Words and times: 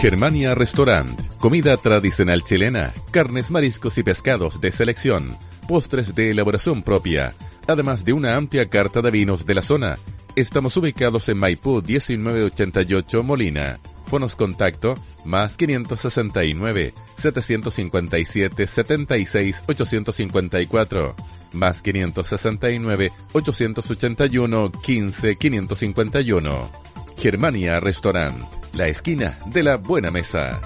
Germania 0.00 0.54
Restaurant, 0.54 1.10
comida 1.36 1.76
tradicional 1.76 2.42
chilena, 2.42 2.94
carnes, 3.10 3.50
mariscos 3.50 3.98
y 3.98 4.02
pescados 4.02 4.58
de 4.58 4.72
selección, 4.72 5.36
postres 5.68 6.14
de 6.14 6.30
elaboración 6.30 6.82
propia, 6.82 7.34
además 7.66 8.02
de 8.02 8.14
una 8.14 8.36
amplia 8.36 8.70
carta 8.70 9.02
de 9.02 9.10
vinos 9.10 9.44
de 9.44 9.54
la 9.54 9.60
zona. 9.60 9.98
Estamos 10.36 10.74
ubicados 10.78 11.28
en 11.28 11.36
Maipú 11.36 11.82
1988 11.86 13.22
Molina. 13.22 13.78
Fonos 14.06 14.36
contacto 14.36 14.94
más 15.26 15.54
569 15.56 16.94
757 17.18 18.66
76 18.66 19.64
854 19.66 21.14
más 21.52 21.82
569 21.82 23.12
881 23.34 24.72
15 24.72 25.36
551. 25.36 26.70
Germania 27.18 27.80
Restaurant, 27.80 28.59
la 28.74 28.88
esquina 28.88 29.38
de 29.46 29.62
la 29.62 29.76
buena 29.76 30.10
mesa. 30.10 30.60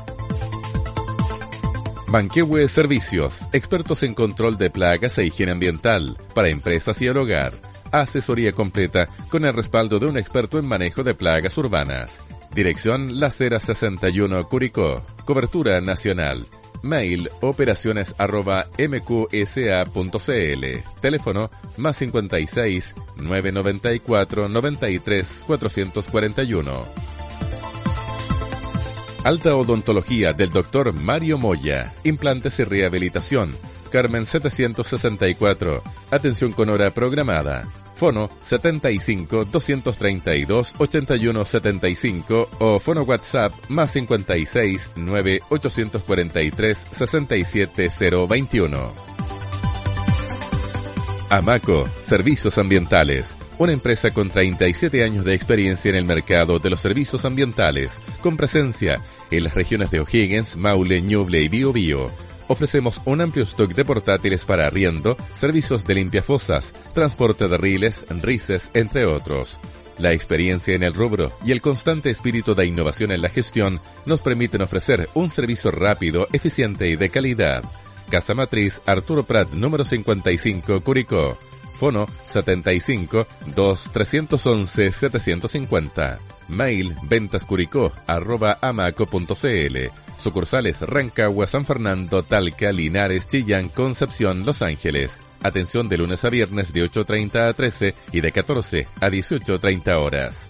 Banquehue 2.08 2.68
Servicios, 2.68 3.46
expertos 3.52 4.02
en 4.02 4.14
control 4.14 4.56
de 4.56 4.70
plagas 4.70 5.18
e 5.18 5.26
higiene 5.26 5.52
ambiental 5.52 6.16
para 6.34 6.48
empresas 6.48 7.00
y 7.02 7.06
el 7.06 7.16
hogar. 7.16 7.54
Asesoría 7.90 8.52
completa 8.52 9.08
con 9.30 9.44
el 9.44 9.52
respaldo 9.52 9.98
de 9.98 10.06
un 10.06 10.18
experto 10.18 10.58
en 10.58 10.66
manejo 10.66 11.02
de 11.02 11.14
plagas 11.14 11.56
urbanas. 11.58 12.22
Dirección 12.54 13.18
La 13.18 13.30
Cera 13.30 13.58
61 13.58 14.48
Curicó. 14.48 15.04
Cobertura 15.24 15.80
nacional. 15.80 16.46
Mail 16.82 17.30
operaciones 17.40 18.14
arroba 18.18 18.66
mqsa.cl. 18.78 20.64
Teléfono 21.00 21.50
más 21.78 21.96
56 21.96 22.94
994 23.16 24.48
93 24.48 25.44
441. 25.46 27.13
Alta 29.24 29.56
odontología 29.56 30.34
del 30.34 30.50
Dr. 30.50 30.92
Mario 30.92 31.38
Moya. 31.38 31.94
Implantes 32.04 32.60
y 32.60 32.64
rehabilitación. 32.64 33.52
Carmen 33.90 34.26
764. 34.26 35.82
Atención 36.10 36.52
con 36.52 36.68
hora 36.68 36.90
programada. 36.90 37.66
Fono 37.94 38.28
75 38.42 39.46
232 39.46 40.74
81 40.76 41.44
75 41.46 42.50
o 42.58 42.78
fono 42.78 43.02
WhatsApp 43.04 43.54
más 43.70 43.92
56 43.92 44.90
9 44.96 45.40
843 45.48 46.86
67 46.90 47.88
021. 48.28 48.92
Amaco, 51.30 51.88
Servicios 52.02 52.58
Ambientales. 52.58 53.36
Una 53.56 53.72
empresa 53.72 54.12
con 54.12 54.30
37 54.30 55.04
años 55.04 55.24
de 55.24 55.32
experiencia 55.34 55.88
en 55.88 55.94
el 55.94 56.04
mercado 56.04 56.58
de 56.58 56.70
los 56.70 56.80
servicios 56.80 57.24
ambientales, 57.24 58.00
con 58.20 58.36
presencia 58.36 59.00
en 59.30 59.44
las 59.44 59.54
regiones 59.54 59.92
de 59.92 60.00
O'Higgins, 60.00 60.56
Maule, 60.56 61.00
Ñuble 61.00 61.40
y 61.40 61.48
Biobío. 61.48 62.10
Ofrecemos 62.48 63.00
un 63.04 63.20
amplio 63.20 63.44
stock 63.44 63.72
de 63.72 63.84
portátiles 63.84 64.44
para 64.44 64.66
arriendo, 64.66 65.16
servicios 65.34 65.84
de 65.84 65.94
limpiafosas, 65.94 66.72
transporte 66.94 67.46
de 67.46 67.56
riles, 67.56 68.04
rices, 68.22 68.72
entre 68.74 69.06
otros. 69.06 69.60
La 69.98 70.12
experiencia 70.12 70.74
en 70.74 70.82
el 70.82 70.92
rubro 70.92 71.30
y 71.44 71.52
el 71.52 71.60
constante 71.60 72.10
espíritu 72.10 72.56
de 72.56 72.66
innovación 72.66 73.12
en 73.12 73.22
la 73.22 73.28
gestión 73.28 73.80
nos 74.04 74.20
permiten 74.20 74.62
ofrecer 74.62 75.08
un 75.14 75.30
servicio 75.30 75.70
rápido, 75.70 76.26
eficiente 76.32 76.88
y 76.88 76.96
de 76.96 77.08
calidad. 77.08 77.62
Casa 78.10 78.34
Matriz 78.34 78.80
Arturo 78.84 79.22
Prat 79.22 79.52
número 79.52 79.84
55 79.84 80.82
Curicó. 80.82 81.38
Fono 81.74 82.06
75 82.26 83.26
2 83.54 83.90
311 83.92 84.92
750. 84.92 86.18
Mail 86.48 86.94
ventascuricó 87.02 87.92
arroba 88.06 88.58
amaco.cl. 88.60 89.76
Sucursales 90.20 90.80
Rancagua, 90.80 91.46
San 91.46 91.64
Fernando, 91.66 92.22
Talca, 92.22 92.72
Linares, 92.72 93.26
Chillán, 93.26 93.68
Concepción, 93.68 94.46
Los 94.46 94.62
Ángeles. 94.62 95.20
Atención 95.42 95.88
de 95.88 95.98
lunes 95.98 96.24
a 96.24 96.30
viernes 96.30 96.72
de 96.72 96.88
8.30 96.88 97.48
a 97.48 97.52
13 97.52 97.94
y 98.12 98.20
de 98.20 98.32
14 98.32 98.86
a 99.00 99.10
18.30 99.10 99.98
horas. 99.98 100.48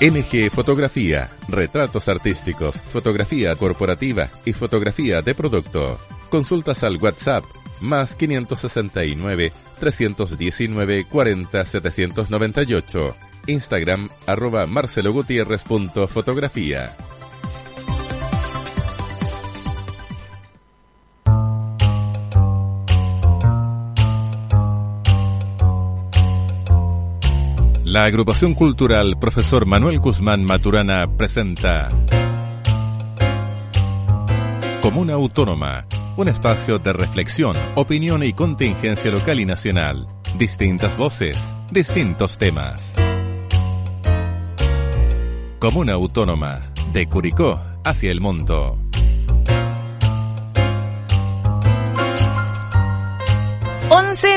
NG 0.00 0.50
Fotografía, 0.50 1.30
retratos 1.48 2.08
artísticos, 2.08 2.80
fotografía 2.80 3.54
corporativa 3.56 4.28
y 4.44 4.52
fotografía 4.52 5.20
de 5.22 5.34
producto. 5.34 5.98
Consultas 6.30 6.84
al 6.84 6.96
WhatsApp 6.96 7.44
más 7.80 8.14
569 8.14 9.52
319 9.78 11.06
40 11.06 11.64
798. 11.64 13.16
Instagram 13.46 14.10
arroba 14.26 14.66
marcelogutierrez.fotografía. 14.66 16.92
La 27.96 28.04
agrupación 28.04 28.52
cultural 28.52 29.18
Profesor 29.18 29.64
Manuel 29.64 30.00
Guzmán 30.00 30.44
Maturana 30.44 31.06
presenta 31.16 31.88
Comuna 34.82 35.14
Autónoma, 35.14 35.86
un 36.16 36.28
espacio 36.28 36.78
de 36.78 36.92
reflexión, 36.92 37.56
opinión 37.74 38.22
y 38.22 38.32
contingencia 38.32 39.10
local 39.10 39.40
y 39.40 39.44
nacional. 39.44 40.06
Distintas 40.38 40.96
voces, 40.96 41.38
distintos 41.70 42.38
temas. 42.38 42.94
Comuna 45.58 45.94
Autónoma, 45.94 46.60
de 46.92 47.06
Curicó 47.06 47.60
hacia 47.84 48.10
el 48.10 48.20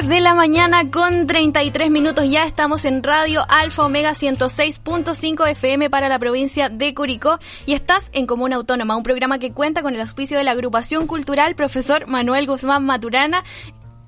de 0.07 0.21
la 0.21 0.33
mañana 0.33 0.89
con 0.91 1.27
33 1.27 1.91
minutos. 1.91 2.29
Ya 2.29 2.45
estamos 2.45 2.85
en 2.85 3.03
Radio 3.03 3.41
Alfa 3.49 3.85
Omega 3.85 4.11
106.5 4.11 5.49
FM 5.49 5.89
para 5.89 6.07
la 6.07 6.17
provincia 6.17 6.69
de 6.69 6.93
Curicó 6.93 7.37
y 7.65 7.73
estás 7.73 8.05
en 8.13 8.25
Comuna 8.25 8.55
Autónoma, 8.55 8.95
un 8.95 9.03
programa 9.03 9.39
que 9.39 9.51
cuenta 9.51 9.81
con 9.81 9.95
el 9.95 10.01
auspicio 10.01 10.37
de 10.37 10.45
la 10.45 10.51
agrupación 10.51 11.05
cultural 11.05 11.55
profesor 11.55 12.07
Manuel 12.07 12.47
Guzmán 12.47 12.85
Maturana. 12.85 13.43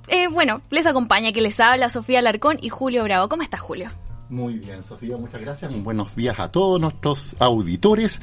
Eh, 0.08 0.28
bueno, 0.28 0.62
les 0.70 0.86
acompaña 0.86 1.34
que 1.34 1.42
les 1.42 1.60
habla 1.60 1.90
Sofía 1.90 2.22
Larcón 2.22 2.58
y 2.62 2.70
Julio 2.70 3.04
Bravo. 3.04 3.28
¿Cómo 3.28 3.44
estás, 3.44 3.60
Julio? 3.60 3.90
Muy 4.32 4.60
bien, 4.60 4.82
Sofía, 4.82 5.18
muchas 5.18 5.42
gracias. 5.42 5.84
Buenos 5.84 6.16
días 6.16 6.40
a 6.40 6.50
todos 6.50 6.80
nuestros 6.80 7.36
auditores 7.40 8.22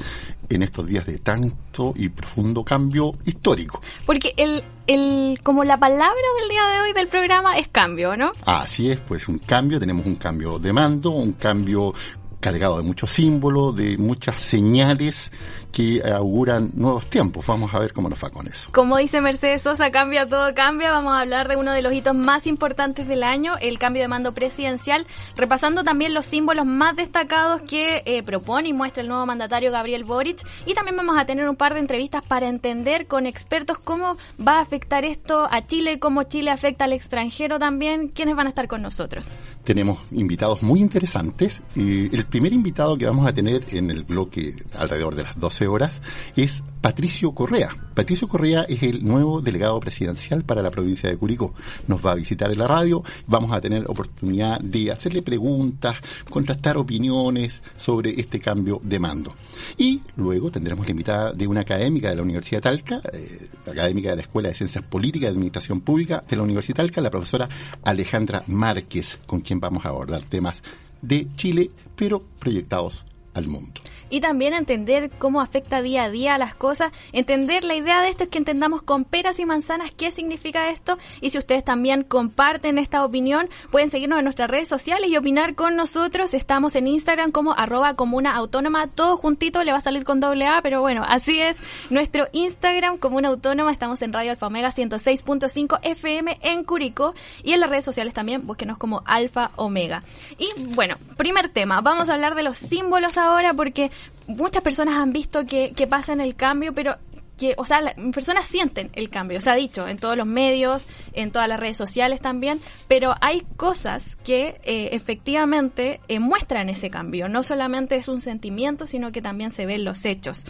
en 0.49 0.63
estos 0.63 0.87
días 0.87 1.05
de 1.05 1.19
tanto 1.19 1.93
y 1.95 2.09
profundo 2.09 2.65
cambio 2.65 3.13
histórico. 3.27 3.83
Porque 4.07 4.33
el, 4.39 4.65
el, 4.87 5.39
como 5.43 5.65
la 5.65 5.79
palabra 5.79 6.17
del 6.41 6.49
día 6.49 6.67
de 6.67 6.81
hoy 6.81 6.93
del 6.95 7.09
programa 7.09 7.59
es 7.59 7.69
cambio, 7.69 8.17
¿no? 8.17 8.33
Así 8.47 8.91
es, 8.91 8.99
pues 9.01 9.29
un 9.29 9.39
cambio, 9.39 9.79
tenemos 9.79 10.07
un 10.07 10.17
cambio 10.17 10.59
de 10.59 10.73
mando, 10.73 11.11
un 11.11 11.35
cambio 11.35 11.93
cargado 12.41 12.79
de 12.79 12.85
muchos 12.85 13.11
símbolos, 13.11 13.77
de 13.77 13.99
muchas 13.99 14.37
señales 14.37 15.31
que 15.73 16.03
auguran 16.03 16.71
nuevos 16.75 17.07
tiempos. 17.09 17.47
Vamos 17.47 17.73
a 17.75 17.79
ver 17.79 17.93
cómo 17.93 18.09
nos 18.09 18.23
va 18.23 18.31
con 18.31 18.47
eso. 18.47 18.71
Como 18.73 18.97
dice 18.97 19.21
Mercedes 19.21 19.63
Sosa, 19.63 19.91
cambia 19.91 20.27
todo 20.27 20.55
cambia. 20.55 20.91
Vamos 20.91 21.13
a 21.13 21.21
hablar 21.21 21.49
de 21.49 21.57
uno 21.57 21.73
de 21.73 21.83
los 21.83 21.93
hitos 21.93 22.15
más 22.15 22.47
importantes 22.47 23.07
del 23.09 23.23
año, 23.23 23.55
el 23.61 23.79
cambio 23.79 24.03
de 24.03 24.09
mando 24.09 24.33
presidencial, 24.33 25.07
repasando 25.37 25.85
también 25.85 26.15
los 26.15 26.27
símbolos 26.27 26.67
más 26.67 26.97
destacados 26.97 27.63
que 27.63 28.03
eh, 28.07 28.23
propone 28.23 28.69
y 28.69 28.73
muestra 28.73 29.03
el 29.03 29.09
nuevo 29.09 29.27
mandatario 29.27 29.71
Gabriel 29.71 30.05
Boric. 30.05 30.47
Y 30.67 30.75
también 30.75 30.97
vamos 30.97 31.19
a 31.19 31.27
tener 31.27 31.49
un 31.49 31.57
par 31.57 31.75
de 31.75 31.81
entrevistas 31.81 32.23
para 32.23 32.49
entender 32.49 33.07
con 33.07 33.27
expertos 33.27 33.79
cómo 33.79 34.17
va 34.45 34.59
a 34.59 34.61
afectar 34.61 35.05
esto 35.05 35.49
a 35.51 35.67
Chile, 35.67 35.99
cómo 35.99 36.25
Chile 36.25 36.51
afecta 36.51 36.85
al 36.85 36.93
extranjero 36.93 37.59
también. 37.59 38.09
¿Quiénes 38.09 38.37
van 38.37 38.47
a 38.47 38.51
estar 38.51 38.69
con 38.69 38.83
nosotros? 38.83 39.31
Tenemos 39.65 39.99
invitados 40.13 40.63
muy 40.63 40.81
interesantes. 40.81 41.63
el 41.77 42.27
primer 42.27 42.53
invitado 42.53 42.97
que 42.97 43.07
vamos 43.07 43.27
a 43.27 43.33
tener 43.33 43.65
en 43.71 43.91
el 43.91 44.05
bloque 44.05 44.55
alrededor 44.77 45.15
de 45.15 45.23
las 45.25 45.39
12 45.39 45.58
horas 45.67 46.01
es 46.37 46.63
Patricio 46.81 47.33
Correa. 47.33 47.71
Patricio 47.95 48.29
Correa 48.29 48.63
es 48.63 48.83
el 48.83 49.05
nuevo 49.05 49.41
delegado 49.41 49.81
presidencial 49.81 50.45
para 50.45 50.63
la 50.63 50.71
provincia 50.71 51.11
de 51.11 51.17
Curicó. 51.17 51.55
Nos 51.87 52.05
va 52.05 52.13
a 52.13 52.15
visitar 52.15 52.51
en 52.53 52.59
la 52.59 52.69
radio, 52.69 53.03
vamos 53.27 53.53
a 53.53 53.61
tener 53.61 53.85
oportunidad 53.89 54.61
de 54.61 54.93
hacerle 54.93 55.23
preguntas, 55.23 55.97
contrastar 56.31 56.77
opiniones 56.77 57.61
sobre 57.77 58.21
este 58.21 58.39
cambio 58.41 58.81
de 58.83 58.99
mando. 58.99 59.35
Y 59.77 60.01
luego 60.17 60.51
tendremos 60.51 60.87
la 60.87 60.93
invitada 60.93 61.33
de 61.33 61.47
una 61.47 61.61
académica 61.61 62.11
de 62.11 62.17
la 62.17 62.23
Universidad 62.23 62.63
Talca, 62.63 63.01
eh, 63.13 63.49
académica 63.69 64.11
de 64.11 64.17
la 64.17 64.23
Escuela 64.23 64.49
de 64.49 64.55
Ciencias 64.55 64.85
Políticas 64.85 65.29
y 65.29 65.33
Administración 65.33 65.81
Pública 65.81 66.23
de 66.29 66.37
la 66.37 66.43
Universidad 66.43 66.77
Talca, 66.77 67.01
la 67.01 67.11
profesora 67.11 67.49
Alejandra 67.85 68.45
Márquez, 68.47 69.19
con 69.27 69.41
quien 69.41 69.61
vamos 69.61 69.85
a 69.85 69.89
abordar 69.89 70.23
temas 70.23 70.63
de 71.03 71.29
Chile, 71.37 71.71
pero 71.97 72.21
proyectados 72.39 73.05
al 73.35 73.49
mundo. 73.49 73.81
Y 74.11 74.21
también 74.21 74.55
entender 74.55 75.11
cómo 75.19 75.41
afecta 75.41 75.83
día 75.83 76.05
a 76.05 76.11
día 76.11 76.39
las 76.39 76.55
cosas. 76.55 76.93
Entender 77.13 77.65
la 77.65 77.75
idea 77.75 78.03
de 78.03 78.09
esto 78.09 78.25
es 78.25 78.31
que 78.31 78.39
entendamos 78.39 78.83
con 78.83 79.05
peras 79.05 79.39
y 79.39 79.47
manzanas 79.47 79.91
qué 79.97 80.11
significa 80.11 80.71
esto 80.71 80.99
y 81.21 81.31
si 81.31 81.39
ustedes 81.39 81.65
también 81.65 82.03
comparten 82.03 82.79
esta 82.79 83.05
opinión, 83.05 83.49
pueden 83.71 83.91
seguirnos 83.91 84.19
en 84.19 84.25
nuestras 84.25 84.51
redes 84.51 84.69
sociales 84.69 85.11
y 85.11 85.17
opinar 85.17 85.55
con 85.55 85.77
nosotros. 85.77 86.35
Estamos 86.35 86.77
en 86.77 86.87
Instagram 86.87 87.31
como 87.31 87.55
arroba 87.55 87.95
comuna 87.95 88.35
autónoma, 88.35 88.89
todo 88.89 89.17
juntito, 89.17 89.65
le 89.65 89.73
va 89.73 89.79
a 89.79 89.83
salir 89.83 90.05
con 90.05 90.21
doble 90.21 90.47
A, 90.47 90.63
pero 90.63 90.81
bueno, 90.81 91.05
así 91.07 91.41
es 91.41 91.59
nuestro 91.91 92.29
Instagram 92.33 92.99
comuna 92.99 93.29
autónoma. 93.29 93.73
Estamos 93.73 94.03
en 94.03 94.13
Radio 94.13 94.31
Alfa 94.31 94.47
Omega 94.47 94.71
106.5 94.71 95.81
FM 95.83 96.39
en 96.43 96.65
Curicó 96.65 97.15
y 97.43 97.53
en 97.53 97.61
las 97.61 97.71
redes 97.71 97.85
sociales 97.85 98.15
también, 98.15 98.47
búsquenos 98.47 98.79
como 98.79 99.03
Alfa 99.07 99.51
Omega. 99.57 100.03
Y 100.39 100.49
bueno, 100.75 100.97
primer 101.17 101.49
tema, 101.49 101.81
vamos 101.81 102.09
a 102.09 102.15
hablar 102.15 102.35
de 102.35 102.43
los 102.43 102.59
símbolos 102.59 103.19
ahora 103.19 103.55
porque 103.55 103.91
muchas 104.27 104.63
personas 104.63 104.97
han 104.97 105.13
visto 105.13 105.47
que, 105.47 105.73
que 105.73 105.87
pasa 105.87 106.13
en 106.13 106.21
el 106.21 106.35
cambio, 106.35 106.75
pero 106.75 106.97
que, 107.39 107.55
o 107.57 107.65
sea, 107.65 107.95
personas 108.13 108.45
sienten 108.45 108.91
el 108.95 109.09
cambio, 109.09 109.41
se 109.41 109.49
ha 109.49 109.55
dicho 109.55 109.89
en 109.89 109.97
todos 109.97 110.17
los 110.17 110.27
medios, 110.27 110.87
en 111.15 111.31
todas 111.31 111.49
las 111.49 111.59
redes 111.59 111.77
sociales 111.77 112.21
también, 112.21 112.61
pero 112.89 113.15
hay 113.21 113.47
cosas 113.57 114.17
que 114.17 114.61
eh, 114.65 114.91
efectivamente 114.93 116.01
eh, 116.09 116.19
muestran 116.19 116.69
ese 116.69 116.91
cambio. 116.91 117.29
No 117.29 117.43
solamente 117.43 117.97
es 117.97 118.09
un 118.09 118.21
sentimiento, 118.21 118.87
sino 118.87 119.13
que 119.13 119.23
también 119.23 119.53
se 119.53 119.65
ven 119.65 119.85
los 119.85 120.05
hechos. 120.05 120.45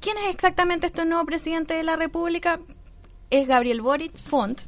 ¿Quién 0.00 0.16
es 0.18 0.32
exactamente 0.32 0.86
este 0.86 1.04
nuevo 1.04 1.26
presidente 1.26 1.74
de 1.74 1.82
la 1.82 1.96
República? 1.96 2.60
Es 3.30 3.48
Gabriel 3.48 3.82
Boric 3.82 4.16
Font, 4.16 4.62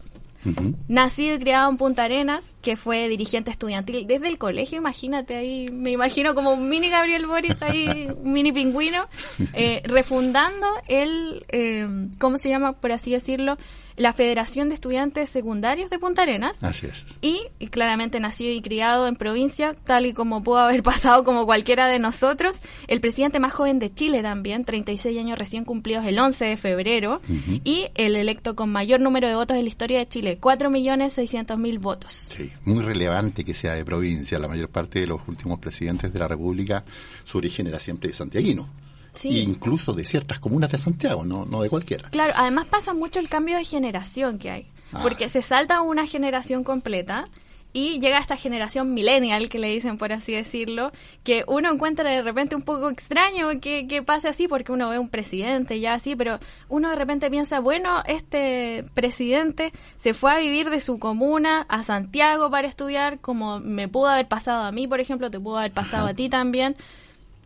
Nacido 0.88 1.36
y 1.36 1.38
criado 1.38 1.70
en 1.70 1.76
Punta 1.76 2.04
Arenas, 2.04 2.56
que 2.62 2.76
fue 2.76 3.08
dirigente 3.08 3.50
estudiantil 3.50 4.06
desde 4.06 4.28
el 4.28 4.38
colegio, 4.38 4.78
imagínate 4.78 5.36
ahí, 5.36 5.70
me 5.70 5.90
imagino 5.90 6.34
como 6.34 6.52
un 6.52 6.68
mini 6.68 6.88
Gabriel 6.88 7.26
Boric 7.26 7.62
ahí, 7.62 8.08
un 8.22 8.32
mini 8.32 8.52
pingüino, 8.52 9.06
eh, 9.52 9.82
refundando 9.84 10.66
el, 10.88 11.44
eh, 11.48 11.86
¿cómo 12.18 12.38
se 12.38 12.48
llama, 12.48 12.72
por 12.72 12.92
así 12.92 13.12
decirlo? 13.12 13.58
La 14.00 14.14
Federación 14.14 14.70
de 14.70 14.74
Estudiantes 14.74 15.28
Secundarios 15.28 15.90
de 15.90 15.98
Punta 15.98 16.22
Arenas. 16.22 16.56
Así 16.62 16.86
es. 16.86 17.04
Y, 17.20 17.42
y, 17.58 17.66
claramente 17.66 18.18
nacido 18.18 18.50
y 18.50 18.62
criado 18.62 19.06
en 19.06 19.14
provincia, 19.14 19.74
tal 19.84 20.06
y 20.06 20.14
como 20.14 20.42
pudo 20.42 20.56
haber 20.56 20.82
pasado 20.90 21.22
como 21.22 21.44
cualquiera 21.44 21.86
de 21.86 21.98
nosotros. 21.98 22.60
El 22.88 23.02
presidente 23.02 23.40
más 23.40 23.52
joven 23.52 23.78
de 23.78 23.92
Chile 23.92 24.22
también, 24.22 24.64
36 24.64 25.18
años 25.18 25.38
recién 25.38 25.66
cumplidos 25.66 26.06
el 26.06 26.18
11 26.18 26.46
de 26.46 26.56
febrero. 26.56 27.20
Y 27.62 27.88
el 27.94 28.16
electo 28.16 28.56
con 28.56 28.70
mayor 28.70 29.00
número 29.00 29.28
de 29.28 29.34
votos 29.34 29.58
en 29.58 29.64
la 29.64 29.68
historia 29.68 29.98
de 29.98 30.08
Chile, 30.08 30.38
4.600.000 30.40 31.78
votos. 31.78 32.30
Sí, 32.34 32.50
muy 32.64 32.82
relevante 32.82 33.44
que 33.44 33.52
sea 33.52 33.74
de 33.74 33.84
provincia. 33.84 34.38
La 34.38 34.48
mayor 34.48 34.70
parte 34.70 35.00
de 35.00 35.08
los 35.08 35.20
últimos 35.28 35.58
presidentes 35.58 36.10
de 36.10 36.18
la 36.18 36.26
República, 36.26 36.84
su 37.24 37.36
origen 37.36 37.66
era 37.66 37.78
siempre 37.78 38.14
santiaguino. 38.14 38.66
Sí. 39.12 39.40
incluso 39.40 39.92
de 39.92 40.04
ciertas 40.04 40.38
comunas 40.38 40.70
de 40.70 40.78
Santiago, 40.78 41.24
no, 41.24 41.44
no 41.44 41.62
de 41.62 41.68
cualquiera. 41.68 42.08
Claro, 42.10 42.32
además 42.36 42.66
pasa 42.66 42.94
mucho 42.94 43.18
el 43.18 43.28
cambio 43.28 43.56
de 43.56 43.64
generación 43.64 44.38
que 44.38 44.50
hay, 44.50 44.66
ah. 44.92 45.00
porque 45.02 45.28
se 45.28 45.42
salta 45.42 45.80
una 45.82 46.06
generación 46.06 46.64
completa 46.64 47.28
y 47.72 48.00
llega 48.00 48.18
esta 48.18 48.36
generación 48.36 48.94
millennial, 48.94 49.48
que 49.48 49.58
le 49.58 49.68
dicen 49.68 49.96
por 49.96 50.12
así 50.12 50.32
decirlo, 50.32 50.90
que 51.22 51.44
uno 51.46 51.72
encuentra 51.72 52.10
de 52.10 52.22
repente 52.22 52.56
un 52.56 52.62
poco 52.62 52.90
extraño 52.90 53.48
que, 53.60 53.86
que 53.86 54.02
pase 54.02 54.28
así, 54.28 54.48
porque 54.48 54.72
uno 54.72 54.88
ve 54.88 54.98
un 54.98 55.08
presidente 55.08 55.78
ya 55.78 55.94
así, 55.94 56.16
pero 56.16 56.40
uno 56.68 56.90
de 56.90 56.96
repente 56.96 57.30
piensa, 57.30 57.60
bueno, 57.60 58.02
este 58.06 58.84
presidente 58.94 59.72
se 59.96 60.14
fue 60.14 60.32
a 60.32 60.38
vivir 60.38 60.70
de 60.70 60.80
su 60.80 60.98
comuna 60.98 61.66
a 61.68 61.82
Santiago 61.82 62.50
para 62.50 62.66
estudiar, 62.66 63.20
como 63.20 63.60
me 63.60 63.88
pudo 63.88 64.08
haber 64.08 64.26
pasado 64.26 64.64
a 64.64 64.72
mí, 64.72 64.88
por 64.88 65.00
ejemplo, 65.00 65.30
te 65.30 65.38
pudo 65.38 65.58
haber 65.58 65.72
pasado 65.72 66.08
a 66.08 66.14
ti 66.14 66.28
también 66.28 66.76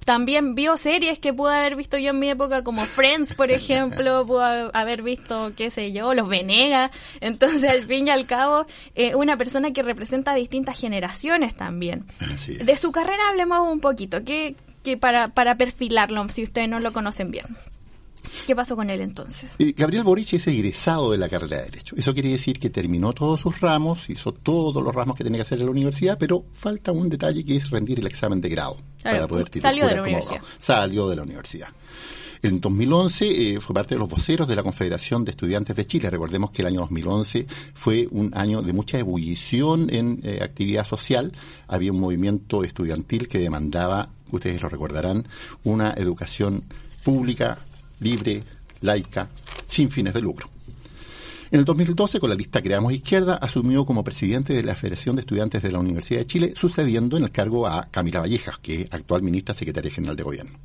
también 0.05 0.55
vio 0.55 0.77
series 0.77 1.19
que 1.19 1.33
pude 1.33 1.55
haber 1.55 1.77
visto 1.77 1.99
yo 1.99 2.11
en 2.11 2.19
mi 2.19 2.29
época, 2.29 2.63
como 2.63 2.85
Friends, 2.85 3.35
por 3.35 3.51
ejemplo, 3.51 4.27
pude 4.27 4.71
haber 4.73 5.03
visto, 5.03 5.53
qué 5.57 5.71
sé 5.71 5.93
yo, 5.93 6.15
Los 6.15 6.29
Venegas. 6.29 6.91
Entonces, 7.21 7.71
al 7.71 7.83
fin 7.83 8.07
y 8.07 8.11
al 8.11 8.27
cabo, 8.27 8.67
eh, 8.95 9.15
una 9.15 9.37
persona 9.37 9.73
que 9.73 9.83
representa 9.83 10.35
distintas 10.35 10.79
generaciones 10.79 11.55
también. 11.55 12.05
De 12.65 12.77
su 12.77 12.93
carrera 12.93 13.29
hablemos 13.31 13.71
un 13.71 13.81
poquito, 13.81 14.25
que, 14.25 14.57
que 14.83 14.97
para, 14.97 15.29
para 15.29 15.57
perfilarlo, 15.57 16.29
si 16.29 16.43
ustedes 16.43 16.69
no 16.69 16.81
lo 16.81 16.93
conocen 16.93 17.31
bien. 17.31 17.47
¿Qué 18.47 18.55
pasó 18.55 18.77
con 18.77 18.91
él 18.91 19.01
entonces? 19.01 19.51
Eh, 19.59 19.75
Gabriel 19.77 20.05
Boric 20.05 20.35
es 20.35 20.47
egresado 20.47 21.11
de 21.13 21.19
la 21.19 21.29
carrera 21.29 21.59
de 21.59 21.65
Derecho. 21.65 21.95
Eso 21.97 22.13
quiere 22.15 22.31
decir 22.31 22.59
que 22.59 22.71
terminó 22.71 23.13
todos 23.13 23.41
sus 23.41 23.61
ramos, 23.61 24.11
hizo 24.11 24.33
todos 24.33 24.83
los 24.83 24.95
ramos 24.95 25.17
que 25.17 25.25
tenía 25.25 25.39
que 25.39 25.43
hacer 25.43 25.59
en 25.61 25.67
la 25.67 25.71
universidad, 25.71 26.19
pero 26.19 26.45
falta 26.53 26.93
un 26.93 27.09
detalle 27.09 27.45
que 27.45 27.57
es 27.57 27.71
rendir 27.71 28.01
el 28.01 28.07
examen 28.07 28.41
de 28.41 28.49
grado 28.49 28.77
para 29.03 29.27
poder 29.27 29.49
Salió 29.61 29.87
de 29.87 29.95
la 29.95 30.03
universidad. 30.03 30.41
Salió 30.59 31.09
de 31.09 31.17
la 31.17 31.23
universidad. 31.23 31.69
En 32.45 32.61
2011 32.61 33.55
eh, 33.55 33.61
fue 33.61 33.75
parte 33.75 33.95
de 33.95 33.99
los 33.99 34.09
voceros 34.11 34.47
de 34.47 34.55
la 34.55 34.63
Confederación 34.63 35.25
de 35.25 35.31
Estudiantes 35.31 35.75
de 35.75 35.87
Chile. 35.87 36.11
Recordemos 36.11 36.51
que 36.51 36.61
el 36.61 36.69
año 36.69 36.81
2011 36.81 37.47
fue 37.73 38.07
un 38.11 38.33
año 38.37 38.61
de 38.61 38.75
mucha 38.75 38.99
ebullición 38.99 39.89
en 39.89 40.21
eh, 40.23 40.41
actividad 40.43 40.87
social. 40.87 41.33
Había 41.69 41.93
un 41.93 42.01
movimiento 42.01 42.63
estudiantil 42.63 43.29
que 43.29 43.39
demandaba, 43.39 44.11
ustedes 44.31 44.61
lo 44.61 44.69
recordarán, 44.69 45.27
una 45.63 45.95
educación 45.97 46.65
pública, 47.03 47.59
libre, 48.01 48.45
laica, 48.81 49.29
sin 49.67 49.91
fines 49.91 50.15
de 50.15 50.21
lucro. 50.21 50.49
En 51.51 51.61
el 51.61 51.65
2012, 51.67 52.19
con 52.19 52.31
la 52.31 52.35
lista 52.35 52.61
Creamos 52.61 52.93
Izquierda, 52.93 53.37
asumió 53.37 53.85
como 53.85 54.03
presidente 54.03 54.55
de 54.55 54.65
la 54.65 54.75
Federación 54.75 55.15
de 55.15 55.21
Estudiantes 55.21 55.63
de 55.63 55.71
la 55.71 55.79
Universidad 55.79 56.19
de 56.19 56.27
Chile, 56.27 56.53
sucediendo 56.57 57.17
en 57.17 57.23
el 57.23 57.31
cargo 57.31 57.67
a 57.69 57.87
Camila 57.93 58.19
Vallejas, 58.19 58.59
que 58.59 58.83
es 58.83 58.93
actual 58.93 59.23
ministra 59.23 59.55
secretaria 59.55 59.91
general 59.91 60.17
de 60.17 60.25
Gobierno. 60.25 60.59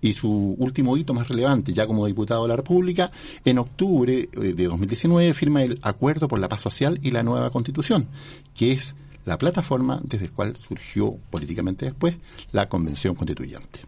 Y 0.00 0.14
su 0.14 0.56
último 0.58 0.96
hito 0.96 1.14
más 1.14 1.28
relevante, 1.28 1.72
ya 1.72 1.86
como 1.86 2.06
diputado 2.06 2.42
de 2.42 2.48
la 2.48 2.56
República, 2.56 3.12
en 3.44 3.58
octubre 3.58 4.28
eh, 4.32 4.54
de 4.54 4.64
2019 4.64 5.34
firma 5.34 5.62
el 5.62 5.78
Acuerdo 5.82 6.26
por 6.26 6.40
la 6.40 6.48
Paz 6.48 6.62
Social 6.62 6.98
y 7.02 7.12
la 7.12 7.22
Nueva 7.22 7.50
Constitución, 7.50 8.08
que 8.56 8.72
es 8.72 8.96
la 9.24 9.38
plataforma 9.38 10.00
desde 10.02 10.26
la 10.26 10.32
cual 10.32 10.56
surgió 10.56 11.16
políticamente 11.30 11.84
después 11.84 12.16
la 12.50 12.68
Convención 12.68 13.14
Constituyente 13.14 13.87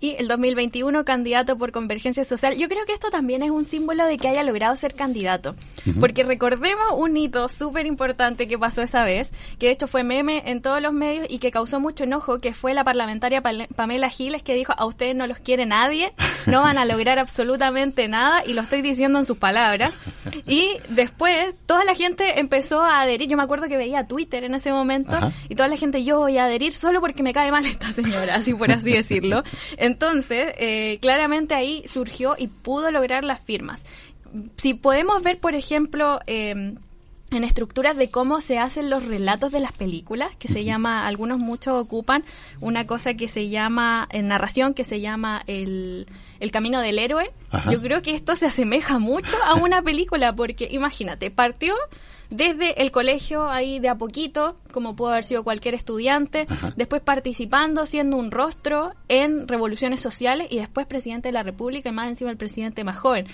y 0.00 0.16
el 0.18 0.28
2021 0.28 1.04
candidato 1.04 1.58
por 1.58 1.72
Convergencia 1.72 2.24
Social. 2.24 2.56
Yo 2.56 2.68
creo 2.68 2.86
que 2.86 2.94
esto 2.94 3.10
también 3.10 3.42
es 3.42 3.50
un 3.50 3.66
símbolo 3.66 4.06
de 4.06 4.16
que 4.16 4.28
haya 4.28 4.42
logrado 4.42 4.74
ser 4.74 4.94
candidato, 4.94 5.54
porque 6.00 6.24
recordemos 6.24 6.84
un 6.96 7.16
hito 7.16 7.48
súper 7.48 7.86
importante 7.86 8.48
que 8.48 8.58
pasó 8.58 8.80
esa 8.82 9.04
vez, 9.04 9.30
que 9.58 9.66
de 9.66 9.72
hecho 9.72 9.86
fue 9.86 10.02
meme 10.02 10.42
en 10.46 10.62
todos 10.62 10.80
los 10.80 10.94
medios 10.94 11.26
y 11.28 11.38
que 11.38 11.50
causó 11.50 11.80
mucho 11.80 12.04
enojo, 12.04 12.40
que 12.40 12.54
fue 12.54 12.72
la 12.72 12.82
parlamentaria 12.82 13.42
Pamela 13.42 14.08
Giles 14.08 14.42
que 14.42 14.54
dijo, 14.54 14.72
a 14.76 14.86
ustedes 14.86 15.14
no 15.14 15.26
los 15.26 15.38
quiere 15.38 15.66
nadie, 15.66 16.14
no 16.46 16.62
van 16.62 16.78
a 16.78 16.86
lograr 16.86 17.18
absolutamente 17.18 18.08
nada, 18.08 18.42
y 18.46 18.54
lo 18.54 18.62
estoy 18.62 18.80
diciendo 18.80 19.18
en 19.18 19.26
sus 19.26 19.36
palabras. 19.36 19.92
Y 20.46 20.70
después 20.88 21.54
toda 21.66 21.84
la 21.84 21.94
gente 21.94 22.40
empezó 22.40 22.82
a 22.82 23.02
adherir, 23.02 23.28
yo 23.28 23.36
me 23.36 23.42
acuerdo 23.42 23.68
que 23.68 23.76
veía 23.76 24.06
Twitter 24.06 24.44
en 24.44 24.54
ese 24.54 24.72
momento, 24.72 25.18
y 25.48 25.54
toda 25.54 25.68
la 25.68 25.76
gente, 25.76 26.02
yo 26.04 26.18
voy 26.18 26.38
a 26.38 26.46
adherir 26.46 26.72
solo 26.72 27.00
porque 27.00 27.22
me 27.22 27.34
cae 27.34 27.50
mal 27.50 27.66
esta 27.66 27.92
señora, 27.92 28.36
así 28.36 28.54
por 28.54 28.72
así 28.72 28.92
decirlo. 28.92 29.42
Entonces, 29.76 29.89
eh, 30.58 30.98
claramente 31.00 31.54
ahí 31.54 31.84
surgió 31.86 32.34
y 32.38 32.48
pudo 32.48 32.90
lograr 32.90 33.24
las 33.24 33.40
firmas. 33.40 33.82
Si 34.56 34.74
podemos 34.74 35.22
ver, 35.22 35.38
por 35.40 35.54
ejemplo, 35.54 36.20
eh, 36.26 36.74
en 37.30 37.44
estructuras 37.44 37.96
de 37.96 38.10
cómo 38.10 38.40
se 38.40 38.58
hacen 38.58 38.90
los 38.90 39.06
relatos 39.06 39.52
de 39.52 39.60
las 39.60 39.72
películas, 39.72 40.34
que 40.36 40.48
se 40.48 40.64
llama, 40.64 41.06
algunos 41.06 41.38
muchos 41.38 41.80
ocupan 41.80 42.24
una 42.60 42.86
cosa 42.86 43.14
que 43.14 43.28
se 43.28 43.48
llama, 43.48 44.08
en 44.10 44.28
narración, 44.28 44.74
que 44.74 44.84
se 44.84 45.00
llama 45.00 45.42
el, 45.46 46.06
el 46.40 46.50
camino 46.50 46.80
del 46.80 46.98
héroe. 46.98 47.30
Yo 47.70 47.80
creo 47.80 48.02
que 48.02 48.14
esto 48.14 48.34
se 48.36 48.46
asemeja 48.46 48.98
mucho 48.98 49.36
a 49.44 49.54
una 49.54 49.82
película, 49.82 50.34
porque 50.34 50.68
imagínate, 50.70 51.30
partió 51.30 51.74
desde 52.30 52.82
el 52.82 52.90
colegio 52.90 53.48
ahí 53.48 53.80
de 53.80 53.88
a 53.88 53.96
poquito, 53.96 54.56
como 54.72 54.96
pudo 54.96 55.10
haber 55.10 55.24
sido 55.24 55.44
cualquier 55.44 55.74
estudiante, 55.74 56.46
después 56.76 57.02
participando, 57.02 57.86
siendo 57.86 58.16
un 58.16 58.30
rostro 58.30 58.92
en 59.08 59.48
revoluciones 59.48 60.00
sociales 60.00 60.46
y 60.50 60.58
después 60.58 60.86
presidente 60.86 61.28
de 61.28 61.32
la 61.32 61.42
República 61.42 61.88
y 61.88 61.92
más 61.92 62.08
encima 62.08 62.30
el 62.30 62.36
presidente 62.36 62.84
más 62.84 62.96
joven 62.96 63.26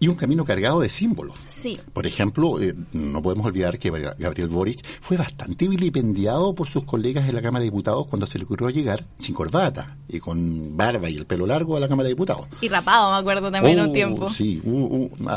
y 0.00 0.08
un 0.08 0.14
camino 0.14 0.44
cargado 0.44 0.80
de 0.80 0.88
símbolos. 0.88 1.36
Sí. 1.48 1.78
Por 1.92 2.06
ejemplo, 2.06 2.60
eh, 2.60 2.74
no 2.92 3.20
podemos 3.20 3.46
olvidar 3.46 3.78
que 3.78 3.90
Gabriel 3.90 4.48
Boric 4.48 4.84
fue 5.00 5.16
bastante 5.16 5.66
vilipendiado 5.68 6.54
por 6.54 6.68
sus 6.68 6.84
colegas 6.84 7.28
en 7.28 7.34
la 7.34 7.42
Cámara 7.42 7.60
de 7.60 7.70
Diputados 7.70 8.06
cuando 8.06 8.26
se 8.26 8.38
le 8.38 8.44
ocurrió 8.44 8.70
llegar 8.70 9.04
sin 9.16 9.34
corbata 9.34 9.96
y 10.08 10.20
con 10.20 10.76
barba 10.76 11.10
y 11.10 11.16
el 11.16 11.26
pelo 11.26 11.46
largo 11.46 11.76
a 11.76 11.80
la 11.80 11.88
Cámara 11.88 12.04
de 12.04 12.14
Diputados. 12.14 12.46
Y 12.60 12.68
rapado, 12.68 13.10
me 13.12 13.18
acuerdo 13.18 13.50
también 13.50 13.80
un 13.80 13.90
oh, 13.90 13.92
tiempo. 13.92 14.30
Sí, 14.30 14.62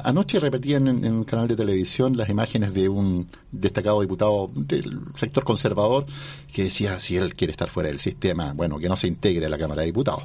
anoche 0.03 0.39
repetían 0.39 0.87
en, 0.87 1.05
en, 1.05 1.13
un 1.13 1.23
canal 1.23 1.47
de 1.47 1.55
televisión 1.55 2.15
las 2.15 2.29
imágenes 2.29 2.73
de 2.73 2.87
un 2.87 3.27
destacado 3.51 4.01
diputado 4.01 4.49
del 4.53 4.99
sector 5.15 5.43
conservador 5.43 6.05
que 6.53 6.65
decía 6.65 6.99
si 6.99 7.17
él 7.17 7.33
quiere 7.33 7.51
estar 7.51 7.67
fuera 7.67 7.89
del 7.89 7.99
sistema, 7.99 8.53
bueno, 8.53 8.77
que 8.77 8.87
no 8.87 8.95
se 8.95 9.07
integre 9.07 9.45
a 9.45 9.49
la 9.49 9.57
Cámara 9.57 9.81
de 9.81 9.87
Diputados. 9.87 10.23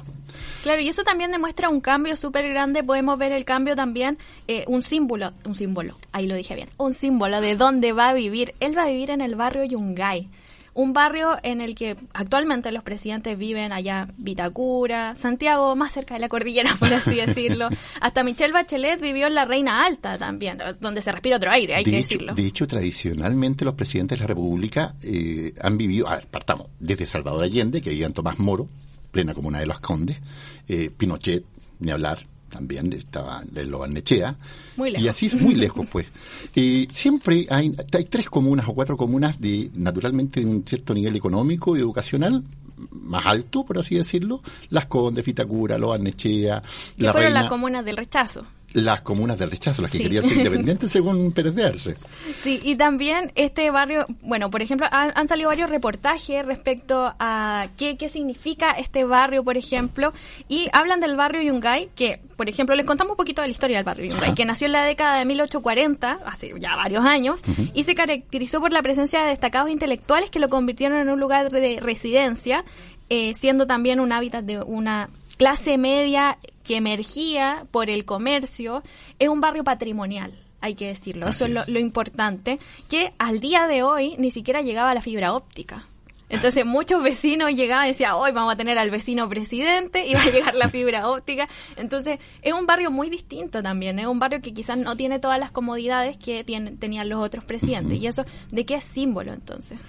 Claro, 0.63 0.81
y 0.81 0.89
eso 0.89 1.03
también 1.03 1.31
demuestra 1.31 1.69
un 1.69 1.81
cambio 1.81 2.15
súper 2.15 2.47
grande. 2.49 2.83
Podemos 2.83 3.17
ver 3.17 3.31
el 3.31 3.45
cambio 3.45 3.75
también 3.75 4.17
eh, 4.47 4.63
un 4.67 4.81
símbolo, 4.81 5.33
un 5.45 5.55
símbolo, 5.55 5.95
ahí 6.11 6.27
lo 6.27 6.35
dije 6.35 6.55
bien, 6.55 6.69
un 6.77 6.93
símbolo 6.93 7.41
de 7.41 7.55
dónde 7.55 7.93
va 7.93 8.09
a 8.09 8.13
vivir. 8.13 8.55
Él 8.59 8.77
va 8.77 8.83
a 8.83 8.87
vivir 8.87 9.09
en 9.11 9.21
el 9.21 9.35
barrio 9.35 9.63
Yungay 9.63 10.29
un 10.77 10.93
barrio 10.93 11.37
en 11.41 11.59
el 11.59 11.73
que 11.73 11.97
actualmente 12.13 12.71
los 12.71 12.83
presidentes 12.83 13.35
viven 13.35 13.71
allá, 13.71 14.09
Vitacura, 14.17 15.15
Santiago, 15.15 15.75
más 15.75 15.91
cerca 15.91 16.13
de 16.13 16.19
la 16.19 16.29
cordillera, 16.29 16.75
por 16.79 16.93
así 16.93 17.15
decirlo. 17.15 17.67
Hasta 17.99 18.23
Michelle 18.23 18.53
Bachelet 18.53 19.01
vivió 19.01 19.25
en 19.25 19.33
la 19.33 19.45
Reina 19.45 19.83
Alta 19.85 20.19
también, 20.19 20.59
donde 20.79 21.01
se 21.01 21.11
respira 21.11 21.37
otro 21.37 21.49
aire, 21.49 21.73
hay 21.75 21.83
que 21.83 21.97
decirlo. 21.97 22.35
De 22.35 22.45
hecho, 22.45 22.67
tradicionalmente 22.67 23.65
los 23.65 23.73
presidentes 23.73 24.19
de 24.19 24.23
la 24.23 24.27
República 24.27 24.95
eh, 25.01 25.51
han 25.63 25.79
vivido, 25.79 26.07
a 26.07 26.17
ver, 26.17 26.27
partamos, 26.27 26.67
desde 26.79 27.07
Salvador 27.07 27.43
Allende, 27.43 27.81
que 27.81 27.89
vivía 27.89 28.05
en 28.05 28.13
Tomás 28.13 28.37
Moro, 28.37 28.69
plena 29.09 29.33
comuna 29.33 29.59
de 29.59 29.65
los 29.65 29.79
Condes, 29.79 30.21
eh, 30.67 30.91
Pinochet, 30.95 31.43
ni 31.79 31.89
hablar, 31.89 32.19
también 32.49 32.91
estaba 32.93 33.41
en 33.55 33.71
Lobarnechea. 33.71 34.35
Muy 34.75 34.91
lejos. 34.91 35.05
Y 35.05 35.07
así 35.07 35.25
es 35.27 35.39
muy 35.39 35.55
lejos, 35.55 35.87
pues. 35.91 36.07
Eh, 36.55 36.87
siempre 36.91 37.45
hay, 37.51 37.75
hay 37.93 38.05
tres 38.05 38.29
comunas 38.29 38.67
o 38.67 38.73
cuatro 38.73 38.97
comunas 38.97 39.39
de, 39.39 39.69
naturalmente, 39.75 40.39
de 40.39 40.47
un 40.47 40.65
cierto 40.65 40.93
nivel 40.93 41.15
económico 41.15 41.77
y 41.77 41.81
educacional 41.81 42.43
más 42.91 43.25
alto, 43.25 43.63
por 43.63 43.77
así 43.77 43.95
decirlo, 43.95 44.41
Las 44.69 44.87
Condes, 44.87 45.23
Fitacura, 45.23 45.77
Lobarnechea, 45.77 46.61
la 46.97 47.11
fueron 47.11 47.33
las 47.33 47.47
comunas 47.47 47.85
del 47.85 47.97
rechazo 47.97 48.45
las 48.77 49.01
comunas 49.01 49.39
del 49.39 49.49
rechazo, 49.49 49.81
las 49.81 49.89
que 49.89 49.99
querían 49.99 50.23
ser 50.23 50.33
independientes 50.37 50.91
según 50.91 51.31
Pérez 51.31 51.55
de 51.55 51.65
Arce. 51.65 51.97
Sí, 52.43 52.61
y 52.63 52.75
también 52.75 53.31
este 53.33 53.71
barrio, 53.71 54.05
bueno, 54.21 54.51
por 54.51 54.61
ejemplo, 54.61 54.87
han, 54.91 55.27
salido 55.27 55.49
varios 55.49 55.69
reportajes 55.69 56.45
respecto 56.45 57.13
a 57.19 57.67
qué, 57.75 57.97
qué 57.97 58.07
significa 58.07 58.71
este 58.71 59.03
barrio, 59.03 59.43
por 59.43 59.57
ejemplo, 59.57 60.13
y 60.47 60.69
hablan 60.73 60.99
del 60.99 61.15
barrio 61.15 61.41
Yungay, 61.41 61.89
que, 61.95 62.21
por 62.35 62.49
ejemplo, 62.49 62.75
les 62.75 62.85
contamos 62.85 63.11
un 63.11 63.17
poquito 63.17 63.41
de 63.41 63.47
la 63.47 63.51
historia 63.51 63.77
del 63.77 63.85
barrio 63.85 64.13
Yungay, 64.13 64.35
que 64.35 64.45
nació 64.45 64.67
en 64.67 64.73
la 64.73 64.83
década 64.83 65.17
de 65.17 65.25
1840, 65.25 66.19
hace 66.25 66.53
ya 66.59 66.75
varios 66.75 67.03
años, 67.03 67.41
y 67.73 67.83
se 67.83 67.95
caracterizó 67.95 68.59
por 68.61 68.71
la 68.71 68.83
presencia 68.83 69.23
de 69.23 69.29
destacados 69.29 69.71
intelectuales 69.71 70.29
que 70.29 70.39
lo 70.39 70.49
convirtieron 70.49 70.99
en 70.99 71.09
un 71.09 71.19
lugar 71.19 71.49
de 71.49 71.79
residencia, 71.81 72.63
eh, 73.09 73.33
siendo 73.33 73.65
también 73.65 73.99
un 73.99 74.11
hábitat 74.11 74.45
de 74.45 74.61
una 74.61 75.09
clase 75.37 75.77
media 75.77 76.37
que 76.67 76.75
emergía 76.75 77.65
por 77.71 77.89
el 77.89 78.05
comercio, 78.05 78.83
es 79.17 79.29
un 79.29 79.41
barrio 79.41 79.63
patrimonial 79.63 80.33
hay 80.59 80.75
que 80.75 80.87
decirlo. 80.87 81.27
Eso 81.27 81.45
es 81.45 81.67
lo, 81.67 81.79
importante, 81.79 82.59
que 82.89 83.13
al 83.19 83.39
día 83.39 83.67
de 83.67 83.83
hoy 83.83 84.15
ni 84.17 84.31
siquiera 84.31 84.61
llegaba 84.61 84.93
la 84.93 85.01
fibra 85.01 85.33
óptica. 85.33 85.85
Entonces 86.29 86.65
muchos 86.65 87.01
vecinos 87.01 87.53
llegaban 87.53 87.85
y 87.85 87.89
decían, 87.89 88.13
hoy 88.13 88.31
vamos 88.31 88.53
a 88.53 88.57
tener 88.57 88.77
al 88.77 88.89
vecino 88.89 89.29
presidente 89.29 90.05
y 90.05 90.13
va 90.13 90.21
a 90.21 90.25
llegar 90.31 90.55
la 90.55 90.69
fibra 90.69 91.09
óptica. 91.09 91.47
Entonces 91.75 92.19
es 92.41 92.53
un 92.53 92.65
barrio 92.65 92.91
muy 92.91 93.09
distinto 93.09 93.61
también, 93.61 93.99
es 93.99 94.07
un 94.07 94.19
barrio 94.19 94.41
que 94.41 94.53
quizás 94.53 94.77
no 94.77 94.95
tiene 94.95 95.19
todas 95.19 95.39
las 95.39 95.51
comodidades 95.51 96.17
que 96.17 96.43
tenían 96.43 97.09
los 97.09 97.23
otros 97.23 97.43
presidentes. 97.45 97.99
¿Y 97.99 98.07
eso 98.07 98.25
de 98.51 98.65
qué 98.65 98.75
es 98.75 98.83
símbolo 98.83 99.33
entonces? 99.33 99.79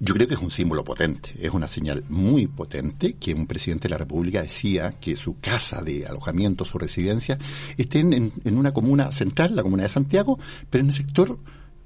Yo 0.00 0.12
creo 0.14 0.26
que 0.26 0.34
es 0.34 0.40
un 0.40 0.50
símbolo 0.50 0.82
potente, 0.82 1.30
es 1.38 1.52
una 1.52 1.68
señal 1.68 2.04
muy 2.08 2.48
potente 2.48 3.14
que 3.14 3.32
un 3.32 3.46
presidente 3.46 3.84
de 3.84 3.90
la 3.90 3.98
República 3.98 4.42
decía 4.42 4.92
que 5.00 5.14
su 5.14 5.38
casa 5.38 5.82
de 5.82 6.04
alojamiento, 6.04 6.64
su 6.64 6.78
residencia, 6.78 7.38
estén 7.76 8.12
en, 8.12 8.32
una 8.56 8.72
comuna 8.72 9.12
central, 9.12 9.54
la 9.54 9.62
comuna 9.62 9.84
de 9.84 9.88
Santiago, 9.88 10.38
pero 10.68 10.82
en 10.82 10.88
un 10.88 10.92
sector 10.92 11.38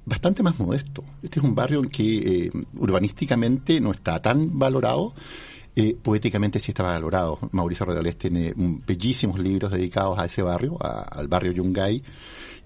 bastante 0.05 0.41
más 0.41 0.57
modesto. 0.57 1.03
Este 1.21 1.39
es 1.39 1.45
un 1.45 1.53
barrio 1.53 1.81
en 1.81 1.89
que 1.89 2.45
eh, 2.45 2.51
urbanísticamente 2.77 3.79
no 3.79 3.91
está 3.91 4.19
tan 4.19 4.57
valorado, 4.57 5.13
eh, 5.75 5.95
poéticamente 6.01 6.59
sí 6.59 6.71
está 6.71 6.83
valorado. 6.83 7.37
Mauricio 7.51 7.85
Rodolés 7.85 8.17
tiene 8.17 8.53
bellísimos 8.55 9.39
libros 9.39 9.71
dedicados 9.71 10.17
a 10.17 10.25
ese 10.25 10.41
barrio, 10.41 10.79
al 10.81 11.27
barrio 11.27 11.51
Yungay, 11.51 12.01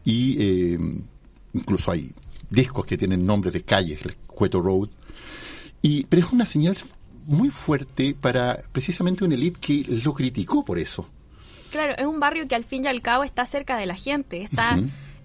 y 0.05 0.41
eh, 0.41 0.77
incluso 1.51 1.91
hay 1.91 2.13
discos 2.49 2.85
que 2.85 2.97
tienen 2.97 3.25
nombres 3.25 3.53
de 3.53 3.63
calles, 3.63 3.99
Cueto 4.25 4.61
Road, 4.61 4.89
y, 5.83 6.05
pero 6.05 6.25
es 6.25 6.31
una 6.31 6.47
señal 6.47 6.75
muy 7.27 7.49
fuerte 7.49 8.15
para 8.19 8.61
precisamente 8.71 9.23
una 9.23 9.35
élite 9.35 9.59
que 9.59 9.85
lo 10.03 10.13
criticó 10.13 10.65
por 10.65 10.79
eso. 10.79 11.07
Claro, 11.71 11.93
es 11.97 12.05
un 12.05 12.19
barrio 12.19 12.47
que 12.47 12.55
al 12.55 12.63
fin 12.63 12.85
y 12.85 12.87
al 12.87 13.01
cabo 13.01 13.23
está 13.23 13.45
cerca 13.45 13.77
de 13.77 13.85
la 13.85 13.95
gente, 13.95 14.41
está 14.43 14.79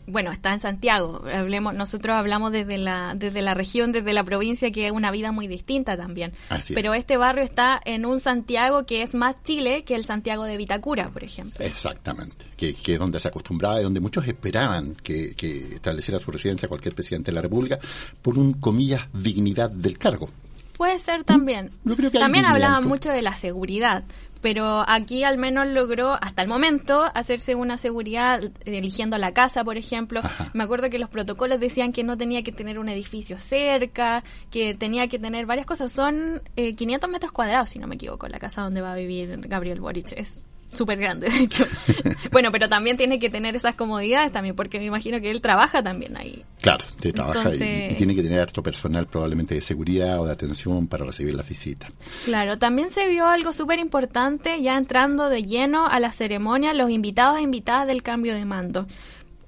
bueno, 0.09 0.33
está 0.33 0.55
en 0.55 0.61
Santiago. 0.61 1.23
Hablemos, 1.33 1.75
nosotros 1.75 2.17
hablamos 2.17 2.51
desde 2.51 2.79
la, 2.79 3.15
desde 3.15 3.43
la 3.43 3.55
región, 3.55 3.93
desde 3.93 4.15
la 4.15 4.25
provincia, 4.25 4.71
que 4.71 4.87
es 4.87 4.93
una 4.93 5.11
vida 5.11 5.33
muy 5.33 5.47
distinta 5.47 5.97
también. 5.97 6.33
Pero 6.75 6.95
este 6.95 7.19
barrio 7.19 7.45
está 7.45 7.81
en 7.85 8.07
un 8.07 8.19
Santiago 8.19 8.87
que 8.87 9.03
es 9.03 9.15
más 9.15 9.37
Chile 9.43 9.85
que 9.85 9.95
el 9.95 10.05
Santiago 10.05 10.45
de 10.45 10.57
Vitacura, 10.57 11.11
por 11.11 11.23
ejemplo. 11.23 11.65
Exactamente, 11.65 12.47
que, 12.57 12.75
es 12.85 12.99
donde 12.99 13.21
se 13.21 13.29
acostumbraba 13.29 13.81
y 13.81 13.85
donde 13.85 14.01
muchos 14.01 14.27
esperaban 14.27 14.95
que, 14.95 15.35
que 15.37 15.75
estableciera 15.75 16.19
su 16.19 16.31
residencia 16.31 16.69
cualquier 16.69 16.95
presidente 16.95 17.31
de 17.31 17.35
la 17.35 17.43
República 17.43 17.79
por 18.23 18.39
un, 18.39 18.55
comillas, 18.55 19.07
dignidad 19.13 19.71
del 19.71 19.99
cargo. 19.99 20.31
Puede 20.79 20.99
ser 21.01 21.25
también. 21.25 21.73
también 22.13 22.45
hablaban 22.45 22.87
mucho 22.87 23.11
de 23.11 23.21
la 23.21 23.35
seguridad, 23.35 24.05
pero 24.41 24.85
aquí 24.89 25.25
al 25.25 25.37
menos 25.37 25.67
logró 25.67 26.17
hasta 26.23 26.43
el 26.43 26.49
momento 26.49 27.11
hacerse 27.15 27.57
una 27.57 27.79
seguridad 27.79 28.41
eligiendo 28.65 29.19
la 29.19 29.35
casa, 29.35 29.65
por 29.65 29.77
ejemplo. 29.77 30.21
Me 30.55 30.63
acuerdo 30.63 30.89
que 30.89 31.01
los 31.01 31.11
protocolos 31.11 31.59
decían 31.59 31.93
que 31.93 32.05
no 32.05 32.17
tenía 32.17 32.45
que 32.45 32.53
tener 32.53 32.79
un 32.79 32.89
edificio 32.89 33.39
cerca, 33.39 34.23
que 34.53 34.73
tenía 34.73 35.09
que 35.09 35.19
tener 35.19 35.47
varias 35.47 35.67
cosas. 35.67 35.91
Son 35.91 36.43
eh, 36.55 36.77
500 36.77 37.11
metros 37.11 37.33
cuadrados, 37.33 37.71
si 37.71 37.81
no 37.81 37.89
me 37.89 37.97
equivoco, 37.97 38.29
la 38.29 38.39
casa 38.39 38.63
donde 38.63 38.81
va 38.81 38.93
a 38.93 38.97
vivir 38.97 39.49
Gabriel 39.49 39.81
Boric. 39.81 40.13
Es 40.13 40.45
súper 40.73 40.99
grande, 40.99 41.29
de 41.29 41.39
hecho. 41.45 41.65
bueno, 42.33 42.51
pero 42.51 42.69
también 42.69 42.97
tiene 42.97 43.19
que 43.19 43.31
tener 43.31 43.57
esas 43.57 43.75
comodidades 43.75 44.33
también, 44.33 44.55
porque 44.55 44.79
me 44.79 44.87
imagino 44.87 45.21
que 45.21 45.31
él 45.31 45.41
trabaja 45.41 45.83
también 45.83 46.17
ahí. 46.17 46.45
Claro, 46.61 46.85
trabaja 47.15 47.55
y, 47.55 47.95
tiene 47.95 48.15
que 48.15 48.23
tener 48.23 48.41
harto 48.41 48.63
personal 48.63 49.07
probablemente 49.07 49.55
de 49.55 49.61
seguridad 49.61 50.21
o 50.21 50.27
de 50.27 50.33
atención 50.33 50.87
para 50.87 51.05
recibir 51.05 51.35
la 51.35 51.43
visita. 51.43 51.89
Claro, 52.25 52.59
también 52.59 52.91
se 52.91 53.09
vio 53.09 53.27
algo 53.27 53.53
súper 53.53 53.79
importante 53.79 54.61
ya 54.63 54.77
entrando 54.77 55.29
de 55.29 55.45
lleno 55.45 55.87
a 55.87 56.01
la 56.01 56.13
ceremonia, 56.13 56.75
los 56.75 56.91
invitados 56.91 57.39
e 57.39 57.43
invitadas 57.43 57.87
del 57.87 58.03
cambio 58.03 58.35
de 58.35 58.45
mando. 58.45 58.87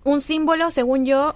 Un 0.03 0.23
símbolo, 0.23 0.71
según 0.71 1.05
yo, 1.05 1.35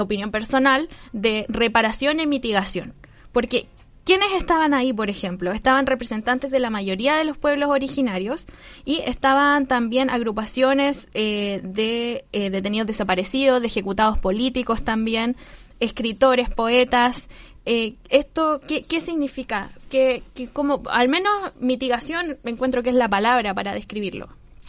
opinión 0.00 0.30
personal, 0.30 0.88
de 1.12 1.46
reparación 1.48 2.20
y 2.20 2.26
mitigación. 2.26 2.94
Porque 3.32 3.66
¿Quiénes 4.06 4.28
estaban 4.38 4.72
ahí, 4.72 4.92
por 4.92 5.10
ejemplo? 5.10 5.50
Estaban 5.50 5.84
representantes 5.84 6.52
de 6.52 6.60
la 6.60 6.70
mayoría 6.70 7.16
de 7.16 7.24
los 7.24 7.36
pueblos 7.36 7.70
originarios 7.70 8.46
y 8.84 9.00
estaban 9.04 9.66
también 9.66 10.10
agrupaciones 10.10 11.08
eh, 11.12 11.60
de 11.64 12.24
eh, 12.32 12.50
detenidos 12.50 12.86
desaparecidos, 12.86 13.60
de 13.60 13.66
ejecutados 13.66 14.16
políticos 14.16 14.84
también, 14.84 15.34
escritores, 15.80 16.48
poetas. 16.48 17.24
Eh, 17.64 17.96
¿Esto 18.08 18.60
qué, 18.60 19.00
significa? 19.00 19.72
Que, 19.90 20.22
como, 20.52 20.84
al 20.88 21.08
menos 21.08 21.32
mitigación 21.58 22.38
encuentro 22.44 22.84
que 22.84 22.90
es 22.90 22.94
la 22.94 23.08
palabra 23.08 23.54
para 23.54 23.74
describirlo. 23.74 24.28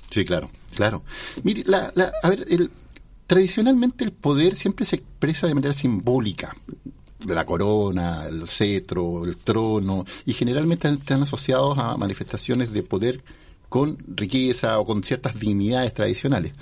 Sí, 0.10 0.26
claro, 0.26 0.50
claro. 0.76 1.04
Mire, 1.44 1.62
la, 1.68 1.94
a 2.24 2.30
ver, 2.32 2.44
el, 2.50 2.72
tradicionalmente 3.28 4.04
el 4.04 4.14
poder 4.14 4.56
siempre 4.56 4.84
se 4.88 4.96
expresa 4.96 5.46
de 5.46 5.54
manera 5.54 5.74
simbólica 5.74 6.56
la 7.26 7.46
corona, 7.46 8.26
el 8.28 8.48
cetro, 8.48 9.26
el 9.26 9.38
trono, 9.38 10.06
y 10.26 10.34
generalmente 10.34 10.90
están 10.90 11.24
asociados 11.24 11.78
a 11.78 11.98
manifestaciones 11.98 12.72
de 12.72 12.84
poder 12.84 13.24
con 13.70 13.98
riqueza 14.08 14.80
o 14.80 14.86
con 14.86 15.04
ciertas 15.04 15.40
dignidades 15.40 15.94
tradicionales. 15.94 16.54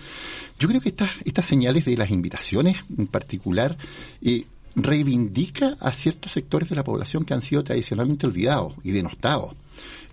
Yo 0.58 0.68
creo 0.68 0.82
que 0.82 0.90
estas, 0.90 1.12
estas 1.26 1.46
señales 1.46 1.86
de 1.86 1.98
las 1.98 2.10
invitaciones 2.10 2.84
en 2.98 3.08
particular 3.08 3.78
eh, 4.22 4.46
reivindica 4.76 5.78
a 5.80 5.92
ciertos 5.94 6.32
sectores 6.32 6.70
de 6.70 6.76
la 6.76 6.84
población 6.84 7.26
que 7.26 7.34
han 7.34 7.42
sido 7.42 7.64
tradicionalmente 7.64 8.26
olvidados 8.26 8.74
y 8.84 8.92
denostados. 8.92 9.54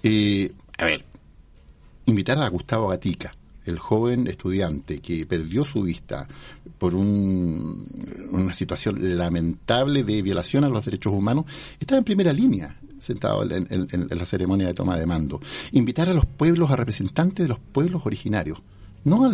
Eh, 0.02 0.52
a 0.78 0.84
ver, 0.84 1.04
invitar 2.06 2.38
a 2.38 2.48
Gustavo 2.48 2.88
Gatica, 2.88 3.34
el 3.64 3.78
joven 3.78 4.26
estudiante 4.26 5.00
que 5.00 5.24
perdió 5.26 5.64
su 5.64 5.82
vista 5.82 6.26
por 6.82 6.96
una 6.96 8.52
situación 8.52 9.16
lamentable 9.16 10.02
de 10.02 10.20
violación 10.20 10.64
a 10.64 10.68
los 10.68 10.84
derechos 10.84 11.12
humanos, 11.12 11.44
estaba 11.78 11.98
en 11.98 12.04
primera 12.04 12.32
línea 12.32 12.76
sentado 12.98 13.48
en, 13.48 14.08
la 14.10 14.26
ceremonia 14.26 14.66
de 14.66 14.74
toma 14.74 14.98
de 14.98 15.06
mando. 15.06 15.40
Invitar 15.70 16.08
a 16.08 16.12
los 16.12 16.26
pueblos, 16.26 16.72
a 16.72 16.76
representantes 16.76 17.44
de 17.44 17.50
los 17.50 17.60
pueblos 17.60 18.02
originarios, 18.04 18.62
no 19.04 19.24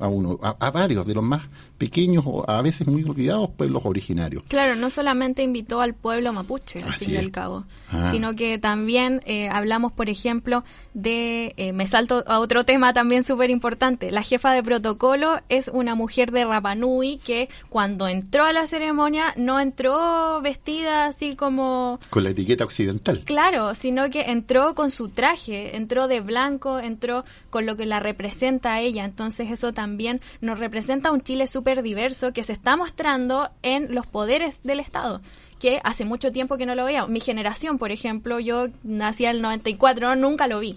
a 0.00 0.08
uno, 0.08 0.38
a, 0.42 0.70
varios 0.70 1.06
de 1.06 1.14
los 1.14 1.24
más 1.24 1.42
pequeños 1.78 2.24
o 2.26 2.48
a 2.48 2.62
veces 2.62 2.86
muy 2.86 3.04
olvidados 3.04 3.50
pueblos 3.50 3.82
originarios. 3.84 4.42
Claro, 4.48 4.76
no 4.76 4.90
solamente 4.90 5.42
invitó 5.42 5.80
al 5.80 5.94
pueblo 5.94 6.32
mapuche, 6.32 6.82
al 6.82 6.94
fin 6.94 7.10
y 7.10 7.16
al 7.16 7.30
cabo, 7.30 7.64
ah. 7.90 8.10
sino 8.10 8.34
que 8.34 8.58
también 8.58 9.22
eh, 9.26 9.48
hablamos, 9.48 9.92
por 9.92 10.08
ejemplo, 10.08 10.64
de, 10.94 11.54
eh, 11.56 11.72
me 11.72 11.86
salto 11.86 12.24
a 12.26 12.38
otro 12.38 12.64
tema 12.64 12.92
también 12.92 13.24
súper 13.24 13.50
importante, 13.50 14.10
la 14.10 14.22
jefa 14.22 14.52
de 14.52 14.62
protocolo 14.62 15.40
es 15.48 15.68
una 15.68 15.94
mujer 15.94 16.30
de 16.30 16.44
Rapanui 16.44 17.18
que 17.18 17.48
cuando 17.68 18.08
entró 18.08 18.44
a 18.44 18.52
la 18.52 18.66
ceremonia 18.66 19.34
no 19.36 19.60
entró 19.60 20.40
vestida 20.40 21.06
así 21.06 21.36
como... 21.36 21.98
Con 22.10 22.24
la 22.24 22.30
etiqueta 22.30 22.64
occidental. 22.64 23.22
Claro, 23.24 23.74
sino 23.74 24.10
que 24.10 24.22
entró 24.22 24.74
con 24.74 24.90
su 24.90 25.08
traje, 25.08 25.76
entró 25.76 26.08
de 26.08 26.20
blanco, 26.20 26.78
entró 26.78 27.24
con 27.50 27.66
lo 27.66 27.76
que 27.76 27.86
la 27.86 28.00
representa 28.00 28.74
a 28.74 28.80
ella 28.80 29.01
Entonces 29.04 29.50
eso 29.50 29.72
también 29.72 30.20
nos 30.40 30.58
representa 30.58 31.12
un 31.12 31.22
Chile 31.22 31.46
súper 31.46 31.82
diverso 31.82 32.32
que 32.32 32.42
se 32.42 32.52
está 32.52 32.76
mostrando 32.76 33.50
en 33.62 33.94
los 33.94 34.06
poderes 34.06 34.62
del 34.62 34.80
Estado 34.80 35.20
que 35.62 35.80
hace 35.84 36.04
mucho 36.04 36.32
tiempo 36.32 36.56
que 36.56 36.66
no 36.66 36.74
lo 36.74 36.84
veía. 36.84 37.06
Mi 37.06 37.20
generación, 37.20 37.78
por 37.78 37.92
ejemplo, 37.92 38.40
yo 38.40 38.66
nací 38.82 39.26
en 39.26 39.36
el 39.36 39.42
94, 39.42 40.16
nunca 40.16 40.48
lo 40.48 40.58
vi. 40.58 40.76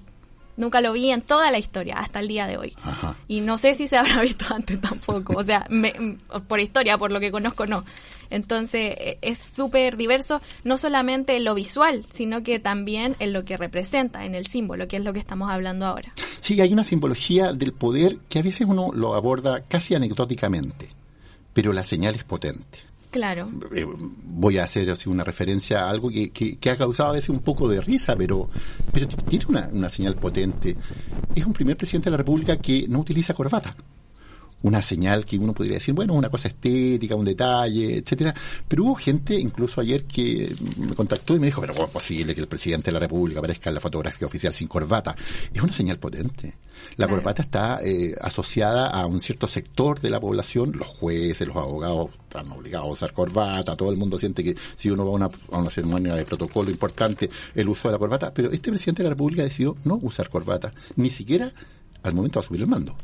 Nunca 0.57 0.79
lo 0.79 0.93
vi 0.93 1.09
en 1.09 1.21
toda 1.21 1.49
la 1.51 1.57
historia, 1.57 1.95
hasta 1.97 2.19
el 2.19 2.27
día 2.27 2.47
de 2.47 2.57
hoy. 2.57 2.75
Y 3.27 3.41
no 3.41 3.57
sé 3.57 3.73
si 3.73 3.87
se 3.87 3.97
habrá 3.97 4.21
visto 4.21 4.45
antes 4.53 4.79
tampoco. 4.79 5.37
O 5.37 5.43
sea, 5.43 5.67
por 6.47 6.59
historia, 6.59 6.99
por 6.99 7.11
lo 7.11 7.19
que 7.19 7.31
conozco, 7.31 7.65
no. 7.65 7.83
Entonces, 8.29 8.95
e, 8.97 9.17
es 9.21 9.39
súper 9.39 9.97
diverso, 9.97 10.41
no 10.63 10.77
solamente 10.77 11.35
en 11.35 11.43
lo 11.43 11.53
visual, 11.53 12.05
sino 12.09 12.43
que 12.43 12.59
también 12.59 13.15
en 13.19 13.33
lo 13.33 13.45
que 13.45 13.57
representa, 13.57 14.25
en 14.25 14.35
el 14.35 14.47
símbolo, 14.47 14.87
que 14.87 14.97
es 14.97 15.03
lo 15.03 15.13
que 15.13 15.19
estamos 15.19 15.49
hablando 15.49 15.85
ahora. 15.85 16.13
Sí, 16.41 16.59
hay 16.61 16.73
una 16.73 16.83
simbología 16.83 17.53
del 17.53 17.73
poder 17.73 18.17
que 18.29 18.39
a 18.39 18.43
veces 18.43 18.67
uno 18.67 18.89
lo 18.93 19.15
aborda 19.15 19.61
casi 19.67 19.95
anecdóticamente, 19.95 20.89
pero 21.53 21.73
la 21.73 21.83
señal 21.83 22.15
es 22.15 22.23
potente. 22.23 22.79
Claro. 23.11 23.49
Eh, 23.73 23.87
voy 24.25 24.57
a 24.57 24.65
hacer 24.65 24.89
así 24.89 25.07
una 25.07 25.23
referencia 25.23 25.83
a 25.85 25.89
algo 25.89 26.09
que, 26.09 26.31
que, 26.31 26.69
ha 26.69 26.75
causado 26.75 27.11
a 27.11 27.13
veces 27.13 27.29
un 27.29 27.39
poco 27.39 27.69
de 27.69 27.79
risa, 27.79 28.13
pero, 28.17 28.49
pero 28.91 29.07
tiene 29.07 29.45
una, 29.47 29.69
una 29.71 29.87
señal 29.87 30.15
potente. 30.15 30.75
Es 31.33 31.45
un 31.45 31.53
primer 31.53 31.77
presidente 31.77 32.07
de 32.07 32.11
la 32.11 32.17
República 32.17 32.57
que 32.57 32.85
no 32.89 32.99
utiliza 32.99 33.33
corbata 33.33 33.73
una 34.61 34.81
señal 34.81 35.25
que 35.25 35.37
uno 35.37 35.53
podría 35.53 35.75
decir, 35.75 35.93
bueno, 35.93 36.13
una 36.13 36.29
cosa 36.29 36.47
estética, 36.47 37.15
un 37.15 37.25
detalle, 37.25 37.97
etcétera. 37.97 38.33
Pero 38.67 38.85
hubo 38.85 38.95
gente, 38.95 39.35
incluso 39.35 39.79
ayer, 39.79 40.05
que 40.05 40.55
me 40.77 40.95
contactó 40.95 41.35
y 41.35 41.39
me 41.39 41.45
dijo, 41.45 41.61
pero 41.61 41.73
¿cómo 41.73 41.85
es 41.85 41.91
posible 41.91 42.33
que 42.33 42.41
el 42.41 42.47
presidente 42.47 42.85
de 42.85 42.93
la 42.93 42.99
República 42.99 43.39
aparezca 43.39 43.69
en 43.69 43.75
la 43.75 43.81
fotografía 43.81 44.27
oficial 44.27 44.53
sin 44.53 44.67
corbata? 44.67 45.15
Es 45.53 45.61
una 45.61 45.73
señal 45.73 45.99
potente. 45.99 46.55
La 46.97 47.07
corbata 47.07 47.43
está 47.43 47.79
eh, 47.83 48.15
asociada 48.19 48.87
a 48.87 49.05
un 49.05 49.21
cierto 49.21 49.47
sector 49.47 49.99
de 49.99 50.09
la 50.09 50.19
población, 50.19 50.71
los 50.75 50.87
jueces, 50.87 51.47
los 51.47 51.57
abogados 51.57 52.09
están 52.23 52.51
obligados 52.51 52.87
a 52.87 52.91
usar 52.91 53.13
corbata, 53.13 53.75
todo 53.75 53.91
el 53.91 53.97
mundo 53.97 54.17
siente 54.17 54.43
que 54.43 54.55
si 54.75 54.89
uno 54.89 55.05
va 55.05 55.11
a 55.11 55.13
una, 55.13 55.29
a 55.51 55.57
una 55.57 55.69
ceremonia 55.69 56.15
de 56.15 56.25
protocolo 56.25 56.69
importante, 56.69 57.29
el 57.53 57.69
uso 57.69 57.87
de 57.87 57.93
la 57.93 57.99
corbata, 57.99 58.33
pero 58.33 58.51
este 58.51 58.71
presidente 58.71 59.03
de 59.03 59.09
la 59.09 59.13
República 59.13 59.43
decidió 59.43 59.77
no 59.83 59.99
usar 60.01 60.29
corbata, 60.29 60.73
ni 60.95 61.09
siquiera 61.09 61.51
al 62.03 62.13
momento 62.13 62.39
de 62.39 62.47
subir 62.47 62.61
el 62.61 62.67
mando. 62.67 62.95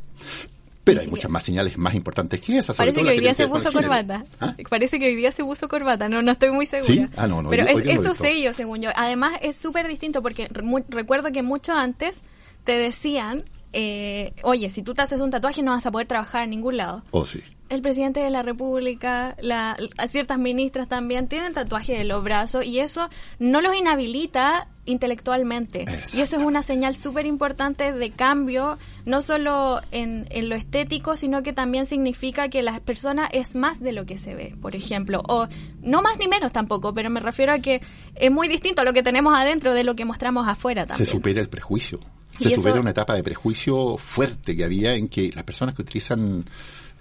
Pero 0.94 1.02
hay 1.02 1.10
muchas 1.10 1.32
más 1.32 1.44
señales 1.44 1.78
más 1.78 1.94
importantes 1.96 2.40
que 2.42 2.58
esas. 2.58 2.76
Parece 2.76 3.04
que 3.04 3.10
hoy 3.10 3.20
día 3.20 3.34
se 3.34 3.48
puso 3.48 3.72
corbata. 3.72 4.26
¿Ah? 4.40 4.56
Parece 4.70 5.00
que 5.00 5.08
hoy 5.08 5.16
día 5.16 5.32
se 5.32 5.44
puso 5.44 5.68
corbata. 5.68 6.10
No, 6.10 6.22
no 6.22 6.32
estoy 6.32 6.52
muy 6.52 6.66
segura. 6.66 6.94
¿Sí? 6.94 7.08
Ah, 7.18 7.28
no, 7.28 7.42
no. 7.42 7.50
Pero 7.50 7.66
es, 7.68 7.86
es 7.86 8.04
su 8.04 8.16
sello, 8.16 8.54
según 8.54 8.82
yo. 8.82 8.90
Además, 8.96 9.34
es 9.42 9.56
súper 9.56 9.88
distinto 9.88 10.22
porque 10.22 10.50
recuerdo 10.90 11.32
que 11.32 11.44
mucho 11.44 11.74
antes 11.74 12.22
te 12.64 12.78
decían, 12.78 13.44
eh, 13.74 14.34
oye, 14.44 14.70
si 14.70 14.84
tú 14.84 14.94
te 14.94 15.02
haces 15.02 15.22
un 15.22 15.32
tatuaje 15.32 15.64
no 15.64 15.72
vas 15.72 15.86
a 15.86 15.92
poder 15.92 16.08
trabajar 16.08 16.44
en 16.44 16.52
ningún 16.52 16.78
lado. 16.78 17.04
Oh, 17.12 17.26
sí 17.26 17.42
el 17.72 17.82
presidente 17.82 18.20
de 18.20 18.30
la 18.30 18.44
República, 18.44 19.38
la, 19.40 19.78
ciertas 20.08 20.38
ministras 20.38 20.90
también 20.90 21.30
tienen 21.30 21.54
tatuajes 21.54 22.02
en 22.02 22.10
los 22.10 22.22
brazos 22.22 22.66
y 22.66 22.80
eso 22.80 23.10
no 23.40 23.62
los 23.62 23.74
inhabilita 23.74 24.68
intelectualmente. 24.92 25.86
Y 26.14 26.22
eso 26.22 26.38
es 26.38 26.44
una 26.44 26.62
señal 26.62 26.96
súper 26.96 27.26
importante 27.26 27.92
de 27.92 28.12
cambio, 28.12 28.78
no 29.06 29.22
solo 29.22 29.82
en, 29.92 30.28
en, 30.30 30.50
lo 30.50 30.56
estético, 30.56 31.16
sino 31.16 31.44
que 31.44 31.54
también 31.54 31.86
significa 31.86 32.50
que 32.50 32.62
la 32.62 32.80
persona 32.80 33.28
es 33.32 33.56
más 33.56 33.80
de 33.80 33.92
lo 33.92 34.06
que 34.06 34.18
se 34.18 34.36
ve, 34.36 34.56
por 34.62 34.76
ejemplo. 34.76 35.22
O 35.28 35.48
no 35.82 36.02
más 36.02 36.18
ni 36.18 36.28
menos 36.28 36.52
tampoco, 36.52 36.94
pero 36.94 37.10
me 37.10 37.20
refiero 37.20 37.54
a 37.54 37.60
que 37.60 37.82
es 38.16 38.32
muy 38.32 38.48
distinto 38.48 38.84
lo 38.84 38.94
que 38.94 39.04
tenemos 39.04 39.38
adentro 39.38 39.74
de 39.74 39.84
lo 39.84 39.96
que 39.96 40.06
mostramos 40.06 40.48
afuera 40.48 40.86
también. 40.86 41.06
Se 41.06 41.12
supera 41.12 41.42
el 41.42 41.50
prejuicio. 41.50 42.00
Se 42.38 42.56
supera 42.56 42.80
una 42.80 42.92
etapa 42.92 43.14
de 43.14 43.24
prejuicio 43.24 43.98
fuerte 43.98 44.56
que 44.56 44.64
había 44.64 44.96
en 44.96 45.08
que 45.08 45.32
las 45.34 45.44
personas 45.44 45.76
que 45.76 45.82
utilizan 45.82 46.46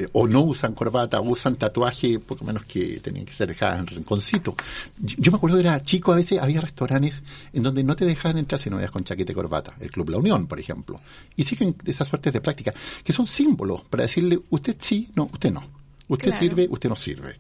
eh, 0.01 0.09
o 0.13 0.27
no 0.27 0.41
usan 0.41 0.75
corbata, 0.75 1.21
usan 1.21 1.57
tatuaje, 1.57 2.19
poco 2.19 2.45
menos 2.45 2.65
que 2.65 3.01
tenían 3.01 3.27
que 3.27 3.33
ser 3.33 3.49
dejadas 3.49 3.79
en 3.81 3.87
rinconcito. 3.87 4.55
Yo, 4.99 5.31
me 5.31 5.37
acuerdo 5.37 5.59
era 5.59 5.83
chico, 5.83 6.13
a 6.13 6.17
veces 6.17 6.41
había 6.41 6.61
restaurantes 6.61 7.15
en 7.53 7.63
donde 7.63 7.85
no 7.85 7.95
te 7.95 8.05
dejaban 8.05 8.39
entrar 8.39 8.59
si 8.59 8.71
no 8.71 8.79
eras 8.79 8.91
con 8.91 9.05
chaqueta 9.05 9.33
y 9.33 9.35
corbata. 9.35 9.75
El 9.79 9.91
Club 9.91 10.11
La 10.11 10.19
Unión, 10.19 10.47
por 10.47 10.59
ejemplo. 10.59 11.01
Y 11.37 11.45
siguen 11.45 11.77
esas 11.85 12.09
suertes 12.09 12.33
de 12.33 12.41
práctica, 12.41 12.73
que 13.05 13.13
son 13.13 13.27
símbolos 13.27 13.85
para 13.85 14.05
decirle, 14.05 14.41
usted 14.51 14.77
sí, 14.81 15.11
no, 15.15 15.25
usted 15.25 15.53
no. 15.53 15.63
Usted 16.09 16.35
sirve, 16.35 16.67
usted 16.69 16.89
no 16.89 16.97
sirve 16.97 17.37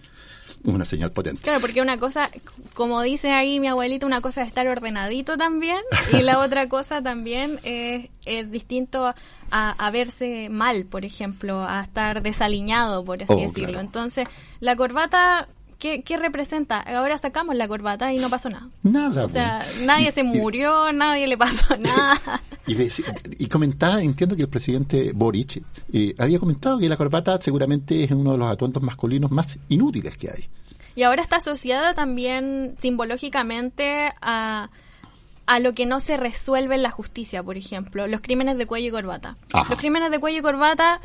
una 0.64 0.84
señal 0.84 1.12
potente. 1.12 1.42
Claro, 1.42 1.60
porque 1.60 1.80
una 1.80 1.98
cosa, 1.98 2.30
como 2.74 3.00
dice 3.02 3.32
ahí 3.32 3.60
mi 3.60 3.68
abuelita, 3.68 4.06
una 4.06 4.20
cosa 4.20 4.42
es 4.42 4.48
estar 4.48 4.66
ordenadito 4.66 5.36
también 5.36 5.80
y 6.12 6.22
la 6.22 6.38
otra 6.40 6.68
cosa 6.68 7.02
también 7.02 7.60
es, 7.62 8.08
es 8.24 8.50
distinto 8.50 9.14
a, 9.50 9.90
verse 9.90 10.48
mal, 10.50 10.84
por 10.84 11.04
ejemplo, 11.04 11.64
a 11.64 11.82
estar 11.82 12.22
desaliñado, 12.22 13.04
por 13.04 13.22
así 13.22 13.32
oh, 13.32 13.40
decirlo. 13.40 13.80
Entonces, 13.80 14.26
la 14.60 14.76
corbata 14.76 15.48
¿Qué, 15.80 16.02
¿qué, 16.02 16.18
representa? 16.18 16.78
Ahora 16.78 17.16
sacamos 17.16 17.56
la 17.56 17.66
corbata 17.66 18.12
y 18.12 18.18
no 18.18 18.28
pasó 18.28 18.50
nada. 18.50 18.68
Nada. 18.82 19.24
O 19.24 19.30
sea, 19.30 19.66
nadie 19.82 20.12
se 20.12 20.22
murió, 20.22 20.92
nadie 20.92 21.26
le 21.26 21.38
pasó 21.38 21.74
nada. 21.78 22.42
Y, 22.66 22.76
y, 23.38 23.46
comentaba, 23.46 24.02
entiendo 24.02 24.36
que 24.36 24.42
el 24.42 24.50
presidente 24.50 25.12
Boric 25.14 25.62
eh, 25.90 26.14
había 26.18 26.38
comentado 26.38 26.78
que 26.78 26.86
la 26.86 26.98
corbata 26.98 27.40
seguramente 27.40 28.04
es 28.04 28.10
uno 28.10 28.32
de 28.32 28.38
los 28.38 28.50
atuendos 28.50 28.82
masculinos 28.82 29.30
más 29.30 29.58
inútiles 29.70 30.18
que 30.18 30.28
hay. 30.28 30.50
Y 31.00 31.02
ahora 31.02 31.22
está 31.22 31.36
asociada 31.36 31.94
también 31.94 32.76
simbológicamente 32.78 34.12
a, 34.20 34.68
a 35.46 35.58
lo 35.58 35.72
que 35.72 35.86
no 35.86 35.98
se 35.98 36.18
resuelve 36.18 36.74
en 36.74 36.82
la 36.82 36.90
justicia, 36.90 37.42
por 37.42 37.56
ejemplo, 37.56 38.06
los 38.06 38.20
crímenes 38.20 38.58
de 38.58 38.66
cuello 38.66 38.88
y 38.88 38.90
corbata. 38.90 39.38
Los 39.70 39.78
crímenes 39.78 40.10
de 40.10 40.18
cuello 40.18 40.40
y 40.40 40.42
corbata 40.42 41.00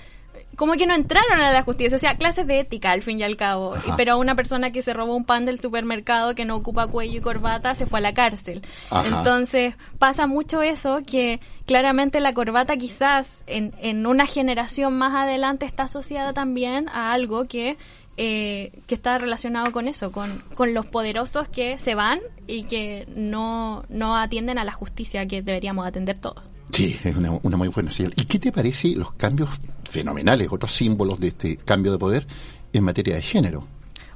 como 0.58 0.74
que 0.74 0.86
no 0.86 0.96
entraron 0.96 1.40
a 1.40 1.54
la 1.54 1.64
justicia, 1.64 1.96
o 1.96 2.00
sea, 2.00 2.18
clases 2.18 2.46
de 2.46 2.60
ética 2.60 2.92
al 2.92 3.04
fin 3.04 3.22
y 3.22 3.24
al 3.24 3.38
cabo. 3.38 3.74
Pero 3.96 4.18
una 4.18 4.36
persona 4.36 4.72
que 4.72 4.82
se 4.82 4.94
robó 4.94 5.16
un 5.16 5.24
pan 5.24 5.46
del 5.46 5.62
supermercado 5.62 6.36
que 6.36 6.44
no 6.44 6.58
ocupa 6.58 6.88
cuello 6.88 7.20
y 7.20 7.22
corbata 7.22 7.74
se 7.74 7.86
fue 7.86 8.00
a 8.00 8.02
la 8.02 8.14
cárcel. 8.14 8.64
Entonces 9.06 9.76
pasa 9.98 10.28
mucho 10.28 10.62
eso 10.62 11.04
que 11.08 11.40
claramente 11.66 12.20
la 12.20 12.34
corbata 12.34 12.76
quizás 12.76 13.46
en, 13.48 13.74
en 13.80 14.06
una 14.06 14.26
generación 14.26 14.98
más 14.98 15.14
adelante 15.14 15.66
está 15.66 15.84
asociada 15.84 16.34
también 16.34 16.90
a 16.90 17.14
algo 17.14 17.46
que 17.46 17.78
eh, 18.18 18.72
que 18.88 18.96
está 18.96 19.18
relacionado 19.18 19.72
con 19.72 19.88
eso, 19.88 20.12
con, 20.12 20.30
con, 20.54 20.74
los 20.74 20.86
poderosos 20.86 21.48
que 21.50 21.78
se 21.78 21.96
van 21.96 22.20
y 22.48 22.64
que 22.64 23.08
no, 23.16 23.84
no 23.90 24.18
atienden 24.18 24.58
a 24.58 24.64
la 24.64 24.72
justicia 24.72 25.26
que 25.28 25.42
deberíamos 25.42 25.86
atender 25.86 26.18
todos. 26.20 26.44
Sí, 26.72 26.98
es 27.04 27.16
una, 27.16 27.32
una 27.44 27.58
muy 27.58 27.68
buena 27.68 27.92
señal. 27.92 28.14
¿Y 28.16 28.26
qué 28.26 28.40
te 28.40 28.52
parece 28.52 28.90
los 28.96 29.14
cambios 29.14 29.50
fenomenales, 29.90 30.48
otros 30.52 30.72
símbolos 30.72 31.20
de 31.20 31.28
este 31.30 31.58
cambio 31.58 31.92
de 31.92 31.98
poder 31.98 32.28
en 32.74 32.84
materia 32.84 33.16
de 33.16 33.22
género? 33.22 33.68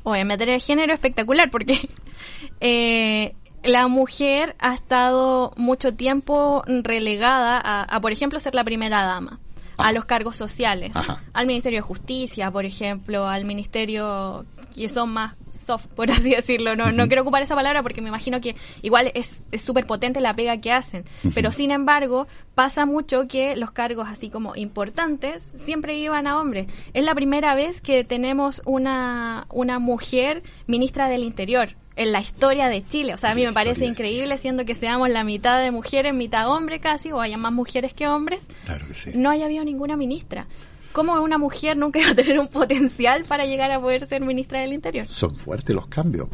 O 0.03 0.15
en 0.15 0.27
materia 0.27 0.53
de 0.53 0.59
género 0.59 0.93
espectacular, 0.93 1.51
porque 1.51 1.89
eh, 2.61 3.35
la 3.63 3.87
mujer 3.87 4.55
ha 4.59 4.73
estado 4.73 5.53
mucho 5.57 5.93
tiempo 5.93 6.63
relegada 6.67 7.59
a, 7.59 8.01
por 8.01 8.11
ejemplo, 8.11 8.39
ser 8.39 8.55
la 8.55 8.63
primera 8.63 9.03
dama 9.03 9.39
a 9.79 9.91
los 9.91 10.05
cargos 10.05 10.35
sociales, 10.35 10.91
al 11.33 11.47
Ministerio 11.47 11.77
de 11.77 11.81
Justicia, 11.81 12.51
por 12.51 12.65
ejemplo, 12.65 13.27
al 13.27 13.45
Ministerio 13.45 14.45
que 14.75 14.87
son 14.87 15.09
más 15.09 15.35
soft, 15.51 15.87
por 15.87 16.11
así 16.11 16.31
decirlo. 16.31 16.75
No, 16.75 16.91
no 16.91 17.07
quiero 17.07 17.23
ocupar 17.23 17.41
esa 17.41 17.55
palabra 17.55 17.81
porque 17.83 18.01
me 18.01 18.09
imagino 18.09 18.41
que 18.41 18.55
igual 18.81 19.11
es 19.13 19.43
súper 19.57 19.85
potente 19.85 20.21
la 20.21 20.35
pega 20.35 20.57
que 20.57 20.71
hacen. 20.71 21.05
Pero 21.33 21.51
sin 21.51 21.71
embargo, 21.71 22.27
pasa 22.55 22.85
mucho 22.85 23.27
que 23.27 23.55
los 23.55 23.71
cargos 23.71 24.07
así 24.07 24.29
como 24.29 24.55
importantes 24.55 25.43
siempre 25.55 25.95
iban 25.95 26.27
a 26.27 26.39
hombres. 26.39 26.67
Es 26.93 27.03
la 27.03 27.15
primera 27.15 27.55
vez 27.55 27.81
que 27.81 28.03
tenemos 28.03 28.61
una, 28.65 29.47
una 29.49 29.79
mujer 29.79 30.43
ministra 30.67 31.07
del 31.07 31.23
Interior 31.23 31.75
en 31.99 32.13
la 32.13 32.21
historia 32.21 32.69
de 32.69 32.85
Chile. 32.85 33.13
O 33.13 33.17
sea, 33.17 33.31
a 33.31 33.35
mí 33.35 33.45
me 33.45 33.51
parece 33.51 33.85
increíble, 33.85 34.37
siendo 34.37 34.63
que 34.63 34.73
seamos 34.73 35.09
la 35.09 35.25
mitad 35.25 35.61
de 35.61 35.69
mujeres, 35.69 36.13
mitad 36.13 36.49
hombre 36.49 36.79
casi, 36.79 37.11
o 37.11 37.19
haya 37.19 37.37
más 37.37 37.51
mujeres 37.51 37.93
que 37.93 38.07
hombres. 38.07 38.47
Claro 38.63 38.87
que 38.87 38.93
sí. 38.93 39.11
No 39.15 39.29
haya 39.29 39.45
habido 39.45 39.65
ninguna 39.65 39.97
ministra. 39.97 40.47
¿Cómo 40.93 41.21
una 41.21 41.37
mujer 41.37 41.75
nunca 41.75 41.99
va 42.05 42.11
a 42.11 42.15
tener 42.15 42.39
un 42.39 42.47
potencial 42.47 43.25
para 43.25 43.45
llegar 43.45 43.69
a 43.71 43.81
poder 43.81 44.07
ser 44.07 44.21
ministra 44.21 44.61
del 44.61 44.71
Interior? 44.71 45.09
Son 45.09 45.35
fuertes 45.35 45.75
los 45.75 45.87
cambios. 45.87 46.29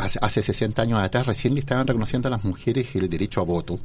hace, 0.00 0.18
hace 0.22 0.40
60 0.40 0.82
años 0.82 1.00
atrás 1.00 1.26
recién 1.26 1.52
le 1.54 1.60
estaban 1.60 1.88
reconociendo 1.88 2.28
a 2.28 2.30
las 2.30 2.44
mujeres 2.44 2.94
el 2.94 3.08
derecho 3.08 3.40
a 3.40 3.44
voto. 3.44 3.80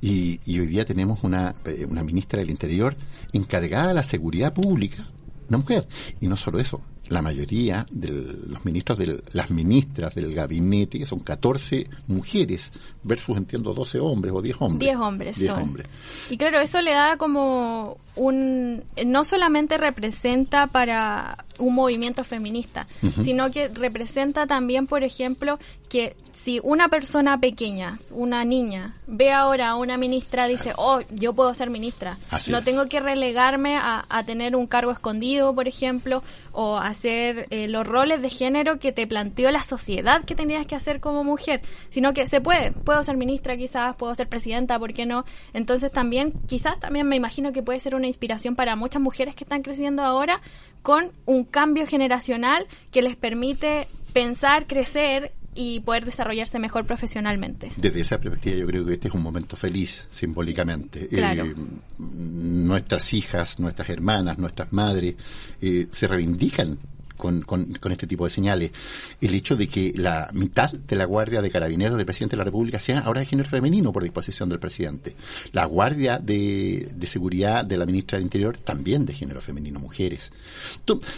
Y, 0.00 0.38
y 0.46 0.60
hoy 0.60 0.66
día 0.66 0.84
tenemos 0.84 1.24
una, 1.24 1.56
eh, 1.64 1.86
una 1.88 2.04
ministra 2.04 2.38
del 2.38 2.50
Interior 2.50 2.96
encargada 3.32 3.88
de 3.88 3.94
la 3.94 4.04
seguridad 4.04 4.54
pública, 4.54 5.02
una 5.48 5.58
mujer. 5.58 5.88
Y 6.20 6.28
no 6.28 6.36
solo 6.36 6.60
eso, 6.60 6.80
la 7.12 7.22
mayoría 7.22 7.86
de 7.90 8.08
los 8.48 8.64
ministros, 8.64 8.98
de 8.98 9.22
las 9.32 9.50
ministras 9.50 10.14
del 10.14 10.34
gabinete, 10.34 10.98
que 10.98 11.06
son 11.06 11.20
14 11.20 11.88
mujeres, 12.08 12.72
versus, 13.02 13.36
entiendo, 13.36 13.74
12 13.74 14.00
hombres 14.00 14.32
o 14.34 14.42
10 14.42 14.56
hombres. 14.60 14.88
10 14.88 14.96
hombres. 14.98 15.38
10 15.38 15.52
hombres. 15.52 15.86
Y 16.30 16.36
claro, 16.36 16.58
eso 16.60 16.80
le 16.80 16.92
da 16.92 17.16
como 17.18 17.98
un... 18.16 18.82
No 19.06 19.24
solamente 19.24 19.78
representa 19.78 20.66
para 20.66 21.44
un 21.58 21.74
movimiento 21.74 22.24
feminista, 22.24 22.86
sino 23.22 23.50
que 23.50 23.68
representa 23.68 24.46
también, 24.46 24.86
por 24.86 25.04
ejemplo, 25.04 25.58
que 25.88 26.16
si 26.32 26.60
una 26.62 26.88
persona 26.88 27.38
pequeña, 27.38 27.98
una 28.10 28.44
niña, 28.44 28.96
ve 29.06 29.32
ahora 29.32 29.70
a 29.70 29.74
una 29.74 29.98
ministra, 29.98 30.48
dice, 30.48 30.72
oh, 30.76 31.00
yo 31.10 31.34
puedo 31.34 31.52
ser 31.52 31.68
ministra, 31.70 32.16
no 32.48 32.62
tengo 32.62 32.86
que 32.86 33.00
relegarme 33.00 33.76
a, 33.76 34.02
tener 34.26 34.54
un 34.54 34.66
cargo 34.66 34.92
escondido, 34.92 35.54
por 35.54 35.66
ejemplo, 35.68 36.22
o 36.52 36.78
hacer 36.78 37.46
eh, 37.50 37.66
los 37.66 37.86
roles 37.86 38.22
de 38.22 38.30
género 38.30 38.78
que 38.78 38.92
te 38.92 39.06
planteó 39.06 39.50
la 39.50 39.62
sociedad 39.62 40.24
que 40.24 40.34
tenías 40.34 40.66
que 40.66 40.76
hacer 40.76 41.00
como 41.00 41.24
mujer, 41.24 41.60
sino 41.90 42.14
que 42.14 42.26
se 42.26 42.40
puede, 42.40 42.72
puedo 42.72 43.02
ser 43.02 43.16
ministra 43.16 43.56
quizás, 43.56 43.96
puedo 43.96 44.14
ser 44.14 44.28
presidenta, 44.28 44.78
¿por 44.78 44.92
qué 44.94 45.06
no? 45.06 45.24
Entonces 45.52 45.90
también, 45.90 46.32
quizás 46.46 46.78
también 46.78 47.06
me 47.06 47.16
imagino 47.16 47.52
que 47.52 47.62
puede 47.62 47.80
ser 47.80 47.94
una 47.94 48.06
inspiración 48.06 48.54
para 48.54 48.76
muchas 48.76 49.02
mujeres 49.02 49.34
que 49.34 49.44
están 49.44 49.62
creciendo 49.62 50.02
ahora 50.02 50.40
con 50.82 51.12
un 51.26 51.41
cambio 51.44 51.86
generacional 51.86 52.66
que 52.90 53.02
les 53.02 53.16
permite 53.16 53.88
pensar, 54.12 54.66
crecer 54.66 55.32
y 55.54 55.80
poder 55.80 56.04
desarrollarse 56.04 56.58
mejor 56.58 56.86
profesionalmente. 56.86 57.72
Desde 57.76 58.00
esa 58.00 58.18
perspectiva 58.18 58.56
yo 58.56 58.66
creo 58.66 58.86
que 58.86 58.94
este 58.94 59.08
es 59.08 59.14
un 59.14 59.22
momento 59.22 59.56
feliz 59.56 60.06
simbólicamente. 60.10 61.08
Eh, 61.10 61.54
nuestras 61.98 63.12
hijas, 63.12 63.58
nuestras 63.58 63.90
hermanas, 63.90 64.38
nuestras 64.38 64.72
madres 64.72 65.14
eh, 65.60 65.88
se 65.90 66.08
reivindican 66.08 66.78
con, 67.22 67.42
con, 67.42 67.92
este 67.92 68.08
tipo 68.08 68.24
de 68.24 68.30
señales. 68.30 68.72
El 69.20 69.32
hecho 69.32 69.54
de 69.54 69.68
que 69.68 69.92
la 69.94 70.28
mitad 70.32 70.72
de 70.72 70.96
la 70.96 71.04
guardia 71.04 71.40
de 71.40 71.52
carabineros 71.52 71.96
del 71.96 72.04
presidente 72.04 72.34
de 72.34 72.38
la 72.38 72.44
República 72.44 72.80
sea 72.80 72.98
ahora 72.98 73.20
de 73.20 73.26
género 73.26 73.48
femenino 73.48 73.92
por 73.92 74.02
disposición 74.02 74.48
del 74.48 74.58
presidente. 74.58 75.14
La 75.52 75.64
guardia 75.66 76.18
de, 76.18 76.90
de 76.92 77.06
seguridad 77.06 77.64
de 77.64 77.76
la 77.76 77.86
ministra 77.86 78.18
del 78.18 78.24
Interior 78.24 78.56
también 78.56 79.06
de 79.06 79.14
género 79.14 79.40
femenino, 79.40 79.78
mujeres. 79.78 80.32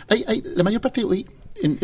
hay, 0.08 0.24
hay, 0.28 0.42
la 0.54 0.62
mayor 0.62 0.82
parte 0.82 1.02
hoy 1.04 1.24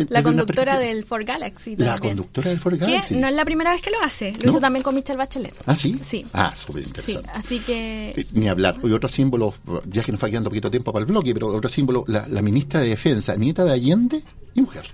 la 0.09 0.23
conductora 0.23 0.77
del 0.77 1.03
Ford 1.03 1.25
Galaxy. 1.25 1.75
La 1.77 1.97
conductora 1.97 2.49
del 2.49 2.59
Ford 2.59 2.77
Galaxy. 2.77 3.15
Que 3.15 3.21
no 3.21 3.27
es 3.27 3.33
la 3.33 3.45
primera 3.45 3.71
vez 3.71 3.81
que 3.81 3.89
lo 3.89 4.01
hace. 4.01 4.33
Lo 4.41 4.51
hizo 4.51 4.59
también 4.59 4.83
con 4.83 4.95
Michelle 4.95 5.17
Bachelet. 5.17 5.55
¿Ah, 5.65 5.75
sí? 5.75 5.99
Sí. 6.07 6.25
Ah, 6.33 6.53
súper 6.55 6.83
interesante. 6.83 7.29
Sí, 7.33 7.39
así 7.39 7.59
que... 7.59 8.09
Eh, 8.09 8.27
ni 8.33 8.47
hablar. 8.47 8.77
Y 8.83 8.91
otro 8.91 9.09
símbolo, 9.09 9.53
ya 9.85 10.03
que 10.03 10.11
nos 10.11 10.23
va 10.23 10.29
quedando 10.29 10.49
poquito 10.49 10.69
tiempo 10.69 10.91
para 10.91 11.03
el 11.03 11.11
bloque, 11.11 11.33
pero 11.33 11.47
otro 11.47 11.69
símbolo, 11.69 12.03
la, 12.07 12.41
ministra 12.41 12.81
de 12.81 12.89
Defensa, 12.89 13.35
nieta 13.35 13.63
de 13.63 13.71
Allende 13.71 14.23
y 14.53 14.61
mujer. 14.61 14.85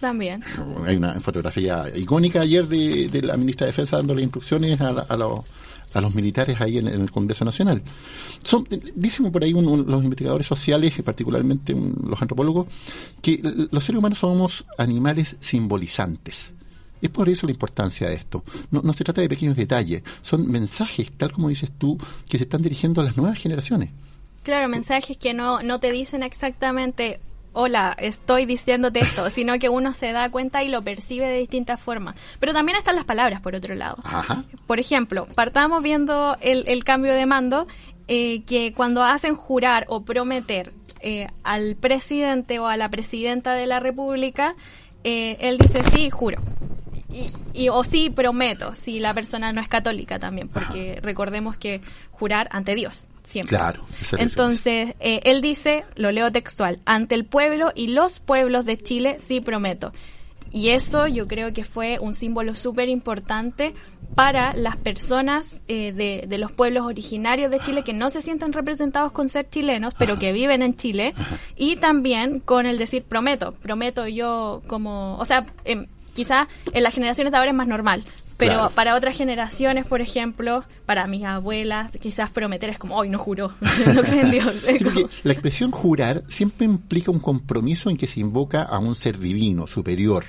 También. 0.00 0.42
Hay 0.86 0.96
una 0.96 1.20
fotografía 1.20 1.84
icónica 1.94 2.40
ayer 2.40 2.66
de, 2.66 3.20
la 3.22 3.36
ministra 3.36 3.66
de 3.66 3.72
Defensa 3.72 3.96
dándole 3.96 4.22
instrucciones 4.22 4.80
a, 4.80 4.88
a 5.00 5.16
los 5.16 5.40
a 5.92 6.00
los 6.00 6.14
militares 6.14 6.60
ahí 6.60 6.78
en, 6.78 6.86
el 6.86 7.10
Congreso 7.10 7.44
Nacional. 7.44 7.82
Son, 8.42 8.66
dicen 8.94 9.30
por 9.30 9.42
ahí 9.42 9.52
los 9.52 10.04
investigadores 10.04 10.46
sociales, 10.46 10.94
particularmente 11.02 11.74
los 11.74 12.20
antropólogos, 12.20 12.66
que 13.20 13.40
los 13.70 13.84
seres 13.84 13.98
humanos 13.98 14.18
somos 14.18 14.64
animales 14.78 15.36
simbolizantes. 15.40 16.52
Es 17.00 17.10
por 17.10 17.28
eso 17.28 17.46
la 17.46 17.52
importancia 17.52 18.08
de 18.08 18.14
esto. 18.14 18.44
No, 18.70 18.82
no 18.82 18.92
se 18.92 19.04
trata 19.04 19.22
de 19.22 19.28
pequeños 19.28 19.56
detalles, 19.56 20.02
son 20.20 20.50
mensajes, 20.50 21.10
tal 21.12 21.32
como 21.32 21.48
dices 21.48 21.70
tú, 21.78 21.98
que 22.28 22.38
se 22.38 22.44
están 22.44 22.62
dirigiendo 22.62 23.00
a 23.00 23.04
las 23.04 23.16
nuevas 23.16 23.38
generaciones. 23.38 23.90
Claro, 24.42 24.68
mensajes 24.68 25.16
que 25.16 25.34
no, 25.34 25.62
no 25.62 25.80
te 25.80 25.92
dicen 25.92 26.22
exactamente 26.22 27.20
hola, 27.52 27.96
estoy 27.98 28.46
diciéndote 28.46 29.00
esto, 29.00 29.30
sino 29.30 29.58
que 29.58 29.68
uno 29.68 29.94
se 29.94 30.12
da 30.12 30.30
cuenta 30.30 30.62
y 30.62 30.68
lo 30.68 30.82
percibe 30.82 31.28
de 31.28 31.38
distintas 31.38 31.80
formas. 31.80 32.16
Pero 32.38 32.52
también 32.52 32.78
están 32.78 32.96
las 32.96 33.04
palabras, 33.04 33.40
por 33.40 33.54
otro 33.54 33.74
lado. 33.74 33.96
Por 34.66 34.80
ejemplo, 34.80 35.26
partamos 35.34 35.82
viendo 35.82 36.36
el, 36.40 36.84
cambio 36.84 37.14
de 37.14 37.26
mando, 37.26 37.66
eh, 38.08 38.42
que 38.44 38.72
cuando 38.72 39.04
hacen 39.04 39.36
jurar 39.36 39.86
o 39.88 40.04
prometer 40.04 40.72
eh, 41.00 41.28
al 41.44 41.76
presidente 41.76 42.58
o 42.58 42.66
a 42.66 42.76
la 42.76 42.88
presidenta 42.90 43.54
de 43.54 43.66
la 43.66 43.80
República, 43.80 44.56
eh, 45.04 45.36
él 45.40 45.58
dice, 45.58 45.82
sí, 45.92 46.10
juro 46.10 46.40
y, 47.54 47.68
o 47.68 47.84
sí 47.84 48.10
prometo 48.10 48.74
si 48.74 49.00
la 49.00 49.14
persona 49.14 49.52
no 49.52 49.60
es 49.60 49.68
católica 49.68 50.18
también, 50.18 50.48
porque 50.48 50.98
recordemos 51.02 51.56
que 51.56 51.80
jurar 52.10 52.48
ante 52.52 52.74
Dios 52.74 53.06
siempre. 53.22 53.56
Claro. 53.56 53.82
Entonces, 54.18 54.94
eh, 55.00 55.20
él 55.24 55.40
dice, 55.40 55.84
lo 55.96 56.12
leo 56.12 56.30
textual, 56.32 56.80
ante 56.84 57.14
el 57.14 57.24
pueblo 57.24 57.72
y 57.74 57.88
los 57.88 58.20
pueblos 58.20 58.64
de 58.64 58.76
Chile 58.78 59.16
sí 59.18 59.40
prometo. 59.40 59.92
Y 60.52 60.70
eso 60.70 61.06
yo 61.06 61.26
creo 61.28 61.52
que 61.52 61.62
fue 61.62 62.00
un 62.00 62.12
símbolo 62.12 62.56
súper 62.56 62.88
importante 62.88 63.72
para 64.16 64.52
las 64.54 64.76
personas 64.76 65.48
eh, 65.68 65.92
de, 65.92 66.24
de, 66.26 66.38
los 66.38 66.50
pueblos 66.50 66.84
originarios 66.84 67.52
de 67.52 67.60
Chile 67.60 67.84
que 67.84 67.92
no 67.92 68.10
se 68.10 68.20
sienten 68.20 68.52
representados 68.52 69.12
con 69.12 69.28
ser 69.28 69.48
chilenos, 69.48 69.94
pero 69.96 70.18
que 70.18 70.32
viven 70.32 70.62
en 70.62 70.74
Chile, 70.74 71.14
y 71.56 71.76
también 71.76 72.40
con 72.40 72.66
el 72.66 72.78
decir 72.78 73.04
prometo, 73.04 73.52
prometo 73.52 74.08
yo 74.08 74.62
como, 74.66 75.16
o 75.18 75.24
sea, 75.24 75.46
em, 75.64 75.86
quizá 76.20 76.48
en 76.74 76.82
las 76.82 76.94
generaciones 76.94 77.30
de 77.30 77.38
ahora 77.38 77.50
es 77.50 77.56
más 77.56 77.66
normal, 77.66 78.04
pero 78.36 78.70
para 78.74 78.94
otras 78.94 79.16
generaciones, 79.16 79.86
por 79.86 80.02
ejemplo, 80.02 80.64
para 80.84 81.06
mis 81.06 81.24
abuelas, 81.24 81.90
quizás 81.98 82.30
prometer 82.30 82.68
es 82.68 82.78
como, 82.78 82.96
hoy 82.96 83.08
no 83.08 83.18
juró, 83.18 83.54
no 83.94 84.02
creen 84.02 84.30
Dios. 84.30 84.54
la 85.24 85.32
expresión 85.32 85.70
jurar 85.70 86.22
siempre 86.28 86.66
implica 86.66 87.10
un 87.10 87.20
compromiso 87.20 87.88
en 87.88 87.96
que 87.96 88.06
se 88.06 88.20
invoca 88.20 88.62
a 88.62 88.78
un 88.78 88.94
ser 88.94 89.18
divino, 89.18 89.66
superior. 89.66 90.24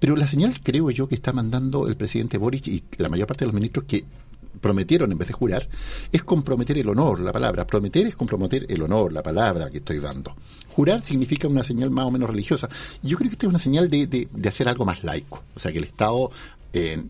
Pero 0.00 0.16
la 0.16 0.26
señal, 0.26 0.58
creo 0.60 0.90
yo, 0.90 1.06
que 1.06 1.14
está 1.14 1.32
mandando 1.32 1.86
el 1.86 1.96
presidente 1.96 2.36
Boric 2.36 2.66
y 2.66 2.82
la 2.98 3.08
mayor 3.08 3.28
parte 3.28 3.44
de 3.44 3.46
los 3.46 3.54
ministros 3.54 3.84
que 3.84 4.04
prometieron 4.60 5.10
en 5.12 5.18
vez 5.18 5.28
de 5.28 5.34
jurar, 5.34 5.68
es 6.10 6.24
comprometer 6.24 6.78
el 6.78 6.88
honor, 6.88 7.20
la 7.20 7.32
palabra. 7.32 7.66
Prometer 7.66 8.06
es 8.06 8.16
comprometer 8.16 8.66
el 8.68 8.82
honor, 8.82 9.12
la 9.12 9.22
palabra 9.22 9.70
que 9.70 9.78
estoy 9.78 9.98
dando. 9.98 10.34
Jurar 10.68 11.02
significa 11.02 11.48
una 11.48 11.64
señal 11.64 11.90
más 11.90 12.06
o 12.06 12.10
menos 12.10 12.30
religiosa. 12.30 12.68
Yo 13.02 13.16
creo 13.16 13.28
que 13.28 13.34
esta 13.34 13.46
es 13.46 13.50
una 13.50 13.58
señal 13.58 13.88
de, 13.88 14.06
de, 14.06 14.48
hacer 14.48 14.68
algo 14.68 14.84
más 14.84 15.04
laico. 15.04 15.42
O 15.54 15.60
sea, 15.60 15.72
que 15.72 15.78
el 15.78 15.84
Estado 15.84 16.30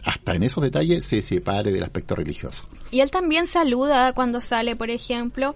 hasta 0.04 0.34
en 0.34 0.42
esos 0.42 0.62
detalles 0.62 1.04
se 1.04 1.22
separe 1.22 1.70
del 1.70 1.82
aspecto 1.82 2.16
religioso. 2.16 2.64
Y 2.90 3.00
él 3.00 3.10
también 3.10 3.46
saluda 3.46 4.12
cuando 4.12 4.40
sale, 4.40 4.74
por 4.74 4.90
ejemplo, 4.90 5.54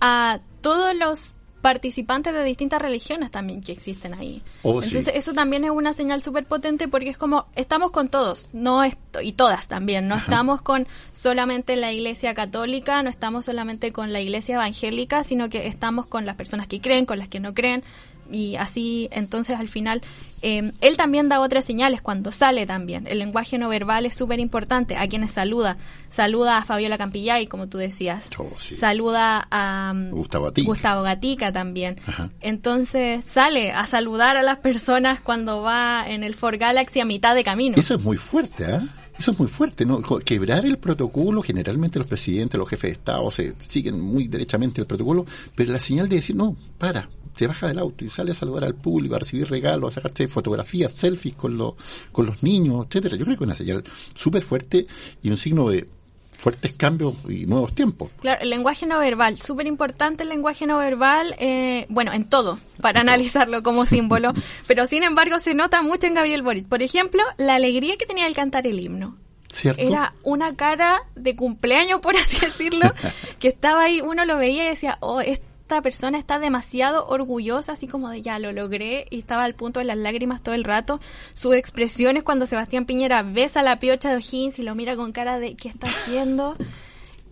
a 0.00 0.40
todos 0.60 0.94
los 0.94 1.32
participantes 1.66 2.32
de 2.32 2.44
distintas 2.44 2.80
religiones 2.80 3.32
también 3.32 3.60
que 3.60 3.72
existen 3.72 4.14
ahí. 4.14 4.40
Oh, 4.62 4.80
Entonces 4.80 5.10
eso 5.16 5.32
también 5.32 5.64
es 5.64 5.72
una 5.72 5.92
señal 5.92 6.22
súper 6.22 6.46
potente 6.46 6.86
porque 6.86 7.08
es 7.08 7.18
como 7.18 7.46
estamos 7.56 7.90
con 7.90 8.08
todos, 8.08 8.46
no 8.52 8.82
y 9.20 9.32
todas 9.32 9.66
también, 9.66 10.06
no 10.06 10.14
estamos 10.14 10.62
con 10.62 10.86
solamente 11.10 11.74
la 11.74 11.92
iglesia 11.92 12.34
católica, 12.34 13.02
no 13.02 13.10
estamos 13.10 13.46
solamente 13.46 13.90
con 13.90 14.12
la 14.12 14.20
iglesia 14.20 14.54
evangélica, 14.54 15.24
sino 15.24 15.48
que 15.48 15.66
estamos 15.66 16.06
con 16.06 16.24
las 16.24 16.36
personas 16.36 16.68
que 16.68 16.80
creen, 16.80 17.04
con 17.04 17.18
las 17.18 17.26
que 17.26 17.40
no 17.40 17.52
creen, 17.52 17.82
y 18.30 18.56
así 18.56 19.08
entonces 19.12 19.58
al 19.58 19.68
final 19.68 20.02
eh, 20.42 20.72
él 20.80 20.96
también 20.96 21.28
da 21.28 21.40
otras 21.40 21.64
señales 21.64 22.02
cuando 22.02 22.30
sale 22.30 22.66
también. 22.66 23.06
El 23.06 23.18
lenguaje 23.18 23.58
no 23.58 23.68
verbal 23.68 24.06
es 24.06 24.14
súper 24.14 24.38
importante. 24.38 24.96
A 24.96 25.08
quienes 25.08 25.32
saluda. 25.32 25.76
Saluda 26.10 26.58
a 26.58 26.64
Fabiola 26.64 26.98
Campillay, 26.98 27.46
como 27.46 27.68
tú 27.68 27.78
decías. 27.78 28.28
Oh, 28.38 28.48
saluda 28.58 29.46
a 29.50 29.92
um, 29.94 30.10
Gustavo, 30.10 31.02
Gatica. 31.02 31.52
también. 31.52 32.00
Entonces 32.40 33.24
sale 33.24 33.72
a 33.72 33.86
saludar 33.86 34.36
a 34.36 34.42
las 34.42 34.58
personas 34.58 35.20
cuando 35.20 35.62
va 35.62 36.04
en 36.06 36.22
el 36.22 36.34
Ford 36.34 36.58
Galaxy 36.58 37.00
a 37.00 37.04
mitad 37.04 37.34
de 37.34 37.42
camino. 37.42 37.74
Eso 37.78 37.94
es 37.94 38.02
muy 38.02 38.16
fuerte, 38.16 38.64
¿eh? 38.64 38.80
Eso 39.18 39.30
es 39.30 39.38
muy 39.38 39.48
fuerte, 39.48 39.86
¿no? 39.86 40.02
Quebrar 40.02 40.66
el 40.66 40.76
protocolo, 40.76 41.40
generalmente 41.42 41.98
los 41.98 42.06
presidentes, 42.06 42.58
los 42.58 42.68
jefes 42.68 42.90
de 42.90 42.92
Estado 42.92 43.30
se 43.30 43.54
siguen 43.56 43.98
muy 43.98 44.28
derechamente 44.28 44.82
el 44.82 44.86
protocolo, 44.86 45.24
pero 45.54 45.72
la 45.72 45.80
señal 45.80 46.06
de 46.06 46.16
decir, 46.16 46.36
no, 46.36 46.54
para, 46.76 47.08
se 47.36 47.46
baja 47.46 47.68
del 47.68 47.78
auto 47.78 48.04
y 48.04 48.10
sale 48.10 48.32
a 48.32 48.34
saludar 48.34 48.64
al 48.64 48.74
público, 48.74 49.14
a 49.14 49.18
recibir 49.18 49.48
regalos, 49.48 49.92
a 49.92 50.00
sacarse 50.00 50.26
fotografías, 50.26 50.92
selfies 50.92 51.34
con, 51.34 51.56
los 51.56 51.74
con 52.10 52.26
los 52.26 52.42
niños, 52.42 52.86
etcétera. 52.86 53.16
Yo 53.16 53.24
creo 53.24 53.36
que 53.36 53.44
es 53.44 53.46
una 53.46 53.54
señal 53.54 53.84
súper 54.14 54.42
fuerte 54.42 54.86
y 55.22 55.30
un 55.30 55.36
signo 55.36 55.68
de 55.68 55.86
fuertes 56.36 56.72
cambios 56.72 57.14
y 57.28 57.46
nuevos 57.46 57.74
tiempos. 57.74 58.10
Claro, 58.20 58.42
el 58.42 58.50
lenguaje 58.50 58.86
no 58.86 58.98
verbal, 58.98 59.36
súper 59.36 59.66
importante 59.66 60.22
el 60.22 60.28
lenguaje 60.28 60.66
no 60.66 60.78
verbal, 60.78 61.34
eh, 61.38 61.86
bueno, 61.88 62.12
en 62.12 62.24
todo, 62.24 62.58
para 62.80 63.00
analizarlo 63.00 63.62
como 63.62 63.86
símbolo, 63.86 64.32
pero 64.66 64.86
sin 64.86 65.02
embargo 65.02 65.38
se 65.38 65.54
nota 65.54 65.82
mucho 65.82 66.06
en 66.06 66.14
Gabriel 66.14 66.42
Boric. 66.42 66.66
Por 66.66 66.82
ejemplo, 66.82 67.22
la 67.36 67.56
alegría 67.56 67.96
que 67.96 68.06
tenía 68.06 68.26
al 68.26 68.34
cantar 68.34 68.66
el 68.66 68.80
himno. 68.80 69.16
¿Cierto? 69.50 69.80
Era 69.80 70.12
una 70.22 70.54
cara 70.56 71.02
de 71.14 71.36
cumpleaños, 71.36 72.00
por 72.00 72.16
así 72.16 72.38
decirlo, 72.44 72.92
que 73.38 73.48
estaba 73.48 73.84
ahí, 73.84 74.00
uno 74.00 74.24
lo 74.24 74.36
veía 74.36 74.64
y 74.64 74.68
decía, 74.70 74.98
oh, 75.00 75.20
esta 75.66 75.82
persona 75.82 76.16
está 76.16 76.38
demasiado 76.38 77.08
orgullosa, 77.08 77.72
así 77.72 77.88
como 77.88 78.08
de 78.08 78.22
ya 78.22 78.38
lo 78.38 78.52
logré 78.52 79.08
y 79.10 79.18
estaba 79.18 79.42
al 79.42 79.56
punto 79.56 79.80
de 79.80 79.86
las 79.86 79.98
lágrimas 79.98 80.40
todo 80.40 80.54
el 80.54 80.62
rato. 80.62 81.00
Sus 81.32 81.56
expresiones 81.56 82.22
cuando 82.22 82.46
Sebastián 82.46 82.86
Piñera 82.86 83.24
besa 83.24 83.64
la 83.64 83.80
piocha 83.80 84.10
de 84.10 84.14
O'Higgins 84.18 84.60
y 84.60 84.62
lo 84.62 84.76
mira 84.76 84.94
con 84.94 85.10
cara 85.10 85.40
de 85.40 85.56
¿qué 85.56 85.68
está 85.68 85.88
haciendo? 85.88 86.54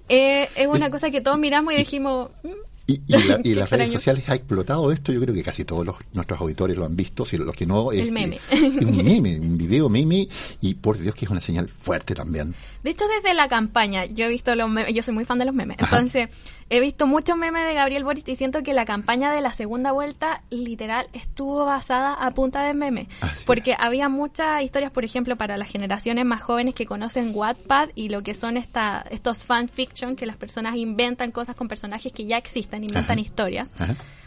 Eh, 0.09 0.49
es 0.57 0.67
una 0.67 0.91
cosa 0.91 1.13
que 1.13 1.21
todos 1.21 1.39
miramos 1.39 1.75
y 1.75 1.77
dijimos, 1.77 2.31
mm, 2.43 2.49
Y, 2.89 3.01
y, 3.45 3.55
las 3.55 3.71
redes 3.71 3.93
sociales 3.93 4.29
ha 4.29 4.35
explotado 4.35 4.91
esto, 4.91 5.13
yo 5.13 5.21
creo 5.21 5.33
que 5.33 5.45
casi 5.45 5.65
todos 5.65 5.87
los, 5.87 5.95
nuestros 6.13 6.41
auditores 6.41 6.77
lo 6.77 6.87
han 6.87 6.97
visto, 6.97 7.25
si 7.25 7.39
los 7.39 7.55
que 7.55 7.67
no... 7.67 7.93
El 7.93 8.11
meme. 8.11 8.41
un 8.53 8.97
meme, 9.05 9.39
un 9.39 9.57
video 9.57 9.89
meme, 9.89 10.27
y 10.61 10.75
por 10.75 10.99
Dios 10.99 11.15
que 11.15 11.25
es 11.25 11.31
una 11.31 11.41
señal 11.41 11.69
fuerte 11.69 12.17
también. 12.17 12.53
De 12.83 12.91
hecho, 12.91 13.05
desde 13.07 13.33
la 13.33 13.47
campaña, 13.47 14.07
yo 14.07 14.25
he 14.27 14.29
visto 14.29 14.55
los 14.57 14.69
memes, 14.69 14.93
yo 14.93 15.05
soy 15.05 15.15
muy 15.15 15.25
fan 15.25 15.39
de 15.39 15.45
los 15.45 15.55
memes, 15.55 15.77
entonces 15.79 16.29
he 16.71 16.81
visto 16.81 17.07
muchos 17.07 17.37
memes 17.37 17.65
de 17.67 17.75
Gabriel 17.75 18.05
Boric 18.05 18.29
y 18.29 18.37
siento 18.37 18.63
que 18.63 18.75
la 18.75 18.85
campaña 18.85 19.33
de 19.33 19.41
la 19.41 19.53
segunda 19.53 19.93
vuelta 19.93 20.43
literal 20.51 21.09
estuvo 21.13 21.65
basada 21.65 22.15
a 22.15 22.31
punta 22.33 22.63
de 22.63 22.75
memes, 22.75 23.09
porque 23.47 23.77
había 23.79 24.09
muchas 24.09 24.63
historias, 24.63 24.91
por 24.91 25.05
ejemplo, 25.05 25.37
para 25.37 25.57
las 25.57 25.71
generaciones 25.71 26.25
más 26.25 26.43
jóvenes 26.43 26.75
que 26.75 26.87
conocen 26.87 27.33
Wattpad 27.35 27.91
y 27.95 28.09
lo 28.09 28.23
que 28.23 28.35
son 28.35 28.57
esta, 28.57 29.05
estos 29.11 29.47
fanfiction 29.47 30.17
que 30.17 30.27
las 30.27 30.37
personas 30.37 30.77
inventan 30.77 31.31
cosas 31.31 31.57
con 31.57 31.69
personajes 31.69 32.13
que 32.13 32.27
ya 32.27 32.37
existen, 32.37 32.85
inventan 32.85 33.19
historias. 33.19 33.73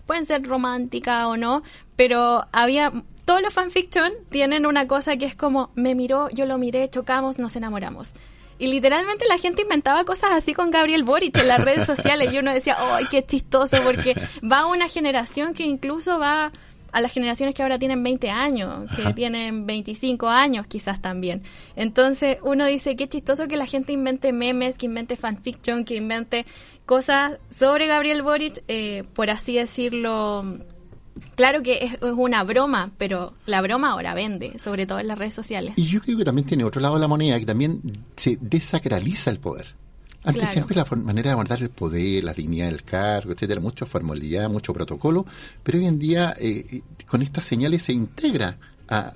Pueden 0.05 0.25
ser 0.25 0.43
románticas 0.43 1.25
o 1.25 1.35
no, 1.35 1.63
pero 1.95 2.45
había 2.53 2.93
todos 3.25 3.41
los 3.41 3.53
fanfiction 3.53 4.13
tienen 4.29 4.65
una 4.65 4.87
cosa 4.87 5.17
que 5.17 5.25
es 5.25 5.35
como 5.35 5.69
me 5.75 5.95
miró, 5.95 6.29
yo 6.29 6.45
lo 6.45 6.57
miré, 6.57 6.89
chocamos, 6.89 7.39
nos 7.39 7.57
enamoramos. 7.57 8.13
Y 8.59 8.67
literalmente 8.67 9.25
la 9.27 9.37
gente 9.37 9.61
inventaba 9.63 10.03
cosas 10.03 10.31
así 10.31 10.53
con 10.53 10.71
Gabriel 10.71 11.03
Boric 11.03 11.37
en 11.37 11.47
las 11.47 11.63
redes 11.63 11.85
sociales 11.85 12.33
y 12.33 12.39
uno 12.39 12.53
decía, 12.53 12.75
¡ay, 12.79 13.05
qué 13.09 13.25
chistoso! 13.25 13.77
Porque 13.83 14.15
va 14.43 14.65
una 14.65 14.87
generación 14.87 15.53
que 15.53 15.63
incluso 15.63 16.19
va 16.19 16.51
a 16.91 17.01
las 17.01 17.11
generaciones 17.11 17.53
que 17.53 17.61
ahora 17.61 17.77
tienen 17.77 18.01
20 18.01 18.29
años, 18.29 18.89
que 18.95 19.13
tienen 19.13 19.65
25 19.65 20.29
años 20.29 20.65
quizás 20.67 21.01
también. 21.01 21.43
Entonces 21.75 22.37
uno 22.41 22.65
dice, 22.65 22.95
qué 22.95 23.07
chistoso 23.07 23.47
que 23.47 23.57
la 23.57 23.65
gente 23.65 23.93
invente 23.93 24.33
memes, 24.33 24.77
que 24.77 24.87
invente 24.87 25.15
fanfiction, 25.15 25.85
que 25.85 25.95
invente 25.95 26.45
cosas 26.85 27.37
sobre 27.51 27.87
Gabriel 27.87 28.21
Boric, 28.21 28.63
eh, 28.67 29.03
por 29.13 29.29
así 29.29 29.55
decirlo, 29.55 30.43
Claro 31.35 31.63
que 31.63 31.85
es, 31.85 31.97
una 32.01 32.43
broma, 32.43 32.91
pero 32.97 33.33
la 33.45 33.61
broma 33.61 33.91
ahora 33.91 34.13
vende, 34.13 34.57
sobre 34.59 34.85
todo 34.85 34.99
en 34.99 35.07
las 35.07 35.17
redes 35.17 35.33
sociales. 35.33 35.73
Y 35.75 35.83
yo 35.83 36.01
creo 36.01 36.17
que 36.17 36.25
también 36.25 36.47
tiene 36.47 36.63
otro 36.63 36.81
lado 36.81 36.95
de 36.95 37.01
la 37.01 37.07
moneda, 37.07 37.39
que 37.39 37.45
también 37.45 37.81
se 38.15 38.37
desacraliza 38.41 39.31
el 39.31 39.39
poder. 39.39 39.75
Antes 40.23 40.49
siempre 40.49 40.75
la 40.75 40.85
manera 40.95 41.29
de 41.29 41.33
abordar 41.33 41.61
el 41.61 41.69
poder, 41.69 42.23
la 42.23 42.33
dignidad 42.33 42.65
del 42.65 42.83
cargo, 42.83 43.31
etcétera, 43.31 43.61
mucha 43.61 43.85
formalidad, 43.85 44.49
mucho 44.49 44.73
protocolo, 44.73 45.25
pero 45.63 45.77
hoy 45.77 45.85
en 45.85 45.99
día 45.99 46.33
eh, 46.37 46.65
eh, 46.69 46.81
con 47.05 47.21
estas 47.21 47.45
señales 47.45 47.83
se 47.83 47.93
integra 47.93 48.57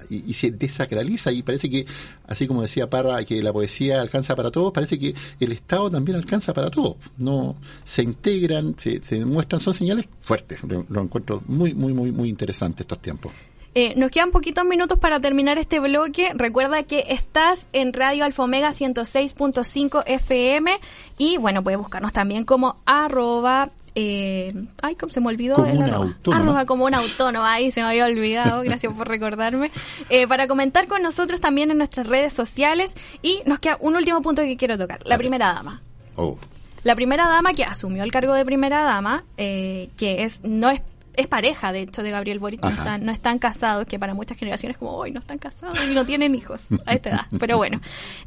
y, 0.09 0.33
se 0.33 0.51
desacraliza 0.51 1.31
y 1.31 1.43
parece 1.43 1.69
que, 1.69 1.85
así 2.27 2.47
como 2.47 2.61
decía 2.61 2.89
Parra, 2.89 3.23
que 3.23 3.41
la 3.41 3.53
poesía 3.53 4.01
alcanza 4.01 4.35
para 4.35 4.51
todos, 4.51 4.71
parece 4.71 4.99
que 4.99 5.13
el 5.39 5.51
Estado 5.51 5.89
también 5.89 6.17
alcanza 6.17 6.53
para 6.53 6.69
todos. 6.69 6.95
No 7.17 7.55
se 7.83 8.03
integran, 8.03 8.77
se, 8.77 9.01
se 9.03 9.23
muestran, 9.25 9.59
son 9.59 9.73
señales 9.73 10.09
fuertes. 10.21 10.59
Lo, 10.63 11.01
encuentro 11.01 11.41
muy, 11.47 11.73
muy, 11.73 11.93
muy, 11.93 12.11
muy 12.11 12.29
interesante 12.29 12.83
estos 12.83 12.99
tiempos. 12.99 13.31
Eh, 13.73 13.93
nos 13.95 14.11
quedan 14.11 14.31
poquitos 14.31 14.65
minutos 14.65 14.99
para 14.99 15.21
terminar 15.21 15.57
este 15.57 15.79
bloque. 15.79 16.31
Recuerda 16.35 16.83
que 16.83 17.05
estás 17.07 17.67
en 17.71 17.93
Radio 17.93 18.25
Alfomega 18.25 18.73
106.5 18.73 20.03
FM 20.05 20.77
y 21.17 21.37
bueno, 21.37 21.63
puedes 21.63 21.79
buscarnos 21.79 22.11
también 22.11 22.43
como 22.43 22.81
arroba 22.85 23.69
eh, 23.95 24.53
ay, 24.81 24.95
¿cómo 24.95 25.11
se 25.11 25.19
me 25.19 25.27
olvidó? 25.27 25.55
Como 25.55 25.73
una 25.73 25.95
autónoma. 25.95 26.65
como 26.65 26.85
un 26.85 26.93
autónomo, 26.93 27.45
ahí 27.45 27.71
se 27.71 27.81
me 27.81 27.87
había 27.87 28.05
olvidado, 28.05 28.61
gracias 28.63 28.93
por 28.93 29.07
recordarme. 29.07 29.71
Eh, 30.09 30.27
para 30.27 30.47
comentar 30.47 30.87
con 30.87 31.01
nosotros 31.01 31.41
también 31.41 31.71
en 31.71 31.77
nuestras 31.77 32.07
redes 32.07 32.33
sociales 32.33 32.93
y 33.21 33.41
nos 33.45 33.59
queda 33.59 33.77
un 33.81 33.95
último 33.95 34.21
punto 34.21 34.41
que 34.43 34.55
quiero 34.57 34.77
tocar, 34.77 34.99
la 35.05 35.17
primera 35.17 35.53
dama. 35.53 35.81
Oh. 36.15 36.37
La 36.83 36.95
primera 36.95 37.27
dama 37.27 37.53
que 37.53 37.63
asumió 37.63 38.03
el 38.03 38.11
cargo 38.11 38.33
de 38.33 38.43
primera 38.43 38.81
dama, 38.83 39.23
eh, 39.37 39.89
que 39.97 40.23
es 40.23 40.43
no 40.43 40.69
es 40.69 40.81
es 41.15 41.27
pareja, 41.27 41.71
de 41.71 41.81
hecho, 41.81 42.03
de 42.03 42.11
Gabriel 42.11 42.39
Boric, 42.39 42.63
no 42.63 42.69
están, 42.69 43.05
no 43.05 43.11
están 43.11 43.39
casados, 43.39 43.85
que 43.85 43.99
para 43.99 44.13
muchas 44.13 44.37
generaciones 44.37 44.77
como, 44.77 44.91
hoy 44.91 45.11
no 45.11 45.19
están 45.19 45.37
casados 45.37 45.77
y 45.89 45.93
no 45.93 46.05
tienen 46.05 46.35
hijos 46.35 46.67
a 46.85 46.93
esta 46.93 47.09
edad. 47.09 47.25
Pero 47.39 47.57
bueno, 47.57 47.81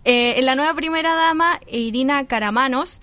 eh, 0.04 0.34
en 0.36 0.46
la 0.46 0.54
nueva 0.54 0.74
primera 0.74 1.14
dama, 1.14 1.60
Irina 1.70 2.26
Caramanos, 2.26 3.00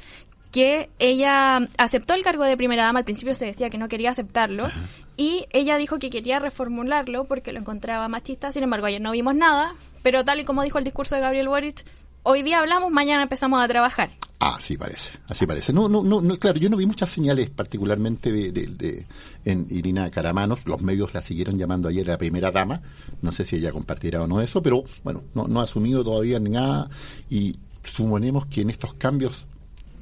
que 0.51 0.89
ella 0.99 1.65
aceptó 1.77 2.13
el 2.13 2.23
cargo 2.23 2.43
de 2.43 2.57
primera 2.57 2.83
dama, 2.83 2.99
al 2.99 3.05
principio 3.05 3.33
se 3.33 3.45
decía 3.45 3.69
que 3.69 3.77
no 3.77 3.87
quería 3.87 4.11
aceptarlo, 4.11 4.69
y 5.17 5.45
ella 5.51 5.77
dijo 5.77 5.99
que 5.99 6.09
quería 6.09 6.39
reformularlo 6.39 7.25
porque 7.25 7.53
lo 7.53 7.59
encontraba 7.59 8.07
machista, 8.07 8.51
sin 8.51 8.63
embargo 8.63 8.87
ayer 8.87 9.01
no 9.01 9.11
vimos 9.11 9.35
nada, 9.35 9.75
pero 10.03 10.25
tal 10.25 10.39
y 10.39 10.45
como 10.45 10.63
dijo 10.63 10.77
el 10.77 10.83
discurso 10.83 11.15
de 11.15 11.21
Gabriel 11.21 11.47
Boric, 11.47 11.85
hoy 12.23 12.43
día 12.43 12.59
hablamos, 12.59 12.91
mañana 12.91 13.23
empezamos 13.23 13.61
a 13.61 13.67
trabajar. 13.67 14.11
Ah, 14.43 14.57
sí 14.59 14.75
parece, 14.75 15.11
así 15.27 15.45
parece. 15.45 15.71
No, 15.71 15.87
no, 15.87 16.01
no, 16.01 16.35
claro, 16.37 16.57
yo 16.57 16.67
no 16.71 16.77
vi 16.77 16.87
muchas 16.87 17.11
señales, 17.11 17.51
particularmente 17.51 18.31
de, 18.31 18.51
de, 18.51 19.05
en 19.45 19.67
Irina 19.69 20.09
Caramanos. 20.09 20.65
Los 20.65 20.81
medios 20.81 21.13
la 21.13 21.21
siguieron 21.21 21.59
llamando 21.59 21.87
ayer 21.87 22.07
la 22.07 22.17
primera 22.17 22.49
dama. 22.49 22.81
No 23.21 23.31
sé 23.31 23.45
si 23.45 23.57
ella 23.57 23.71
compartirá 23.71 24.23
o 24.23 24.25
no 24.25 24.41
eso, 24.41 24.63
pero 24.63 24.83
bueno, 25.03 25.21
no, 25.35 25.47
no 25.47 25.59
ha 25.59 25.63
asumido 25.63 26.03
todavía 26.03 26.39
nada 26.39 26.89
y 27.29 27.55
suponemos 27.83 28.47
que 28.47 28.61
en 28.61 28.71
estos 28.71 28.95
cambios 28.95 29.45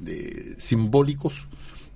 de, 0.00 0.56
simbólicos, 0.58 1.46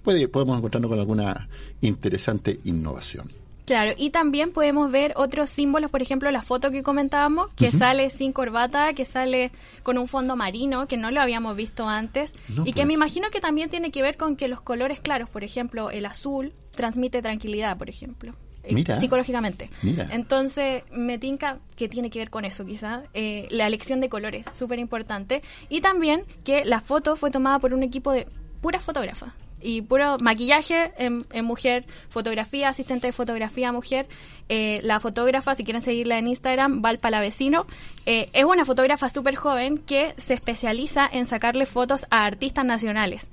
puede, 0.03 0.29
podemos 0.29 0.59
encontrarnos 0.59 0.91
con 0.91 1.01
alguna 1.01 1.49
interesante 1.81 2.61
innovación. 2.65 3.29
Claro, 3.65 3.93
y 3.97 4.11
también 4.11 4.53
podemos 4.53 4.93
ver 4.93 5.15
otros 5.17 5.49
símbolos, 5.49 5.91
por 5.91 6.03
ejemplo, 6.03 6.31
la 6.31 6.43
foto 6.43 6.71
que 6.71 6.83
comentábamos, 6.83 7.49
que 7.57 7.71
sale 7.71 8.11
sin 8.11 8.33
corbata, 8.33 8.93
que 8.93 9.07
sale 9.07 9.53
con 9.83 9.97
un 9.97 10.07
fondo 10.07 10.37
marino, 10.37 10.87
que 10.87 10.99
no 10.99 11.11
lo 11.11 11.23
habíamos 11.23 11.57
visto 11.57 11.89
antes, 11.89 12.35
y 12.67 12.73
que 12.73 12.83
pues. 12.83 12.87
me 12.87 12.93
imagino 12.93 13.31
que 13.31 13.41
también 13.41 13.71
tiene 13.71 13.91
que 13.91 14.03
ver 14.03 14.19
con 14.19 14.37
que 14.37 14.49
los 14.49 14.61
colores 14.61 15.01
claros, 15.01 15.31
por 15.31 15.45
ejemplo, 15.45 15.91
el 15.91 16.05
azul, 16.05 16.53
transmite 16.75 17.23
tranquilidad, 17.23 17.79
por 17.79 17.89
ejemplo. 17.89 18.35
Eh, 18.67 18.99
psicológicamente. 18.99 19.71
Entonces, 20.11 20.83
me 20.91 21.19
tinca 21.19 21.59
que 21.77 21.89
tiene 21.89 22.11
que 22.11 22.19
ver 22.19 22.31
con 22.31 22.45
eso, 22.45 22.65
quizá. 22.65 23.03
Eh, 23.13 23.47
la 23.51 23.67
elección 23.67 24.01
de 24.01 24.09
colores, 24.09 24.47
súper 24.59 24.79
importante. 24.79 25.43
Y 25.69 25.81
también 25.81 26.25
que 26.45 26.65
la 26.65 26.81
foto 26.81 27.17
fue 27.17 27.31
tomada 27.31 27.59
por 27.59 27.75
un 27.75 27.83
equipo 27.83 28.13
de 28.13 28.27
puras 28.61 28.83
fotógrafas. 28.83 29.33
Y 29.61 29.81
puro 29.81 30.19
maquillaje 30.19 30.93
en, 30.99 31.25
mujer, 31.45 31.87
fotografía, 32.11 32.69
asistente 32.69 33.07
de 33.07 33.13
fotografía 33.13 33.73
mujer. 33.73 34.07
Eh, 34.51 34.81
la 34.83 35.01
fotógrafa, 35.01 35.55
si 35.55 35.65
quieren 35.65 35.81
seguirla 35.81 36.19
en 36.19 36.29
Instagram, 36.29 36.83
Val 36.83 36.99
Palavecino. 36.99 37.67
es 38.05 38.45
una 38.45 38.67
fotógrafa 38.67 39.09
súper 39.09 39.37
joven 39.37 39.79
que 39.79 40.13
se 40.19 40.35
especializa 40.35 41.09
en 41.11 41.27
sacarle 41.27 41.65
fotos 41.65 42.05
a 42.11 42.27
artistas 42.27 42.67
nacionales. 42.67 43.31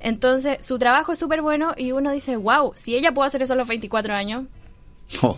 Entonces, 0.00 0.64
su 0.64 0.78
trabajo 0.78 1.12
es 1.12 1.18
súper 1.18 1.42
bueno 1.42 1.74
y 1.76 1.92
uno 1.92 2.10
dice, 2.10 2.36
wow, 2.36 2.72
si 2.74 2.96
ella 2.96 3.12
puede 3.12 3.28
hacer 3.28 3.42
eso 3.42 3.52
a 3.52 3.56
los 3.56 3.68
24 3.68 4.14
años, 4.14 4.46
Oh. 5.22 5.36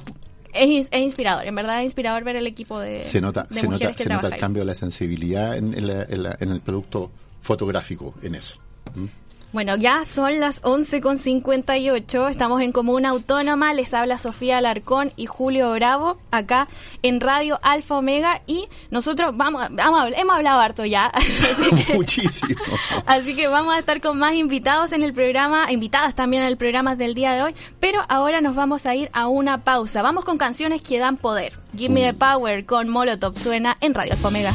Es, 0.53 0.89
es, 0.91 1.01
inspirador, 1.01 1.47
en 1.47 1.55
verdad 1.55 1.79
es 1.79 1.85
inspirador 1.85 2.25
ver 2.25 2.37
el 2.37 2.47
equipo 2.47 2.81
de 2.81 3.05
Se 3.05 3.21
nota, 3.21 3.47
se 3.51 3.63
nota, 3.69 3.93
se 3.95 4.09
nota 4.09 4.27
el 4.27 4.37
cambio 4.37 4.63
de 4.63 4.67
la 4.67 4.75
sensibilidad 4.75 5.57
en, 5.57 5.75
en, 5.75 6.51
el 6.51 6.61
producto 6.61 7.11
fotográfico, 7.41 8.15
en 8.23 8.35
eso. 8.35 8.59
¿Mm? 8.95 9.05
Bueno, 9.53 9.75
ya 9.77 10.05
son 10.05 10.39
las 10.39 10.63
11.58, 10.63 12.31
estamos 12.31 12.63
en 12.63 12.71
Comuna 12.71 13.09
Autónoma, 13.09 13.75
les 13.75 13.93
habla 13.93 14.17
Sofía 14.17 14.59
Alarcón 14.59 15.13
y 15.17 15.27
Julio 15.27 15.73
Bravo, 15.73 16.19
acá 16.31 16.69
en 17.03 17.21
Radio 17.21 17.59
Alfa 17.63 17.97
Omega, 17.97 18.43
y 18.47 18.69
nosotros 18.93 19.37
vamos, 19.37 19.67
vamos 19.73 20.13
hemos 20.17 20.37
hablado 20.37 20.61
harto 20.61 20.85
ya. 20.85 21.11
Muchísimo. 21.95 22.61
Así 23.07 23.35
que 23.35 23.49
vamos 23.49 23.75
a 23.75 23.81
estar 23.81 24.01
con 24.01 24.21
más 24.21 24.35
invitados 24.35 24.93
en 24.93 25.03
el 25.03 25.13
programa, 25.13 25.73
invitadas 25.73 26.15
también 26.15 26.45
en 26.45 26.49
el 26.49 26.57
programa 26.57 26.95
del 26.95 27.15
día 27.15 27.33
de 27.33 27.43
hoy, 27.43 27.55
pero 27.81 28.03
ahora 28.09 28.41
nos 28.41 28.55
vamos 28.55 28.87
a 28.87 28.95
ir 28.95 29.11
a 29.13 29.27
una 29.27 29.65
pausa. 29.65 30.01
Vamos 30.01 30.25
con 30.25 30.39
canciones 30.39 30.81
que 30.81 31.01
dan 31.01 31.17
poder. 31.17 31.59
Give 31.77 31.93
Me 31.93 32.03
the 32.03 32.15
Power 32.15 32.65
con 32.67 32.89
Molotov 32.89 33.37
suena 33.37 33.77
en 33.81 33.95
Radio 33.95 34.13
Alfa 34.13 34.29
Omega. 34.29 34.55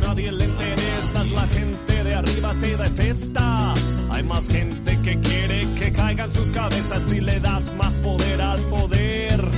nadie 0.00 0.32
le 0.32 0.44
interesas, 0.44 1.32
la 1.32 1.46
gente 1.48 2.04
de 2.04 2.14
arriba 2.14 2.54
te 2.60 2.76
detesta. 2.76 3.74
Hay 4.10 4.22
más 4.22 4.48
gente 4.48 5.00
que 5.02 5.20
quiere 5.20 5.74
que 5.74 5.92
caigan 5.92 6.30
sus 6.30 6.50
cabezas 6.50 7.12
y 7.12 7.20
le 7.20 7.40
das 7.40 7.72
más 7.76 7.94
poder 7.96 8.40
al 8.40 8.60
poder. 8.60 9.50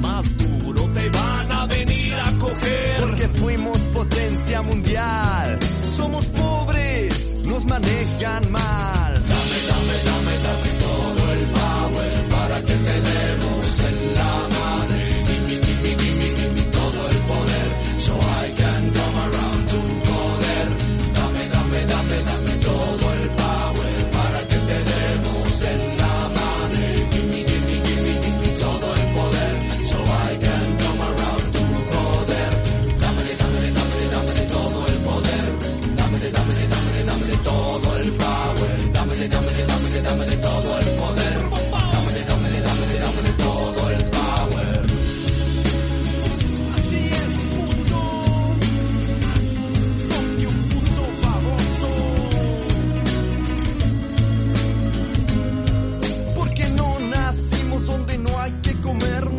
Más 0.00 0.24
duro 0.36 0.82
te 0.92 1.08
van 1.08 1.52
a 1.52 1.66
venir 1.66 2.14
a 2.14 2.32
coger. 2.38 3.00
Porque 3.00 3.28
fuimos 3.28 3.78
potencia 3.92 4.62
mundial, 4.62 5.58
somos 5.88 6.26
pobres, 6.26 7.36
nos 7.44 7.64
manejan 7.64 8.50
mal 8.52 9.11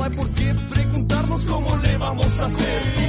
hay 0.03 0.09
por 0.11 0.29
qué 0.31 0.53
preguntarnos 0.69 1.41
cómo 1.43 1.77
le 1.77 1.97
vamos 1.97 2.39
a 2.39 2.45
hacer. 2.45 3.02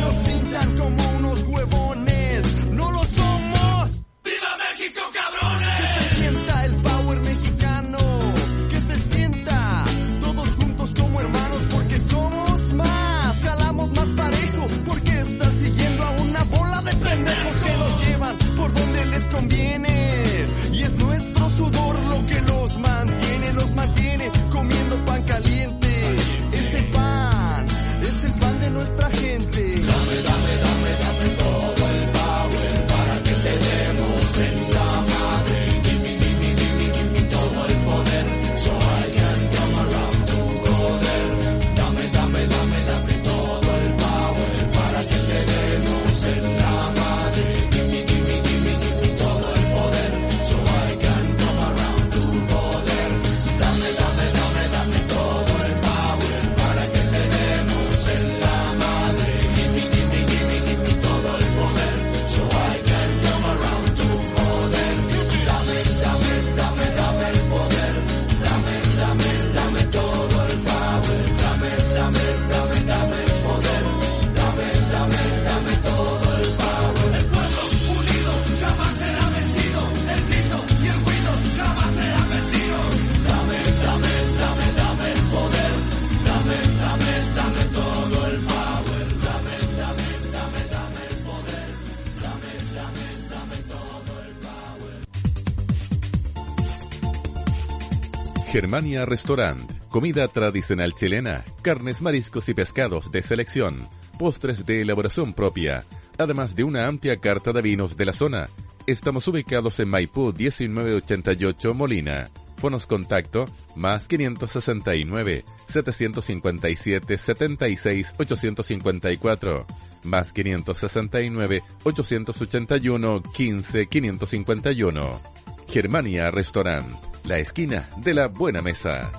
Germania 98.75 99.07
Restaurant. 99.07 99.71
Comida 99.89 100.27
tradicional 100.27 100.95
chilena, 100.95 101.45
carnes, 101.63 102.03
mariscos 102.03 102.49
y 102.49 102.55
pescados 102.55 103.13
de 103.13 103.23
selección, 103.23 103.89
postres 104.19 104.67
de 104.67 104.81
elaboración 104.83 105.33
propia, 105.33 105.85
además 106.19 106.57
de 106.57 106.65
una 106.65 106.89
amplia 106.89 107.19
carta 107.19 107.53
de 107.53 107.63
vinos 107.63 107.97
de 107.97 108.05
la 108.05 108.13
zona. 108.13 108.49
Estamos 108.89 109.29
ubicados 109.29 109.79
en 109.79 109.91
Maipú 109.91 110.35
1988 110.37 111.73
Molina. 111.73 112.29
Fonos 112.57 112.89
contacto 112.89 113.45
más 113.77 114.09
569 114.09 115.45
757 115.69 117.17
76 117.17 118.15
854 118.19 119.67
más 120.03 120.33
569 120.33 121.63
881 121.85 123.23
15 123.23 123.87
551. 123.87 125.21
Germania 125.69 126.31
Restaurant, 126.33 126.89
la 127.25 127.39
esquina 127.39 127.89
de 127.97 128.15
la 128.15 128.29
buena 128.29 128.63
mesa. 128.63 129.11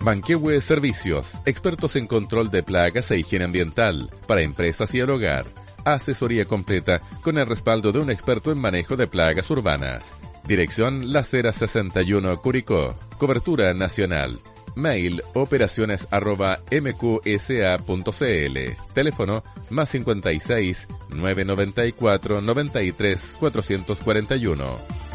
Manquehue 0.00 0.60
Servicios, 0.62 1.38
expertos 1.44 1.94
en 1.96 2.06
control 2.06 2.50
de 2.50 2.62
plagas 2.62 3.10
e 3.10 3.18
higiene 3.18 3.44
ambiental 3.44 4.10
para 4.26 4.40
empresas 4.40 4.94
y 4.94 5.00
el 5.00 5.10
hogar. 5.10 5.44
Asesoría 5.84 6.46
completa 6.46 7.00
con 7.22 7.36
el 7.38 7.46
respaldo 7.46 7.92
de 7.92 8.00
un 8.00 8.10
experto 8.10 8.50
en 8.50 8.58
manejo 8.58 8.96
de 8.96 9.06
plagas 9.06 9.50
urbanas. 9.50 10.14
Dirección 10.44 11.12
La 11.12 11.22
Cera 11.22 11.52
61 11.52 12.40
Curicó. 12.40 12.98
Cobertura 13.18 13.74
nacional. 13.74 14.40
Mail 14.74 15.22
operaciones 15.34 16.08
arroba 16.10 16.60
mqsa.cl. 16.70 18.58
Teléfono 18.94 19.44
más 19.68 19.90
56 19.90 20.88
994 21.10 22.40
93 22.40 23.36
441. 23.38 25.09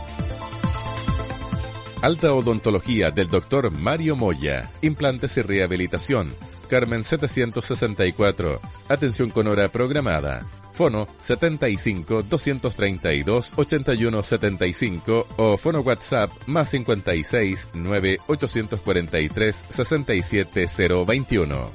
Alta 2.05 2.35
odontología 2.35 3.09
del 3.09 3.29
doctor 3.29 3.71
Mario 3.71 4.15
Moya. 4.15 4.69
Implantes 4.83 5.37
y 5.37 5.41
rehabilitación. 5.41 6.31
Carmen 6.69 7.03
764. 7.03 8.61
Atención 8.89 9.31
con 9.31 9.47
hora 9.47 9.69
programada. 9.69 10.45
Fono 10.71 11.07
75 11.19 12.21
232 12.21 13.53
81 13.55 14.21
75 14.21 15.27
o 15.37 15.57
fono 15.57 15.79
WhatsApp 15.79 16.29
más 16.45 16.69
56 16.69 17.69
9 17.73 18.19
843 18.27 19.63
67 19.67 20.67
021. 21.07 21.71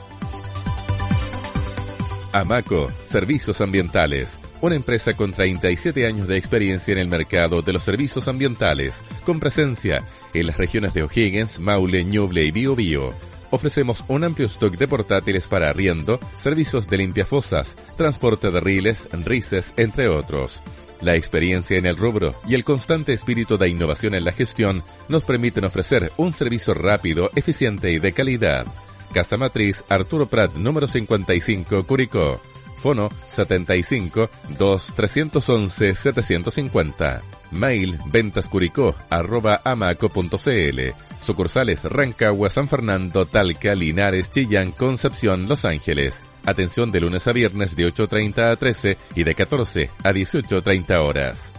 Amaco, 2.32 2.88
Servicios 3.02 3.60
Ambientales. 3.60 4.38
Una 4.62 4.74
empresa 4.74 5.16
con 5.16 5.32
37 5.32 6.06
años 6.06 6.28
de 6.28 6.36
experiencia 6.36 6.92
en 6.92 6.98
el 6.98 7.08
mercado 7.08 7.62
de 7.62 7.72
los 7.72 7.82
servicios 7.82 8.28
ambientales, 8.28 9.00
con 9.24 9.40
presencia 9.40 10.04
en 10.34 10.46
las 10.46 10.58
regiones 10.58 10.92
de 10.92 11.02
O'Higgins, 11.02 11.60
Maule, 11.60 12.04
Ñuble 12.04 12.44
y 12.44 12.50
Biobío. 12.50 13.14
Ofrecemos 13.50 14.04
un 14.08 14.22
amplio 14.22 14.46
stock 14.46 14.76
de 14.76 14.86
portátiles 14.86 15.48
para 15.48 15.70
arriendo, 15.70 16.20
servicios 16.36 16.86
de 16.88 16.98
limpiafosas, 16.98 17.76
transporte 17.96 18.50
de 18.50 18.60
riles, 18.60 19.08
rices, 19.12 19.72
entre 19.78 20.08
otros. 20.08 20.60
La 21.00 21.16
experiencia 21.16 21.78
en 21.78 21.86
el 21.86 21.96
rubro 21.96 22.34
y 22.46 22.54
el 22.54 22.62
constante 22.62 23.14
espíritu 23.14 23.56
de 23.56 23.70
innovación 23.70 24.14
en 24.14 24.24
la 24.24 24.32
gestión 24.32 24.84
nos 25.08 25.24
permiten 25.24 25.64
ofrecer 25.64 26.12
un 26.18 26.34
servicio 26.34 26.74
rápido, 26.74 27.30
eficiente 27.34 27.90
y 27.92 27.98
de 27.98 28.12
calidad. 28.12 28.66
Casa 29.14 29.38
Matriz 29.38 29.84
Arturo 29.88 30.26
Prat 30.26 30.54
número 30.54 30.86
55 30.86 31.86
Curicó. 31.86 32.40
Fono 32.80 33.10
75 33.28 34.30
2 34.58 34.92
311 34.96 35.94
750. 35.94 37.22
Mail 37.52 37.98
ventascuricó 38.06 38.94
arroba 39.08 39.60
amaco.cl. 39.64 40.80
Sucursales 41.22 41.84
Rancagua, 41.84 42.48
San 42.48 42.68
Fernando, 42.68 43.26
Talca, 43.26 43.74
Linares, 43.74 44.30
Chillán, 44.30 44.72
Concepción, 44.72 45.48
Los 45.48 45.64
Ángeles. 45.64 46.22
Atención 46.46 46.90
de 46.90 47.00
lunes 47.00 47.26
a 47.28 47.32
viernes 47.32 47.76
de 47.76 47.92
8.30 47.92 48.52
a 48.52 48.56
13 48.56 48.96
y 49.14 49.24
de 49.24 49.34
14 49.34 49.90
a 50.02 50.12
18.30 50.12 50.96
horas. 50.96 51.52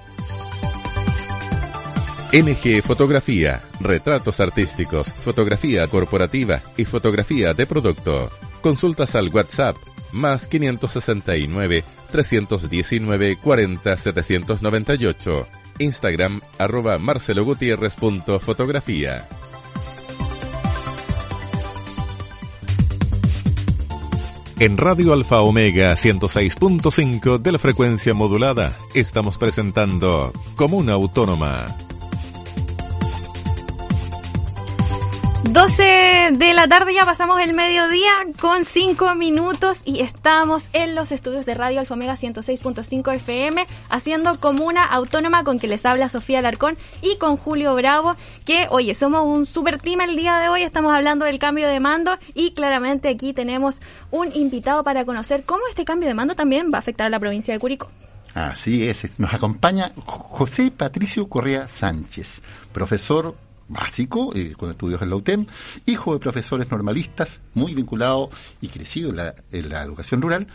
NG 2.33 2.81
Fotografía, 2.81 3.61
retratos 3.81 4.39
artísticos, 4.39 5.13
fotografía 5.13 5.85
corporativa 5.87 6.61
y 6.77 6.85
fotografía 6.85 7.53
de 7.53 7.67
producto. 7.67 8.31
Consultas 8.61 9.15
al 9.15 9.27
WhatsApp 9.29 9.75
más 10.11 10.47
569 10.47 11.83
319 12.11 13.37
40 13.37 13.97
798. 13.97 15.47
Instagram 15.79 16.41
arroba 16.57 16.97
marcelogutierrez.fotografía. 16.97 19.27
En 24.59 24.77
Radio 24.77 25.13
Alfa 25.13 25.41
Omega 25.41 25.93
106.5 25.93 27.39
de 27.39 27.51
la 27.51 27.57
frecuencia 27.57 28.13
modulada 28.13 28.77
estamos 28.93 29.39
presentando 29.39 30.31
Comuna 30.55 30.93
Autónoma 30.93 31.75
12 35.43 36.29
de 36.33 36.53
la 36.53 36.67
tarde, 36.67 36.93
ya 36.93 37.03
pasamos 37.03 37.41
el 37.41 37.53
mediodía 37.53 38.11
con 38.39 38.63
5 38.63 39.15
minutos 39.15 39.81
y 39.85 40.01
estamos 40.01 40.69
en 40.71 40.93
los 40.93 41.11
estudios 41.11 41.45
de 41.45 41.55
Radio 41.55 41.79
Alfomega 41.79 42.15
106.5 42.15 43.15
FM 43.15 43.65
haciendo 43.89 44.39
comuna 44.39 44.85
autónoma 44.85 45.43
con 45.43 45.59
que 45.59 45.67
les 45.67 45.85
habla 45.85 46.09
Sofía 46.09 46.39
Alarcón 46.39 46.77
y 47.01 47.17
con 47.17 47.37
Julio 47.37 47.73
Bravo, 47.75 48.15
que 48.45 48.67
oye, 48.69 48.93
somos 48.93 49.25
un 49.25 49.45
super 49.47 49.79
team 49.79 50.01
el 50.01 50.15
día 50.15 50.37
de 50.37 50.47
hoy, 50.47 50.61
estamos 50.61 50.93
hablando 50.93 51.25
del 51.25 51.39
cambio 51.39 51.67
de 51.67 51.79
mando 51.79 52.17
y 52.35 52.51
claramente 52.51 53.09
aquí 53.09 53.33
tenemos 53.33 53.81
un 54.11 54.33
invitado 54.35 54.83
para 54.83 55.05
conocer 55.05 55.43
cómo 55.43 55.63
este 55.69 55.85
cambio 55.85 56.07
de 56.07 56.13
mando 56.13 56.35
también 56.35 56.71
va 56.71 56.77
a 56.77 56.79
afectar 56.79 57.07
a 57.07 57.09
la 57.09 57.19
provincia 57.19 57.53
de 57.53 57.59
Curicó. 57.59 57.89
Así 58.35 58.87
es, 58.87 59.19
nos 59.19 59.33
acompaña 59.33 59.91
José 60.05 60.71
Patricio 60.71 61.27
Correa 61.27 61.67
Sánchez, 61.67 62.41
profesor 62.71 63.35
básico, 63.71 64.31
eh, 64.35 64.53
con 64.57 64.69
estudios 64.69 65.01
en 65.01 65.09
la 65.09 65.15
UTEM, 65.15 65.45
hijo 65.85 66.13
de 66.13 66.19
profesores 66.19 66.69
normalistas, 66.69 67.39
muy 67.53 67.73
vinculado 67.73 68.29
y 68.59 68.67
crecido 68.67 69.09
en 69.09 69.15
la, 69.15 69.35
en 69.51 69.69
la, 69.69 69.81
educación 69.81 70.21
rural, 70.21 70.47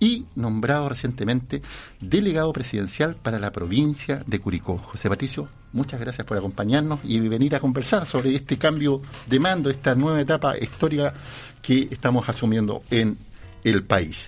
y 0.00 0.24
nombrado 0.34 0.88
recientemente 0.88 1.62
delegado 2.00 2.52
presidencial 2.52 3.14
para 3.14 3.38
la 3.38 3.52
provincia 3.52 4.22
de 4.26 4.40
Curicó. 4.40 4.78
José 4.78 5.08
Patricio, 5.08 5.48
muchas 5.72 6.00
gracias 6.00 6.26
por 6.26 6.36
acompañarnos 6.36 7.00
y 7.04 7.20
venir 7.20 7.54
a 7.54 7.60
conversar 7.60 8.06
sobre 8.06 8.34
este 8.34 8.56
cambio 8.56 9.02
de 9.26 9.38
mando, 9.38 9.70
esta 9.70 9.94
nueva 9.94 10.20
etapa 10.20 10.58
histórica 10.58 11.12
que 11.60 11.88
estamos 11.90 12.28
asumiendo 12.28 12.82
en 12.90 13.16
el 13.64 13.84
país. 13.84 14.26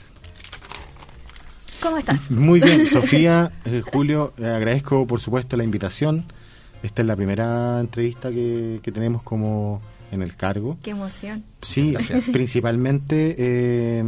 ¿Cómo 1.80 1.98
estás? 1.98 2.30
Muy 2.30 2.60
bien, 2.60 2.86
Sofía, 2.90 3.50
eh, 3.64 3.82
Julio, 3.84 4.32
agradezco 4.38 5.06
por 5.06 5.20
supuesto 5.20 5.56
la 5.56 5.64
invitación. 5.64 6.24
Esta 6.84 7.00
es 7.00 7.08
la 7.08 7.16
primera 7.16 7.80
entrevista 7.80 8.30
que, 8.30 8.78
que 8.82 8.92
tenemos 8.92 9.22
como 9.22 9.80
en 10.12 10.20
el 10.20 10.36
cargo. 10.36 10.76
Qué 10.82 10.90
emoción. 10.90 11.42
Sí, 11.62 11.94
principalmente 12.32 13.34
eh, 13.38 14.04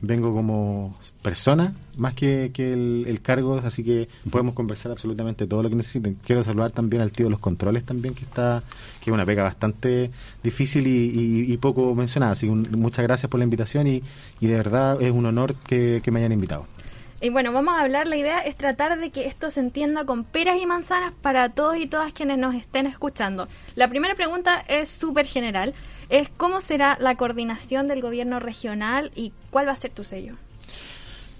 vengo 0.00 0.32
como 0.32 0.98
persona 1.20 1.74
más 1.98 2.14
que, 2.14 2.50
que 2.54 2.72
el, 2.72 3.04
el, 3.06 3.20
cargo, 3.20 3.60
así 3.62 3.84
que 3.84 4.08
podemos 4.30 4.54
conversar 4.54 4.90
absolutamente 4.90 5.46
todo 5.46 5.62
lo 5.62 5.68
que 5.68 5.76
necesiten. 5.76 6.16
Quiero 6.24 6.42
saludar 6.42 6.70
también 6.70 7.02
al 7.02 7.12
tío 7.12 7.26
de 7.26 7.30
los 7.30 7.40
controles 7.40 7.84
también, 7.84 8.14
que 8.14 8.24
está 8.24 8.62
que 9.02 9.10
es 9.10 9.14
una 9.14 9.26
pega 9.26 9.42
bastante 9.42 10.10
difícil 10.42 10.86
y, 10.86 11.10
y, 11.10 11.52
y 11.52 11.56
poco 11.58 11.94
mencionada. 11.94 12.32
Así 12.32 12.46
que 12.46 12.52
un, 12.52 12.68
muchas 12.72 13.02
gracias 13.02 13.28
por 13.28 13.38
la 13.38 13.44
invitación 13.44 13.86
y, 13.86 14.02
y 14.40 14.46
de 14.46 14.56
verdad 14.56 15.02
es 15.02 15.12
un 15.12 15.26
honor 15.26 15.54
que, 15.56 16.00
que 16.02 16.10
me 16.10 16.20
hayan 16.20 16.32
invitado. 16.32 16.64
Y 17.20 17.30
bueno, 17.30 17.52
vamos 17.52 17.74
a 17.74 17.80
hablar, 17.80 18.06
la 18.06 18.16
idea 18.16 18.38
es 18.38 18.54
tratar 18.54 18.98
de 18.98 19.10
que 19.10 19.26
esto 19.26 19.50
se 19.50 19.58
entienda 19.58 20.04
con 20.04 20.22
peras 20.22 20.60
y 20.60 20.66
manzanas 20.66 21.12
para 21.20 21.48
todos 21.48 21.76
y 21.76 21.88
todas 21.88 22.12
quienes 22.12 22.38
nos 22.38 22.54
estén 22.54 22.86
escuchando. 22.86 23.48
La 23.74 23.88
primera 23.88 24.14
pregunta 24.14 24.60
es 24.68 24.88
súper 24.88 25.26
general, 25.26 25.74
es 26.10 26.28
cómo 26.36 26.60
será 26.60 26.96
la 27.00 27.16
coordinación 27.16 27.88
del 27.88 28.02
gobierno 28.02 28.38
regional 28.38 29.10
y 29.16 29.32
cuál 29.50 29.66
va 29.66 29.72
a 29.72 29.76
ser 29.76 29.90
tu 29.90 30.04
sello. 30.04 30.34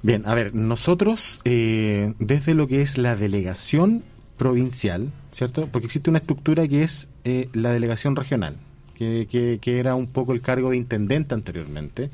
Bien, 0.02 0.26
a 0.26 0.34
ver, 0.34 0.52
nosotros 0.52 1.40
eh, 1.44 2.12
desde 2.18 2.54
lo 2.54 2.66
que 2.66 2.82
es 2.82 2.98
la 2.98 3.14
delegación 3.14 4.02
provincial, 4.36 5.12
¿cierto? 5.30 5.68
Porque 5.70 5.86
existe 5.86 6.10
una 6.10 6.18
estructura 6.18 6.66
que 6.66 6.82
es 6.82 7.08
eh, 7.22 7.48
la 7.52 7.70
delegación 7.70 8.16
regional, 8.16 8.56
que, 8.96 9.28
que, 9.30 9.60
que 9.60 9.78
era 9.78 9.94
un 9.94 10.08
poco 10.08 10.32
el 10.32 10.40
cargo 10.40 10.70
de 10.70 10.76
intendente 10.76 11.34
anteriormente 11.34 12.10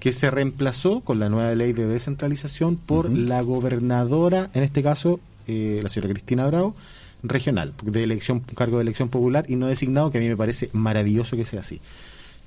que 0.00 0.12
se 0.12 0.30
reemplazó 0.30 1.00
con 1.00 1.18
la 1.18 1.28
nueva 1.28 1.54
ley 1.54 1.72
de 1.72 1.86
descentralización 1.86 2.76
por 2.76 3.06
uh 3.06 3.10
-huh. 3.10 3.26
la 3.26 3.40
gobernadora, 3.42 4.50
en 4.54 4.62
este 4.62 4.82
caso 4.82 5.20
eh, 5.46 5.80
la 5.82 5.88
señora 5.88 6.12
Cristina 6.12 6.46
Bravo, 6.46 6.74
regional, 7.22 7.72
de 7.82 8.04
elección, 8.04 8.40
cargo 8.40 8.76
de 8.76 8.82
elección 8.82 9.08
popular 9.08 9.46
y 9.48 9.56
no 9.56 9.66
designado, 9.66 10.10
que 10.10 10.18
a 10.18 10.20
mí 10.20 10.28
me 10.28 10.36
parece 10.36 10.70
maravilloso 10.72 11.36
que 11.36 11.44
sea 11.44 11.60
así. 11.60 11.80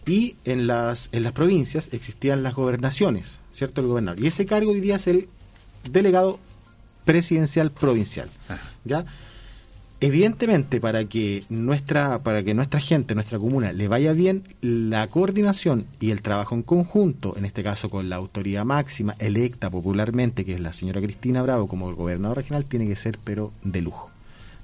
Y 0.06 0.36
en 0.46 0.68
las, 0.68 1.10
en 1.12 1.24
las 1.24 1.34
provincias 1.34 1.90
existían 1.92 2.44
las 2.44 2.56
gobernaciones, 2.56 3.40
¿cierto? 3.52 3.82
El 3.82 3.88
gobernador. 3.88 4.24
Y 4.24 4.28
ese 4.28 4.46
cargo 4.46 4.72
hoy 4.72 4.80
día 4.80 4.96
es 4.96 5.08
el 5.08 5.28
delegado 5.92 6.40
presidencial 7.06 7.72
provincial. 7.72 8.30
Ah. 8.48 8.58
¿Ya? 8.86 9.06
Evidentemente, 10.02 10.80
para 10.80 11.04
que 11.06 11.44
nuestra, 11.50 12.20
para 12.24 12.42
que 12.42 12.54
nuestra 12.54 12.80
gente, 12.80 13.16
nuestra 13.16 13.38
comuna, 13.38 13.74
le 13.74 13.90
vaya 13.90 14.14
bien, 14.14 14.44
la 14.62 15.06
coordinación 15.08 15.88
y 16.00 16.12
el 16.12 16.22
trabajo 16.22 16.56
en 16.56 16.64
conjunto, 16.64 17.36
en 17.38 17.44
este 17.44 17.64
caso 17.64 17.90
con 17.90 18.08
la 18.08 18.16
autoridad 18.16 18.64
máxima, 18.64 19.16
electa 19.20 19.70
popularmente, 19.70 20.46
que 20.46 20.54
es 20.54 20.62
la 20.62 20.72
señora 20.72 21.02
Cristina 21.02 21.42
Bravo 21.42 21.68
como 21.68 21.94
gobernador 21.94 22.38
regional, 22.38 22.64
tiene 22.64 22.88
que 22.88 22.96
ser 22.96 23.20
pero 23.26 23.52
de 23.62 23.82
lujo. 23.82 24.10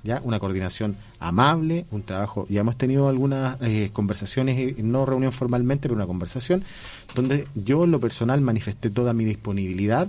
¿Ya? 0.06 0.22
Una 0.24 0.40
coordinación 0.40 0.96
amable, 1.20 1.86
un 1.92 2.04
trabajo, 2.04 2.46
ya 2.48 2.62
hemos 2.62 2.78
tenido 2.78 3.10
algunas 3.10 3.58
eh, 3.62 3.90
conversaciones, 3.92 4.78
no 4.78 5.06
reunión 5.06 5.34
formalmente, 5.34 5.90
pero 5.90 5.96
una 5.96 6.08
conversación, 6.08 6.64
donde 7.14 7.48
yo 7.56 7.84
en 7.84 7.92
lo 7.92 8.00
personal 8.00 8.40
manifesté 8.40 8.90
toda 8.90 9.14
mi 9.14 9.26
disponibilidad 9.26 10.08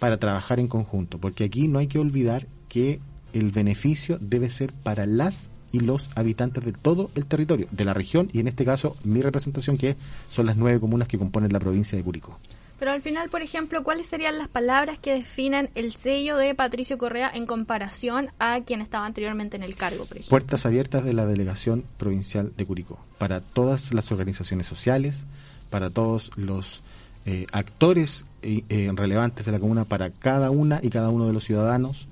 para 0.00 0.18
trabajar 0.18 0.60
en 0.60 0.68
conjunto, 0.68 1.16
porque 1.18 1.44
aquí 1.44 1.68
no 1.68 1.78
hay 1.78 1.86
que 1.86 2.00
olvidar 2.00 2.46
que 2.68 3.00
el 3.38 3.52
beneficio 3.52 4.18
debe 4.20 4.50
ser 4.50 4.72
para 4.72 5.06
las 5.06 5.50
y 5.72 5.80
los 5.80 6.10
habitantes 6.16 6.64
de 6.64 6.72
todo 6.72 7.10
el 7.14 7.26
territorio, 7.26 7.66
de 7.70 7.84
la 7.84 7.92
región 7.92 8.30
y 8.32 8.40
en 8.40 8.48
este 8.48 8.64
caso 8.64 8.96
mi 9.04 9.20
representación 9.20 9.76
que 9.76 9.96
son 10.28 10.46
las 10.46 10.56
nueve 10.56 10.80
comunas 10.80 11.08
que 11.08 11.18
componen 11.18 11.52
la 11.52 11.60
provincia 11.60 11.98
de 11.98 12.04
Curicó. 12.04 12.38
Pero 12.78 12.90
al 12.90 13.00
final, 13.00 13.30
por 13.30 13.40
ejemplo, 13.40 13.82
¿cuáles 13.82 14.06
serían 14.06 14.36
las 14.36 14.48
palabras 14.48 14.98
que 14.98 15.14
definen 15.14 15.70
el 15.74 15.92
sello 15.92 16.36
de 16.36 16.54
Patricio 16.54 16.98
Correa 16.98 17.30
en 17.32 17.46
comparación 17.46 18.28
a 18.38 18.60
quien 18.60 18.82
estaba 18.82 19.06
anteriormente 19.06 19.56
en 19.56 19.62
el 19.62 19.76
cargo? 19.76 20.04
Por 20.04 20.18
ejemplo? 20.18 20.30
Puertas 20.30 20.66
abiertas 20.66 21.02
de 21.02 21.14
la 21.14 21.24
delegación 21.24 21.84
provincial 21.96 22.52
de 22.54 22.66
Curicó 22.66 22.98
para 23.18 23.40
todas 23.40 23.94
las 23.94 24.12
organizaciones 24.12 24.66
sociales, 24.66 25.24
para 25.70 25.88
todos 25.88 26.30
los 26.36 26.82
eh, 27.24 27.46
actores 27.50 28.26
eh, 28.42 28.92
relevantes 28.94 29.46
de 29.46 29.52
la 29.52 29.58
comuna, 29.58 29.84
para 29.86 30.10
cada 30.10 30.50
una 30.50 30.78
y 30.82 30.90
cada 30.90 31.08
uno 31.08 31.26
de 31.26 31.32
los 31.32 31.44
ciudadanos 31.44 32.08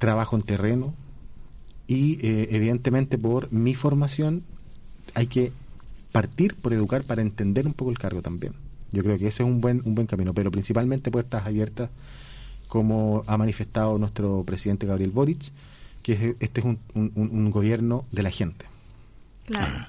trabajo 0.00 0.34
en 0.34 0.42
terreno 0.42 0.94
y 1.86 2.14
eh, 2.26 2.48
evidentemente 2.50 3.18
por 3.18 3.52
mi 3.52 3.74
formación 3.76 4.42
hay 5.14 5.28
que 5.28 5.52
partir 6.10 6.56
por 6.56 6.72
educar 6.72 7.04
para 7.04 7.22
entender 7.22 7.66
un 7.66 7.74
poco 7.74 7.92
el 7.92 7.98
cargo 7.98 8.22
también. 8.22 8.54
Yo 8.90 9.04
creo 9.04 9.18
que 9.18 9.28
ese 9.28 9.44
es 9.44 9.48
un 9.48 9.60
buen 9.60 9.82
un 9.84 9.94
buen 9.94 10.08
camino, 10.08 10.34
pero 10.34 10.50
principalmente 10.50 11.12
puertas 11.12 11.46
abiertas 11.46 11.90
como 12.66 13.22
ha 13.26 13.36
manifestado 13.36 13.98
nuestro 13.98 14.42
presidente 14.44 14.86
Gabriel 14.86 15.10
Boric, 15.10 15.52
que 16.02 16.34
este 16.40 16.60
es 16.60 16.66
un, 16.66 16.78
un, 16.94 17.12
un 17.14 17.50
gobierno 17.50 18.04
de 18.10 18.22
la 18.22 18.30
gente. 18.30 18.66
Claro. 19.44 19.86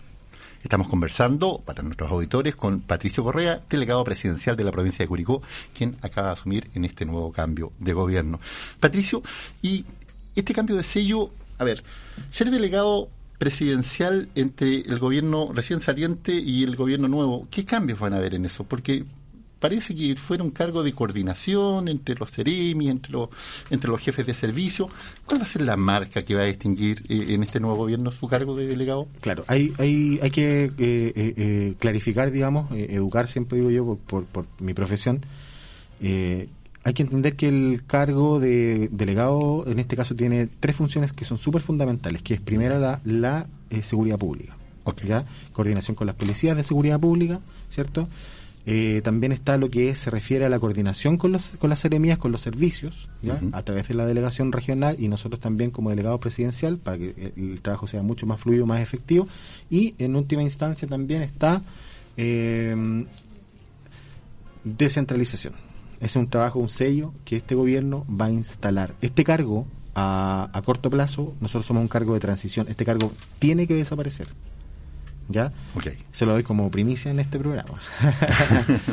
Estamos 0.64 0.88
conversando 0.88 1.60
para 1.66 1.82
nuestros 1.82 2.12
auditores 2.12 2.56
con 2.56 2.82
Patricio 2.82 3.24
Correa, 3.24 3.62
delegado 3.68 4.04
presidencial 4.04 4.56
de 4.56 4.64
la 4.64 4.72
provincia 4.72 5.04
de 5.04 5.08
Curicó, 5.08 5.42
quien 5.74 5.98
acaba 6.02 6.28
de 6.28 6.34
asumir 6.34 6.70
en 6.76 6.86
este 6.86 7.04
nuevo 7.04 7.32
cambio 7.32 7.72
de 7.80 7.94
gobierno. 7.94 8.40
Patricio, 8.80 9.24
y 9.64 9.86
este 10.36 10.54
cambio 10.54 10.76
de 10.76 10.84
sello, 10.84 11.32
a 11.58 11.64
ver, 11.64 11.84
ser 12.32 12.50
delegado 12.52 13.10
presidencial 13.38 14.30
entre 14.36 14.82
el 14.82 15.00
gobierno 15.00 15.52
recién 15.52 15.80
saliente 15.80 16.34
y 16.34 16.64
el 16.64 16.76
gobierno 16.76 17.08
nuevo, 17.08 17.48
¿qué 17.50 17.66
cambios 17.66 18.00
van 18.00 18.14
a 18.14 18.18
haber 18.18 18.36
en 18.36 18.46
eso? 18.46 18.64
Porque 18.64 19.04
parece 19.60 19.96
que 19.96 20.16
fuera 20.16 20.44
un 20.44 20.52
cargo 20.52 20.84
de 20.84 20.92
coordinación 20.94 21.88
entre 21.88 22.16
los 22.16 22.30
ceremis, 22.30 22.90
entre 22.90 23.14
los, 23.14 23.30
entre 23.70 23.90
los 23.90 24.00
jefes 24.00 24.26
de 24.26 24.34
servicio. 24.34 24.90
¿Cuál 25.26 25.42
va 25.42 25.46
a 25.46 25.48
ser 25.48 25.62
la 25.62 25.78
marca 25.78 26.24
que 26.24 26.36
va 26.36 26.42
a 26.42 26.46
distinguir 26.46 27.02
eh, 27.08 27.34
en 27.34 27.44
este 27.44 27.60
nuevo 27.60 27.78
gobierno 27.78 28.12
su 28.12 28.28
cargo 28.28 28.56
de 28.56 28.68
delegado? 28.68 29.08
Claro, 29.22 29.46
hay, 29.48 29.72
hay, 29.78 30.20
hay 30.22 30.32
que 30.32 30.66
eh, 30.66 30.72
eh, 30.78 31.76
clarificar, 31.80 32.32
digamos, 32.32 32.72
educar, 32.72 33.28
siempre 33.28 33.60
digo 33.60 33.72
yo, 33.72 33.86
por, 33.86 33.98
por, 33.98 34.26
por 34.26 34.46
mi 34.60 34.74
profesión. 34.74 35.26
Hay 36.84 36.94
que 36.94 37.04
entender 37.04 37.36
que 37.36 37.48
el 37.48 37.84
cargo 37.86 38.40
de 38.40 38.90
delegado, 38.92 39.64
en 39.68 39.80
este 39.80 39.96
caso, 39.96 40.16
tiene 40.16 40.48
tres 40.60 40.76
funciones 40.76 41.14
que 41.14 41.26
son 41.26 41.38
súper 41.38 41.62
fundamentales, 41.62 42.22
que 42.22 42.34
es 42.34 42.42
primera 42.42 42.80
la, 42.80 43.00
la 43.06 43.46
seguridad 43.84 44.18
pública. 44.18 44.56
Okay. 44.84 45.10
¿ya? 45.10 45.26
Coordinación 45.54 45.96
con 45.96 46.08
las 46.08 46.16
policías 46.16 46.58
de 46.58 46.64
seguridad 46.64 47.00
pública, 47.00 47.40
¿cierto? 47.70 48.08
Eh, 48.66 49.02
también 49.04 49.32
está 49.32 49.58
lo 49.58 49.70
que 49.70 49.96
se 49.96 50.12
refiere 50.12 50.46
a 50.46 50.50
la 50.50 50.60
coordinación 50.60 51.18
con, 51.18 51.32
los, 51.32 51.50
con 51.60 51.70
las 51.70 51.80
seremías, 51.80 52.18
con 52.18 52.32
los 52.32 52.42
servicios, 52.42 53.10
¿ya? 53.22 53.40
A 53.54 53.64
través 53.64 53.88
de 53.88 53.96
la 53.96 54.06
delegación 54.06 54.52
regional 54.52 54.98
y 55.00 55.08
nosotros 55.08 55.40
también 55.40 55.72
como 55.72 55.90
delegado 55.90 56.20
presidencial 56.20 56.78
para 56.78 56.98
que 56.98 57.34
el 57.36 57.60
trabajo 57.62 57.88
sea 57.88 58.02
mucho 58.04 58.26
más 58.26 58.40
fluido, 58.40 58.66
más 58.66 58.82
efectivo. 58.82 59.28
Y 59.70 59.96
en 59.98 60.16
última 60.16 60.44
instancia 60.44 60.88
también 60.88 61.22
está 61.22 61.62
eh, 62.18 63.06
descentralización. 64.64 65.54
Es 66.02 66.16
un 66.16 66.28
trabajo, 66.30 66.60
un 66.60 66.70
sello 66.70 67.14
que 67.24 67.38
este 67.38 67.56
gobierno 67.56 68.06
va 68.10 68.26
a 68.26 68.32
instalar. 68.32 68.96
Este 69.02 69.24
cargo, 69.24 69.68
a, 69.96 70.50
a 70.52 70.62
corto 70.64 70.90
plazo, 70.90 71.34
nosotros 71.40 71.66
somos 71.66 71.82
un 71.82 71.88
cargo 71.88 72.14
de 72.16 72.20
transición. 72.20 72.68
Este 72.70 72.84
cargo 72.84 73.12
tiene 73.40 73.68
que 73.68 73.76
desaparecer. 73.76 74.28
¿Ya? 75.30 75.54
Ok. 75.76 75.88
Se 76.12 76.26
lo 76.26 76.34
doy 76.34 76.44
como 76.44 76.70
primicia 76.70 77.12
en 77.12 77.20
este 77.20 77.40
programa. 77.40 77.70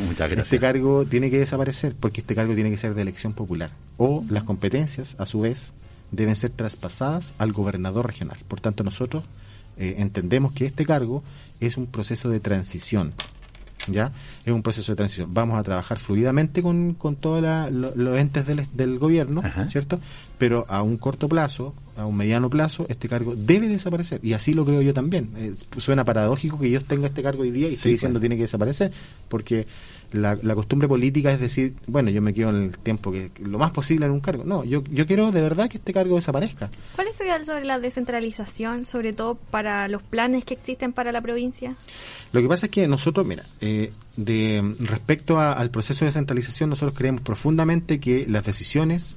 Muchas 0.06 0.28
gracias. 0.28 0.44
Este 0.44 0.60
cargo 0.60 1.04
tiene 1.04 1.30
que 1.30 1.38
desaparecer 1.38 1.96
porque 1.98 2.20
este 2.20 2.34
cargo 2.34 2.54
tiene 2.54 2.70
que 2.70 2.76
ser 2.76 2.94
de 2.94 3.02
elección 3.02 3.32
popular. 3.32 3.70
O 3.96 4.24
las 4.28 4.44
competencias, 4.44 5.16
a 5.18 5.26
su 5.26 5.40
vez, 5.40 5.72
deben 6.12 6.36
ser 6.36 6.50
traspasadas 6.50 7.34
al 7.38 7.52
gobernador 7.52 8.06
regional. 8.06 8.38
Por 8.46 8.60
tanto, 8.60 8.84
nosotros 8.84 9.24
eh, 9.76 9.96
entendemos 9.98 10.52
que 10.52 10.66
este 10.66 10.86
cargo 10.86 11.22
es 11.60 11.76
un 11.76 11.86
proceso 11.86 12.28
de 12.28 12.40
transición. 12.40 13.14
¿Ya? 13.90 14.12
Es 14.44 14.52
un 14.52 14.62
proceso 14.62 14.92
de 14.92 14.96
transición. 14.96 15.32
Vamos 15.32 15.58
a 15.58 15.62
trabajar 15.62 15.98
fluidamente 15.98 16.62
con, 16.62 16.94
con 16.94 17.16
todos 17.16 17.42
los 17.72 18.18
entes 18.18 18.46
del, 18.46 18.66
del 18.74 18.98
gobierno, 18.98 19.40
Ajá. 19.44 19.68
¿cierto? 19.68 19.98
Pero 20.38 20.64
a 20.68 20.82
un 20.82 20.96
corto 20.98 21.28
plazo, 21.28 21.74
a 21.96 22.06
un 22.06 22.16
mediano 22.16 22.48
plazo, 22.48 22.86
este 22.88 23.08
cargo 23.08 23.34
debe 23.36 23.66
desaparecer. 23.68 24.20
Y 24.22 24.32
así 24.34 24.54
lo 24.54 24.64
creo 24.64 24.82
yo 24.82 24.94
también. 24.94 25.30
Eh, 25.36 25.54
suena 25.78 26.04
paradójico 26.04 26.58
que 26.58 26.70
yo 26.70 26.80
tenga 26.80 27.08
este 27.08 27.22
cargo 27.22 27.42
hoy 27.42 27.50
día 27.50 27.68
y 27.68 27.74
esté 27.74 27.84
Sí, 27.84 27.88
diciendo 27.90 28.18
pues. 28.18 28.22
tiene 28.22 28.36
que 28.36 28.42
desaparecer, 28.42 28.92
porque 29.28 29.66
la, 30.12 30.38
la 30.42 30.54
costumbre 30.54 30.88
política 30.88 31.32
es 31.32 31.40
decir, 31.40 31.74
bueno, 31.86 32.10
yo 32.10 32.22
me 32.22 32.32
quedo 32.32 32.50
en 32.50 32.56
el 32.64 32.78
tiempo 32.78 33.12
que 33.12 33.30
lo 33.42 33.58
más 33.58 33.70
posible 33.72 34.06
en 34.06 34.12
un 34.12 34.20
cargo. 34.20 34.44
No, 34.44 34.64
yo, 34.64 34.82
yo 34.90 35.06
quiero 35.06 35.30
de 35.32 35.42
verdad 35.42 35.68
que 35.68 35.76
este 35.78 35.92
cargo 35.92 36.16
desaparezca. 36.16 36.70
¿Cuál 36.94 37.08
es 37.08 37.16
su 37.16 37.24
idea 37.24 37.44
sobre 37.44 37.64
la 37.64 37.78
descentralización, 37.78 38.86
sobre 38.86 39.12
todo 39.12 39.34
para 39.34 39.86
los 39.88 40.02
planes 40.02 40.44
que 40.44 40.54
existen 40.54 40.92
para 40.92 41.12
la 41.12 41.20
provincia? 41.20 41.74
Lo 42.32 42.40
que 42.40 42.48
pasa 42.48 42.66
es 42.66 42.72
que 42.72 42.88
nosotros, 42.88 43.26
mira, 43.26 43.44
eh, 43.60 43.92
de 44.16 44.74
respecto 44.80 45.38
a- 45.38 45.52
al 45.52 45.70
proceso 45.70 46.00
de 46.00 46.06
descentralización, 46.06 46.70
nosotros 46.70 46.96
creemos 46.96 47.20
profundamente 47.20 48.00
que 48.00 48.26
las 48.28 48.44
decisiones, 48.44 49.16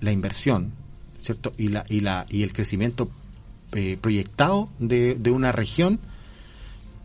la 0.00 0.12
inversión, 0.12 0.72
¿cierto? 1.20 1.52
Y, 1.58 1.68
la, 1.68 1.84
y, 1.88 2.00
la, 2.00 2.26
y 2.30 2.44
el 2.44 2.52
crecimiento 2.52 3.10
eh, 3.72 3.98
proyectado 4.00 4.68
de, 4.78 5.14
de 5.16 5.30
una 5.30 5.52
región 5.52 5.98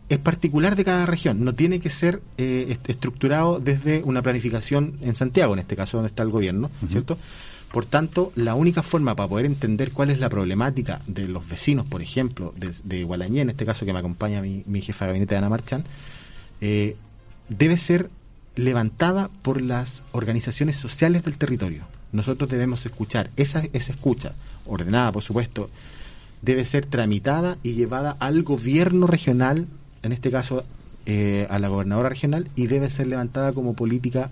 es 0.08 0.18
particular 0.18 0.76
de 0.76 0.84
cada 0.84 1.06
región. 1.06 1.44
No 1.44 1.54
tiene 1.54 1.80
que 1.80 1.90
ser 1.90 2.20
eh, 2.38 2.66
est- 2.70 2.88
estructurado 2.90 3.58
desde 3.60 4.02
una 4.04 4.22
planificación 4.22 4.98
en 5.02 5.14
Santiago, 5.16 5.52
en 5.54 5.60
este 5.60 5.76
caso 5.76 5.96
donde 5.96 6.08
está 6.08 6.22
el 6.22 6.30
gobierno, 6.30 6.70
¿cierto? 6.90 7.16
Por 7.72 7.86
tanto, 7.86 8.30
la 8.36 8.54
única 8.54 8.82
forma 8.82 9.16
para 9.16 9.28
poder 9.28 9.46
entender 9.46 9.90
cuál 9.90 10.10
es 10.10 10.20
la 10.20 10.28
problemática 10.28 11.00
de 11.08 11.26
los 11.26 11.48
vecinos, 11.48 11.86
por 11.86 12.02
ejemplo, 12.02 12.54
de, 12.56 12.72
de 12.84 13.02
Gualañé, 13.02 13.40
en 13.40 13.50
este 13.50 13.66
caso 13.66 13.84
que 13.84 13.92
me 13.92 13.98
acompaña 13.98 14.40
mi, 14.42 14.62
mi 14.66 14.80
jefa 14.80 15.06
de 15.06 15.10
gabinete, 15.10 15.36
Ana 15.36 15.48
Marchán, 15.48 15.84
eh, 16.60 16.96
debe 17.48 17.76
ser 17.76 18.10
levantada 18.54 19.28
por 19.42 19.60
las 19.60 20.04
organizaciones 20.12 20.76
sociales 20.76 21.24
del 21.24 21.36
territorio. 21.36 21.82
Nosotros 22.12 22.48
debemos 22.48 22.86
escuchar, 22.86 23.30
esa, 23.36 23.64
esa 23.72 23.92
escucha, 23.92 24.34
ordenada 24.66 25.10
por 25.10 25.24
supuesto, 25.24 25.68
debe 26.42 26.64
ser 26.64 26.86
tramitada 26.86 27.58
y 27.64 27.72
llevada 27.72 28.16
al 28.20 28.44
gobierno 28.44 29.08
regional, 29.08 29.66
en 30.04 30.12
este 30.12 30.30
caso 30.30 30.64
eh, 31.06 31.46
a 31.50 31.58
la 31.58 31.68
gobernadora 31.68 32.08
regional, 32.08 32.48
y 32.54 32.66
debe 32.68 32.88
ser 32.90 33.06
levantada 33.08 33.52
como 33.52 33.74
política 33.74 34.30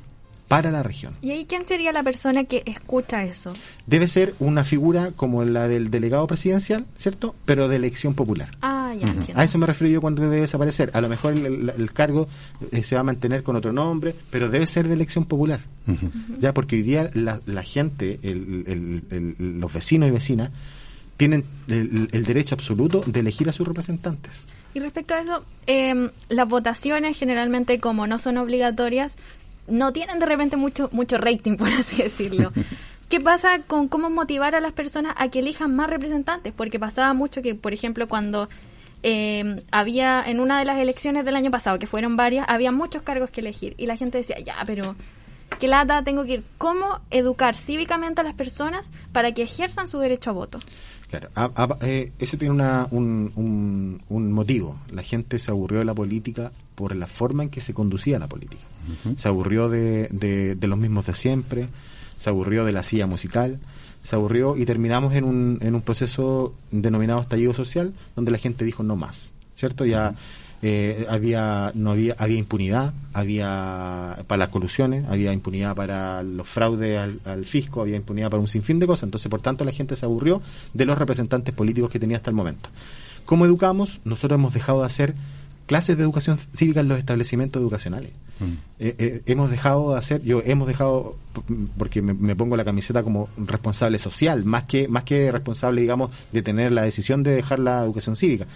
para 0.48 0.70
la 0.70 0.82
región. 0.82 1.14
¿Y 1.22 1.30
ahí 1.30 1.46
quién 1.46 1.66
sería 1.66 1.92
la 1.92 2.02
persona 2.02 2.44
que 2.44 2.62
escucha 2.66 3.24
eso? 3.24 3.54
Debe 3.86 4.06
ser 4.06 4.34
una 4.38 4.64
figura 4.64 5.10
como 5.16 5.44
la 5.44 5.66
del 5.66 5.90
delegado 5.90 6.26
presidencial, 6.26 6.84
¿cierto? 6.98 7.34
Pero 7.46 7.68
de 7.68 7.76
elección 7.76 8.12
popular. 8.14 8.50
Ah, 8.60 8.92
ya 8.98 9.06
entiendo. 9.06 9.40
A 9.40 9.44
eso 9.44 9.56
me 9.56 9.64
refiero 9.66 9.90
yo 9.94 10.00
cuando 10.02 10.20
debe 10.22 10.40
desaparecer. 10.42 10.90
A 10.92 11.00
lo 11.00 11.08
mejor 11.08 11.32
el, 11.32 11.46
el- 11.46 11.70
el 11.70 11.92
cargo 11.92 12.28
eh, 12.70 12.82
se 12.82 12.94
va 12.96 13.00
a 13.00 13.04
mantener 13.04 13.42
con 13.42 13.56
otro 13.56 13.72
nombre, 13.72 14.14
pero 14.30 14.50
debe 14.50 14.66
ser 14.66 14.88
de 14.88 14.94
elección 14.94 15.24
popular. 15.24 15.60
Ya, 16.38 16.52
porque 16.52 16.76
hoy 16.76 16.82
día 16.82 17.10
la, 17.14 17.40
la 17.46 17.62
gente, 17.62 18.18
el- 18.22 18.64
el- 18.66 19.02
el- 19.38 19.60
los 19.60 19.72
vecinos 19.72 20.08
y 20.08 20.12
vecinas, 20.12 20.50
tienen 21.22 21.44
el, 21.68 22.08
el 22.10 22.24
derecho 22.24 22.56
absoluto 22.56 23.04
de 23.06 23.20
elegir 23.20 23.48
a 23.48 23.52
sus 23.52 23.68
representantes. 23.68 24.48
Y 24.74 24.80
respecto 24.80 25.14
a 25.14 25.20
eso, 25.20 25.44
eh, 25.68 26.10
las 26.28 26.48
votaciones 26.48 27.16
generalmente 27.16 27.78
como 27.78 28.08
no 28.08 28.18
son 28.18 28.38
obligatorias, 28.38 29.14
no 29.68 29.92
tienen 29.92 30.18
de 30.18 30.26
repente 30.26 30.56
mucho 30.56 30.88
mucho 30.90 31.18
rating, 31.18 31.56
por 31.58 31.68
así 31.68 32.02
decirlo. 32.02 32.52
¿Qué 33.08 33.20
pasa 33.20 33.60
con 33.64 33.86
cómo 33.86 34.10
motivar 34.10 34.56
a 34.56 34.60
las 34.60 34.72
personas 34.72 35.14
a 35.16 35.28
que 35.28 35.38
elijan 35.38 35.76
más 35.76 35.88
representantes? 35.88 36.52
Porque 36.56 36.80
pasaba 36.80 37.12
mucho 37.14 37.40
que, 37.40 37.54
por 37.54 37.72
ejemplo, 37.72 38.08
cuando 38.08 38.48
eh, 39.04 39.60
había 39.70 40.24
en 40.26 40.40
una 40.40 40.58
de 40.58 40.64
las 40.64 40.78
elecciones 40.78 41.24
del 41.24 41.36
año 41.36 41.52
pasado, 41.52 41.78
que 41.78 41.86
fueron 41.86 42.16
varias, 42.16 42.46
había 42.48 42.72
muchos 42.72 43.02
cargos 43.02 43.30
que 43.30 43.42
elegir 43.42 43.76
y 43.78 43.86
la 43.86 43.96
gente 43.96 44.18
decía, 44.18 44.40
ya, 44.40 44.56
pero 44.66 44.96
qué 45.60 45.68
lata 45.68 46.02
tengo 46.02 46.24
que 46.24 46.34
ir. 46.34 46.44
¿Cómo 46.58 47.00
educar 47.12 47.54
cívicamente 47.54 48.20
a 48.20 48.24
las 48.24 48.34
personas 48.34 48.90
para 49.12 49.32
que 49.32 49.42
ejerzan 49.42 49.86
su 49.86 50.00
derecho 50.00 50.30
a 50.30 50.32
voto? 50.32 50.58
Claro, 51.12 51.28
a- 51.34 51.50
a- 51.54 51.78
eh, 51.86 52.10
eso 52.18 52.38
tiene 52.38 52.54
una, 52.54 52.88
un, 52.90 53.30
un- 53.36 54.00
un 54.08 54.32
motivo. 54.32 54.78
La 54.90 55.02
gente 55.02 55.38
se 55.38 55.50
aburrió 55.50 55.78
de 55.80 55.84
la 55.84 55.92
política 55.94 56.50
por 56.74 56.96
la 56.96 57.06
forma 57.06 57.42
en 57.42 57.50
que 57.50 57.60
se 57.60 57.74
conducía 57.74 58.18
la 58.18 58.28
política. 58.28 58.62
Se 59.16 59.28
aburrió 59.28 59.68
de, 59.68 60.08
de- 60.10 60.54
de 60.54 60.66
los 60.66 60.78
mismos 60.78 61.04
de 61.06 61.14
siempre, 61.14 61.68
se 62.16 62.30
aburrió 62.30 62.64
de 62.64 62.72
la 62.72 62.82
silla 62.82 63.06
musical, 63.06 63.58
se 64.02 64.16
aburrió 64.16 64.56
y 64.56 64.64
terminamos 64.64 65.14
en 65.14 65.24
un, 65.24 65.58
en 65.60 65.74
un 65.74 65.82
proceso 65.82 66.54
denominado 66.70 67.20
estallido 67.20 67.52
social, 67.54 67.92
donde 68.16 68.32
la 68.32 68.38
gente 68.38 68.64
dijo 68.64 68.82
no 68.82 68.96
más, 68.96 69.32
¿cierto? 69.54 69.84
Ya 69.84 70.14
eh, 70.62 71.06
había 71.10 71.72
no 71.74 71.90
había 71.90 72.14
había 72.18 72.38
impunidad, 72.38 72.92
había 73.12 74.24
para 74.28 74.38
las 74.38 74.48
colusiones, 74.48 75.08
había 75.08 75.32
impunidad 75.32 75.74
para 75.74 76.22
los 76.22 76.48
fraudes 76.48 76.98
al, 76.98 77.20
al 77.24 77.44
fisco, 77.44 77.82
había 77.82 77.96
impunidad 77.96 78.30
para 78.30 78.40
un 78.40 78.48
sinfín 78.48 78.78
de 78.78 78.86
cosas. 78.86 79.04
Entonces, 79.04 79.28
por 79.28 79.42
tanto, 79.42 79.64
la 79.64 79.72
gente 79.72 79.96
se 79.96 80.06
aburrió 80.06 80.40
de 80.72 80.84
los 80.84 80.96
representantes 80.96 81.54
políticos 81.54 81.90
que 81.90 81.98
tenía 81.98 82.16
hasta 82.16 82.30
el 82.30 82.36
momento. 82.36 82.68
¿Cómo 83.24 83.44
educamos? 83.44 84.00
Nosotros 84.04 84.38
hemos 84.38 84.54
dejado 84.54 84.80
de 84.80 84.86
hacer 84.86 85.14
clases 85.66 85.96
de 85.96 86.02
educación 86.02 86.38
cívica 86.52 86.80
en 86.80 86.88
los 86.88 86.98
establecimientos 86.98 87.60
educacionales. 87.60 88.10
Eh, 88.80 88.96
eh, 88.98 89.22
hemos 89.26 89.50
dejado 89.50 89.92
de 89.92 89.98
hacer, 89.98 90.22
yo 90.22 90.42
hemos 90.44 90.66
dejado, 90.66 91.16
porque 91.78 92.02
me, 92.02 92.12
me 92.12 92.34
pongo 92.34 92.56
la 92.56 92.64
camiseta 92.64 93.04
como 93.04 93.28
responsable 93.36 93.98
social, 93.98 94.44
más 94.44 94.64
que, 94.64 94.88
más 94.88 95.04
que 95.04 95.30
responsable, 95.30 95.80
digamos, 95.80 96.10
de 96.32 96.42
tener 96.42 96.72
la 96.72 96.82
decisión 96.82 97.22
de 97.22 97.36
dejar 97.36 97.60
la 97.60 97.84
educación 97.84 98.16
cívica. 98.16 98.46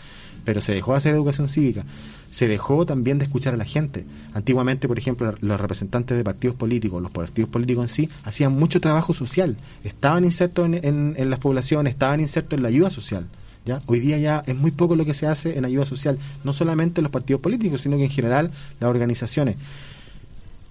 Pero 0.46 0.62
se 0.62 0.72
dejó 0.72 0.92
de 0.92 0.98
hacer 0.98 1.14
educación 1.14 1.50
cívica. 1.50 1.84
Se 2.30 2.48
dejó 2.48 2.86
también 2.86 3.18
de 3.18 3.26
escuchar 3.26 3.52
a 3.52 3.58
la 3.58 3.66
gente. 3.66 4.06
Antiguamente, 4.32 4.88
por 4.88 4.98
ejemplo, 4.98 5.34
los 5.40 5.60
representantes 5.60 6.16
de 6.16 6.24
partidos 6.24 6.56
políticos, 6.56 7.02
los 7.02 7.10
partidos 7.10 7.50
políticos 7.50 7.84
en 7.84 7.94
sí, 7.94 8.10
hacían 8.24 8.52
mucho 8.52 8.80
trabajo 8.80 9.12
social. 9.12 9.58
Estaban 9.84 10.24
insertos 10.24 10.70
en, 10.72 11.30
las 11.30 11.38
poblaciones, 11.40 11.92
estaban 11.92 12.20
insertos 12.20 12.56
en 12.56 12.62
la 12.62 12.68
ayuda 12.68 12.88
social. 12.88 13.26
¿ya? 13.66 13.82
Hoy 13.86 14.00
día 14.00 14.16
ya 14.18 14.42
es 14.46 14.56
muy 14.56 14.70
poco 14.70 14.96
lo 14.96 15.04
que 15.04 15.12
se 15.12 15.26
hace 15.26 15.58
en 15.58 15.64
ayuda 15.64 15.84
social, 15.84 16.18
no 16.44 16.54
solamente 16.54 17.00
en 17.00 17.02
los 17.02 17.12
partidos 17.12 17.42
políticos, 17.42 17.82
sino 17.82 17.96
que 17.96 18.04
en 18.04 18.10
general 18.10 18.50
las 18.80 18.88
organizaciones. 18.88 19.56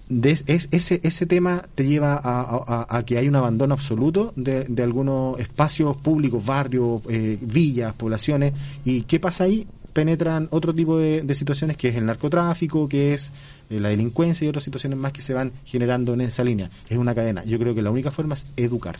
Es, 0.08 0.44
ese, 0.46 1.00
ese 1.02 1.26
tema 1.26 1.62
te 1.74 1.84
lleva 1.84 2.20
a, 2.22 2.86
a- 2.88 3.02
que 3.04 3.18
hay 3.18 3.26
un 3.28 3.34
abandono 3.36 3.74
absoluto 3.74 4.32
de, 4.36 4.64
algunos 4.82 5.38
espacios 5.40 5.96
públicos, 5.96 6.44
barrios, 6.46 7.02
eh, 7.08 7.36
villas, 7.40 7.92
poblaciones. 7.94 8.52
¿Y 8.84 9.02
qué 9.02 9.18
pasa 9.18 9.44
ahí? 9.44 9.66
Penetran 9.92 10.46
otro 10.52 10.72
tipo 10.74 10.98
de, 10.98 11.22
de 11.22 11.34
situaciones 11.34 11.76
que 11.76 11.88
es 11.88 11.96
el 11.96 12.06
narcotráfico, 12.06 12.88
que 12.88 13.14
es 13.14 13.32
eh, 13.70 13.80
la 13.80 13.88
delincuencia 13.88 14.44
y 14.44 14.48
otras 14.48 14.62
situaciones 14.62 14.96
más 14.98 15.12
que 15.12 15.22
se 15.22 15.34
van 15.34 15.50
generando 15.64 16.14
en 16.14 16.20
esa 16.20 16.44
línea. 16.44 16.70
Es 16.88 16.98
una 16.98 17.14
cadena. 17.14 17.42
Yo 17.44 17.58
creo 17.58 17.74
que 17.74 17.82
la 17.82 17.90
única 17.90 18.10
forma 18.12 18.34
es 18.34 18.46
educar. 18.56 18.98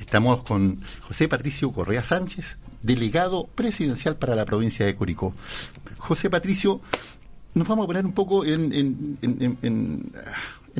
Estamos 0.00 0.42
con 0.42 0.80
José 1.02 1.28
Patricio 1.28 1.72
Correa 1.72 2.02
Sánchez, 2.04 2.56
delegado 2.82 3.46
presidencial 3.54 4.16
para 4.16 4.34
la 4.34 4.44
provincia 4.44 4.86
de 4.86 4.94
Curicó. 4.94 5.34
José 5.98 6.30
Patricio, 6.30 6.80
nos 7.54 7.66
vamos 7.68 7.84
a 7.84 7.86
poner 7.86 8.04
un 8.06 8.12
poco 8.12 8.44
en, 8.44 8.72
en, 8.72 9.18
en- 9.22 9.58
en- 9.62 10.12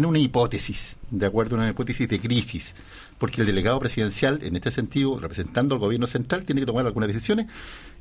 una 0.04 0.18
hipótesis, 0.18 0.96
de 1.10 1.26
acuerdo 1.26 1.56
a 1.56 1.58
una 1.58 1.68
hipótesis 1.70 2.08
de 2.08 2.18
crisis, 2.20 2.74
porque 3.18 3.42
el 3.42 3.46
delegado 3.46 3.78
presidencial, 3.80 4.40
en 4.42 4.56
este 4.56 4.70
sentido, 4.70 5.18
representando 5.20 5.74
al 5.74 5.78
gobierno 5.80 6.06
central, 6.06 6.44
tiene 6.44 6.62
que 6.62 6.66
tomar 6.66 6.86
algunas 6.86 7.06
decisiones, 7.08 7.46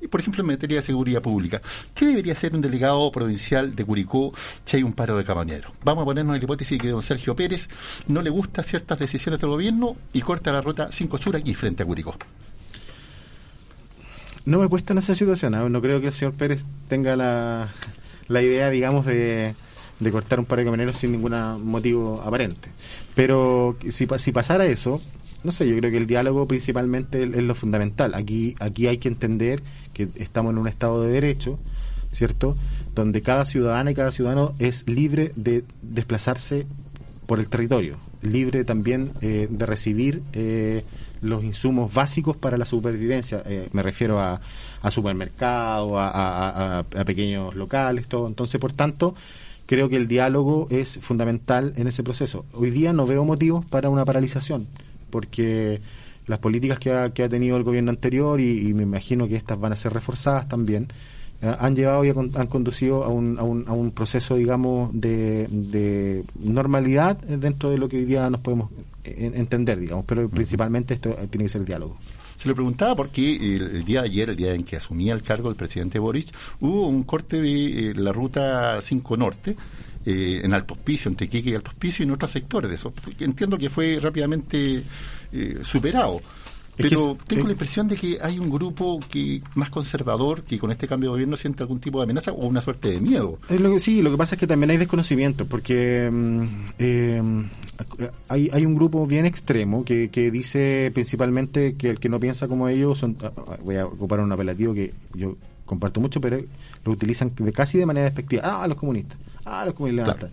y 0.02 0.08
por 0.08 0.22
ejemplo 0.22 0.42
en 0.42 0.48
materia 0.48 0.78
de 0.78 0.86
seguridad 0.86 1.22
pública. 1.22 1.62
¿Qué 1.94 2.06
debería 2.06 2.32
hacer 2.34 2.56
un 2.56 2.62
delegado 2.62 3.12
provincial 3.12 3.76
de 3.76 3.84
Curicó 3.84 4.32
si 4.64 4.78
hay 4.78 4.84
un 4.84 4.94
paro 4.94 5.18
de 5.18 5.26
camioneros? 5.26 5.74
Vamos 5.84 6.04
a 6.04 6.06
ponernos 6.06 6.36
en 6.36 6.40
la 6.40 6.44
hipótesis 6.46 6.78
de 6.78 6.84
que 6.84 6.90
don 6.90 7.04
Sergio 7.04 7.36
Pérez 7.36 7.68
no 8.08 8.22
le 8.22 8.30
gusta 8.30 8.64
ciertas 8.64 8.98
decisiones 8.98 9.42
del 9.42 9.50
gobierno 9.50 9.98
y 10.14 10.22
corta 10.22 10.54
la 10.54 10.62
ruta 10.62 10.90
5 10.90 11.18
Sur 11.18 11.36
aquí 11.36 11.54
frente 11.54 11.84
a 11.84 11.86
Curicó. 11.86 12.16
No 14.46 14.60
me 14.60 14.66
he 14.66 14.70
puesto 14.70 14.94
en 14.94 15.00
esa 15.00 15.14
situación. 15.14 15.54
¿ah? 15.54 15.68
No 15.68 15.82
creo 15.82 16.00
que 16.00 16.08
el 16.08 16.14
señor 16.14 16.34
Pérez 16.36 16.62
tenga 16.88 17.16
la, 17.18 17.68
la 18.30 18.42
idea, 18.42 18.70
digamos, 18.70 19.06
de, 19.06 19.54
de 20.00 20.12
cortar 20.12 20.40
un 20.40 20.46
par 20.46 20.60
de 20.60 20.66
camioneros 20.66 20.96
sin 20.96 21.12
ningún 21.12 21.36
motivo 21.64 22.22
aparente. 22.24 22.70
Pero 23.16 23.76
si, 23.90 24.08
si 24.18 24.32
pasara 24.32 24.66
eso, 24.66 25.02
no 25.44 25.52
sé, 25.52 25.68
yo 25.68 25.78
creo 25.78 25.92
que 25.92 25.98
el 25.98 26.08
diálogo 26.08 26.48
principalmente 26.48 27.24
es 27.24 27.44
lo 27.44 27.56
fundamental. 27.56 28.14
Aquí, 28.14 28.56
aquí 28.60 28.88
hay 28.88 28.98
que 28.98 29.08
entender 29.08 29.62
que 29.94 30.08
estamos 30.16 30.54
en 30.54 30.60
un 30.60 30.68
estado 30.68 31.02
de 31.02 31.12
derecho, 31.12 31.60
¿cierto? 32.12 32.56
Donde 32.96 33.22
cada 33.22 33.46
ciudadana 33.46 33.92
y 33.92 33.96
cada 33.96 34.12
ciudadano 34.12 34.54
es 34.60 34.88
libre 34.88 35.32
de 35.36 35.64
desplazarse 35.82 36.66
por 37.26 37.40
el 37.40 37.48
territorio, 37.48 37.98
libre 38.22 38.64
también 38.64 39.12
eh, 39.22 39.48
de 39.50 39.66
recibir 39.66 40.22
eh, 40.34 40.84
los 41.22 41.44
insumos 41.44 41.94
básicos 41.94 42.38
para 42.38 42.58
la 42.58 42.66
supervivencia. 42.66 43.44
Eh, 43.46 43.68
me 43.74 43.84
refiero 43.84 44.20
a, 44.20 44.42
a 44.82 44.92
supermercados, 44.92 45.94
a, 45.96 46.84
pequeños 47.06 47.56
locales, 47.56 48.08
todo. 48.08 48.28
Entonces, 48.28 48.60
por 48.60 48.74
tanto, 48.74 49.16
creo 49.66 49.90
que 49.90 49.98
el 49.98 50.08
diálogo 50.08 50.68
es 50.70 51.00
fundamental 51.02 51.74
en 51.76 51.88
ese 51.88 52.04
proceso. 52.04 52.46
Hoy 52.54 52.72
día 52.72 52.94
no 52.94 53.06
veo 53.06 53.24
motivos 53.26 53.66
para 53.66 53.90
una 53.90 54.06
paralización 54.06 54.68
porque 55.10 55.82
las 56.28 56.40
políticas 56.40 56.80
que 56.80 56.92
ha, 56.92 57.10
que 57.12 57.24
ha 57.24 57.30
tenido 57.30 57.58
el 57.58 57.64
gobierno 57.64 57.92
anterior, 57.92 58.40
y, 58.40 58.74
me 58.74 58.84
imagino 58.84 59.28
que 59.28 59.36
estas 59.36 59.60
van 59.60 59.74
a 59.74 59.76
ser 59.76 59.94
reforzadas 59.94 60.48
también, 60.48 60.88
han 61.42 61.76
llevado 61.76 62.04
y 62.04 62.10
han 62.10 62.48
conducido 62.48 63.04
a 63.04 63.10
un, 63.10 63.40
a 63.40 63.44
un, 63.44 63.66
a 63.68 63.74
un 63.74 63.92
proceso, 63.92 64.36
digamos, 64.36 64.90
de, 64.94 65.48
de, 65.50 66.24
normalidad 66.40 67.18
dentro 67.18 67.70
de 67.70 67.78
lo 67.78 67.88
que 67.88 67.98
hoy 67.98 68.06
día 68.06 68.30
nos 68.30 68.42
podemos 68.42 68.70
eh, 69.04 69.32
entender, 69.36 69.80
digamos, 69.80 70.06
pero 70.06 70.28
principalmente 70.28 70.96
esto 70.96 71.12
eh, 71.12 71.28
tiene 71.30 71.46
que 71.46 71.50
ser 71.50 71.62
el 71.62 71.68
diálogo. 71.68 71.98
Se 72.36 72.48
le 72.48 72.56
preguntaba 72.56 72.96
por 72.96 73.10
qué 73.10 73.36
el, 73.36 73.84
día 73.84 74.02
de 74.02 74.08
ayer, 74.08 74.30
el 74.30 74.36
día 74.36 74.54
en 74.54 74.64
que 74.64 74.78
asumía 74.78 75.14
el 75.14 75.22
cargo 75.22 75.50
el 75.50 75.56
presidente 75.56 76.00
Boric, 76.00 76.34
hubo 76.62 76.88
un 76.88 77.04
corte 77.04 77.42
de 77.42 77.94
la 77.96 78.14
ruta 78.14 78.80
5 78.82 79.18
Norte, 79.18 79.58
eh, 80.06 80.40
en 80.44 80.54
Alto 80.54 80.74
Hospicio, 80.74 81.10
entre 81.10 81.28
Quique 81.28 81.50
y 81.50 81.56
Alto 81.56 81.72
Hospicio, 81.72 82.04
y 82.04 82.08
en 82.08 82.14
otros 82.14 82.32
sectores 82.32 82.70
de 82.70 82.76
eso. 82.76 82.94
Entiendo 83.20 83.58
que 83.58 83.70
fue 83.70 84.00
rápidamente 84.02 84.84
eh, 85.34 85.60
superado. 85.62 86.22
Pero 86.82 87.18
tengo 87.28 87.46
la 87.46 87.52
impresión 87.52 87.90
de 87.90 87.98
que 87.98 88.18
hay 88.22 88.40
un 88.40 88.50
grupo 88.50 89.02
que 89.10 89.42
más 89.56 89.70
conservador 89.70 90.44
que 90.44 90.58
con 90.58 90.72
este 90.72 90.88
cambio 90.88 91.10
de 91.10 91.16
gobierno 91.16 91.36
siente 91.36 91.62
algún 91.62 91.80
tipo 91.80 92.00
de 92.00 92.06
amenaza 92.06 92.32
o 92.32 92.48
una 92.48 92.62
suerte 92.62 92.90
de 92.90 93.02
miedo. 93.02 93.38
sí, 93.80 94.02
lo 94.02 94.12
que 94.12 94.18
pasa 94.18 94.36
es 94.36 94.40
que 94.40 94.48
también 94.48 94.72
hay 94.72 94.78
desconocimiento, 94.78 95.46
porque 95.46 96.10
mm, 96.10 96.44
eh, 96.80 97.22
hay, 98.30 98.50
hay 98.54 98.66
un 98.66 98.76
grupo 98.76 99.06
bien 99.06 99.26
extremo 99.26 99.84
que, 99.84 100.10
que 100.10 100.32
dice 100.32 100.90
principalmente 100.94 101.76
que 101.76 101.90
el 101.90 102.00
que 102.00 102.08
no 102.08 102.20
piensa 102.20 102.48
como 102.48 102.70
ellos 102.70 102.98
son. 102.98 103.18
Ah, 103.22 103.32
ah, 103.36 103.58
voy 103.64 103.76
a 103.76 103.86
ocupar 103.86 104.22
un 104.22 104.32
apelativo 104.32 104.74
que 104.74 104.94
yo 105.14 105.36
comparto 105.66 106.00
mucho, 106.00 106.22
pero 106.22 106.42
lo 106.86 106.92
utilizan 106.92 107.34
de, 107.36 107.52
casi 107.52 107.78
de 107.78 107.86
manera 107.86 108.06
despectiva. 108.06 108.44
Ah, 108.46 108.68
los 108.68 108.78
comunistas 108.78 109.18
ah, 109.46 109.66
los 109.66 109.74
comunistas 109.74 110.32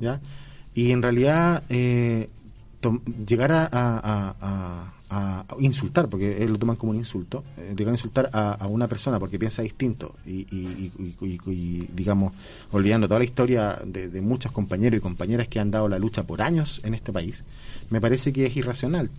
¿ya? 0.00 0.20
Y 0.74 0.92
en 0.92 1.02
realidad 1.02 1.62
eh, 1.68 2.28
llegar 3.26 3.52
a, 3.52 3.68
a, 3.72 5.44
insultar, 5.58 6.08
porque 6.08 6.46
lo 6.46 6.56
toman 6.56 6.76
como 6.76 6.92
un 6.92 6.98
insulto, 6.98 7.42
eh, 7.56 7.74
llegar 7.76 7.92
a 7.92 7.96
insultar 7.96 8.30
a, 8.32 8.66
una 8.68 8.86
persona 8.86 9.18
porque 9.18 9.38
piensa 9.38 9.62
distinto 9.62 10.14
y, 10.24 10.46
y, 10.50 11.88
digamos, 11.92 12.32
olvidando 12.70 13.08
toda 13.08 13.18
la 13.18 13.24
historia 13.24 13.78
de, 13.84 14.20
muchos 14.20 14.52
compañeros 14.52 14.98
y 14.98 15.00
compañeras 15.00 15.48
que 15.48 15.58
han 15.58 15.70
dado 15.70 15.88
la 15.88 15.98
lucha 15.98 16.22
por 16.22 16.42
años 16.42 16.80
en 16.84 16.94
este 16.94 17.12
país, 17.12 17.44
me 17.90 18.00
parece 18.00 18.32
que 18.32 18.46
es 18.46 18.56
irracional 18.56 19.10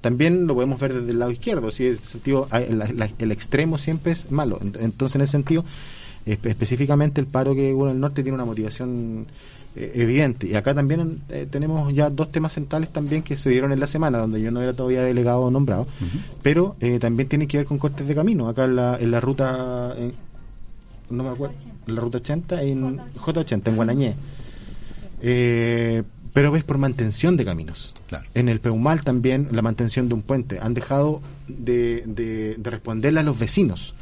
también 0.00 0.46
lo 0.46 0.54
podemos 0.54 0.78
ver 0.78 0.92
desde 0.92 1.10
el 1.10 1.18
lado 1.18 1.30
izquierdo, 1.30 1.70
si 1.70 1.86
el 1.86 1.98
sentido 1.98 2.48
el 2.52 3.32
extremo 3.32 3.78
siempre 3.78 4.12
es 4.12 4.30
malo. 4.30 4.58
Entonces, 4.60 5.16
en 5.16 5.22
ese 5.22 5.32
sentido, 5.32 5.64
específicamente 6.26 7.20
el 7.20 7.26
paro 7.26 7.54
que 7.54 7.72
hubo 7.72 7.86
en 7.86 7.92
el 7.92 8.00
norte 8.00 8.22
tiene 8.22 8.34
una 8.34 8.44
motivación 8.44 9.26
eh, 9.78 9.92
evidente. 9.94 10.46
Y 10.46 10.54
acá 10.54 10.72
también 10.72 11.20
eh, 11.28 11.46
tenemos 11.50 11.92
ya 11.92 12.08
dos 12.08 12.32
temas 12.32 12.54
centrales 12.54 12.90
también 12.90 13.22
que 13.22 13.36
se 13.36 13.50
dieron 13.50 13.72
en 13.72 13.80
la 13.80 13.86
semana, 13.86 14.16
donde 14.18 14.40
yo 14.40 14.50
no 14.50 14.62
era 14.62 14.72
todavía 14.72 15.02
delegado 15.02 15.50
nombrado, 15.50 15.86
pero 16.42 16.76
eh, 16.80 16.98
también 16.98 17.28
tiene 17.28 17.46
que 17.46 17.58
ver 17.58 17.66
con 17.66 17.76
cortes 17.76 18.08
de 18.08 18.14
camino. 18.14 18.48
Acá 18.48 18.64
en 18.64 18.76
la, 18.76 18.96
en 18.98 19.10
la 19.10 19.20
ruta, 19.20 19.94
no 21.10 21.22
me 21.22 21.28
acuerdo, 21.28 21.54
en 21.86 21.94
la 21.94 22.00
ruta 22.00 22.16
80, 22.18 22.62
en 22.62 22.98
J80, 23.16 23.68
en 23.68 23.76
Guanañé. 23.76 24.14
pero 26.32 26.50
ves 26.52 26.64
por 26.64 26.78
mantención 26.78 27.36
de 27.36 27.44
caminos. 27.44 27.92
En 28.32 28.48
el 28.48 28.60
Peumal 28.60 29.02
también 29.02 29.48
la 29.52 29.60
mantención 29.60 30.08
de 30.08 30.14
un 30.14 30.22
puente. 30.22 30.58
Han 30.58 30.72
dejado 30.72 31.20
de, 31.48 32.02
de, 32.06 32.54
de 32.56 32.70
responderle 32.70 33.20
a 33.20 33.22
los 33.22 33.38
vecinos. 33.38 33.94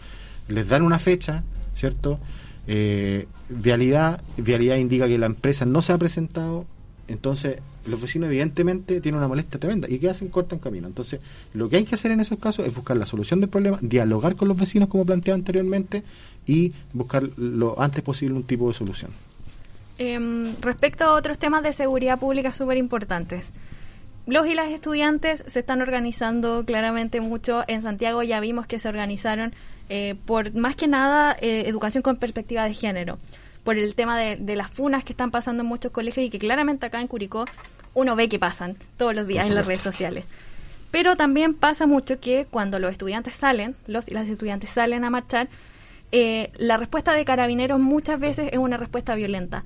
Les 0.47 0.69
dan 0.69 0.83
una 0.83 1.01
fecha, 1.01 1.43
¿cierto? 1.75 2.21
Eh, 2.67 3.27
vialidad, 3.49 4.23
vialidad 4.37 4.77
indica 4.77 5.07
que 5.07 5.19
la 5.19 5.27
empresa 5.27 5.65
no 5.65 5.83
se 5.83 5.93
ha 5.93 5.99
presentado, 5.99 6.65
entonces 7.09 7.59
los 7.87 8.01
vecinos 8.01 8.29
evidentemente 8.29 9.01
tienen 9.01 9.19
una 9.19 9.29
molestia 9.29 9.61
tremenda 9.61 9.89
y 9.89 9.99
que 9.99 10.09
hacen 10.09 10.29
cortan 10.29 10.59
camino. 10.59 10.87
Entonces, 10.87 11.21
lo 11.53 11.69
que 11.69 11.77
hay 11.77 11.85
que 11.85 11.95
hacer 11.95 12.11
en 12.11 12.21
esos 12.21 12.39
casos 12.39 12.67
es 12.67 12.75
buscar 12.75 12.97
la 12.97 13.07
solución 13.07 13.41
del 13.41 13.51
problema, 13.51 13.79
dialogar 13.83 14.37
con 14.37 14.49
los 14.49 14.57
vecinos 14.57 14.89
como 14.89 15.05
planteaba 15.05 15.37
anteriormente 15.37 16.03
y 16.47 16.73
buscar 16.93 17.29
lo 17.37 17.81
antes 17.81 18.03
posible 18.03 18.35
un 18.35 18.45
tipo 18.45 18.69
de 18.69 18.75
solución. 18.75 19.11
Em, 19.99 20.57
respecto 20.61 21.05
a 21.05 21.13
otros 21.13 21.39
temas 21.39 21.63
de 21.63 21.73
seguridad 21.73 22.19
pública 22.19 22.53
súper 22.53 22.79
importantes, 22.79 23.51
los 24.27 24.47
y 24.47 24.55
las 24.55 24.71
estudiantes 24.71 25.45
se 25.47 25.61
están 25.61 25.83
organizando 25.83 26.65
claramente 26.65 27.21
mucho. 27.21 27.63
En 27.69 27.83
Santiago 27.83 28.23
ya 28.23 28.41
vimos 28.41 28.67
que 28.67 28.79
se 28.79 28.89
organizaron 28.89 29.53
eh, 29.91 30.15
por 30.25 30.55
más 30.55 30.77
que 30.77 30.89
nada 30.89 31.37
eh, 31.41 31.65
educación 31.67 32.03
con 32.03 32.17
perspectiva 32.17 32.65
de 32.65 32.73
género, 32.73 33.19
por 33.65 33.77
el 33.77 33.95
tema 33.95 34.19
de, 34.19 34.57
las 34.57 34.71
funas 34.71 35.05
que 35.05 35.13
están 35.13 35.31
pasando 35.31 35.63
en 35.63 35.69
muchos 35.69 35.93
colegios 35.93 36.27
y 36.27 36.31
que 36.31 36.39
claramente 36.39 36.87
acá 36.87 37.01
en 37.01 37.07
Curicó 37.07 37.45
uno 37.93 38.17
ve 38.17 38.29
que 38.29 38.39
pasan 38.39 38.77
todos 38.97 39.15
los 39.15 39.27
días 39.27 39.47
en 39.47 39.55
las 39.55 39.67
redes 39.67 39.83
sociales. 39.83 40.25
Pero 40.91 41.17
también 41.17 41.55
pasa 41.55 41.87
mucho 41.87 42.19
que 42.19 42.47
cuando 42.51 42.79
los 42.79 42.93
estudiantes 42.93 43.35
salen, 43.35 43.77
los 43.87 44.09
y 44.09 44.15
las 44.15 44.29
estudiantes 44.29 44.71
salen 44.71 45.05
a 45.05 45.11
marchar, 45.11 45.49
eh, 46.13 46.51
la 46.57 46.77
respuesta 46.77 47.13
de 47.13 47.25
carabineros 47.25 47.79
muchas 47.81 48.19
veces 48.19 48.49
es 48.53 48.59
una 48.59 48.77
respuesta 48.77 49.15
violenta. 49.15 49.65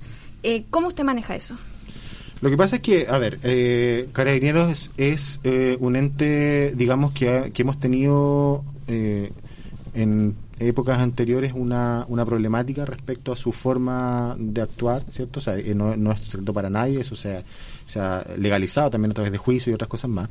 ¿Cómo 0.69 0.87
usted 0.87 1.03
maneja 1.03 1.35
eso? 1.35 1.57
Lo 2.41 2.49
que 2.49 2.57
pasa 2.57 2.77
es 2.77 2.81
que, 2.81 3.07
a 3.09 3.17
ver, 3.17 3.39
Carabineros 4.13 4.91
es, 4.95 5.39
un 5.79 5.95
ente, 5.95 6.71
digamos, 6.75 7.13
que, 7.13 7.51
que 7.53 7.61
hemos 7.63 7.79
tenido 7.79 8.63
en 9.93 10.35
épocas 10.59 10.99
anteriores 10.99 11.53
una, 11.55 12.05
una 12.09 12.25
problemática 12.25 12.85
respecto 12.85 13.31
a 13.31 13.35
su 13.35 13.51
forma 13.51 14.35
de 14.37 14.61
actuar, 14.61 15.03
¿cierto? 15.11 15.39
O 15.39 15.41
sea, 15.41 15.57
eh, 15.57 15.73
no, 15.73 15.95
no 15.95 16.11
es 16.11 16.19
secreto 16.21 16.53
para 16.53 16.69
nadie, 16.69 16.99
eso 16.99 17.15
se 17.15 17.43
ha, 17.99 18.23
legalizado 18.37 18.89
también 18.89 19.11
a 19.11 19.13
través 19.15 19.31
de 19.31 19.37
juicio 19.37 19.71
y 19.71 19.73
otras 19.73 19.89
cosas 19.89 20.09
más. 20.09 20.29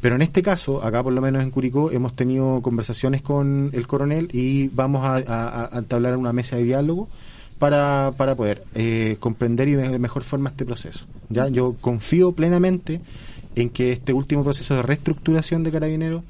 Pero 0.00 0.16
en 0.16 0.22
este 0.22 0.42
caso, 0.42 0.82
acá 0.84 1.02
por 1.02 1.12
lo 1.12 1.20
menos 1.20 1.42
en 1.42 1.50
Curicó, 1.50 1.90
hemos 1.92 2.14
tenido 2.14 2.60
conversaciones 2.60 3.22
con 3.22 3.70
el 3.72 3.86
coronel 3.86 4.28
y 4.32 4.68
vamos 4.68 5.04
a, 5.04 5.68
a, 5.72 5.78
entablar 5.78 6.16
una 6.16 6.32
mesa 6.32 6.56
de 6.56 6.64
diálogo 6.64 7.08
para, 7.58 8.12
para 8.16 8.34
poder 8.34 8.64
eh, 8.74 9.16
comprender 9.20 9.68
y 9.68 9.74
de 9.74 9.98
mejor 10.00 10.24
forma 10.24 10.50
este 10.50 10.64
proceso. 10.64 11.06
¿ya? 11.28 11.48
Yo 11.48 11.76
confío 11.80 12.32
plenamente 12.32 13.00
en 13.54 13.70
que 13.70 13.92
este 13.92 14.12
último 14.12 14.42
proceso 14.42 14.74
de 14.74 14.82
reestructuración 14.82 15.62
de 15.62 15.70
Carabineros 15.70 16.24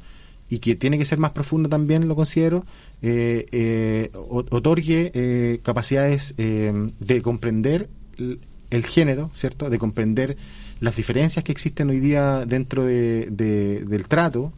y 0.53 0.59
que 0.59 0.75
tiene 0.75 0.99
que 0.99 1.07
ser 1.07 1.19
más 1.19 1.31
profundo 1.31 1.71
también, 1.71 2.07
lo 2.07 2.15
considero, 2.15 2.67
eh, 3.01 3.47
eh, 3.53 4.11
otorgue 4.13 5.11
eh, 5.15 5.61
capacidades 5.63 6.35
de 6.37 7.23
comprender 7.23 7.89
el 8.19 8.85
género, 8.85 9.31
¿cierto? 9.33 9.71
De 9.71 9.79
comprender 9.79 10.37
las 10.81 10.95
diferencias 10.95 11.43
que 11.43 11.53
existen 11.53 11.89
hoy 11.89 12.01
día 12.01 12.45
dentro 12.45 12.85
de, 12.85 13.31
del 13.31 14.07
trato, 14.09 14.53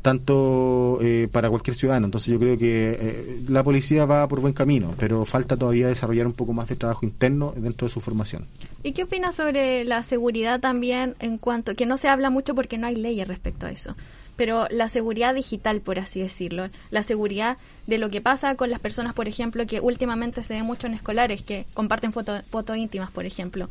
tanto 0.00 0.98
para 1.30 1.50
cualquier 1.50 1.76
ciudadano. 1.76 2.06
Entonces 2.06 2.32
yo 2.32 2.38
creo 2.38 2.56
que 2.56 3.42
la 3.46 3.62
policía 3.62 4.06
va 4.06 4.26
por 4.26 4.40
buen 4.40 4.54
camino, 4.54 4.94
pero 4.98 5.26
falta 5.26 5.54
todavía 5.54 5.88
desarrollar 5.88 6.26
un 6.26 6.32
poco 6.32 6.54
más 6.54 6.66
de 6.70 6.76
trabajo 6.76 7.04
interno 7.04 7.52
dentro 7.54 7.88
de 7.88 7.92
su 7.92 8.00
formación. 8.00 8.46
¿Y 8.82 8.92
qué 8.92 9.02
opina 9.02 9.32
sobre 9.32 9.84
la 9.84 10.02
seguridad 10.02 10.60
también 10.60 11.14
en 11.18 11.36
cuanto 11.36 11.74
que 11.74 11.84
no 11.84 11.98
se 11.98 12.08
habla 12.08 12.30
mucho 12.30 12.54
porque 12.54 12.78
no 12.78 12.86
hay 12.86 12.96
leyes 12.96 13.28
respecto 13.28 13.66
a 13.66 13.70
eso? 13.70 13.94
Pero 14.40 14.66
la 14.70 14.88
seguridad 14.88 15.34
digital, 15.34 15.82
por 15.82 15.98
así 15.98 16.22
decirlo, 16.22 16.70
la 16.90 17.02
seguridad 17.02 17.58
de 17.86 17.98
lo 17.98 18.08
que 18.08 18.22
pasa 18.22 18.54
con 18.54 18.70
las 18.70 18.80
personas, 18.80 19.12
por 19.12 19.28
ejemplo, 19.28 19.66
que 19.66 19.80
últimamente 19.82 20.42
se 20.42 20.54
ve 20.54 20.62
mucho 20.62 20.86
en 20.86 20.94
escolares, 20.94 21.42
que 21.42 21.66
comparten 21.74 22.10
fotos 22.10 22.40
foto 22.50 22.74
íntimas, 22.74 23.10
por 23.10 23.26
ejemplo. 23.26 23.68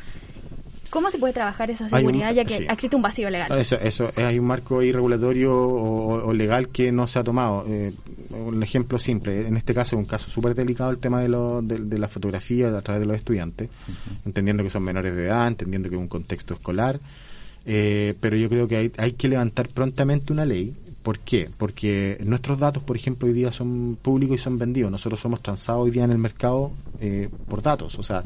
¿Cómo 0.91 1.09
se 1.09 1.17
puede 1.17 1.33
trabajar 1.33 1.71
esa 1.71 1.89
seguridad 1.89 2.35
ya 2.35 2.45
que 2.45 2.67
existe 2.69 2.95
un 2.95 3.01
vacío 3.01 3.31
legal? 3.31 3.51
Eso, 3.57 3.77
eso, 3.77 4.11
hay 4.15 4.37
un 4.37 4.45
marco 4.45 4.83
irregulatorio 4.83 5.57
o, 5.59 6.31
legal 6.33 6.69
que 6.69 6.91
no 6.91 7.07
se 7.07 7.17
ha 7.17 7.23
tomado. 7.23 7.65
Eh, 7.67 7.91
un 8.29 8.61
ejemplo 8.61 8.99
simple, 8.99 9.47
en 9.47 9.57
este 9.57 9.73
caso 9.73 9.95
es 9.95 9.99
un 9.99 10.05
caso 10.05 10.29
súper 10.29 10.53
delicado 10.53 10.91
el 10.91 10.99
tema 10.99 11.19
de, 11.19 11.29
lo, 11.29 11.63
de, 11.63 11.97
la 11.97 12.09
fotografía 12.09 12.67
a 12.77 12.81
través 12.83 12.99
de 12.99 13.07
los 13.07 13.17
estudiantes, 13.17 13.71
entendiendo 14.23 14.61
que 14.61 14.69
son 14.69 14.83
menores 14.83 15.15
de 15.15 15.25
edad, 15.25 15.47
entendiendo 15.47 15.89
que 15.89 15.95
es 15.95 16.01
un 16.01 16.07
contexto 16.07 16.53
escolar. 16.53 16.99
Eh, 17.65 18.15
pero 18.19 18.35
yo 18.37 18.49
creo 18.49 18.67
que 18.67 18.91
hay, 18.97 19.11
que 19.13 19.27
levantar 19.27 19.67
prontamente 19.67 20.33
una 20.33 20.45
ley 20.45 20.73
¿Por 21.03 21.19
qué? 21.19 21.49
Porque 21.57 22.17
nuestros 22.25 22.59
datos, 22.59 22.83
por 22.83 22.95
ejemplo, 22.97 23.27
hoy 23.27 23.33
día 23.33 23.51
son 23.53 23.97
públicos 24.01 24.35
y 24.35 24.43
son 24.43 24.57
vendidos. 24.57 24.91
Nosotros 24.91 25.19
somos 25.19 25.41
transados 25.41 25.85
hoy 25.85 25.91
día 25.91 26.03
en 26.03 26.11
el 26.11 26.17
mercado 26.17 26.71
eh, 26.99 27.29
por 27.47 27.61
datos. 27.63 27.97
O 27.97 28.03
sea, 28.03 28.23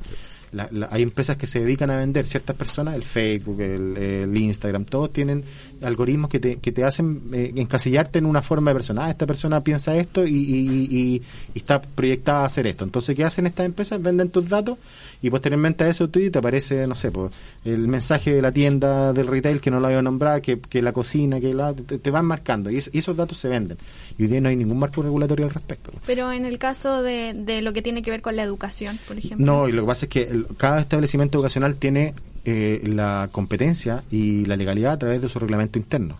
la- 0.52 0.68
la- 0.72 0.88
hay 0.92 1.04
empresas 1.04 1.38
que 1.38 1.46
se 1.46 1.60
dedican 1.60 1.92
a 1.92 1.98
vender 1.98 2.26
ciertas 2.26 2.56
personas, 2.56 2.96
el 2.96 3.04
Facebook, 3.04 3.62
el, 3.62 3.96
el 3.96 4.36
Instagram, 4.38 4.86
todos 4.86 5.14
tienen 5.14 5.44
algoritmos 5.84 6.32
que 6.32 6.40
te, 6.40 6.58
que 6.58 6.72
te 6.72 6.84
hacen 6.84 7.22
eh, 7.32 7.54
encasillarte 7.56 8.18
en 8.20 8.26
una 8.26 8.42
forma 8.42 8.72
de 8.72 8.76
persona. 8.76 9.06
Ah, 9.06 9.12
esta 9.12 9.28
persona 9.28 9.62
piensa 9.64 9.96
esto 9.96 10.26
y, 10.26 10.32
y- 10.34 10.68
y- 10.90 10.96
y 11.16 11.22
está 11.56 11.80
proyectada 11.80 12.42
a 12.42 12.46
hacer 12.46 12.66
esto. 12.66 12.84
Entonces, 12.84 13.16
¿qué 13.16 13.24
hacen 13.24 13.46
estas 13.46 13.68
empresas? 13.68 14.02
Venden 14.02 14.30
tus 14.30 14.50
datos 14.50 14.80
y 15.24 15.30
posteriormente 15.32 15.84
a 15.86 15.88
eso 15.90 16.08
tú 16.10 16.20
te 16.30 16.38
aparece, 16.38 16.86
no 16.86 16.94
sé, 16.94 17.10
pues, 17.12 17.32
el 17.66 17.88
mensaje 17.88 18.32
de 18.36 18.42
la 18.44 18.52
tienda 18.52 19.12
del 19.14 19.26
retail 19.26 19.60
que 19.60 19.72
no 19.72 19.80
lo 19.80 19.88
voy 19.88 19.96
a 19.96 20.02
nombrar, 20.04 20.42
que, 20.42 20.60
que 20.60 20.82
la 20.84 20.92
cocina, 20.92 21.40
que 21.40 21.54
la, 21.54 21.74
te, 21.74 21.98
te 21.98 22.12
van 22.12 22.26
marcando 22.26 22.70
y, 22.70 22.78
es- 22.78 22.92
y 22.94 23.00
esos 23.00 23.18
datos 23.18 23.38
se 23.40 23.48
venden. 23.48 23.78
Y 24.20 24.24
hoy 24.24 24.28
día 24.28 24.42
no 24.42 24.50
hay 24.50 24.56
ningún 24.56 24.78
marco 24.78 25.02
regulatorio 25.02 25.46
al 25.48 25.52
respecto. 25.54 25.92
Pero 26.06 26.32
en 26.32 26.46
el 26.46 26.60
caso 26.60 27.02
de, 27.02 27.34
de 27.34 27.62
lo 27.64 27.74
que 27.74 27.82
tiene 27.82 28.04
que 28.04 28.12
ver 28.12 28.22
con 28.22 28.36
la 28.36 28.44
educación, 28.44 29.00
por 29.08 29.18
ejemplo. 29.18 29.44
No, 29.46 29.68
y 29.68 29.72
lo 29.72 29.82
que 29.84 29.88
pasa 29.88 30.06
es 30.06 30.10
que 30.12 30.22
el- 30.24 30.46
cada 30.58 30.82
establecimiento 30.82 31.38
educacional 31.40 31.78
tiene 31.78 32.14
eh, 32.46 32.82
la 32.84 33.30
competencia 33.32 34.04
y 34.12 34.46
la 34.46 34.58
legalidad 34.58 34.92
a 34.92 35.00
través 35.00 35.22
de 35.22 35.30
su 35.30 35.40
reglamento 35.40 35.80
interno. 35.80 36.18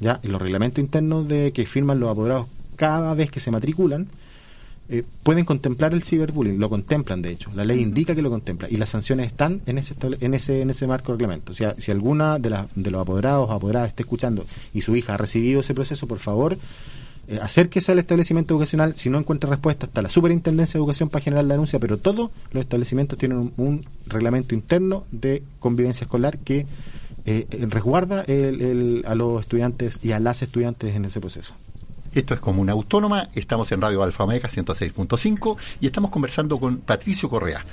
¿ya? 0.00 0.20
Y 0.22 0.28
los 0.28 0.40
reglamentos 0.40 0.82
internos 0.82 1.28
de 1.28 1.52
que 1.52 1.66
firman 1.66 2.00
los 2.00 2.08
apoderados 2.10 2.46
cada 2.76 3.12
vez 3.14 3.30
que 3.30 3.40
se 3.40 3.50
matriculan 3.50 4.06
eh, 4.90 5.04
pueden 5.22 5.44
contemplar 5.44 5.92
el 5.92 6.02
ciberbullying, 6.02 6.58
lo 6.58 6.70
contemplan 6.70 7.20
de 7.20 7.30
hecho, 7.30 7.50
la 7.54 7.64
ley 7.64 7.80
indica 7.80 8.14
que 8.14 8.22
lo 8.22 8.30
contempla 8.30 8.68
y 8.70 8.76
las 8.76 8.88
sanciones 8.88 9.26
están 9.26 9.60
en 9.66 9.76
ese 9.78 9.94
en 10.20 10.32
ese 10.34 10.62
en 10.62 10.70
ese 10.70 10.86
marco 10.86 11.12
de 11.12 11.18
reglamento. 11.18 11.52
O 11.52 11.54
sea, 11.54 11.74
si 11.78 11.90
alguna 11.90 12.38
de, 12.38 12.50
las 12.50 12.66
de 12.74 12.90
los 12.90 13.00
apoderados 13.02 13.48
o 13.50 13.52
apoderadas 13.52 13.88
está 13.90 14.02
escuchando 14.02 14.46
y 14.72 14.80
su 14.80 14.96
hija 14.96 15.14
ha 15.14 15.16
recibido 15.18 15.60
ese 15.60 15.74
proceso, 15.74 16.06
por 16.06 16.18
favor, 16.20 16.56
eh, 17.28 17.38
acérquese 17.42 17.92
al 17.92 17.98
establecimiento 17.98 18.54
educacional, 18.54 18.94
si 18.96 19.10
no 19.10 19.18
encuentra 19.18 19.50
respuesta, 19.50 19.84
hasta 19.84 20.00
la 20.00 20.08
Superintendencia 20.08 20.78
de 20.78 20.78
Educación 20.78 21.10
para 21.10 21.22
generar 21.22 21.44
la 21.44 21.52
denuncia, 21.54 21.78
pero 21.78 21.98
todos 21.98 22.30
los 22.52 22.62
establecimientos 22.62 23.18
tienen 23.18 23.36
un, 23.38 23.52
un 23.58 23.84
reglamento 24.06 24.54
interno 24.54 25.04
de 25.12 25.42
convivencia 25.58 26.04
escolar 26.06 26.38
que 26.38 26.64
eh, 27.26 27.46
eh, 27.50 27.66
resguarda 27.68 28.22
el- 28.22 28.62
el- 28.62 29.04
a 29.06 29.14
los 29.14 29.42
estudiantes 29.42 29.98
y 30.02 30.12
a 30.12 30.18
las 30.20 30.40
estudiantes 30.40 30.96
en 30.96 31.04
ese 31.04 31.20
proceso. 31.20 31.52
Esto 32.18 32.34
es 32.34 32.40
Comuna 32.40 32.72
Autónoma, 32.72 33.28
estamos 33.32 33.70
en 33.70 33.80
Radio 33.80 34.02
Alfa 34.02 34.24
Omega 34.24 34.48
106.5 34.48 35.56
y 35.80 35.86
estamos 35.86 36.10
conversando 36.10 36.58
con 36.58 36.78
Patricio 36.78 37.28
Correa, 37.30 37.64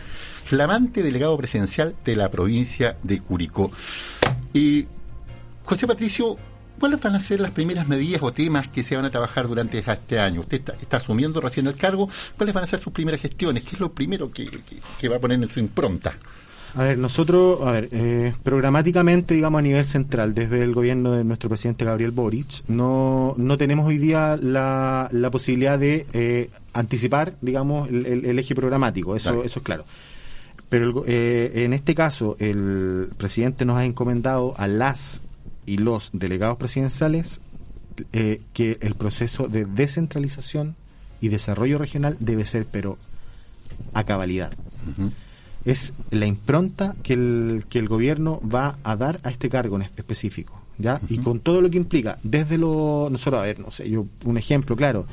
flamante 0.44 1.02
delegado 1.02 1.36
presidencial 1.36 1.96
de 2.06 2.16
la 2.16 2.30
provincia 2.30 2.96
de 3.02 3.22
Curicó. 3.22 3.72
Y 4.54 4.86
José 5.64 5.88
Patricio, 5.88 6.38
¿cuáles 6.80 7.00
van 7.02 7.16
a 7.16 7.20
ser 7.22 7.40
las 7.40 7.50
primeras 7.54 7.88
medidas 7.88 8.22
o 8.22 8.32
temas 8.34 8.68
que 8.68 8.84
se 8.84 8.96
van 8.96 9.06
a 9.06 9.10
trabajar 9.10 9.48
durante 9.48 9.80
este 9.80 10.20
año? 10.20 10.42
Usted 10.42 10.62
está, 10.80 10.98
asumiendo 10.98 11.42
recién 11.42 11.66
el 11.66 11.76
cargo, 11.76 12.08
¿cuáles 12.38 12.54
van 12.54 12.66
a 12.66 12.68
ser 12.68 12.80
sus 12.80 12.94
primeras 12.94 13.22
gestiones? 13.22 13.64
¿Qué 13.64 13.72
es 13.72 13.80
lo 13.80 13.92
primero 13.94 14.30
que- 14.32 14.60
que 15.00 15.10
va 15.10 15.16
a 15.16 15.20
poner 15.20 15.42
en 15.42 15.50
su 15.50 15.60
impronta? 15.60 16.16
A 16.76 16.84
ver, 16.84 16.98
nosotros, 16.98 17.62
a 17.66 17.72
ver, 17.72 17.88
eh, 17.94 18.34
programáticamente, 18.44 19.34
digamos, 19.34 19.60
a 19.60 19.62
nivel 19.62 19.86
central, 19.86 20.34
desde 20.34 20.62
el 20.62 20.74
gobierno 20.74 21.14
de 21.14 21.24
nuestro 21.24 21.48
presidente 21.48 21.86
Gabriel 21.86 22.12
Boric, 22.12 22.68
no, 22.68 23.34
no 23.38 23.58
tenemos 23.58 23.88
hoy 23.88 23.98
día 23.98 24.38
la, 24.42 25.08
la 25.12 25.32
posibilidad 25.32 25.80
de 25.80 26.06
eh, 26.12 26.50
anticipar, 26.74 27.36
digamos, 27.42 27.88
el, 27.88 28.06
el- 28.06 28.26
el 28.26 28.40
eje 28.40 28.56
programático, 28.56 29.16
eso, 29.16 29.30
Claro. 29.32 29.44
eso 29.46 29.60
es 29.60 29.66
claro. 29.66 29.86
Pero 30.68 31.06
el 31.06 31.14
eh, 31.14 31.64
en 31.64 31.72
este 31.74 31.96
caso, 31.96 32.36
el 32.40 33.08
presidente 33.18 33.64
nos 33.64 33.78
ha 33.78 33.86
encomendado 33.86 34.54
a 34.58 34.68
las 34.68 35.22
y 35.66 35.78
los 35.78 36.10
delegados 36.12 36.58
presidenciales 36.58 37.40
eh, 38.12 38.42
que 38.52 38.78
el 38.82 38.96
proceso 38.96 39.48
de 39.48 39.64
descentralización 39.66 40.76
y 41.22 41.30
desarrollo 41.30 41.78
regional 41.78 42.18
debe 42.20 42.44
ser, 42.44 42.66
pero 42.70 42.98
a 43.94 44.04
cabalidad 44.04 44.52
es 45.66 45.94
la 46.12 46.26
impronta 46.28 46.96
que 47.04 47.14
el, 47.14 47.66
que 47.70 47.80
el 47.80 47.88
gobierno 47.88 48.40
va 48.48 48.78
a 48.84 48.96
dar 48.96 49.20
a 49.24 49.30
este 49.32 49.50
cargo 49.50 49.76
en 49.78 49.82
es- 49.84 49.92
específico, 49.98 50.62
¿ya? 50.78 51.02
Y 51.10 51.18
con 51.18 51.40
todo 51.40 51.60
lo 51.62 51.70
que 51.70 51.78
implica, 51.78 52.18
desde 52.24 52.58
lo, 52.58 53.08
nosotros, 53.12 53.40
a 53.42 53.44
ver, 53.46 53.60
no 53.60 53.72
sé, 53.72 53.90
yo, 53.90 54.06
un 54.26 54.38
ejemplo, 54.38 54.76
claro, 54.76 55.06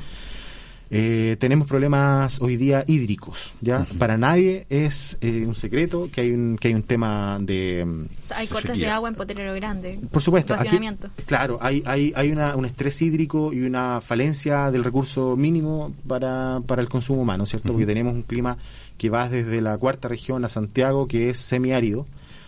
eh, 0.95 1.37
tenemos 1.39 1.65
problemas 1.67 2.39
hoy 2.39 2.55
día 2.55 2.83
hídricos, 2.85 3.53
¿ya? 3.61 3.83
Para 3.97 4.15
nadie 4.15 4.67
es 4.69 5.17
eh, 5.21 5.43
un 5.47 5.55
secreto 5.55 6.07
que 6.13 6.21
hay 6.21 6.31
un, 6.31 6.55
que 6.59 6.67
hay 6.67 6.75
un 6.75 6.83
tema 6.83 7.39
de... 7.41 7.83
mm, 7.83 8.01
O 8.23 8.27
sea, 8.27 8.37
hay 8.37 8.45
cortes 8.47 8.77
de 8.77 8.87
agua 8.87 9.09
en 9.09 9.15
Potrero 9.15 9.55
Grande. 9.55 9.99
por 10.11 10.21
supuesto, 10.21 10.53
aquí- 10.53 10.77
claro, 11.25 11.57
hay, 11.61 11.81
hay, 11.87 12.13
hay 12.15 12.31
una, 12.31 12.55
un 12.55 12.65
estrés 12.65 13.01
hídrico 13.01 13.51
y 13.53 13.61
una 13.61 14.01
falencia 14.01 14.69
del 14.69 14.83
recurso 14.83 15.35
mínimo 15.35 15.91
para, 16.07 16.61
para 16.67 16.83
el 16.83 16.89
consumo 16.89 17.21
humano, 17.23 17.47
¿cierto? 17.47 17.69
Porque 17.71 17.87
tenemos 17.87 18.13
un 18.13 18.21
clima 18.21 18.55
que 19.03 19.09
va 19.09 19.27
desde 19.27 19.59
la 19.59 19.77
cuarta 19.77 20.07
región 20.07 20.45
a 20.45 20.47
Santiago, 20.49 21.09
que 21.09 21.29
es 21.29 21.37
semiárido, 21.37 22.05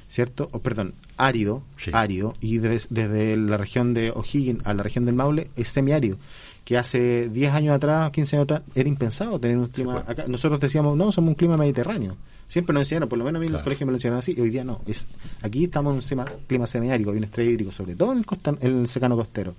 ¿cierto? 0.08 0.48
O, 0.54 0.60
perdón, 0.60 0.94
árido, 1.18 1.64
Sí. 1.78 1.92
árido, 1.94 2.34
y 2.40 2.60
des- 2.60 2.88
desde 2.90 3.36
la 3.36 3.58
región 3.58 3.94
de 3.94 4.12
O'Higgins 4.12 4.66
a 4.66 4.74
la 4.74 4.82
región 4.82 5.04
del 5.06 5.16
Maule 5.16 5.50
es 5.58 5.68
semiárido 5.68 6.16
que 6.64 6.78
hace 6.78 7.28
10 7.28 7.52
años 7.52 7.76
atrás, 7.76 8.10
15 8.12 8.38
años 8.38 8.46
atrás, 8.46 8.62
era 8.74 8.88
impensado 8.88 9.38
tener 9.38 9.58
un 9.58 9.68
clima 9.68 10.06
acá. 10.08 10.24
Nosotros 10.30 10.62
decíamos, 10.62 10.96
no, 10.96 11.12
somos 11.12 11.28
un 11.28 11.36
clima 11.36 11.58
mediterráneo. 11.58 12.16
Siempre 12.48 12.74
nos 12.74 12.84
enseñaron, 12.84 13.10
por 13.10 13.18
lo 13.20 13.26
menos 13.26 13.40
a 13.40 13.42
mí 13.42 13.48
en 13.48 13.52
los 13.52 13.60
Claro. 13.60 13.66
colegios 13.66 13.86
me 13.88 13.92
lo 13.92 13.98
enseñaron 13.98 14.20
así, 14.20 14.34
y 14.38 14.40
hoy 14.40 14.50
día 14.50 14.64
no. 14.64 14.80
Es, 14.88 15.08
aquí 15.42 15.66
estamos 15.66 16.10
en 16.10 16.20
un 16.20 16.26
clima 16.48 16.68
semiárido, 16.68 17.12
hay 17.12 17.18
un 17.18 17.26
estrés 17.26 17.50
hídrico, 17.50 17.74
sobre 17.74 17.96
todo 17.96 18.14
en 18.14 18.20
el, 18.20 18.26
costan, 18.26 18.58
en 18.62 18.80
el 18.80 18.88
secano 18.88 19.18
costero, 19.18 19.56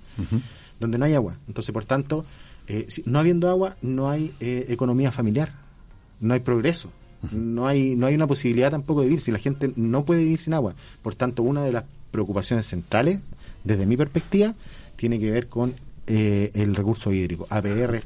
donde 0.79 0.97
no 0.97 1.05
hay 1.05 1.13
agua. 1.13 1.35
Entonces, 1.47 1.71
por 1.71 1.85
tanto, 1.85 2.25
eh, 2.67 2.85
si- 2.89 3.03
no 3.05 3.19
habiendo 3.19 3.49
agua, 3.49 3.77
no 3.83 4.09
hay 4.09 4.33
eh, 4.39 4.65
economía 4.69 5.11
familiar, 5.11 5.53
no 6.19 6.33
hay 6.33 6.39
progreso. 6.39 6.89
No 7.31 7.67
hay, 7.67 7.95
no 7.95 8.05
hay 8.05 8.15
una 8.15 8.27
posibilidad 8.27 8.69
tampoco 8.69 9.01
de 9.01 9.07
vivir 9.07 9.21
si 9.21 9.31
la 9.31 9.39
gente 9.39 9.71
no 9.75 10.05
puede 10.05 10.23
vivir 10.23 10.39
sin 10.39 10.53
agua. 10.53 10.75
Por 11.01 11.15
tanto, 11.15 11.43
una 11.43 11.63
de 11.63 11.71
las 11.71 11.83
preocupaciones 12.11 12.67
centrales, 12.67 13.19
desde 13.63 13.85
mi 13.85 13.97
perspectiva, 13.97 14.53
tiene 14.95 15.19
que 15.19 15.31
ver 15.31 15.47
con 15.47 15.73
eh, 16.05 16.51
el 16.53 16.75
recurso 16.75 17.11
hídrico. 17.11 17.47
APR, 17.49 18.01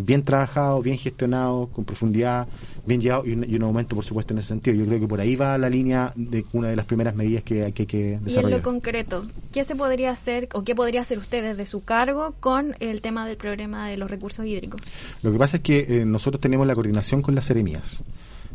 bien 0.00 0.24
trabajado, 0.24 0.82
bien 0.82 0.98
gestionado, 0.98 1.68
con 1.68 1.84
profundidad, 1.84 2.48
bien 2.86 3.00
llevado 3.00 3.26
y 3.26 3.32
un, 3.32 3.44
y 3.48 3.54
un 3.56 3.62
aumento, 3.62 3.94
por 3.94 4.04
supuesto, 4.04 4.32
en 4.34 4.38
ese 4.40 4.48
sentido. 4.48 4.76
Yo 4.76 4.86
creo 4.86 5.00
que 5.00 5.06
por 5.06 5.20
ahí 5.20 5.36
va 5.36 5.56
la 5.58 5.68
línea 5.68 6.12
de 6.16 6.44
una 6.52 6.68
de 6.68 6.76
las 6.76 6.86
primeras 6.86 7.14
medidas 7.14 7.42
que 7.44 7.64
hay 7.64 7.72
que, 7.72 7.86
que 7.86 7.98
Y 7.98 8.12
en 8.14 8.24
desarrollar. 8.24 8.58
lo 8.58 8.64
concreto, 8.64 9.22
¿qué 9.52 9.64
se 9.64 9.76
podría 9.76 10.10
hacer 10.10 10.48
o 10.52 10.64
qué 10.64 10.74
podría 10.74 11.00
hacer 11.00 11.18
usted 11.18 11.42
desde 11.42 11.66
su 11.66 11.84
cargo 11.84 12.34
con 12.40 12.74
el 12.80 13.00
tema 13.00 13.26
del 13.26 13.36
problema 13.36 13.88
de 13.88 13.96
los 13.96 14.10
recursos 14.10 14.44
hídricos? 14.46 14.80
Lo 15.22 15.32
que 15.32 15.38
pasa 15.38 15.58
es 15.58 15.62
que 15.62 15.78
eh, 15.88 16.04
nosotros 16.04 16.40
tenemos 16.40 16.66
la 16.66 16.74
coordinación 16.74 17.22
con 17.22 17.34
las 17.34 17.44
seremías, 17.44 18.02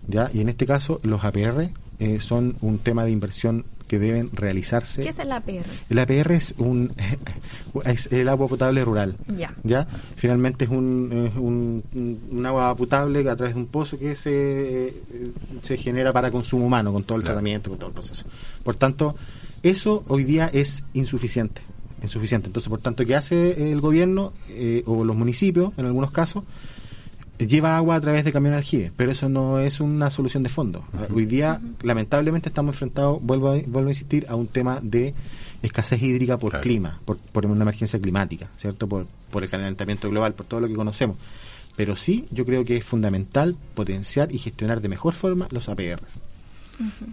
¿ya? 0.08 0.30
Y 0.34 0.42
en 0.42 0.50
este 0.50 0.66
caso, 0.66 1.00
los 1.04 1.24
APR 1.24 1.70
eh, 2.00 2.20
son 2.20 2.56
un 2.62 2.80
tema 2.80 3.06
de 3.06 3.12
inversión 3.12 3.66
que 3.88 4.00
deben 4.00 4.32
realizarse. 4.34 5.04
¿Qué 5.04 5.10
es 5.10 5.20
el 5.20 5.32
APR? 5.32 5.64
El 5.90 6.00
APR 6.00 6.32
es 6.32 6.56
un 6.58 6.92
es 7.86 8.12
el 8.12 8.28
agua 8.30 8.48
potable 8.48 8.84
rural. 8.84 9.16
Ya. 9.38 9.54
¿Ya? 9.64 9.86
Finalmente 10.16 10.66
es 10.66 10.72
un, 10.72 11.84
un, 12.32 12.46
agua 12.46 12.76
potable 12.76 13.30
a 13.30 13.36
través 13.36 13.54
de 13.54 13.62
un 13.62 13.68
pozo 13.68 14.00
que 14.00 14.16
se, 14.16 14.94
se 15.62 15.78
genera 15.78 16.12
para 16.14 16.32
consumo 16.32 16.66
humano, 16.66 16.92
con 16.94 17.04
todo 17.04 17.18
el 17.18 17.22
Claro. 17.24 17.36
tratamiento, 17.36 17.70
con 17.70 17.78
todo 17.80 17.90
el 17.90 17.94
proceso. 17.94 18.24
Por 18.64 18.76
tanto, 18.76 19.16
eso 19.62 20.04
hoy 20.08 20.24
día 20.24 20.50
es 20.52 20.84
insuficiente. 20.94 21.62
Insuficiente. 22.02 22.48
Entonces, 22.48 22.70
por 22.70 22.80
tanto, 22.80 23.06
¿qué 23.06 23.16
hace 23.16 23.72
el 23.72 23.82
gobierno 23.82 24.34
eh, 24.50 24.84
o 24.86 25.04
los 25.04 25.16
municipios, 25.16 25.74
en 25.78 25.86
algunos 25.86 26.12
casos? 26.12 26.44
Lleva 27.38 27.76
agua 27.76 27.96
a 27.96 28.02
través 28.02 28.24
de 28.24 28.32
camión 28.32 28.54
aljibe, 28.54 28.92
pero 28.96 29.12
eso 29.12 29.30
no 29.30 29.60
es 29.60 29.80
una 29.80 30.10
solución 30.10 30.44
de 30.44 30.50
fondo. 30.50 30.86
Hoy 31.14 31.26
día, 31.26 31.60
lamentablemente, 31.82 32.50
estamos 32.50 32.76
enfrentados, 32.76 33.22
vuelvo 33.22 33.50
a, 33.50 33.56
vuelvo 33.68 33.90
a 33.90 33.92
insistir, 33.92 34.26
a 34.30 34.36
un 34.36 34.48
tema 34.48 34.80
de 34.82 35.14
escasez 35.62 36.02
hídrica 36.02 36.38
por 36.38 36.52
Claro. 36.52 36.64
clima, 36.64 37.00
por, 37.06 37.18
por 37.18 37.46
una 37.46 37.64
emergencia 37.64 38.00
climática, 38.00 38.48
¿cierto? 38.58 38.88
Por, 38.88 39.08
por 39.32 39.44
el 39.44 39.50
calentamiento 39.50 40.10
global, 40.10 40.34
por 40.34 40.46
todo 40.46 40.62
lo 40.62 40.68
que 40.68 40.76
conocemos. 40.76 41.18
Pero 41.76 41.96
sí, 41.96 42.26
yo 42.32 42.46
creo 42.46 42.64
que 42.64 42.78
es 42.78 42.86
fundamental 42.86 43.56
potenciar 43.74 44.34
y 44.34 44.38
gestionar 44.38 44.80
de 44.82 44.88
mejor 44.90 45.14
forma 45.14 45.48
los 45.52 45.68
APR. 45.68 46.02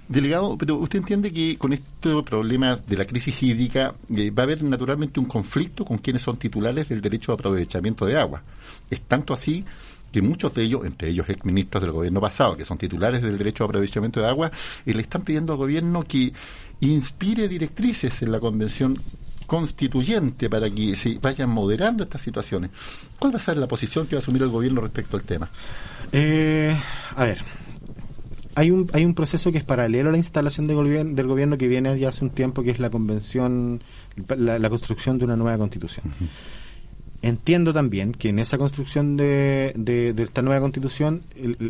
Delegado, 0.08 0.58
pero 0.58 0.76
usted 0.76 0.98
entiende 0.98 1.32
que 1.32 1.56
con 1.56 1.72
este 1.72 2.22
problema 2.24 2.80
de 2.84 2.96
la 2.96 3.04
crisis 3.04 3.40
hídrica 3.42 3.94
eh, 4.14 4.30
va 4.32 4.42
a 4.42 4.44
haber 4.44 4.62
naturalmente 4.64 5.20
un 5.20 5.26
conflicto 5.26 5.84
con 5.84 5.98
quienes 5.98 6.22
son 6.22 6.36
titulares 6.36 6.88
del 6.88 7.00
derecho 7.00 7.30
de 7.32 7.34
aprovechamiento 7.34 8.04
de 8.04 8.18
agua. 8.18 8.42
Es 8.90 9.00
tanto 9.02 9.32
así 9.32 9.64
que 10.12 10.22
muchos 10.22 10.54
de 10.54 10.62
ellos, 10.62 10.84
entre 10.84 11.08
ellos 11.08 11.28
exministros 11.28 11.82
del 11.82 11.92
gobierno 11.92 12.20
pasado, 12.20 12.56
que 12.56 12.64
son 12.64 12.78
titulares 12.78 13.22
del 13.22 13.38
derecho 13.38 13.64
de 13.64 13.68
aprovechamiento 13.68 14.20
de 14.20 14.28
agua, 14.28 14.50
eh, 14.84 14.94
le 14.94 15.02
están 15.02 15.22
pidiendo 15.22 15.54
al 15.54 15.58
gobierno 15.58 16.02
que 16.02 16.32
inspire 16.80 17.48
directrices 17.48 18.22
en 18.22 18.32
la 18.32 18.40
convención 18.40 19.00
constituyente 19.46 20.48
para 20.48 20.70
que 20.70 20.94
se 20.96 21.18
vayan 21.18 21.50
moderando 21.50 22.04
estas 22.04 22.22
situaciones. 22.22 22.70
¿Cuál 23.18 23.34
va 23.34 23.36
a 23.38 23.42
ser 23.42 23.56
la 23.56 23.68
posición 23.68 24.06
que 24.06 24.16
va 24.16 24.20
a 24.20 24.22
asumir 24.22 24.42
el 24.42 24.48
gobierno 24.48 24.80
respecto 24.80 25.16
al 25.16 25.22
tema? 25.24 25.48
Eh, 26.10 26.76
a 27.16 27.24
ver, 27.24 27.38
hay 28.54 28.70
un, 28.70 28.88
hay 28.92 29.04
un 29.04 29.14
proceso 29.14 29.50
que 29.52 29.58
es 29.58 29.64
paralelo 29.64 30.08
a 30.10 30.12
la 30.12 30.18
instalación 30.18 30.66
de 30.66 30.74
gobierno, 30.74 31.14
del 31.14 31.26
gobierno 31.26 31.56
que 31.56 31.68
viene 31.68 31.98
ya 31.98 32.10
hace 32.10 32.24
un 32.24 32.30
tiempo, 32.30 32.62
que 32.62 32.70
es 32.70 32.78
la 32.78 32.90
convención, 32.90 33.82
la, 34.36 34.58
la 34.58 34.70
construcción 34.70 35.18
de 35.18 35.24
una 35.24 35.36
nueva 35.36 35.58
constitución. 35.58 36.04
Entiendo 37.22 37.72
también 37.72 38.12
que 38.12 38.28
en 38.28 38.38
esa 38.38 38.58
construcción 38.58 39.16
de, 39.16 39.72
de, 39.76 40.14
esta 40.22 40.42
nueva 40.42 40.60
constitución 40.60 41.22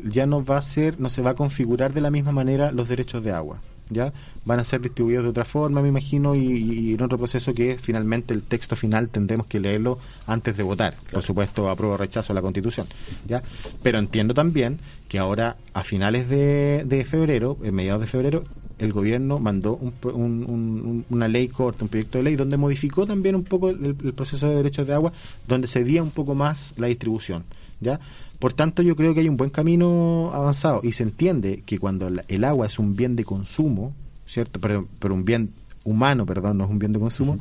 ya 0.08 0.26
no 0.26 0.44
va 0.44 0.56
a 0.56 0.62
ser, 0.62 0.98
no 0.98 1.08
se 1.08 1.22
va 1.22 1.30
a 1.30 1.34
configurar 1.34 1.92
de 1.92 2.00
la 2.00 2.10
misma 2.10 2.32
manera 2.32 2.72
los 2.72 2.88
derechos 2.88 3.22
de 3.22 3.32
agua. 3.32 3.60
¿Ya? 3.92 4.12
Van 4.44 4.58
a 4.58 4.64
ser 4.64 4.80
distribuidos 4.80 5.24
de 5.24 5.30
otra 5.30 5.44
forma, 5.44 5.82
me 5.82 5.88
imagino, 5.88 6.34
y, 6.34 6.40
y 6.40 6.94
en 6.94 7.02
otro 7.02 7.18
proceso 7.18 7.52
que 7.52 7.78
finalmente 7.80 8.32
el 8.34 8.42
texto 8.42 8.74
final 8.74 9.08
tendremos 9.08 9.46
que 9.46 9.60
leerlo 9.60 9.98
antes 10.26 10.56
de 10.56 10.62
votar. 10.62 10.94
Por 11.12 11.22
supuesto, 11.22 11.68
apruebo 11.68 11.94
o 11.94 11.96
rechazo 11.96 12.32
la 12.34 12.40
Constitución. 12.42 12.86
¿ya? 13.26 13.42
Pero 13.82 13.98
entiendo 13.98 14.34
también 14.34 14.78
que 15.08 15.18
ahora, 15.18 15.56
a 15.74 15.84
finales 15.84 16.28
de, 16.28 16.84
de 16.86 17.04
febrero, 17.04 17.56
en 17.62 17.74
mediados 17.74 18.00
de 18.00 18.06
febrero, 18.08 18.42
el 18.78 18.92
gobierno 18.92 19.38
mandó 19.38 19.74
un, 19.76 19.92
un- 20.04 20.44
un- 20.48 21.04
una 21.10 21.28
ley 21.28 21.46
corta, 21.48 21.84
un 21.84 21.88
proyecto 21.88 22.18
de 22.18 22.24
ley, 22.24 22.36
donde 22.36 22.56
modificó 22.56 23.06
también 23.06 23.36
un 23.36 23.44
poco 23.44 23.68
el, 23.70 23.84
el 24.02 24.12
proceso 24.14 24.48
de 24.48 24.56
derechos 24.56 24.86
de 24.86 24.94
agua, 24.94 25.12
donde 25.46 25.68
cedía 25.68 26.02
un 26.02 26.10
poco 26.10 26.34
más 26.34 26.72
la 26.78 26.86
distribución. 26.88 27.44
¿ya? 27.80 28.00
Por 28.42 28.54
tanto, 28.54 28.82
yo 28.82 28.96
creo 28.96 29.14
que 29.14 29.20
hay 29.20 29.28
un 29.28 29.36
buen 29.36 29.50
camino 29.50 30.32
avanzado 30.34 30.80
y 30.82 30.90
se 30.90 31.04
entiende 31.04 31.62
que 31.64 31.78
cuando 31.78 32.10
la- 32.10 32.24
el 32.26 32.42
agua 32.42 32.66
es 32.66 32.76
un 32.80 32.96
bien 32.96 33.14
de 33.14 33.24
consumo, 33.24 33.94
¿cierto? 34.26 34.58
Pero, 34.58 34.88
pero 34.98 35.14
un 35.14 35.24
bien 35.24 35.50
humano, 35.84 36.26
perdón, 36.26 36.58
no 36.58 36.64
es 36.64 36.70
un 36.70 36.80
bien 36.80 36.92
de 36.92 36.98
consumo, 36.98 37.38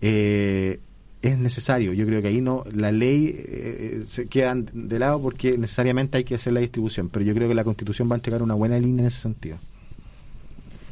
eh, 0.00 0.80
es 1.20 1.36
necesario. 1.36 1.92
Yo 1.92 2.06
creo 2.06 2.22
que 2.22 2.28
ahí 2.28 2.40
no 2.40 2.64
la 2.74 2.92
ley 2.92 3.30
eh, 3.36 4.04
se 4.06 4.26
queda 4.26 4.54
de 4.56 4.98
lado 4.98 5.20
porque 5.20 5.58
necesariamente 5.58 6.16
hay 6.16 6.24
que 6.24 6.36
hacer 6.36 6.54
la 6.54 6.60
distribución, 6.60 7.10
pero 7.10 7.26
yo 7.26 7.34
creo 7.34 7.46
que 7.46 7.54
la 7.54 7.64
Constitución 7.64 8.10
va 8.10 8.14
a 8.14 8.16
entregar 8.16 8.42
una 8.42 8.54
buena 8.54 8.78
línea 8.78 9.02
en 9.02 9.08
ese 9.08 9.20
sentido. 9.20 9.58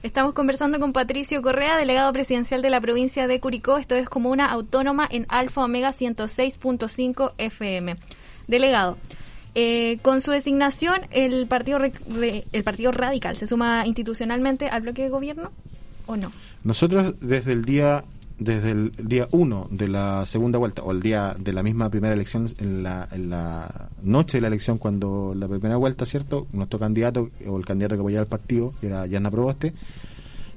Estamos 0.02 0.34
conversando 0.34 0.78
con 0.80 0.92
Patricio 0.92 1.40
Correa, 1.40 1.78
delegado 1.78 2.12
presidencial 2.12 2.60
de 2.60 2.68
la 2.68 2.80
provincia 2.82 3.26
de 3.26 3.40
Curicó. 3.40 3.78
Esto 3.78 3.94
es 3.94 4.06
como 4.10 4.28
una 4.30 4.46
autónoma 4.52 5.08
en 5.10 5.24
Alfa 5.30 5.64
Omega 5.64 5.92
106.5 5.92 7.32
FM. 7.38 7.96
Delegado, 8.48 8.96
eh, 9.54 9.98
con 10.02 10.20
su 10.20 10.30
designación, 10.30 11.00
el 11.10 11.46
partido, 11.46 11.78
Re- 11.78 11.92
Re- 12.08 12.44
el 12.52 12.62
partido 12.64 12.92
Radical 12.92 13.36
se 13.36 13.46
suma 13.46 13.84
institucionalmente 13.86 14.68
al 14.68 14.82
bloque 14.82 15.02
de 15.02 15.08
gobierno 15.08 15.50
o 16.06 16.16
no? 16.16 16.32
Nosotros 16.64 17.14
desde 17.20 17.52
el 17.52 17.64
día 17.64 18.04
desde 18.38 18.70
el 18.70 18.92
día 18.96 19.28
1 19.32 19.68
de 19.70 19.86
la 19.88 20.24
segunda 20.24 20.58
vuelta 20.58 20.82
o 20.82 20.92
el 20.92 21.02
día 21.02 21.36
de 21.38 21.52
la 21.52 21.62
misma 21.62 21.90
primera 21.90 22.14
elección 22.14 22.48
en 22.58 22.82
la, 22.82 23.06
en 23.12 23.28
la 23.28 23.90
noche 24.02 24.38
de 24.38 24.40
la 24.40 24.46
elección 24.46 24.78
cuando 24.78 25.34
la 25.36 25.46
primera 25.46 25.76
vuelta, 25.76 26.06
¿cierto? 26.06 26.46
Nuestro 26.52 26.78
candidato 26.78 27.28
o 27.46 27.58
el 27.58 27.66
candidato 27.66 27.96
que 27.96 28.00
apoyaba 28.00 28.22
al 28.22 28.28
partido, 28.28 28.72
que 28.80 28.86
era 28.86 29.04
Yana 29.06 29.30
Proboste, 29.30 29.74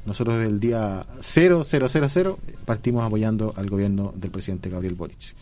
nosotros 0.06 0.38
desde 0.38 0.50
el 0.50 0.62
día 0.62 1.06
0000 1.22 2.36
partimos 2.64 3.04
apoyando 3.04 3.54
al 3.58 3.70
gobierno 3.70 4.14
del 4.16 4.32
presidente 4.32 4.70
Gabriel 4.70 4.96
Boric. 4.96 5.34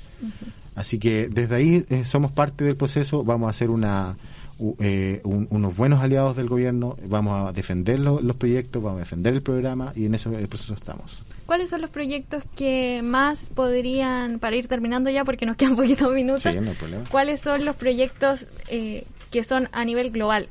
Así 0.76 0.99
que 0.99 1.28
desde 1.30 1.55
ahí 1.55 1.86
eh, 1.89 2.05
somos 2.05 2.32
parte 2.32 2.63
del 2.63 2.76
proceso, 2.76 3.24
vamos 3.24 3.47
a 3.47 3.49
hacer 3.51 3.69
una 3.69 4.15
u- 4.57 4.76
eh, 4.80 5.19
un- 5.24 5.47
unos 5.49 5.76
buenos 5.76 6.01
aliados 6.01 6.38
del 6.38 6.47
gobierno, 6.47 6.95
vamos 7.07 7.49
a 7.49 7.51
defender 7.51 7.99
lo- 7.99 8.22
los 8.22 8.36
proyectos, 8.36 8.82
vamos 8.82 8.97
a 8.97 8.99
defender 9.01 9.34
el 9.34 9.41
programa 9.41 9.91
y 9.95 10.05
en 10.05 10.15
eso 10.15 10.32
el 10.38 10.47
proceso 10.47 10.74
estamos. 10.74 11.24
¿Cuáles 11.45 11.69
son 11.69 11.82
los 11.82 11.89
proyectos 11.89 12.43
que 12.55 13.01
más 13.03 13.49
podrían, 13.53 14.39
para 14.39 14.55
ir 14.55 14.67
terminando 14.67 15.09
ya 15.09 15.26
porque 15.26 15.45
nos 15.45 15.57
quedan 15.57 15.76
poquitos 16.05 16.13
minutos, 16.13 16.43
Sí, 16.43 16.49
no 16.61 16.72
cuáles 17.09 17.41
son 17.41 17.65
los 17.65 17.76
proyectos 17.76 18.45
eh, 18.69 19.03
que 19.32 19.43
son 19.43 19.67
a 19.74 19.84
nivel 19.84 20.11
global, 20.11 20.47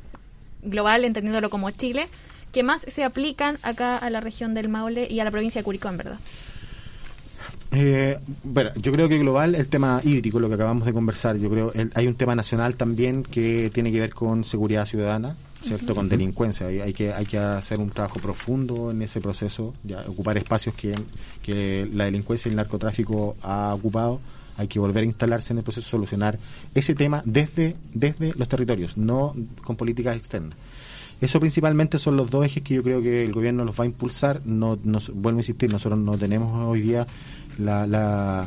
global 0.63 1.05
entendiéndolo 1.05 1.49
como 1.49 1.71
Chile, 1.71 2.09
que 2.53 2.63
más 2.63 2.83
se 2.83 3.05
aplican 3.05 3.59
acá 3.63 3.97
a 3.97 4.11
la 4.11 4.21
región 4.21 4.53
del 4.55 4.69
Maule 4.69 5.07
y 5.09 5.21
a 5.21 5.25
la 5.25 5.31
provincia 5.31 5.61
de 5.61 5.65
Curicó, 5.65 5.89
en 5.89 5.97
verdad? 5.99 6.19
Eh, 7.73 8.19
bueno, 8.43 8.71
yo 8.77 8.91
creo 8.91 9.09
que 9.09 9.19
global 9.19 9.55
el 9.55 9.69
tema 9.69 10.01
hídrico, 10.03 10.41
lo 10.41 10.49
que 10.49 10.57
acabamos 10.57 10.87
de 10.87 10.93
conversar, 10.93 11.37
yo 11.37 11.49
creo 11.49 11.73
el- 11.73 11.93
hay 11.95 12.09
un 12.09 12.17
tema 12.17 12.35
nacional 12.35 12.75
también 12.75 13.23
que 13.23 13.71
tiene 13.73 13.93
que 13.93 14.01
ver 14.01 14.13
con 14.13 14.45
seguridad 14.45 14.87
ciudadana, 14.87 15.37
cierto, 15.63 15.95
con 15.95 16.09
delincuencia. 16.09 16.67
Hay, 16.67 16.81
hay 16.81 16.93
que 16.93 17.13
hay 17.13 17.27
que 17.27 17.39
hacer 17.39 17.79
un 17.79 17.91
trabajo 17.91 18.19
profundo 18.19 18.91
en 18.91 19.03
ese 19.03 19.21
proceso, 19.21 19.75
ya 19.85 20.03
ocupar 20.09 20.37
espacios 20.37 20.75
que, 20.75 20.97
que 21.43 21.89
la 21.95 22.07
delincuencia 22.07 22.49
y 22.49 22.53
el 22.53 22.57
narcotráfico 22.57 23.37
ha 23.43 23.73
ocupado. 23.75 24.21
Hay 24.57 24.67
que 24.67 24.79
volver 24.81 25.05
a 25.05 25.07
instalarse 25.07 25.53
en 25.53 25.59
el 25.59 25.65
proceso, 25.65 25.89
solucionar 25.89 26.39
ese 26.75 26.95
tema 26.95 27.23
desde 27.25 27.77
desde 27.95 28.33
los 28.35 28.49
territorios, 28.49 28.97
no 28.97 29.35
con 29.63 29.77
políticas 29.77 30.17
externas. 30.17 30.59
Eso 31.21 31.39
principalmente 31.39 31.99
son 31.99 32.17
los 32.17 32.31
dos 32.31 32.47
ejes 32.47 32.63
que 32.63 32.75
yo 32.75 32.83
creo 32.83 33.03
que 33.03 33.25
el 33.25 33.33
gobierno 33.33 33.63
los 33.65 33.79
va 33.79 33.85
a 33.85 33.87
impulsar. 33.87 34.41
No, 34.47 34.79
nos, 34.85 35.11
vuelvo 35.15 35.39
a 35.39 35.43
insistir, 35.43 35.71
nosotros 35.71 36.01
no 36.01 36.17
tenemos 36.17 36.67
hoy 36.67 36.81
día 36.81 37.07
la, 37.61 37.87
la, 37.87 38.47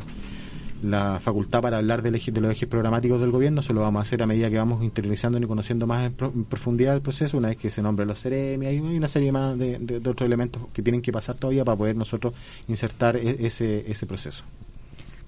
la 0.82 1.18
facultad 1.20 1.62
para 1.62 1.78
hablar 1.78 2.02
de 2.02 2.10
los 2.10 2.50
ejes 2.52 2.68
programáticos 2.68 3.20
del 3.20 3.30
gobierno, 3.30 3.60
eso 3.60 3.72
lo 3.72 3.80
vamos 3.80 4.00
a 4.00 4.02
hacer 4.02 4.22
a 4.22 4.26
medida 4.26 4.50
que 4.50 4.58
vamos 4.58 4.82
interiorizando 4.84 5.38
y 5.38 5.46
conociendo 5.46 5.86
más 5.86 6.04
en, 6.06 6.12
pro- 6.12 6.32
en 6.34 6.44
profundidad 6.44 6.94
el 6.94 7.00
proceso, 7.00 7.38
una 7.38 7.48
vez 7.48 7.56
que 7.56 7.70
se 7.70 7.80
nombre 7.80 8.04
los 8.04 8.20
CEREMI, 8.20 8.66
hay 8.66 8.80
una 8.80 9.08
serie 9.08 9.32
más 9.32 9.56
de, 9.58 9.78
de- 9.78 10.00
de 10.00 10.10
otros 10.10 10.26
elementos 10.26 10.62
que 10.74 10.82
tienen 10.82 11.00
que 11.00 11.12
pasar 11.12 11.36
todavía 11.36 11.64
para 11.64 11.76
poder 11.76 11.96
nosotros 11.96 12.34
insertar 12.68 13.16
e- 13.16 13.46
ese, 13.46 13.90
ese 13.90 14.06
proceso. 14.06 14.44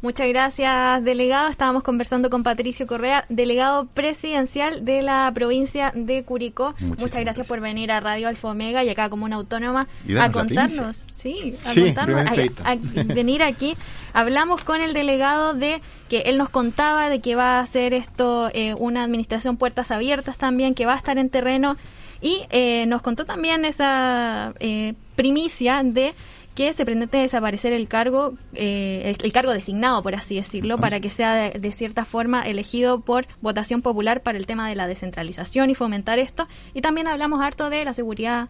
Muchas 0.06 0.28
gracias, 0.28 1.02
delegado. 1.02 1.48
Estábamos 1.48 1.82
conversando 1.82 2.30
con 2.30 2.44
Patricio 2.44 2.86
Correa, 2.86 3.24
delegado 3.28 3.86
presidencial 3.86 4.84
de 4.84 5.02
la 5.02 5.28
provincia 5.34 5.90
de 5.96 6.22
Curicó. 6.22 6.74
Muchísimas 6.78 6.98
Muchas 7.00 7.20
gracias 7.22 7.48
por 7.48 7.58
venir 7.58 7.90
a 7.90 7.98
Radio 7.98 8.28
Alfa 8.28 8.46
Omega 8.52 8.84
y 8.84 8.88
acá 8.88 9.10
como 9.10 9.24
una 9.24 9.34
autónoma 9.34 9.88
a 10.20 10.30
contarnos, 10.30 11.08
sí, 11.10 11.56
a 11.64 11.72
Sí, 11.72 11.92
contarnos, 11.92 12.38
a- 12.64 12.76
venir 13.12 13.42
aquí. 13.42 13.76
Hablamos 14.12 14.62
con 14.62 14.80
el 14.80 14.92
delegado 14.92 15.54
de 15.54 15.80
que 16.08 16.18
él 16.20 16.38
nos 16.38 16.50
contaba 16.50 17.08
de 17.08 17.18
que 17.20 17.34
va 17.34 17.58
a 17.58 17.60
hacer 17.62 17.92
esto 17.92 18.48
eh, 18.54 18.74
una 18.78 19.02
administración 19.02 19.56
puertas 19.56 19.90
abiertas 19.90 20.36
también, 20.38 20.74
que 20.74 20.86
va 20.86 20.92
a 20.92 20.98
estar 20.98 21.18
en 21.18 21.30
terreno 21.30 21.76
y 22.20 22.42
eh, 22.50 22.86
nos 22.86 23.02
contó 23.02 23.24
también 23.24 23.64
esa 23.64 24.54
eh, 24.60 24.94
primicia 25.16 25.82
de 25.82 26.14
que 26.56 26.72
se 26.72 26.84
pretende 26.84 27.18
desaparecer 27.18 27.72
el 27.74 27.86
cargo, 27.86 28.34
eh, 28.54 29.14
el, 29.16 29.24
el 29.24 29.32
cargo 29.32 29.52
designado, 29.52 30.02
por 30.02 30.14
así 30.14 30.36
decirlo, 30.36 30.78
para 30.78 30.98
que 30.98 31.10
sea 31.10 31.34
de, 31.34 31.50
de 31.50 31.70
cierta 31.70 32.04
forma 32.04 32.42
elegido 32.42 33.00
por 33.02 33.28
votación 33.42 33.82
popular 33.82 34.22
para 34.22 34.38
el 34.38 34.46
tema 34.46 34.68
de 34.68 34.74
la 34.74 34.86
descentralización 34.86 35.70
y 35.70 35.74
fomentar 35.74 36.18
esto. 36.18 36.48
Y 36.72 36.80
también 36.80 37.06
hablamos 37.06 37.42
harto 37.42 37.68
de 37.70 37.84
la 37.84 37.92
seguridad 37.92 38.48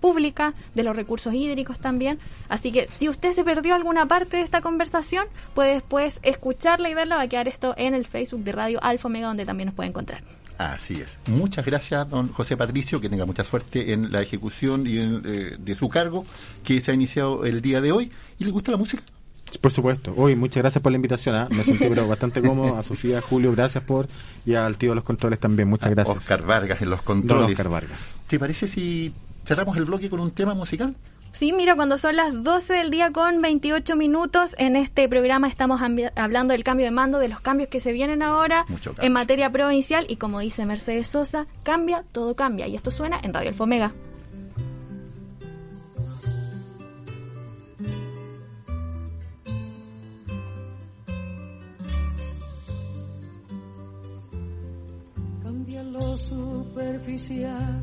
pública, 0.00 0.54
de 0.74 0.82
los 0.82 0.96
recursos 0.96 1.32
hídricos 1.34 1.78
también. 1.78 2.18
Así 2.48 2.72
que 2.72 2.88
si 2.88 3.08
usted 3.08 3.32
se 3.32 3.44
perdió 3.44 3.74
alguna 3.74 4.06
parte 4.06 4.38
de 4.38 4.42
esta 4.42 4.62
conversación, 4.62 5.26
puede 5.54 5.74
después 5.74 6.18
escucharla 6.22 6.88
y 6.88 6.94
verla. 6.94 7.16
Va 7.16 7.22
a 7.22 7.28
quedar 7.28 7.48
esto 7.48 7.74
en 7.76 7.94
el 7.94 8.06
Facebook 8.06 8.42
de 8.44 8.52
Radio 8.52 8.82
Alfa 8.82 9.08
Omega, 9.08 9.28
donde 9.28 9.44
también 9.46 9.66
nos 9.66 9.74
puede 9.74 9.90
encontrar. 9.90 10.22
Así 10.62 11.00
es. 11.00 11.18
Muchas 11.26 11.64
gracias, 11.64 12.08
don 12.08 12.28
José 12.28 12.56
Patricio, 12.56 13.00
que 13.00 13.08
tenga 13.08 13.26
mucha 13.26 13.44
suerte 13.44 13.92
en 13.92 14.12
la 14.12 14.22
ejecución 14.22 14.86
y 14.86 14.98
en, 14.98 15.22
eh, 15.24 15.56
de 15.58 15.74
su 15.74 15.88
cargo 15.88 16.24
que 16.64 16.80
se 16.80 16.90
ha 16.90 16.94
iniciado 16.94 17.44
el 17.44 17.60
día 17.62 17.80
de 17.80 17.92
hoy. 17.92 18.10
¿Y 18.38 18.44
le 18.44 18.50
gusta 18.50 18.70
la 18.70 18.76
música? 18.76 19.02
Por 19.60 19.70
supuesto. 19.70 20.14
Hoy, 20.16 20.34
muchas 20.34 20.62
gracias 20.62 20.82
por 20.82 20.92
la 20.92 20.96
invitación. 20.96 21.34
¿ah? 21.34 21.48
Me 21.50 21.62
sentí 21.64 21.84
pero 21.86 22.08
bastante 22.08 22.40
cómodo. 22.40 22.76
A 22.76 22.82
Sofía, 22.82 23.18
a 23.18 23.20
Julio, 23.20 23.52
gracias 23.52 23.84
por. 23.84 24.08
Y 24.46 24.54
al 24.54 24.76
tío 24.76 24.90
de 24.90 24.94
los 24.96 25.04
controles 25.04 25.38
también. 25.38 25.68
Muchas 25.68 25.90
gracias. 25.90 26.16
Oscar 26.16 26.46
Vargas 26.46 26.80
en 26.80 26.90
los 26.90 27.04
Don 27.04 27.20
controles. 27.20 27.50
Oscar 27.50 27.68
Vargas. 27.68 28.20
¿Te 28.26 28.38
parece 28.38 28.66
si 28.66 29.12
cerramos 29.44 29.76
el 29.76 29.84
bloque 29.84 30.08
con 30.08 30.20
un 30.20 30.30
tema 30.30 30.54
musical? 30.54 30.94
Sí, 31.32 31.52
mira, 31.52 31.74
cuando 31.74 31.96
son 31.96 32.16
las 32.16 32.42
12 32.44 32.74
del 32.74 32.90
día 32.90 33.10
con 33.10 33.40
28 33.40 33.96
minutos, 33.96 34.54
en 34.58 34.76
este 34.76 35.08
programa 35.08 35.48
estamos 35.48 35.80
hablando 36.14 36.52
del 36.52 36.62
cambio 36.62 36.84
de 36.84 36.92
mando, 36.92 37.18
de 37.18 37.28
los 37.28 37.40
cambios 37.40 37.70
que 37.70 37.80
se 37.80 37.90
vienen 37.90 38.22
ahora 38.22 38.66
en 39.00 39.12
materia 39.12 39.50
provincial 39.50 40.04
y 40.08 40.16
como 40.16 40.40
dice 40.40 40.66
Mercedes 40.66 41.08
Sosa, 41.08 41.46
cambia, 41.62 42.04
todo 42.12 42.36
cambia. 42.36 42.68
Y 42.68 42.76
esto 42.76 42.90
suena 42.90 43.18
en 43.22 43.32
Radio 43.32 43.48
Alfomega. 43.48 43.92
Cambia 55.42 55.82
lo 55.82 56.16
superficial, 56.18 57.82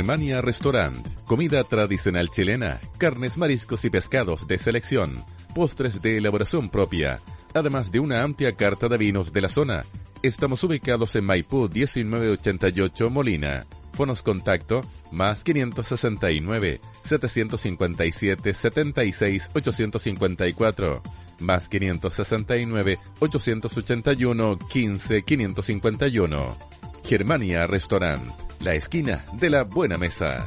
Germania 0.00 0.40
Restaurant. 0.40 0.96
Comida 1.26 1.62
tradicional 1.62 2.30
chilena, 2.30 2.80
carnes, 2.96 3.36
mariscos 3.36 3.84
y 3.84 3.90
pescados 3.90 4.46
de 4.46 4.56
selección, 4.56 5.22
postres 5.54 6.00
de 6.00 6.16
elaboración 6.16 6.70
propia, 6.70 7.20
además 7.52 7.92
de 7.92 8.00
una 8.00 8.22
amplia 8.22 8.56
carta 8.56 8.88
de 8.88 8.96
vinos 8.96 9.34
de 9.34 9.42
la 9.42 9.50
zona. 9.50 9.84
Estamos 10.22 10.64
ubicados 10.64 11.16
en 11.16 11.26
Maipú 11.26 11.68
1988 11.68 13.10
Molina. 13.10 13.66
Fonos 13.92 14.22
contacto 14.22 14.80
más 15.12 15.40
569 15.40 16.80
757 17.04 18.54
76 18.54 19.50
854 19.52 21.02
más 21.40 21.68
569 21.68 22.98
881 23.20 24.58
15 24.60 25.22
551. 25.24 26.56
Germania 27.04 27.66
Restaurant, 27.66 28.22
la 28.60 28.74
esquina 28.74 29.24
de 29.32 29.50
la 29.50 29.64
buena 29.64 29.96
mesa. 29.98 30.46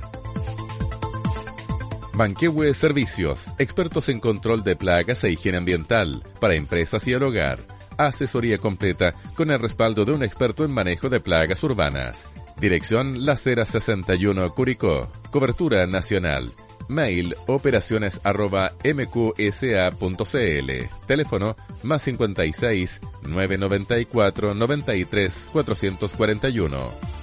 Manquehue 2.13 2.73
Servicios, 2.75 3.47
expertos 3.57 4.07
en 4.09 4.19
control 4.19 4.63
de 4.63 4.75
plagas 4.75 5.23
e 5.23 5.31
higiene 5.31 5.57
ambiental 5.57 6.23
para 6.39 6.53
empresas 6.53 7.07
y 7.07 7.13
el 7.13 7.23
hogar. 7.23 7.59
Asesoría 7.97 8.59
completa 8.59 9.13
con 9.35 9.49
el 9.51 9.59
respaldo 9.59 10.05
de 10.05 10.13
un 10.13 10.23
experto 10.23 10.63
en 10.63 10.73
manejo 10.73 11.09
de 11.09 11.19
plagas 11.19 11.63
urbanas. 11.63 12.27
Dirección 12.59 13.25
La 13.25 13.35
Cera 13.35 13.65
61 13.65 14.53
Curicó. 14.53 15.11
Cobertura 15.31 15.87
nacional. 15.87 16.51
Mail 16.87 17.35
operaciones 17.47 18.21
arroba 18.23 18.71
mqsa.cl. 18.83 20.71
Teléfono 21.07 21.55
más 21.81 22.03
56 22.03 23.01
994 23.23 24.53
93 24.53 25.49
441. 25.51 27.22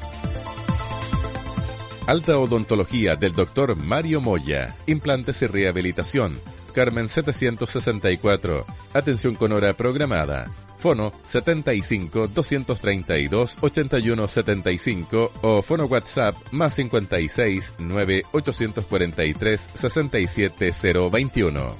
Alta 2.06 2.38
odontología 2.38 3.16
del 3.16 3.32
doctor 3.32 3.76
Mario 3.76 4.20
Moya. 4.20 4.76
Implantes 4.86 5.42
y 5.42 5.46
rehabilitación. 5.46 6.34
Carmen 6.74 7.08
764. 7.08 8.64
Atención 8.94 9.34
con 9.34 9.52
hora 9.52 9.74
programada. 9.74 10.50
Fono 10.78 11.12
75 11.26 12.28
232 12.28 13.58
81 13.60 14.28
75 14.28 15.32
o 15.42 15.62
Fono 15.62 15.84
WhatsApp 15.84 16.36
más 16.52 16.74
56 16.74 17.74
9 17.78 18.22
843 18.32 19.68
67 19.74 20.72
021. 21.10 21.76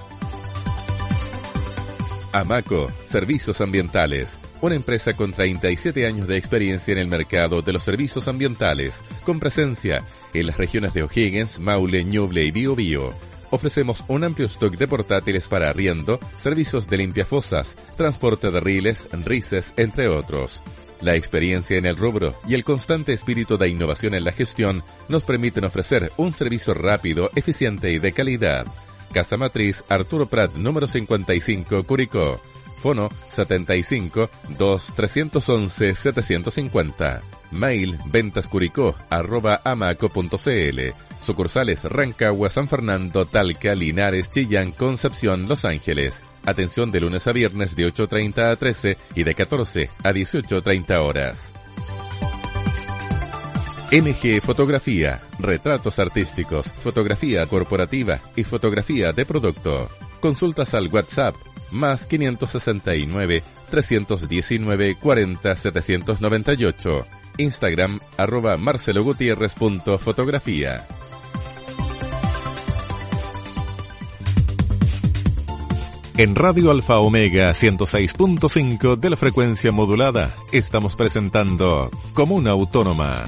Amaco, 2.32 2.88
Servicios 3.04 3.60
Ambientales. 3.60 4.39
Una 4.60 4.74
empresa 4.74 5.16
con 5.16 5.32
37 5.32 6.06
años 6.06 6.28
de 6.28 6.36
experiencia 6.36 6.92
en 6.92 6.98
el 6.98 7.06
mercado 7.06 7.62
de 7.62 7.72
los 7.72 7.82
servicios 7.82 8.28
ambientales, 8.28 9.02
con 9.24 9.40
presencia 9.40 10.04
en 10.34 10.46
las 10.46 10.58
regiones 10.58 10.92
de 10.92 11.02
O'Higgins, 11.02 11.58
Maule, 11.58 12.04
Ñuble 12.04 12.44
y 12.44 12.50
Biobío 12.50 13.14
ofrecemos 13.50 14.04
un 14.08 14.24
amplio 14.24 14.46
stock 14.46 14.76
de 14.76 14.88
portátiles 14.88 15.48
para 15.48 15.68
arriendo, 15.68 16.18
servicios 16.38 16.88
de 16.88 16.98
limpiafosas, 16.98 17.76
transporte 17.96 18.50
de 18.50 18.60
riles, 18.60 19.08
rices, 19.24 19.74
entre 19.76 20.08
otros. 20.08 20.62
La 21.02 21.14
experiencia 21.14 21.78
en 21.78 21.86
el 21.86 21.96
rubro 21.96 22.34
y 22.46 22.54
el 22.54 22.64
constante 22.64 23.12
espíritu 23.12 23.56
de 23.56 23.68
innovación 23.68 24.14
en 24.14 24.24
la 24.24 24.32
gestión 24.32 24.82
nos 25.08 25.22
permiten 25.22 25.64
ofrecer 25.64 26.12
un 26.16 26.32
servicio 26.32 26.74
rápido, 26.74 27.30
eficiente 27.34 27.90
y 27.90 27.98
de 27.98 28.12
calidad. 28.12 28.66
Casa 29.12 29.36
Matriz 29.36 29.82
Arturo 29.88 30.26
Prat 30.26 30.54
número 30.54 30.86
55 30.86 31.84
Curicó. 31.84 32.40
Fono 32.80 33.10
75 33.28 34.30
2 34.58 34.92
311 34.96 35.94
750. 35.94 37.20
Mail 37.52 37.98
ventascuricó 38.06 38.94
arroba 39.10 39.60
amaco.cl 39.64 40.80
Sucursales 41.22 41.84
Rancagua, 41.84 42.48
San 42.50 42.66
Fernando, 42.66 43.26
Talca, 43.26 43.74
Linares, 43.74 44.30
Chillán, 44.30 44.72
Concepción, 44.72 45.48
Los 45.48 45.64
Ángeles. 45.64 46.22
Atención 46.46 46.90
de 46.90 47.00
lunes 47.00 47.26
a 47.26 47.32
viernes 47.32 47.76
de 47.76 47.92
8.30 47.92 48.50
a 48.50 48.56
13 48.56 48.96
y 49.14 49.24
de 49.24 49.34
14 49.34 49.90
a 50.02 50.12
18.30 50.12 51.04
horas. 51.04 51.52
MG 53.92 54.40
Fotografía, 54.40 55.20
retratos 55.38 55.98
artísticos, 55.98 56.72
fotografía 56.72 57.44
corporativa 57.46 58.20
y 58.36 58.44
fotografía 58.44 59.12
de 59.12 59.26
producto. 59.26 59.88
Consultas 60.20 60.74
al 60.74 60.86
WhatsApp 60.88 61.34
más 61.70 62.06
569 62.06 63.42
319 63.70 64.96
40 64.96 65.56
798. 65.56 67.06
Instagram 67.38 68.00
arroba 68.16 68.56
marcelogutierrez.fotografía. 68.56 70.86
En 76.16 76.34
Radio 76.34 76.70
Alfa 76.70 76.98
Omega 76.98 77.50
106.5 77.52 78.96
de 78.96 79.08
la 79.08 79.16
frecuencia 79.16 79.72
modulada 79.72 80.34
estamos 80.52 80.94
presentando 80.94 81.90
Comuna 82.12 82.50
Autónoma 82.50 83.24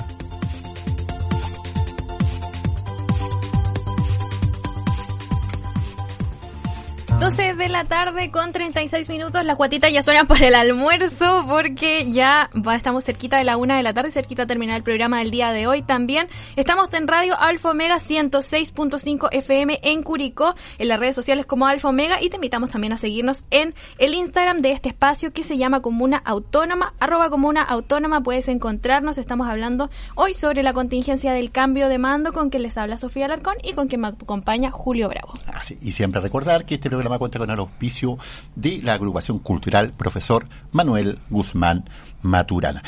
12 7.23 7.55
de 7.55 7.68
la 7.68 7.85
tarde 7.85 8.33
con 8.33 8.51
36 8.51 9.09
minutos. 9.09 9.45
Las 9.45 9.55
cuatitas 9.55 9.93
ya 9.93 10.03
suenan 10.03 10.27
para 10.27 10.49
el 10.49 10.57
almuerzo 10.57 11.45
porque 11.49 12.11
ya 12.11 12.51
va, 12.66 12.75
estamos 12.75 13.05
cerquita 13.05 13.39
de 13.39 13.45
la 13.45 13.57
una 13.57 13.77
de 13.77 13.85
la 13.85 13.95
tarde, 13.95 14.11
cerquita 14.11 14.43
de 14.43 14.49
terminar 14.49 14.79
el 14.79 14.83
programa 14.83 15.20
del 15.20 15.31
día 15.31 15.53
de 15.53 15.68
hoy 15.68 15.83
también. 15.83 16.27
Estamos 16.57 16.93
en 16.95 17.07
Radio 17.07 17.39
Alfa 17.39 17.70
Omega 17.70 17.99
106.5 17.99 19.29
FM 19.31 19.79
en 19.85 20.03
Curicó, 20.03 20.57
en 20.79 20.89
las 20.89 20.99
redes 20.99 21.14
sociales 21.14 21.47
como 21.47 21.68
Alfa 21.68 21.91
Omega 21.91 22.20
y 22.20 22.29
te 22.29 22.39
invitamos 22.39 22.70
también 22.70 22.93
a 22.93 22.97
seguirnos 22.97 23.45
en 23.53 23.73
el 23.99 24.14
Instagram 24.14 24.59
de 24.59 24.73
este 24.73 24.89
espacio 24.89 25.33
que 25.33 25.45
se 25.45 25.57
llama 25.57 25.81
Comuna 25.81 26.20
Autónoma, 26.25 26.93
arroba 26.99 27.31
Comuna 27.31 27.62
Autónoma. 27.62 28.25
Puedes 28.25 28.49
encontrarnos. 28.49 29.16
Estamos 29.16 29.49
hablando 29.49 29.91
hoy 30.16 30.35
sobre 30.35 30.64
la 30.64 30.73
contingencia 30.73 31.33
del 31.35 31.53
cambio 31.53 31.89
de 31.89 31.99
mando 31.99 32.33
con 32.33 32.51
quien 32.51 32.64
les 32.64 32.77
habla 32.77 32.99
Sofía 32.99 33.27
Alarcón 33.27 33.55
y 33.62 33.75
con 33.75 33.87
quien 33.87 34.01
me 34.01 34.09
acompaña 34.09 34.73
Julio 34.73 35.09
Bravo. 35.09 35.35
Así, 35.62 35.78
y 35.80 35.92
siempre 35.92 36.20
recordar 36.20 36.64
que 36.64 36.74
este 36.74 36.90
programa 36.90 37.20
cuenta 37.20 37.38
con 37.38 37.48
el 37.48 37.58
auspicio 37.60 38.18
de 38.56 38.80
la 38.82 38.94
agrupación 38.94 39.38
cultural 39.38 39.92
Profesor 39.92 40.44
Manuel 40.72 41.20
Guzmán 41.30 41.88
Maturana. 42.20 42.82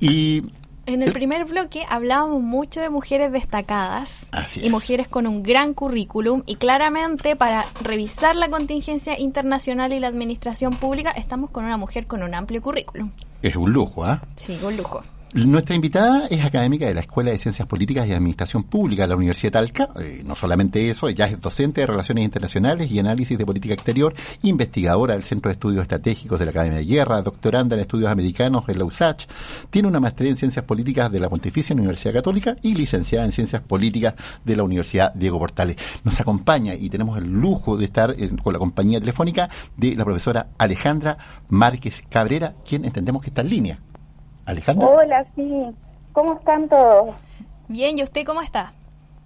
Y 0.00 0.42
en 0.86 1.02
el 1.02 1.12
primer 1.12 1.44
bloque 1.44 1.84
hablábamos 1.88 2.42
mucho 2.42 2.80
de 2.80 2.90
mujeres 2.90 3.30
destacadas 3.30 4.28
y 4.60 4.70
mujeres 4.70 5.06
con 5.06 5.28
un 5.28 5.44
gran 5.44 5.72
currículum 5.72 6.42
y 6.46 6.56
claramente 6.56 7.36
para 7.36 7.64
revisar 7.80 8.34
la 8.34 8.48
contingencia 8.48 9.16
internacional 9.16 9.92
y 9.92 10.00
la 10.00 10.08
administración 10.08 10.78
pública 10.78 11.12
estamos 11.12 11.50
con 11.50 11.64
una 11.64 11.76
mujer 11.76 12.08
con 12.08 12.24
un 12.24 12.34
amplio 12.34 12.60
currículum. 12.60 13.12
Es 13.40 13.54
un 13.54 13.72
lujo, 13.72 14.04
¿ah? 14.04 14.20
Sí, 14.34 14.58
un 14.60 14.76
lujo. 14.76 15.04
Nuestra 15.32 15.76
invitada 15.76 16.26
es 16.26 16.44
académica 16.44 16.86
de 16.86 16.94
la 16.94 17.02
Escuela 17.02 17.30
de 17.30 17.38
Ciencias 17.38 17.68
Políticas 17.68 18.04
y 18.04 18.12
Administración 18.12 18.64
Pública 18.64 19.02
de 19.02 19.08
la 19.10 19.14
Universidad 19.14 19.52
Talca. 19.52 19.90
Eh, 20.00 20.24
no 20.26 20.34
solamente 20.34 20.90
eso, 20.90 21.08
ella 21.08 21.26
es 21.26 21.40
docente 21.40 21.82
de 21.82 21.86
Relaciones 21.86 22.24
Internacionales 22.24 22.90
y 22.90 22.98
Análisis 22.98 23.38
de 23.38 23.46
Política 23.46 23.74
Exterior, 23.74 24.12
investigadora 24.42 25.14
del 25.14 25.22
Centro 25.22 25.48
de 25.48 25.52
Estudios 25.52 25.82
Estratégicos 25.82 26.36
de 26.40 26.46
la 26.46 26.50
Academia 26.50 26.78
de 26.78 26.84
Guerra, 26.84 27.22
doctoranda 27.22 27.76
en 27.76 27.82
Estudios 27.82 28.10
Americanos 28.10 28.64
en 28.66 28.78
la 28.80 28.84
USACH, 28.84 29.26
tiene 29.70 29.86
una 29.86 30.00
maestría 30.00 30.30
en 30.30 30.36
Ciencias 30.36 30.64
Políticas 30.64 31.12
de 31.12 31.20
la 31.20 31.28
Pontificia 31.28 31.76
Universidad 31.76 32.14
Católica 32.14 32.56
y 32.60 32.74
licenciada 32.74 33.24
en 33.24 33.30
Ciencias 33.30 33.62
Políticas 33.62 34.14
de 34.44 34.56
la 34.56 34.64
Universidad 34.64 35.14
Diego 35.14 35.38
Portales. 35.38 35.76
Nos 36.02 36.20
acompaña 36.20 36.74
y 36.74 36.90
tenemos 36.90 37.16
el 37.16 37.30
lujo 37.30 37.76
de 37.76 37.84
estar 37.84 38.16
con 38.42 38.52
la 38.52 38.58
compañía 38.58 38.98
telefónica 38.98 39.48
de 39.76 39.94
la 39.94 40.04
profesora 40.04 40.48
Alejandra 40.58 41.44
Márquez 41.50 42.02
Cabrera, 42.08 42.56
quien 42.68 42.84
entendemos 42.84 43.22
que 43.22 43.28
está 43.28 43.42
en 43.42 43.48
línea. 43.48 43.78
Alejandra. 44.50 44.86
Hola, 44.86 45.26
sí. 45.34 45.66
¿Cómo 46.12 46.34
están 46.34 46.68
todos? 46.68 47.14
Bien, 47.68 47.98
¿y 47.98 48.02
usted 48.02 48.24
cómo 48.24 48.42
está? 48.42 48.72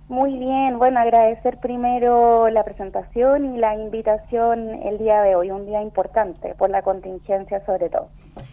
Muy 0.09 0.37
bien, 0.37 0.79
bueno, 0.79 1.01
agradecer 1.01 1.57
primero 1.59 2.51
la 2.51 2.63
presentación 2.63 3.55
y 3.55 3.59
la 3.59 3.75
invitación 3.75 4.83
el 4.83 4.99
día 4.99 5.23
de 5.23 5.35
hoy, 5.35 5.51
un 5.51 5.65
día 5.65 5.81
importante 5.81 6.55
por 6.57 6.69
la 6.69 6.83
contingencia 6.83 7.65
sobre 7.65 7.89
todo. 7.89 8.11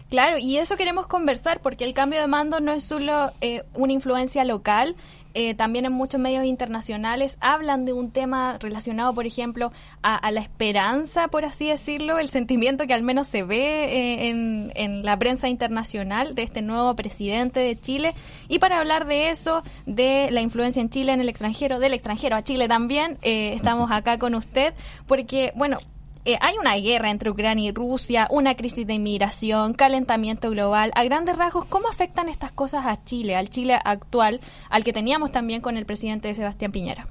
Claro, 0.08 0.38
y 0.38 0.56
eso 0.56 0.76
queremos 0.76 1.06
conversar 1.06 1.60
porque 1.60 1.84
el 1.84 1.92
cambio 1.92 2.20
de 2.20 2.26
mando 2.26 2.60
no 2.60 2.72
es 2.72 2.84
solo 2.84 3.32
eh, 3.42 3.64
una 3.74 3.92
influencia 3.92 4.44
local, 4.44 4.96
eh, 5.34 5.54
también 5.54 5.84
en 5.84 5.92
muchos 5.92 6.20
medios 6.20 6.44
internacionales 6.44 7.36
hablan 7.40 7.84
de 7.84 7.92
un 7.92 8.10
tema 8.10 8.58
relacionado, 8.60 9.14
por 9.14 9.26
ejemplo, 9.26 9.72
a, 10.02 10.30
la 10.30 10.40
esperanza, 10.40 11.28
por 11.28 11.44
así 11.44 11.68
decirlo, 11.68 12.18
el 12.18 12.28
sentimiento 12.28 12.86
que 12.86 12.94
al 12.94 13.02
menos 13.02 13.26
se 13.26 13.42
ve 13.42 13.84
eh, 13.84 14.28
en, 14.28 14.72
en, 14.74 15.04
la 15.04 15.18
prensa 15.18 15.48
internacional 15.48 16.34
de 16.34 16.42
este 16.42 16.62
nuevo 16.62 16.94
presidente 16.94 17.60
de 17.60 17.78
Chile. 17.78 18.14
Y 18.48 18.58
para 18.58 18.78
hablar 18.78 19.06
de 19.06 19.30
eso, 19.30 19.62
de 19.86 20.30
la 20.30 20.40
influencia 20.40 20.80
en 20.80 20.90
Chile, 20.90 21.12
en 21.12 21.20
el 21.20 21.28
extranjero, 21.28 21.78
del 21.78 21.94
extranjero 21.94 22.36
a 22.36 22.42
Chile 22.42 22.68
también, 22.68 23.18
eh, 23.22 23.54
estamos 23.54 23.90
acá 23.90 24.18
con 24.18 24.34
usted, 24.34 24.74
porque, 25.06 25.52
bueno, 25.54 25.78
eh, 26.24 26.38
hay 26.40 26.54
una 26.56 26.76
guerra 26.76 27.10
entre 27.10 27.30
Ucrania 27.30 27.70
y 27.70 27.72
Rusia, 27.72 28.28
una 28.30 28.54
crisis 28.54 28.86
de 28.86 28.94
inmigración, 28.94 29.74
calentamiento 29.74 30.50
global. 30.50 30.92
A 30.94 31.02
grandes 31.02 31.36
rasgos, 31.36 31.64
¿cómo 31.64 31.88
afectan 31.88 32.28
estas 32.28 32.52
cosas 32.52 32.86
a 32.86 33.02
Chile, 33.02 33.34
al 33.34 33.48
Chile 33.48 33.76
actual, 33.84 34.40
al 34.70 34.84
que 34.84 34.92
teníamos 34.92 35.32
también 35.32 35.60
con 35.60 35.76
el 35.76 35.84
presidente 35.84 36.32
Sebastián 36.34 36.70
Piñera? 36.70 37.08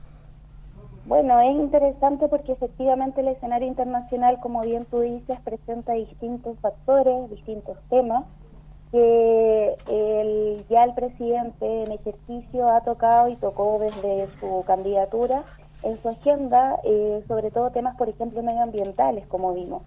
Bueno, 1.06 1.42
es 1.42 1.56
interesante 1.56 2.30
porque 2.30 2.54
efectivamente 2.54 3.20
el 3.20 3.28
escenario 3.28 3.68
internacional, 3.68 4.40
como 4.40 4.62
bien 4.62 4.86
tú 4.86 5.02
dices, 5.02 5.38
presenta 5.42 5.92
distintos 5.92 6.58
factores, 6.60 7.30
distintos 7.32 7.78
temas 7.90 8.24
que 8.92 9.76
el, 9.90 10.66
ya 10.70 10.86
el 10.86 10.94
presidente 10.94 11.84
en 11.84 11.92
ejercicio 11.92 12.70
ha 12.70 12.82
tocado 12.82 13.28
y 13.28 13.36
tocó 13.38 13.80
desde 13.80 14.28
su 14.40 14.64
candidatura 14.66 15.44
en 15.84 16.02
su 16.02 16.10
agenda, 16.10 16.80
eh, 16.84 17.24
sobre 17.28 17.52
todo 17.52 17.72
temas, 17.72 17.96
por 17.96 18.10
ejemplo, 18.10 18.42
medioambientales, 18.44 19.26
como 19.28 19.54
vimos. 19.54 19.84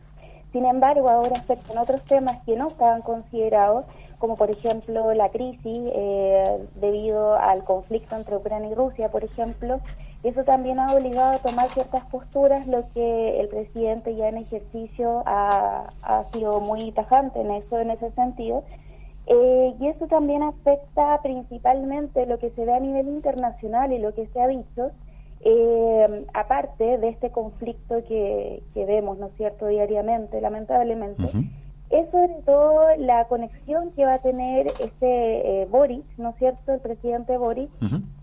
Sin 0.53 0.65
embargo, 0.67 1.09
ahora 1.09 1.37
afectan 1.37 1.79
otros 1.79 2.03
temas 2.05 2.41
que 2.45 2.57
no 2.57 2.69
estaban 2.69 3.03
considerados, 3.03 3.87
como 4.19 4.37
por 4.37 4.51
ejemplo 4.51 5.13
la 5.13 5.29
crisis 5.31 5.81
eh, 5.93 6.65
debido 6.77 7.35
al 7.35 7.65
conflicto 7.65 8.15
entre 8.17 8.37
Ucrania 8.37 8.71
y 8.71 8.75
Rusia, 8.75 9.11
por 9.11 9.25
ejemplo. 9.25 9.81
Eso 10.23 10.45
también 10.45 10.79
ha 10.79 10.95
obligado 10.95 11.33
a 11.33 11.39
tomar 11.39 11.69
ciertas 11.71 12.05
posturas, 12.07 12.67
lo 12.67 12.85
que 12.95 13.41
el 13.41 13.49
presidente 13.49 14.15
ya 14.15 14.29
en 14.29 14.39
ejercicio 14.39 15.23
ha, 15.27 15.91
ha 16.03 16.25
sido 16.33 16.61
muy 16.61 16.93
tajante 16.93 17.41
en 17.41 17.51
eso, 17.51 17.79
en 17.81 17.91
ese 17.91 18.11
sentido. 18.13 18.63
Eh, 19.27 19.75
y 19.81 19.89
eso 19.89 20.07
también 20.07 20.43
afecta 20.43 21.21
principalmente 21.23 22.27
lo 22.27 22.39
que 22.39 22.51
se 22.51 22.65
ve 22.65 22.75
a 22.75 22.81
nivel 22.81 23.09
internacional 23.09 23.93
y 23.93 23.99
lo 23.99 24.15
que 24.15 24.27
se 24.29 24.41
ha 24.41 24.47
dicho, 24.47 24.91
eh, 25.45 26.27
aparte 26.33 26.99
de 26.99 27.09
este 27.09 27.31
conflicto 27.31 28.03
que, 28.09 28.63
vemos, 28.75 29.19
¿no 29.19 29.27
es 29.27 29.35
cierto?, 29.37 29.67
diariamente, 29.67 30.41
lamentablemente, 30.41 31.23
es 31.91 32.11
sobre 32.11 32.35
todo 32.47 32.97
la 32.97 33.27
conexión 33.29 33.91
que 33.93 34.07
va 34.07 34.15
a 34.15 34.23
tener 34.23 34.69
este 34.81 35.63
eh, 35.63 35.67
Boris, 35.71 36.03
¿no 36.17 36.31
es 36.31 36.37
cierto?, 36.37 36.73
el 36.73 36.81
presidente 36.81 37.37
Boris, 37.37 37.69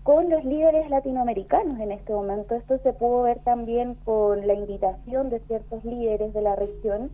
con 0.02 0.30
los 0.30 0.44
líderes 0.44 0.90
latinoamericanos 0.90 1.78
en 1.78 1.92
este 1.92 2.12
momento. 2.12 2.56
Esto 2.56 2.78
se 2.78 2.92
pudo 2.92 3.22
ver 3.22 3.38
también 3.40 3.94
con 4.04 4.44
la 4.44 4.54
invitación 4.54 5.30
de 5.30 5.38
ciertos 5.40 5.84
líderes 5.84 6.34
de 6.34 6.42
la 6.42 6.56
región 6.56 7.10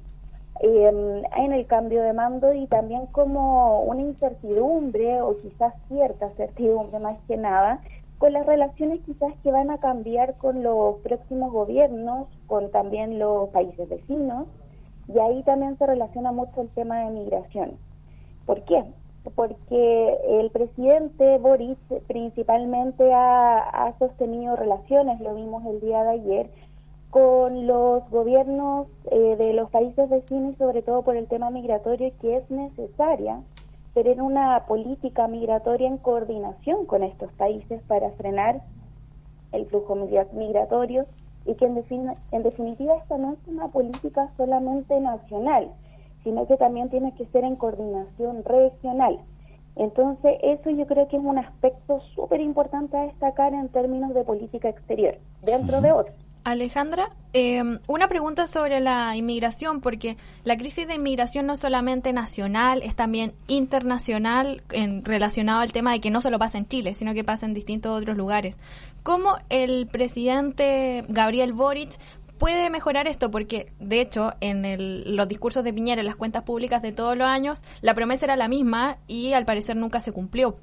eh, 0.60 1.22
en 1.36 1.52
el 1.52 1.66
cambio 1.66 2.02
de 2.02 2.14
mando 2.14 2.54
y 2.54 2.66
también 2.66 3.06
como 3.12 3.82
una 3.82 4.00
incertidumbre 4.00 5.20
o 5.20 5.36
quizás 5.38 5.74
cierta 5.88 6.30
certidumbre 6.30 6.98
más 6.98 7.18
que 7.28 7.36
nada 7.36 7.80
con 8.18 8.32
las 8.32 8.46
relaciones 8.46 9.00
quizás 9.06 9.32
que 9.42 9.52
van 9.52 9.70
a 9.70 9.78
cambiar 9.78 10.36
con 10.36 10.62
los 10.62 10.96
próximos 11.00 11.52
gobiernos, 11.52 12.28
con 12.46 12.70
también 12.70 13.18
los 13.18 13.48
países 13.50 13.88
vecinos, 13.88 14.46
y 15.06 15.18
ahí 15.18 15.42
también 15.44 15.78
se 15.78 15.86
relaciona 15.86 16.32
mucho 16.32 16.60
el 16.60 16.68
tema 16.70 17.04
de 17.04 17.10
migración. 17.10 17.78
¿Por 18.44 18.62
qué? 18.64 18.84
Porque 19.34 20.16
el 20.40 20.50
presidente 20.50 21.38
Boris 21.38 21.78
principalmente 22.06 23.12
ha, 23.12 23.58
ha 23.58 23.98
sostenido 23.98 24.56
relaciones, 24.56 25.20
lo 25.20 25.34
vimos 25.34 25.64
el 25.66 25.80
día 25.80 26.02
de 26.02 26.10
ayer, 26.10 26.50
con 27.10 27.66
los 27.66 28.08
gobiernos 28.10 28.86
eh, 29.10 29.36
de 29.36 29.52
los 29.54 29.70
países 29.70 30.08
vecinos 30.10 30.56
sobre 30.58 30.82
todo 30.82 31.02
por 31.02 31.16
el 31.16 31.26
tema 31.26 31.50
migratorio 31.50 32.12
que 32.20 32.36
es 32.36 32.50
necesaria 32.50 33.40
tener 34.02 34.22
una 34.22 34.64
política 34.66 35.26
migratoria 35.26 35.88
en 35.88 35.98
coordinación 35.98 36.86
con 36.86 37.02
estos 37.02 37.32
países 37.32 37.82
para 37.88 38.12
frenar 38.12 38.60
el 39.50 39.66
flujo 39.66 39.96
migratorio 39.96 41.06
y 41.44 41.54
que 41.54 41.64
en, 41.64 41.84
en 42.30 42.42
definitiva 42.44 42.94
esta 42.94 43.18
no 43.18 43.32
es 43.32 43.38
una 43.48 43.66
política 43.66 44.30
solamente 44.36 45.00
nacional, 45.00 45.72
sino 46.22 46.46
que 46.46 46.56
también 46.56 46.90
tiene 46.90 47.12
que 47.14 47.26
ser 47.26 47.42
en 47.42 47.56
coordinación 47.56 48.44
regional. 48.44 49.18
Entonces, 49.74 50.38
eso 50.44 50.70
yo 50.70 50.86
creo 50.86 51.08
que 51.08 51.16
es 51.16 51.24
un 51.24 51.38
aspecto 51.38 52.00
súper 52.14 52.40
importante 52.40 52.96
a 52.96 53.02
destacar 53.02 53.52
en 53.52 53.68
términos 53.68 54.14
de 54.14 54.22
política 54.22 54.68
exterior, 54.68 55.18
dentro 55.42 55.80
de 55.80 55.90
otros. 55.90 56.27
Alejandra, 56.44 57.10
eh, 57.32 57.62
una 57.86 58.08
pregunta 58.08 58.46
sobre 58.46 58.80
la 58.80 59.14
inmigración, 59.16 59.80
porque 59.80 60.16
la 60.44 60.56
crisis 60.56 60.86
de 60.88 60.94
inmigración 60.94 61.46
no 61.46 61.54
es 61.54 61.60
solamente 61.60 62.12
nacional, 62.12 62.82
es 62.82 62.94
también 62.96 63.34
internacional 63.48 64.62
en, 64.70 65.04
relacionado 65.04 65.60
al 65.60 65.72
tema 65.72 65.92
de 65.92 66.00
que 66.00 66.10
no 66.10 66.20
solo 66.20 66.38
pasa 66.38 66.58
en 66.58 66.66
Chile, 66.66 66.94
sino 66.94 67.14
que 67.14 67.24
pasa 67.24 67.46
en 67.46 67.54
distintos 67.54 68.00
otros 68.00 68.16
lugares. 68.16 68.56
¿Cómo 69.02 69.36
el 69.50 69.86
presidente 69.86 71.04
Gabriel 71.08 71.52
Boric 71.52 71.98
puede 72.38 72.70
mejorar 72.70 73.08
esto? 73.08 73.30
Porque, 73.30 73.72
de 73.78 74.00
hecho, 74.00 74.32
en 74.40 74.64
el, 74.64 75.16
los 75.16 75.28
discursos 75.28 75.64
de 75.64 75.72
Piñera, 75.72 76.00
en 76.00 76.06
las 76.06 76.16
cuentas 76.16 76.44
públicas 76.44 76.82
de 76.82 76.92
todos 76.92 77.16
los 77.16 77.26
años, 77.26 77.60
la 77.82 77.94
promesa 77.94 78.26
era 78.26 78.36
la 78.36 78.48
misma 78.48 78.98
y 79.06 79.34
al 79.34 79.44
parecer 79.44 79.76
nunca 79.76 80.00
se 80.00 80.12
cumplió. 80.12 80.56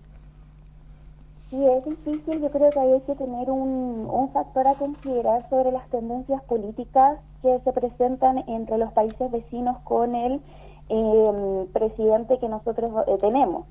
Sí, 1.50 1.64
es 1.64 1.86
difícil. 1.86 2.42
Yo 2.42 2.50
creo 2.50 2.70
que 2.72 2.80
hay 2.80 3.02
que 3.02 3.16
tener 3.16 3.52
un, 3.52 4.08
un 4.12 4.30
factor 4.32 4.68
a 4.68 4.74
considerar 4.74 5.48
sobre 5.50 5.72
las 5.72 5.88
tendencias 5.90 6.42
políticas 6.44 7.20
que 7.42 7.60
se 7.60 7.72
presentan 7.72 8.44
entre 8.48 8.78
los 8.78 8.92
países 8.94 9.32
vecinos 9.32 9.78
con 9.84 10.16
el 10.16 10.42
eh, 10.90 11.66
presidente 11.74 12.40
que 12.40 12.50
nosotros 12.50 12.92
eh, 13.08 13.18
tenemos. 13.20 13.66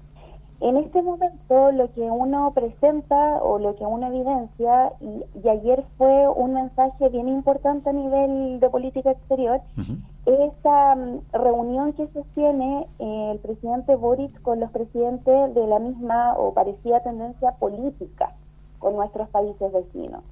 En 0.61 0.77
este 0.77 1.03
momento 1.03 1.73
lo 1.73 1.93
que 1.93 2.03
uno 2.03 2.53
presenta 2.55 3.43
o 3.43 3.59
lo 3.59 3.75
que 3.77 3.85
uno 3.85 4.07
evidencia, 4.07 4.93
y, 5.01 5.49
ayer 5.49 5.85
fue 5.99 6.29
un 6.29 6.55
mensaje 6.55 7.09
bien 7.09 7.29
importante 7.29 7.91
a 7.91 7.93
nivel 7.93 8.61
de 8.61 8.71
política 8.71 9.11
exterior, 9.11 9.61
esa 10.27 10.95
mm, 10.95 11.21
reunión 11.33 11.93
que 11.93 12.09
sostiene 12.09 12.87
eh, 12.99 13.31
el 13.33 13.39
presidente 13.41 13.95
Boric 13.97 14.41
con 14.43 14.61
los 14.61 14.71
presidentes 14.71 15.55
de 15.55 15.67
la 15.67 15.79
misma 15.79 16.35
o 16.39 16.55
parecida 16.55 17.01
tendencia 17.01 17.53
política 17.53 18.33
con 18.79 18.97
nuestros 18.97 19.29
países 19.29 19.73
vecinos, 19.73 20.23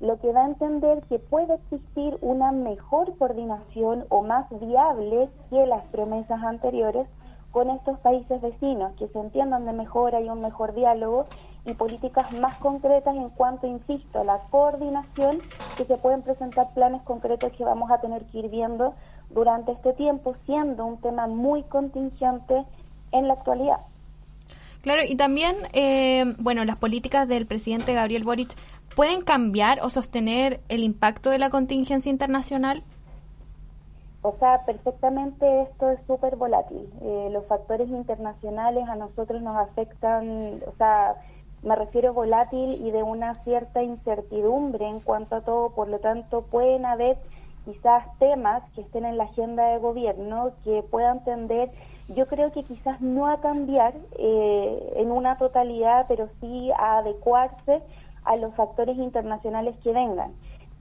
lo 0.00 0.18
que 0.18 0.32
da 0.32 0.42
a 0.42 0.48
entender 0.48 1.02
que 1.08 1.18
puede 1.18 1.54
existir 1.54 2.18
una 2.20 2.52
mejor 2.52 3.16
coordinación 3.16 4.04
o 4.08 4.22
más 4.22 4.46
viable 4.60 5.28
que 5.50 5.66
las 5.66 5.84
promesas 5.86 6.42
anteriores 6.42 7.06
con 7.52 7.68
estos 7.68 7.98
países 8.00 8.40
vecinos, 8.40 8.92
que 8.98 9.08
se 9.08 9.18
entiendan 9.18 9.66
de 9.66 9.74
mejor, 9.74 10.14
hay 10.14 10.28
un 10.28 10.40
mejor 10.40 10.74
diálogo 10.74 11.26
y 11.66 11.74
políticas 11.74 12.32
más 12.40 12.56
concretas 12.56 13.14
en 13.14 13.28
cuanto, 13.28 13.66
insisto, 13.66 14.20
a 14.20 14.24
la 14.24 14.40
coordinación, 14.50 15.38
que 15.76 15.84
se 15.84 15.98
pueden 15.98 16.22
presentar 16.22 16.72
planes 16.72 17.02
concretos 17.02 17.52
que 17.52 17.64
vamos 17.64 17.90
a 17.90 18.00
tener 18.00 18.24
que 18.24 18.38
ir 18.38 18.48
viendo 18.48 18.94
durante 19.34 19.72
este 19.72 19.92
tiempo, 19.92 20.34
siendo 20.46 20.84
un 20.84 21.00
tema 21.00 21.26
muy 21.26 21.62
contingente 21.64 22.64
en 23.12 23.28
la 23.28 23.34
actualidad. 23.34 23.78
Claro, 24.82 25.02
y 25.08 25.14
también, 25.14 25.56
eh, 25.72 26.34
bueno, 26.38 26.64
las 26.64 26.76
políticas 26.76 27.28
del 27.28 27.46
presidente 27.46 27.94
Gabriel 27.94 28.24
Boric 28.24 28.52
pueden 28.96 29.22
cambiar 29.22 29.78
o 29.82 29.90
sostener 29.90 30.60
el 30.68 30.82
impacto 30.82 31.30
de 31.30 31.38
la 31.38 31.50
contingencia 31.50 32.10
internacional. 32.10 32.82
O 34.22 34.36
sea, 34.38 34.64
perfectamente 34.64 35.62
esto 35.62 35.90
es 35.90 36.00
súper 36.06 36.36
volátil. 36.36 36.88
Eh, 37.00 37.28
los 37.32 37.44
factores 37.46 37.88
internacionales 37.88 38.88
a 38.88 38.96
nosotros 38.96 39.42
nos 39.42 39.56
afectan, 39.56 40.60
o 40.66 40.76
sea, 40.78 41.16
me 41.62 41.76
refiero 41.76 42.12
volátil 42.12 42.84
y 42.84 42.90
de 42.90 43.02
una 43.02 43.34
cierta 43.44 43.82
incertidumbre 43.82 44.88
en 44.88 45.00
cuanto 45.00 45.36
a 45.36 45.40
todo, 45.42 45.70
por 45.70 45.88
lo 45.88 45.98
tanto 46.00 46.42
pueden 46.42 46.86
haber 46.86 47.18
quizás 47.64 48.04
temas 48.18 48.62
que 48.74 48.82
estén 48.82 49.04
en 49.04 49.16
la 49.16 49.24
agenda 49.24 49.64
de 49.68 49.78
gobierno 49.78 50.52
que 50.64 50.82
puedan 50.90 51.24
tender, 51.24 51.70
yo 52.08 52.26
creo 52.26 52.52
que 52.52 52.64
quizás 52.64 53.00
no 53.00 53.26
a 53.28 53.40
cambiar 53.40 53.94
eh, 54.18 54.92
en 54.96 55.10
una 55.10 55.38
totalidad, 55.38 56.06
pero 56.08 56.28
sí 56.40 56.70
a 56.76 56.98
adecuarse 56.98 57.82
a 58.24 58.36
los 58.36 58.54
factores 58.54 58.96
internacionales 58.98 59.74
que 59.82 59.92
vengan. 59.92 60.32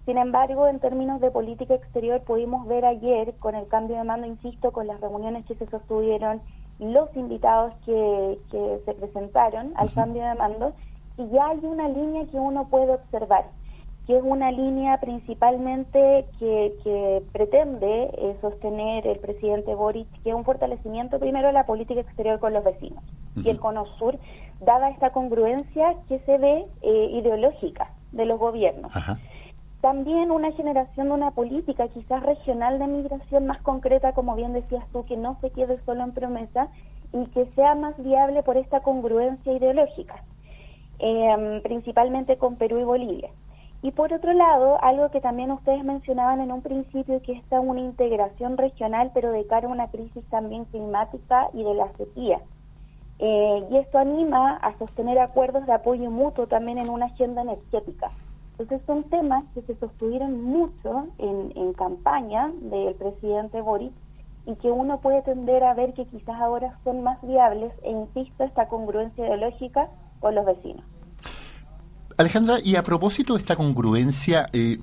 Sin 0.05 0.17
embargo, 0.17 0.67
en 0.67 0.79
términos 0.79 1.21
de 1.21 1.29
política 1.29 1.75
exterior, 1.75 2.21
pudimos 2.21 2.67
ver 2.67 2.85
ayer, 2.85 3.35
con 3.35 3.53
el 3.53 3.67
cambio 3.67 3.97
de 3.97 4.03
mando, 4.03 4.25
insisto, 4.25 4.71
con 4.71 4.87
las 4.87 4.99
reuniones 4.99 5.45
que 5.45 5.55
se 5.55 5.67
sostuvieron, 5.67 6.41
los 6.79 7.15
invitados 7.15 7.73
que, 7.85 8.39
que 8.49 8.81
se 8.83 8.93
presentaron 8.93 9.73
al 9.75 9.93
cambio 9.93 10.23
de 10.23 10.33
mando, 10.33 10.73
y 11.17 11.29
ya 11.29 11.49
hay 11.49 11.59
una 11.63 11.87
línea 11.87 12.25
que 12.25 12.37
uno 12.37 12.67
puede 12.67 12.93
observar, 12.93 13.45
que 14.11 14.17
es 14.17 14.23
una 14.25 14.51
línea 14.51 14.99
principalmente 14.99 16.25
que, 16.37 16.75
que 16.83 17.23
pretende 17.31 18.11
eh, 18.11 18.35
sostener 18.41 19.07
el 19.07 19.19
presidente 19.19 19.73
Boric, 19.73 20.05
que 20.21 20.31
es 20.31 20.35
un 20.35 20.43
fortalecimiento 20.43 21.17
primero 21.17 21.47
de 21.47 21.53
la 21.53 21.65
política 21.65 22.01
exterior 22.01 22.37
con 22.41 22.51
los 22.51 22.61
vecinos 22.61 23.01
y 23.37 23.47
el 23.47 23.57
Cono 23.57 23.85
Sur, 23.97 24.19
dada 24.59 24.89
esta 24.89 25.11
congruencia 25.11 25.95
que 26.09 26.19
se 26.25 26.37
ve 26.37 26.65
eh, 26.81 27.09
ideológica 27.13 27.89
de 28.11 28.25
los 28.25 28.37
gobiernos. 28.37 28.91
También 29.79 30.29
una 30.29 30.51
generación 30.51 31.07
de 31.07 31.13
una 31.13 31.31
política 31.31 31.87
quizás 31.87 32.21
regional 32.21 32.79
de 32.79 32.87
migración 32.87 33.47
más 33.47 33.61
concreta, 33.61 34.11
como 34.11 34.35
bien 34.35 34.51
decías 34.51 34.83
tú, 34.91 35.03
que 35.03 35.15
no 35.15 35.37
se 35.39 35.51
quede 35.51 35.79
solo 35.85 36.03
en 36.03 36.11
promesa 36.11 36.67
y 37.13 37.27
que 37.27 37.45
sea 37.55 37.75
más 37.75 37.95
viable 38.03 38.43
por 38.43 38.57
esta 38.57 38.81
congruencia 38.81 39.53
ideológica, 39.53 40.21
em, 40.99 41.61
principalmente 41.61 42.35
con 42.35 42.57
Perú 42.57 42.77
y 42.77 42.83
Bolivia. 42.83 43.29
Y 43.83 43.91
por 43.91 44.13
otro 44.13 44.33
lado, 44.33 44.77
algo 44.83 45.09
que 45.09 45.21
también 45.21 45.51
ustedes 45.51 45.83
mencionaban 45.83 46.39
en 46.39 46.51
un 46.51 46.61
principio, 46.61 47.21
que 47.23 47.33
está 47.33 47.59
una 47.59 47.79
integración 47.79 48.57
regional, 48.57 49.09
pero 49.13 49.31
de 49.31 49.47
cara 49.47 49.67
a 49.67 49.71
una 49.71 49.87
crisis 49.87 50.23
también 50.29 50.65
climática 50.65 51.49
y 51.53 51.63
de 51.63 51.73
la 51.73 51.91
sequía. 51.97 52.39
Eh, 53.17 53.67
y 53.71 53.77
esto 53.77 53.97
anima 53.97 54.57
a 54.57 54.77
sostener 54.77 55.17
acuerdos 55.19 55.65
de 55.65 55.73
apoyo 55.73 56.11
mutuo 56.11 56.47
también 56.47 56.77
en 56.77 56.89
una 56.89 57.07
agenda 57.07 57.41
energética. 57.41 58.11
Entonces 58.51 58.85
son 58.85 59.03
temas 59.05 59.43
que 59.53 59.63
se 59.63 59.75
sostuvieron 59.75 60.43
mucho 60.43 61.07
en, 61.17 61.51
en 61.55 61.73
campaña 61.73 62.51
del 62.61 62.93
presidente 62.95 63.61
Boric 63.61 63.93
y 64.45 64.55
que 64.55 64.71
uno 64.71 64.99
puede 64.99 65.21
tender 65.23 65.63
a 65.63 65.73
ver 65.73 65.93
que 65.93 66.05
quizás 66.05 66.39
ahora 66.39 66.77
son 66.83 67.01
más 67.03 67.19
viables 67.21 67.73
e 67.83 67.91
insisto, 67.91 68.43
esta 68.43 68.67
congruencia 68.67 69.25
ideológica 69.25 69.89
con 70.19 70.35
los 70.35 70.45
vecinos. 70.45 70.85
Alejandra, 72.21 72.59
y 72.63 72.75
a 72.75 72.83
propósito 72.83 73.33
de 73.33 73.39
esta 73.39 73.55
congruencia, 73.55 74.49
eh, 74.53 74.79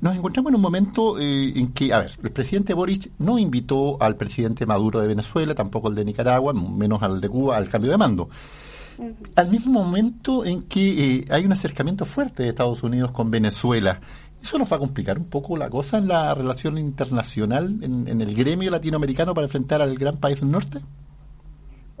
nos 0.00 0.16
encontramos 0.16 0.50
en 0.50 0.56
un 0.56 0.62
momento 0.62 1.18
eh, 1.18 1.52
en 1.56 1.68
que, 1.68 1.92
a 1.92 2.00
ver, 2.00 2.12
el 2.22 2.30
presidente 2.30 2.74
Boric 2.74 3.10
no 3.18 3.38
invitó 3.38 4.02
al 4.02 4.16
presidente 4.16 4.66
Maduro 4.66 5.00
de 5.00 5.06
Venezuela, 5.06 5.54
tampoco 5.54 5.88
al 5.88 5.94
de 5.94 6.04
Nicaragua, 6.04 6.52
menos 6.52 7.02
al 7.02 7.20
de 7.20 7.28
Cuba, 7.28 7.56
al 7.56 7.68
cambio 7.68 7.90
de 7.90 7.96
mando 7.96 8.28
al 9.36 9.50
mismo 9.50 9.82
momento 9.82 10.44
en 10.44 10.62
que 10.64 11.16
eh, 11.16 11.24
hay 11.30 11.44
un 11.44 11.52
acercamiento 11.52 12.04
fuerte 12.04 12.42
de 12.42 12.50
Estados 12.50 12.82
Unidos 12.82 13.12
con 13.12 13.30
Venezuela. 13.30 14.00
¿Eso 14.42 14.58
nos 14.58 14.70
va 14.70 14.76
a 14.76 14.80
complicar 14.80 15.18
un 15.18 15.26
poco 15.26 15.56
la 15.56 15.70
cosa 15.70 15.98
en 15.98 16.08
la 16.08 16.34
relación 16.34 16.76
internacional, 16.76 17.78
en, 17.82 18.20
el 18.20 18.34
gremio 18.34 18.70
latinoamericano 18.70 19.34
para 19.34 19.46
enfrentar 19.46 19.80
al 19.80 19.96
gran 19.96 20.16
país 20.16 20.40
del 20.40 20.50
norte? 20.50 20.80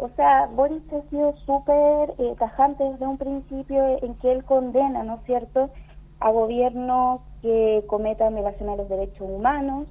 O 0.02 0.08
sea, 0.16 0.46
Boris 0.52 0.82
ha 0.92 1.08
sido 1.10 1.32
súper 1.46 2.12
eh, 2.18 2.34
tajante 2.36 2.82
desde 2.82 3.06
un 3.06 3.18
principio 3.18 4.02
en 4.02 4.16
que 4.16 4.32
él 4.32 4.42
condena, 4.42 5.04
¿no 5.04 5.14
es 5.14 5.22
cierto?, 5.26 5.70
a 6.18 6.28
gobiernos 6.32 7.20
que 7.40 7.84
cometan 7.86 8.34
violación 8.34 8.68
a 8.70 8.74
los 8.74 8.88
derechos 8.88 9.28
humanos, 9.30 9.86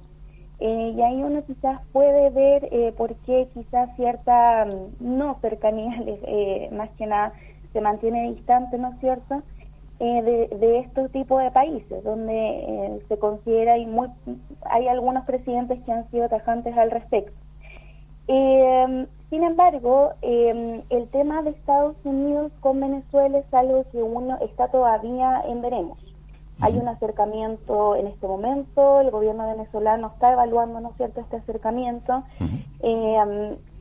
eh, 0.60 0.92
y 0.94 1.00
ahí 1.00 1.22
uno 1.22 1.42
quizás 1.46 1.80
puede 1.94 2.28
ver 2.28 2.68
eh, 2.72 2.92
por 2.94 3.14
qué 3.24 3.48
quizás 3.54 3.88
cierta 3.96 4.66
mm, 4.66 5.16
no 5.18 5.38
cercanía, 5.40 5.94
eh, 6.06 6.68
más 6.72 6.90
que 6.98 7.06
nada, 7.06 7.32
se 7.72 7.80
mantiene 7.80 8.32
distante, 8.32 8.76
¿no 8.76 8.90
es 8.92 9.00
cierto? 9.00 9.42
eh, 9.98 10.48
de, 10.60 10.78
estos 10.80 11.10
tipos 11.12 11.42
de 11.42 11.50
países, 11.52 12.04
donde 12.04 13.00
se 13.08 13.18
considera 13.18 13.78
y 13.78 13.86
muy, 13.86 14.08
hay 14.68 14.88
algunos 14.88 15.24
presidentes 15.24 15.82
que 15.84 15.92
han 15.92 16.10
sido 16.10 16.28
tajantes 16.28 16.76
al 16.76 16.90
respecto. 16.90 17.32
Sin 19.32 19.44
embargo, 19.44 20.12
el 20.20 21.08
tema 21.10 21.40
de 21.40 21.52
Estados 21.52 21.96
Unidos 22.04 22.52
con 22.60 22.78
Venezuela 22.78 23.38
es 23.38 23.54
algo 23.54 23.82
que 23.90 24.02
uno 24.02 24.36
está 24.42 24.68
todavía 24.68 25.42
en 25.48 25.62
veremos. 25.62 25.96
Hay 26.60 26.76
un 26.76 26.86
acercamiento 26.86 27.96
en 27.96 28.08
este 28.08 28.28
momento, 28.28 29.00
el 29.00 29.10
gobierno 29.10 29.48
venezolano 29.48 30.08
está 30.08 30.34
evaluando, 30.34 30.80
¿no 30.80 30.90
es 30.90 30.96
cierto?, 30.98 31.22
este 31.22 31.36
acercamiento. 31.36 32.24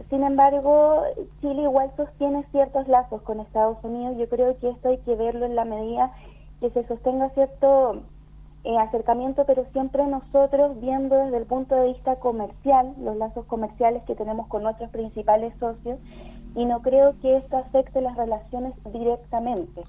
Sin 0.09 0.23
embargo, 0.23 1.03
Chile 1.41 1.63
igual 1.63 1.91
sostiene 1.97 2.45
ciertos 2.51 2.87
lazos 2.87 3.21
con 3.23 3.41
Estados 3.41 3.77
Unidos. 3.83 4.15
Yo 4.17 4.29
creo 4.29 4.57
que 4.57 4.69
esto 4.69 4.87
hay 4.87 4.99
que 4.99 5.15
verlo 5.15 5.45
en 5.45 5.57
la 5.57 5.65
medida 5.65 6.13
que 6.61 6.69
se 6.69 6.87
sostenga 6.87 7.29
cierto 7.31 8.03
eh, 8.63 8.77
acercamiento, 8.77 9.45
pero 9.45 9.65
siempre 9.71 10.05
nosotros 10.05 10.79
viendo 10.79 11.15
desde 11.15 11.37
el 11.37 11.45
punto 11.45 11.75
de 11.75 11.87
vista 11.87 12.17
comercial, 12.17 12.93
los 12.99 13.17
lazos 13.17 13.45
comerciales 13.45 14.03
que 14.03 14.15
tenemos 14.15 14.47
con 14.47 14.63
nuestros 14.63 14.89
principales 14.91 15.53
socios, 15.59 15.97
y 16.55 16.65
no 16.65 16.81
creo 16.81 17.15
que 17.21 17.37
esto 17.37 17.57
afecte 17.57 18.01
las 18.01 18.15
relaciones 18.17 18.73
directamente. 18.91 19.81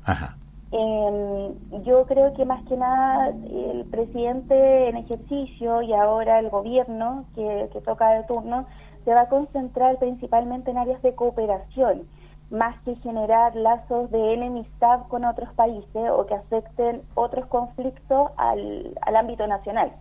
Em, 0.70 1.82
yo 1.85 2.07
creo 2.07 2.32
que 2.32 2.47
más 2.47 2.65
que 2.65 2.77
nada 2.77 3.28
el 3.28 3.85
presidente 3.90 4.89
en 4.89 4.97
ejercicio 4.97 5.82
y 5.82 5.93
ahora 5.93 6.39
el 6.39 6.49
gobierno 6.49 7.27
que, 7.35 7.69
que 7.73 7.81
toca 7.82 8.12
de 8.12 8.23
turno 8.24 8.66
se 9.05 9.12
va 9.12 9.23
a 9.23 9.28
concentrar 9.28 9.99
principalmente 9.99 10.70
en 10.70 10.78
áreas 10.78 11.03
de 11.03 11.15
cooperación, 11.15 12.05
más 12.53 12.79
que 12.85 12.95
generar 12.97 13.57
lazos 13.57 14.11
de 14.11 14.35
enemistad 14.35 15.01
con 15.09 15.24
otros 15.24 15.53
países 15.55 16.11
o 16.11 16.27
que 16.27 16.35
afecten 16.35 17.03
otros 17.15 17.47
conflictos 17.47 18.31
al, 18.37 18.97
al 19.01 19.16
ámbito 19.16 19.47
nacional. 19.47 19.93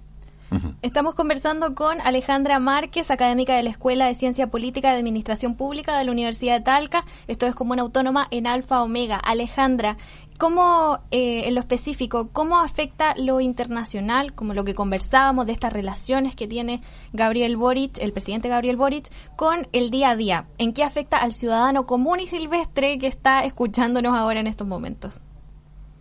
Estamos 0.82 1.15
conversando 1.15 1.76
con 1.76 2.02
Alejandra 2.02 2.60
Márquez, 2.60 3.10
académica 3.10 3.56
de 3.56 3.64
la 3.64 3.69
Escuela 3.69 4.07
de 4.07 4.15
Ciencia 4.15 4.48
Política 4.48 4.91
y 4.91 4.98
Administración 4.98 5.56
Pública 5.56 5.98
de 5.98 6.03
la 6.03 6.11
Universidad 6.11 6.57
de 6.57 6.65
Talca. 6.65 7.06
Esto 7.28 7.45
es 7.48 7.56
como 7.56 7.72
una 7.72 7.84
autónoma 7.84 8.28
en 8.32 8.48
Alfa 8.48 8.84
Omega. 8.84 9.15
Alejandra, 9.15 9.95
¿Cómo, 10.41 10.97
eh, 11.11 11.47
en 11.47 11.53
lo 11.53 11.59
específico, 11.59 12.30
cómo 12.34 12.57
afecta 12.61 13.13
lo 13.15 13.41
internacional, 13.41 14.34
como 14.34 14.55
lo 14.55 14.63
que 14.63 14.73
conversábamos 14.73 15.45
de 15.45 15.51
estas 15.51 15.72
relaciones 15.72 16.35
que 16.35 16.47
tiene 16.47 16.81
Gabriel 17.13 17.57
Boric, 17.57 17.99
el 17.99 18.11
presidente 18.11 18.49
Gabriel 18.49 18.76
Boric, 18.76 19.11
con 19.35 19.68
el 19.72 19.91
día 19.91 20.09
a 20.09 20.15
día? 20.15 20.45
¿En 20.57 20.73
qué 20.73 20.84
afecta 20.84 21.18
al 21.18 21.34
ciudadano 21.34 21.85
común 21.85 22.22
y 22.22 22.26
silvestre 22.26 22.97
que 22.97 23.05
está 23.05 23.41
escuchándonos 23.45 24.18
ahora 24.18 24.39
en 24.39 24.47
estos 24.47 24.65
momentos? 24.65 25.22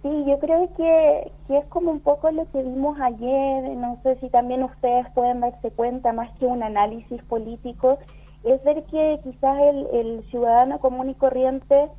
Sí, 0.00 0.08
yo 0.26 0.38
creo 0.38 0.70
que, 0.74 1.30
que 1.46 1.58
es 1.58 1.66
como 1.66 1.90
un 1.90 2.00
poco 2.00 2.30
lo 2.30 2.50
que 2.50 2.62
vimos 2.62 2.98
ayer, 2.98 3.76
no 3.76 4.00
sé 4.02 4.16
si 4.20 4.30
también 4.30 4.62
ustedes 4.62 5.04
pueden 5.14 5.40
darse 5.40 5.70
cuenta, 5.70 6.14
más 6.14 6.30
que 6.38 6.46
un 6.46 6.62
análisis 6.62 7.22
político, 7.24 7.98
es 8.44 8.64
ver 8.64 8.84
que 8.84 9.20
quizás 9.22 9.58
el, 9.60 9.86
el 9.92 10.30
ciudadano 10.30 10.80
común 10.80 11.10
y 11.10 11.14
corriente 11.14 11.90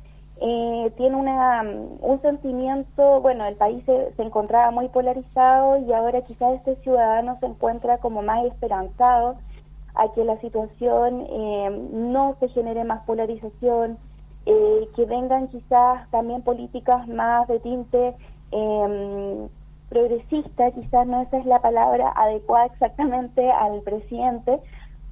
eh, 0.44 0.92
tiene 0.96 1.14
una, 1.14 1.62
un 1.62 2.20
sentimiento, 2.20 3.20
bueno, 3.20 3.44
el 3.44 3.54
país 3.54 3.84
se, 3.86 4.12
encontraba 4.20 4.72
muy 4.72 4.88
polarizado 4.88 5.78
y 5.78 5.92
ahora 5.92 6.22
quizás 6.22 6.54
este 6.54 6.74
ciudadano 6.82 7.38
se 7.38 7.46
encuentra 7.46 7.98
como 7.98 8.22
más 8.22 8.44
esperanzado 8.46 9.36
a 9.94 10.12
que 10.12 10.24
la 10.24 10.40
situación 10.40 11.26
eh, 11.30 11.88
no 11.92 12.34
se 12.40 12.48
genere 12.48 12.82
más 12.82 13.04
polarización, 13.04 13.98
eh, 14.46 14.88
que 14.96 15.04
vengan 15.04 15.46
quizás 15.46 16.10
también 16.10 16.42
políticas 16.42 17.06
más 17.06 17.46
de 17.46 17.60
tinte 17.60 18.16
em, 18.50 19.48
progresista, 19.90 20.72
quizás 20.72 21.06
no 21.06 21.22
esa 21.22 21.38
es 21.38 21.46
la 21.46 21.60
palabra 21.60 22.12
adecuada 22.16 22.66
exactamente 22.66 23.48
al 23.48 23.80
presidente, 23.82 24.58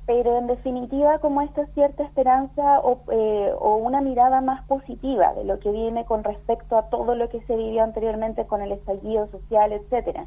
pero 0.07 0.39
en 0.39 0.47
definitiva 0.47 1.19
como 1.19 1.43
esta 1.43 1.67
cierta 1.67 2.03
esperanza 2.03 2.81
eh, 3.13 3.53
o, 3.59 3.77
una 3.77 4.01
mirada 4.01 4.41
más 4.41 4.65
positiva 4.67 5.35
de 5.35 5.45
lo 5.45 5.59
que 5.61 5.71
viene 5.71 6.05
con 6.05 6.25
respecto 6.25 6.77
a 6.77 6.89
todo 6.89 7.15
lo 7.15 7.29
que 7.29 7.41
se 7.43 7.57
vivió 7.57 7.83
anteriormente 7.83 8.45
con 8.45 8.63
el 8.63 8.73
estallido 8.73 9.29
social, 9.29 9.73
etcétera. 9.73 10.27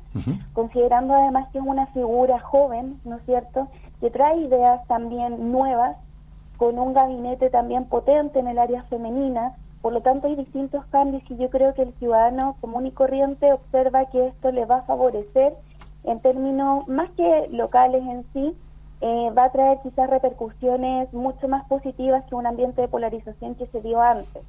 Considerando 0.54 1.14
además 1.14 1.50
que 1.52 1.58
es 1.58 1.66
una 1.66 1.88
figura 1.88 2.40
joven, 2.40 3.00
¿no 3.04 3.18
es 3.18 3.26
cierto?, 3.26 3.68
que 4.00 4.10
trae 4.10 4.38
ideas 4.38 4.86
también 4.88 5.52
nuevas, 5.52 5.98
con 6.58 6.78
un 6.80 6.94
gabinete 6.94 7.50
también 7.50 7.86
potente 7.86 8.40
en 8.40 8.48
el 8.48 8.60
área 8.60 8.84
femenina, 8.84 9.56
por 9.82 9.92
lo 9.92 10.02
tanto 10.02 10.28
hay 10.28 10.36
distintos 10.36 10.86
cambios 10.86 11.24
y 11.30 11.36
yo 11.36 11.50
creo 11.50 11.74
que 11.74 11.82
el 11.82 11.94
ciudadano 11.96 12.56
común 12.62 12.86
y 12.86 12.92
corriente 12.92 13.52
observa 13.52 14.06
que 14.06 14.28
esto 14.28 14.52
le 14.52 14.66
va 14.66 14.78
a 14.78 14.82
favorecer 14.84 15.54
en 16.06 16.20
términos 16.22 16.88
más 16.88 17.10
que 17.12 17.50
locales 17.52 18.02
en 18.04 18.26
sí, 18.34 18.56
eh, 19.06 19.32
va 19.38 19.46
a 19.46 19.52
traer 19.52 19.80
quizás 19.84 20.10
repercusiones 20.10 21.12
mucho 21.12 21.50
más 21.50 21.68
positivas 21.68 22.24
que 22.30 22.36
un 22.36 22.48
ambiente 22.48 22.80
de 22.80 22.88
polarización 22.88 23.56
que 23.56 23.68
se 23.68 23.82
dio 23.82 24.02
antes. 24.02 24.44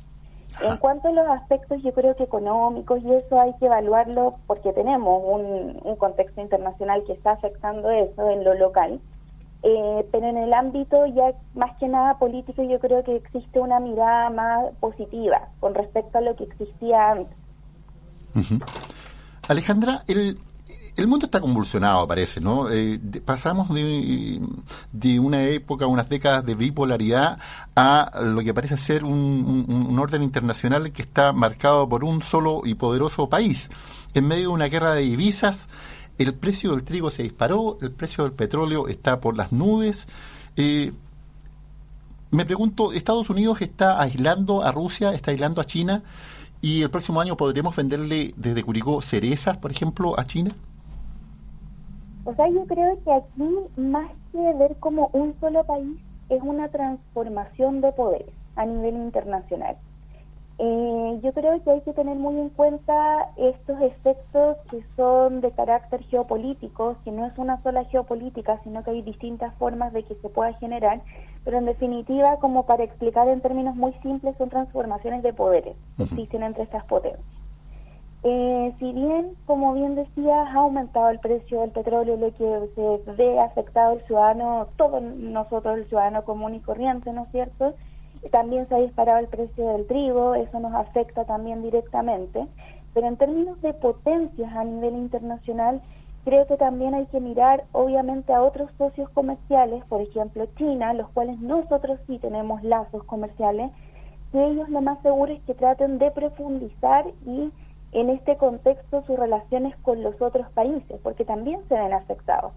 En 0.62 0.76
cuanto 0.76 1.09
a 1.09 1.10
los 1.12 1.26
aspectos, 1.26 1.82
yo 1.82 1.93
creo 1.93 2.14
que 2.14 2.22
económicos 2.22 3.02
y 3.02 3.12
eso 3.12 3.40
hay 3.40 3.52
que 3.55 3.66
evaluarlo 3.66 4.36
porque 4.47 4.72
tenemos 4.72 5.24
un, 5.26 5.97
contexto 5.97 6.40
internacional 6.40 7.02
que 7.05 7.14
está 7.14 7.32
afectando 7.32 7.90
eso 7.90 8.31
en 8.31 8.44
lo 8.44 8.55
local. 8.55 9.01
Eh, 9.64 10.06
pero 10.12 10.28
en 10.28 10.36
el 10.36 10.52
ámbito 10.52 11.05
ya 11.06 11.32
más 11.55 11.76
que 11.78 11.89
nada 11.89 12.18
político 12.18 12.62
yo 12.62 12.78
creo 12.78 13.02
que 13.02 13.16
existe 13.16 13.59
una 13.59 13.81
mirada 13.81 14.31
más 14.31 14.66
positiva 14.78 15.48
con 15.59 15.74
respecto 15.74 16.18
a 16.18 16.20
lo 16.20 16.36
que 16.36 16.44
existía 16.44 17.10
antes. 17.10 17.36
Alejandra, 19.48 20.05
el, 20.06 20.39
el 20.97 21.09
mundo 21.09 21.27
está 21.27 21.41
convulsionado, 21.41 22.07
parece, 22.07 22.41
¿no? 22.41 22.71
Eh, 22.71 23.01
pasamos 23.25 23.69
de, 23.75 25.19
una 25.19 25.43
época, 25.45 25.87
unas 25.87 26.09
décadas 26.09 26.47
de 26.47 26.55
bipolaridad 26.55 27.39
a 27.75 28.21
lo 28.23 28.41
que 28.43 28.55
parece 28.55 28.77
ser 28.77 29.05
un, 29.05 29.99
orden 29.99 30.23
internacional 30.23 30.93
que 30.93 31.03
está 31.03 31.33
marcado 31.33 31.89
por 31.89 32.05
un 32.05 32.23
solo 32.23 32.62
y 32.65 32.75
poderoso 32.75 33.29
país. 33.29 33.71
En 34.15 34.29
medio 34.29 34.43
de 34.43 34.55
una 34.55 34.66
guerra 34.66 34.95
de 34.95 35.03
divisas, 35.03 35.69
el 36.19 36.35
precio 36.35 36.71
del 36.71 36.85
trigo 36.85 37.11
se 37.11 37.25
disparó, 37.25 37.77
el 37.83 37.91
precio 37.91 38.23
del 38.23 38.33
petróleo 38.33 38.87
está 38.87 39.21
por 39.21 39.37
las 39.37 39.51
nubes. 39.51 40.07
Eh, 40.57 40.93
me 42.31 42.47
pregunto, 42.47 42.93
¿Estados 42.93 43.31
Unidos 43.31 43.61
está 43.62 44.01
aislando 44.01 44.62
a 44.62 44.71
Rusia, 44.71 45.12
está 45.12 45.33
aislando 45.33 45.61
a 45.61 45.66
China? 45.66 46.05
¿Y 46.62 46.83
el 46.83 46.91
próximo 46.91 47.21
año 47.21 47.37
podremos 47.37 47.75
venderle 47.75 48.33
desde 48.37 48.62
Curicó 48.62 49.03
cerezas, 49.03 49.59
por 49.59 49.73
ejemplo, 49.73 50.19
a 50.19 50.25
China? 50.27 50.55
O 52.25 52.35
sea, 52.35 52.49
yo 52.49 52.67
creo 52.67 52.99
que 53.05 53.13
aquí, 53.13 53.57
más 53.77 54.11
que 54.33 54.53
ver 54.55 54.77
como 54.77 55.11
un 55.13 55.35
solo 55.41 55.65
país, 55.65 55.99
es 56.31 56.43
una 56.43 56.69
transformación 56.69 57.81
de 57.81 57.93
poderes 57.93 58.35
a 58.57 58.65
nivel 58.65 58.97
internacional. 58.97 59.77
Eh, 60.57 61.21
yo 61.21 61.33
creo 61.33 61.63
que 61.65 61.71
hay 61.71 61.81
que 61.81 61.93
tener 61.93 62.17
muy 62.17 62.39
en 62.39 62.49
cuenta 62.49 63.29
estos 63.37 63.81
efectos 63.81 64.57
que 64.71 64.85
son 64.97 65.41
de 65.41 65.51
carácter 65.51 66.03
geopolítico, 66.05 66.97
que 67.05 67.11
no 67.11 67.27
es 67.27 67.37
una 67.39 67.61
sola 67.63 67.85
geopolítica, 67.87 68.61
sino 68.63 68.85
que 68.85 68.93
hay 68.93 69.03
distintas 69.03 69.53
formas 69.57 69.93
de 69.93 70.05
que 70.05 70.15
se 70.15 70.29
pueda 70.29 70.53
generar, 70.55 71.03
pero 71.45 71.59
en 71.59 71.65
definitiva, 71.65 72.37
como 72.37 72.67
para 72.67 72.85
explicar 72.85 73.27
en 73.27 73.41
términos 73.41 73.75
muy 73.75 73.93
simples, 73.95 74.37
son 74.39 74.49
transformaciones 74.49 75.25
de 75.25 75.33
poderes 75.33 75.77
que 75.97 76.05
existen 76.05 76.45
entre 76.45 76.63
estas 76.63 76.85
potencias. 76.85 77.44
Eh, 78.27 78.73
si 78.79 78.91
bien, 78.95 79.37
como 79.45 79.75
bien 79.75 79.97
decías, 79.97 80.49
ha 80.49 80.55
aumentado 80.55 81.11
el 81.11 81.21
precio 81.21 81.61
del 81.61 81.73
petróleo, 81.73 82.17
lo 82.17 82.33
que 82.33 82.71
se 82.75 83.13
ve 83.13 83.39
afectado 83.39 83.93
al 83.93 84.07
ciudadano, 84.07 84.69
todos 84.77 85.03
nosotros, 85.03 85.77
el 85.77 85.87
ciudadano 85.89 86.25
común 86.25 86.55
y 86.55 86.61
corriente, 86.61 87.13
¿no 87.13 87.25
es 87.25 87.31
cierto? 87.33 87.75
También 88.31 88.67
se 88.67 88.77
ha 88.77 88.79
disparado 88.79 89.19
el 89.19 89.29
precio 89.29 89.69
del 89.69 89.87
trigo, 89.87 90.35
eso 90.37 90.59
nos 90.59 90.73
afecta 90.73 91.27
también 91.27 91.61
directamente. 91.63 92.47
Pero 92.95 93.09
en 93.09 93.19
términos 93.19 93.61
de 93.61 93.75
potencias 93.75 94.51
a 94.55 94.65
nivel 94.65 94.95
internacional, 94.95 95.83
creo 96.25 96.47
que 96.47 96.57
también 96.57 96.95
hay 96.95 97.05
que 97.07 97.21
mirar, 97.21 97.65
obviamente, 97.73 98.33
a 98.33 98.43
otros 98.43 98.71
socios 98.79 99.11
comerciales, 99.11 99.85
por 99.85 100.01
ejemplo, 100.01 100.47
China, 100.57 100.95
los 100.95 101.11
cuales 101.11 101.39
nosotros 101.41 102.01
sí 102.07 102.19
tenemos 102.19 102.63
lazos 102.63 103.05
comerciales, 103.05 103.71
que 104.33 104.47
ellos 104.47 104.71
lo 104.71 104.81
más 104.81 104.99
seguro 105.03 105.31
es 105.31 105.43
que 105.43 105.53
traten 105.53 105.99
de 105.99 106.11
profundizar 106.11 107.05
y 107.27 107.53
en 107.95 108.11
este 108.11 108.37
contexto 108.37 109.03
sus 109.07 109.16
relaciones 109.16 109.77
con 109.79 110.03
los 110.03 110.21
otros 110.21 110.51
países, 110.51 111.01
porque 111.03 111.25
también 111.25 111.61
se 111.69 111.75
ven 111.75 111.93
afectados. 111.93 112.53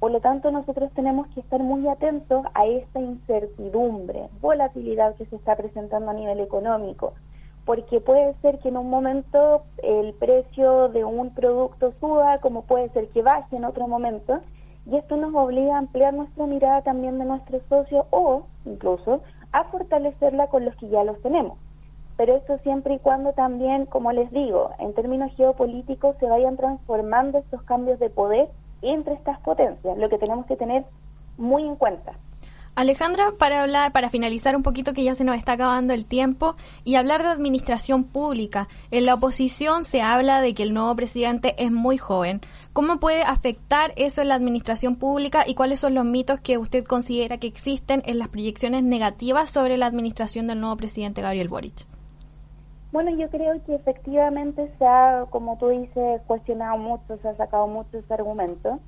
Por 0.00 0.10
lo 0.12 0.20
tanto, 0.20 0.50
nosotros 0.50 0.90
tenemos 0.94 1.26
que 1.28 1.40
estar 1.40 1.60
muy 1.60 1.86
atentos 1.88 2.46
a 2.54 2.66
esta 2.66 2.98
incertidumbre, 2.98 4.28
volatilidad 4.40 5.14
que 5.16 5.26
se 5.26 5.36
está 5.36 5.56
presentando 5.56 6.10
a 6.10 6.14
nivel 6.14 6.40
económico, 6.40 7.12
porque 7.66 8.00
puede 8.00 8.34
ser 8.40 8.60
que 8.60 8.70
en 8.70 8.78
un 8.78 8.88
momento 8.88 9.62
el 9.82 10.14
precio 10.14 10.88
de 10.88 11.04
un 11.04 11.34
producto 11.34 11.92
suba, 12.00 12.38
como 12.38 12.62
puede 12.62 12.88
ser 12.90 13.08
que 13.08 13.20
baje 13.20 13.56
en 13.56 13.66
otro 13.66 13.88
momento, 13.88 14.40
y 14.86 14.96
esto 14.96 15.18
nos 15.18 15.34
obliga 15.34 15.74
a 15.74 15.78
ampliar 15.78 16.14
nuestra 16.14 16.46
mirada 16.46 16.80
también 16.80 17.18
de 17.18 17.26
nuestros 17.26 17.62
socios 17.68 18.06
o 18.10 18.44
incluso 18.64 19.20
a 19.52 19.64
fortalecerla 19.64 20.46
con 20.46 20.64
los 20.64 20.74
que 20.76 20.88
ya 20.88 21.04
los 21.04 21.20
tenemos. 21.20 21.58
Pero 22.18 22.36
esto 22.36 22.58
siempre 22.64 22.94
y 22.94 22.98
cuando 22.98 23.32
también, 23.32 23.86
como 23.86 24.10
les 24.10 24.30
digo, 24.32 24.72
en 24.80 24.92
términos 24.92 25.30
geopolíticos 25.36 26.16
se 26.18 26.26
vayan 26.26 26.56
transformando 26.56 27.38
estos 27.38 27.62
cambios 27.62 28.00
de 28.00 28.10
poder 28.10 28.48
entre 28.82 29.14
estas 29.14 29.38
potencias, 29.38 29.96
lo 29.96 30.08
que 30.08 30.18
tenemos 30.18 30.44
que 30.46 30.56
tener 30.56 30.84
muy 31.38 31.62
en 31.62 31.76
cuenta. 31.76 32.12
Alejandra, 32.74 33.32
para 33.38 33.62
hablar, 33.62 33.92
para 33.92 34.10
finalizar 34.10 34.56
un 34.56 34.64
poquito 34.64 34.92
que 34.92 35.04
ya 35.04 35.14
se 35.14 35.22
nos 35.22 35.36
está 35.36 35.52
acabando 35.52 35.94
el 35.94 36.06
tiempo 36.06 36.56
y 36.84 36.96
hablar 36.96 37.22
de 37.22 37.28
administración 37.28 38.02
pública. 38.02 38.68
En 38.90 39.06
la 39.06 39.14
oposición 39.14 39.84
se 39.84 40.02
habla 40.02 40.40
de 40.40 40.54
que 40.54 40.64
el 40.64 40.74
nuevo 40.74 40.94
presidente 40.96 41.54
es 41.58 41.70
muy 41.70 41.98
joven. 41.98 42.40
¿Cómo 42.72 42.98
puede 42.98 43.22
afectar 43.22 43.92
eso 43.96 44.22
en 44.22 44.28
la 44.28 44.36
administración 44.36 44.96
pública 44.96 45.44
y 45.46 45.54
cuáles 45.54 45.80
son 45.80 45.94
los 45.94 46.04
mitos 46.04 46.40
que 46.40 46.58
usted 46.58 46.84
considera 46.84 47.38
que 47.38 47.46
existen 47.46 48.02
en 48.06 48.18
las 48.18 48.28
proyecciones 48.28 48.82
negativas 48.82 49.50
sobre 49.50 49.76
la 49.76 49.86
administración 49.86 50.48
del 50.48 50.60
nuevo 50.60 50.76
presidente 50.76 51.22
Gabriel 51.22 51.48
Boric? 51.48 51.97
Bueno, 52.90 53.10
yo 53.10 53.28
creo 53.28 53.62
que 53.64 53.74
efectivamente 53.74 54.72
se 54.78 54.86
ha, 54.86 55.26
como 55.28 55.58
tú 55.58 55.68
dices, 55.68 56.22
cuestionado 56.26 56.78
mucho, 56.78 57.18
se 57.20 57.28
ha 57.28 57.36
sacado 57.36 57.66
muchos 57.66 58.10
argumentos. 58.10 58.80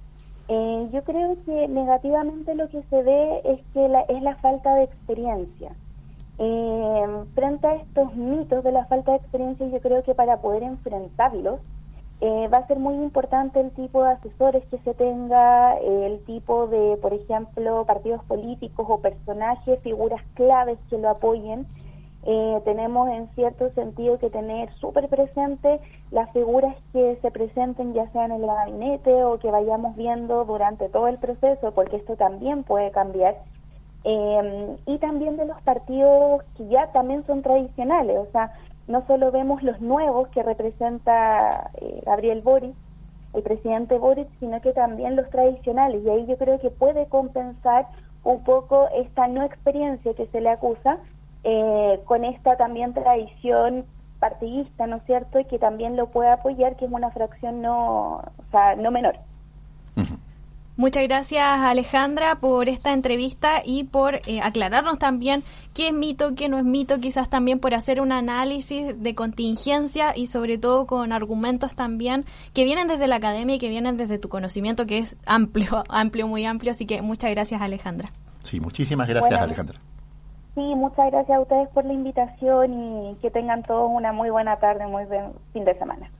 Eh, 0.48 0.88
yo 0.90 1.04
creo 1.04 1.36
que 1.44 1.68
negativamente 1.68 2.54
lo 2.54 2.68
que 2.68 2.82
se 2.84 3.02
ve 3.02 3.40
es 3.44 3.60
que 3.74 3.88
la, 3.88 4.00
es 4.02 4.22
la 4.22 4.36
falta 4.36 4.74
de 4.74 4.84
experiencia. 4.84 5.72
Eh, 6.38 7.06
frente 7.34 7.66
a 7.66 7.74
estos 7.74 8.16
mitos 8.16 8.64
de 8.64 8.72
la 8.72 8.86
falta 8.86 9.12
de 9.12 9.18
experiencia, 9.18 9.68
yo 9.68 9.80
creo 9.80 10.02
que 10.02 10.14
para 10.14 10.38
poder 10.38 10.62
enfrentarlos 10.62 11.60
eh, 12.22 12.48
va 12.48 12.58
a 12.58 12.66
ser 12.66 12.78
muy 12.78 12.94
importante 12.94 13.60
el 13.60 13.70
tipo 13.72 14.02
de 14.02 14.12
asesores 14.12 14.64
que 14.70 14.78
se 14.78 14.94
tenga, 14.94 15.76
el 15.76 16.24
tipo 16.24 16.66
de, 16.66 16.96
por 16.96 17.12
ejemplo, 17.12 17.84
partidos 17.84 18.24
políticos 18.24 18.86
o 18.88 19.00
personajes, 19.00 19.80
figuras 19.80 20.22
claves 20.34 20.78
que 20.88 20.96
lo 20.96 21.10
apoyen 21.10 21.66
eh, 22.22 22.60
tenemos 22.64 23.08
en 23.08 23.28
cierto 23.34 23.70
sentido 23.70 24.18
que 24.18 24.28
tener 24.28 24.70
súper 24.74 25.08
presente 25.08 25.80
las 26.10 26.30
figuras 26.32 26.76
que 26.92 27.18
se 27.22 27.30
presenten 27.30 27.94
ya 27.94 28.10
sea 28.12 28.26
en 28.26 28.32
el 28.32 28.46
gabinete 28.46 29.24
o 29.24 29.38
que 29.38 29.50
vayamos 29.50 29.96
viendo 29.96 30.44
durante 30.44 30.88
todo 30.90 31.08
el 31.08 31.18
proceso, 31.18 31.72
porque 31.72 31.96
esto 31.96 32.16
también 32.16 32.62
puede 32.62 32.90
cambiar. 32.90 33.38
Eh, 34.04 34.76
y 34.86 34.98
también 34.98 35.36
de 35.36 35.46
los 35.46 35.60
partidos 35.62 36.42
que 36.56 36.66
ya 36.68 36.90
también 36.92 37.24
son 37.26 37.42
tradicionales, 37.42 38.18
o 38.18 38.30
sea, 38.32 38.52
no 38.86 39.06
solo 39.06 39.30
vemos 39.30 39.62
los 39.62 39.80
nuevos 39.80 40.28
que 40.28 40.42
representa 40.42 41.70
eh, 41.80 42.02
Gabriel 42.04 42.40
Boris, 42.42 42.74
el 43.34 43.42
presidente 43.42 43.98
Boris, 43.98 44.26
sino 44.40 44.60
que 44.60 44.72
también 44.72 45.16
los 45.16 45.28
tradicionales, 45.30 46.02
y 46.02 46.10
ahí 46.10 46.26
yo 46.26 46.36
creo 46.36 46.58
que 46.58 46.70
puede 46.70 47.06
compensar 47.06 47.86
un 48.24 48.42
poco 48.42 48.88
esta 48.94 49.28
no 49.28 49.44
experiencia 49.44 50.14
que 50.14 50.26
se 50.26 50.40
le 50.40 50.50
acusa, 50.50 50.98
eh, 51.44 52.00
con 52.04 52.24
esta 52.24 52.56
también 52.56 52.92
tradición 52.94 53.84
partidista, 54.18 54.86
¿no 54.86 54.96
es 54.96 55.02
cierto? 55.04 55.40
Y 55.40 55.44
que 55.46 55.58
también 55.58 55.96
lo 55.96 56.08
puede 56.08 56.30
apoyar, 56.30 56.76
que 56.76 56.84
es 56.84 56.92
una 56.92 57.10
fracción 57.10 57.62
no, 57.62 58.16
o 58.16 58.50
sea, 58.50 58.76
no 58.76 58.90
menor. 58.90 59.16
Muchas 60.80 61.02
gracias 61.02 61.44
Alejandra 61.44 62.36
por 62.36 62.70
esta 62.70 62.94
entrevista 62.94 63.60
y 63.62 63.84
por 63.84 64.22
eh, 64.26 64.40
aclararnos 64.42 64.98
también 64.98 65.44
qué 65.74 65.88
es 65.88 65.92
mito, 65.92 66.34
qué 66.34 66.48
no 66.48 66.56
es 66.56 66.64
mito, 66.64 67.00
quizás 67.00 67.28
también 67.28 67.58
por 67.58 67.74
hacer 67.74 68.00
un 68.00 68.12
análisis 68.12 68.94
de 68.98 69.14
contingencia 69.14 70.16
y 70.16 70.28
sobre 70.28 70.56
todo 70.56 70.86
con 70.86 71.12
argumentos 71.12 71.74
también 71.74 72.24
que 72.54 72.64
vienen 72.64 72.88
desde 72.88 73.08
la 73.08 73.16
academia 73.16 73.56
y 73.56 73.58
que 73.58 73.68
vienen 73.68 73.98
desde 73.98 74.18
tu 74.18 74.30
conocimiento 74.30 74.86
que 74.86 75.00
es 75.00 75.16
amplio, 75.26 75.84
amplio, 75.90 76.26
muy 76.26 76.46
amplio. 76.46 76.70
Así 76.70 76.86
que 76.86 77.02
muchas 77.02 77.30
gracias 77.30 77.60
Alejandra. 77.60 78.10
Sí, 78.42 78.58
muchísimas 78.58 79.06
gracias 79.06 79.38
Alejandra. 79.38 79.78
Sí, 80.60 80.74
muchas 80.74 81.10
gracias 81.10 81.38
a 81.38 81.40
ustedes 81.40 81.70
por 81.70 81.86
la 81.86 81.94
invitación 81.94 82.74
y 82.74 83.16
que 83.22 83.30
tengan 83.30 83.62
todos 83.62 83.90
una 83.90 84.12
muy 84.12 84.28
buena 84.28 84.58
tarde, 84.58 84.86
muy 84.86 85.06
buen 85.06 85.32
fin 85.54 85.64
de 85.64 85.72
semana. 85.78 86.10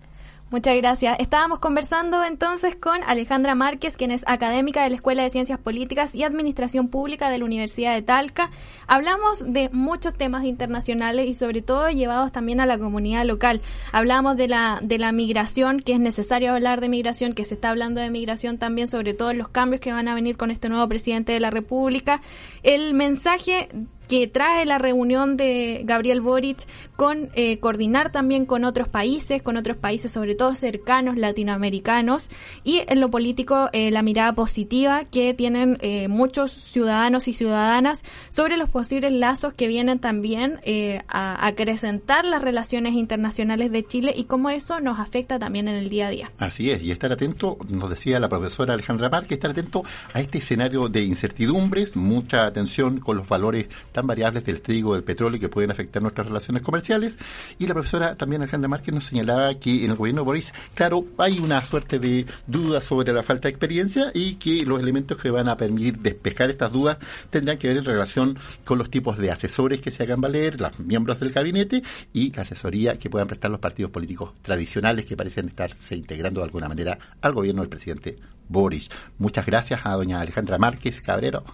Muchas 0.50 0.74
gracias. 0.78 1.16
Estábamos 1.20 1.58
conversando 1.58 2.24
entonces 2.24 2.74
con 2.74 3.04
Alejandra 3.04 3.54
Márquez, 3.54 3.96
quien 3.98 4.10
es 4.10 4.24
académica 4.26 4.82
de 4.82 4.88
la 4.88 4.96
Escuela 4.96 5.22
de 5.22 5.30
Ciencias 5.30 5.60
Políticas 5.60 6.14
y 6.14 6.24
Administración 6.24 6.88
Pública 6.88 7.28
de 7.28 7.38
la 7.38 7.44
Universidad 7.44 7.94
de 7.94 8.02
Talca. 8.02 8.50
Hablamos 8.88 9.44
de 9.46 9.68
muchos 9.72 10.14
temas 10.14 10.44
internacionales 10.44 11.26
y 11.26 11.34
sobre 11.34 11.60
todo 11.60 11.88
llevados 11.90 12.32
también 12.32 12.60
a 12.60 12.66
la 12.66 12.78
comunidad 12.78 13.26
local. 13.26 13.60
Hablamos 13.92 14.38
de 14.38 14.48
la, 14.48 14.80
de 14.82 14.98
la 14.98 15.12
migración, 15.12 15.80
que 15.80 15.92
es 15.92 16.00
necesario 16.00 16.54
hablar 16.54 16.80
de 16.80 16.88
migración, 16.88 17.34
que 17.34 17.44
se 17.44 17.54
está 17.54 17.68
hablando 17.68 18.00
de 18.00 18.10
migración 18.10 18.56
también, 18.56 18.88
sobre 18.88 19.12
todo 19.12 19.34
los 19.34 19.50
cambios 19.50 19.82
que 19.82 19.92
van 19.92 20.08
a 20.08 20.14
venir 20.14 20.38
con 20.38 20.50
este 20.50 20.70
nuevo 20.70 20.88
presidente 20.88 21.30
de 21.30 21.40
la 21.40 21.50
República. 21.50 22.22
El 22.62 22.94
mensaje 22.94 23.68
que 24.11 24.27
trae 24.27 24.66
la 24.66 24.78
reunión 24.78 25.37
de 25.37 25.82
Gabriel 25.85 26.20
Boric 26.20 26.66
con 26.97 27.31
eh, 27.35 27.61
coordinar 27.61 28.11
también 28.11 28.45
con 28.45 28.65
otros 28.65 28.89
países, 28.89 29.41
con 29.41 29.57
otros 29.57 29.77
países 29.77 30.11
sobre 30.11 30.35
todo 30.35 30.57
cercanos 30.57 31.16
latinoamericanos 31.16 32.28
y 32.65 32.82
en 32.89 33.01
lo 33.01 33.09
político 33.12 33.70
eh, 33.73 33.93
la 33.93 34.03
mirada 34.03 34.32
positiva 34.32 35.05
que 35.05 35.32
tienen 35.32 35.78
eh, 35.81 36.09
muchos 36.09 36.51
ciudadanos 36.51 37.28
y 37.28 37.35
ciudadanas 37.35 38.05
sobre 38.31 38.57
los 38.57 38.69
posibles 38.69 39.12
lazos 39.12 39.55
que 39.55 39.69
vienen 39.69 40.01
también 40.01 40.59
a 41.07 41.47
acrecentar 41.47 42.24
las 42.24 42.43
relaciones 42.43 42.95
internacionales 42.95 43.70
de 43.70 43.85
Chile 43.87 44.12
y 44.16 44.24
cómo 44.24 44.51
eso 44.51 44.81
nos 44.81 44.99
afecta 44.99 45.39
también 45.39 45.69
en 45.69 45.77
el 45.77 45.89
día 45.89 46.09
a 46.09 46.11
día. 46.11 46.32
Así 46.39 46.73
es, 46.73 46.82
y 46.82 46.91
estar 46.91 47.12
atento, 47.12 47.59
nos 47.69 47.89
decía 47.89 48.19
la 48.19 48.28
profesora 48.28 48.74
Alejandra 48.74 49.09
Márquez, 49.09 49.32
estar 49.32 49.53
atento 49.53 49.85
a 50.12 50.20
este 50.20 50.39
escenario 50.39 50.89
de 50.89 51.05
incertidumbres, 51.05 51.95
mucha 51.95 52.47
atención 52.47 52.99
con 52.99 53.16
los 53.16 53.28
valores 53.28 53.69
variables 54.06 54.44
del 54.44 54.62
trigo, 54.62 54.94
del 54.94 55.05
petróleo 55.05 55.40
que 55.40 55.48
pueden 55.48 55.70
afectar 55.70 56.02
nuestras 56.02 56.28
relaciones 56.28 56.62
comerciales. 56.62 57.18
Y 57.59 57.66
la 57.66 57.74
profesora 57.74 58.16
también 58.16 58.43
Alejandra 58.43 58.68
Márquez 58.68 58.94
nos 58.94 59.05
señalaba 59.05 59.55
que 59.55 59.85
en 59.85 59.90
el 59.90 59.97
gobierno 59.97 60.22
de 60.22 60.24
Boris, 60.27 60.52
claro, 60.74 61.05
hay 61.18 61.39
una 61.39 61.64
suerte 61.64 61.98
de 61.98 62.27
dudas 62.47 62.85
sobre 62.85 63.12
la 63.12 63.22
falta 63.22 63.48
de 63.48 63.51
experiencia 63.51 64.10
y 64.14 64.35
que 64.35 64.64
los 64.64 64.81
elementos 64.81 65.18
que 65.18 65.31
van 65.31 65.48
a 65.48 65.56
permitir 65.56 65.98
despejar 65.98 66.51
estas 66.51 66.72
dudas 66.72 66.98
tendrán 67.31 67.59
que 67.59 67.68
ver 67.68 67.78
en 67.78 67.85
relación 67.85 68.39
con 68.64 68.78
los 68.78 68.90
tipos 68.90 69.18
de 69.18 69.31
asesores 69.31 69.81
que 69.81 69.90
se 69.90 70.02
hagan 70.02 70.20
valer, 70.20 70.60
los 70.60 70.78
miembros 70.78 71.20
del 71.20 71.32
gabinete 71.32 71.82
y 72.12 72.32
la 72.32 72.43
asesoría 72.43 72.98
que 72.98 73.10
puedan 73.10 73.28
prestar 73.28 73.51
los 73.51 73.60
partidos 73.60 73.90
políticos 73.90 74.32
tradicionales 74.43 75.06
que 75.06 75.16
parecen 75.16 75.48
estarse 75.48 75.97
integrando 75.97 76.40
de 76.40 76.47
alguna 76.47 76.68
manera 76.68 76.98
al 77.20 77.32
gobierno 77.32 77.62
del 77.62 77.68
presidente 77.68 78.16
Boris. 78.48 78.90
Muchas 79.18 79.47
gracias 79.47 79.81
a 79.85 79.94
doña 79.94 80.20
Alejandra 80.20 80.59
Márquez 80.59 81.01
Cabrero 81.01 81.44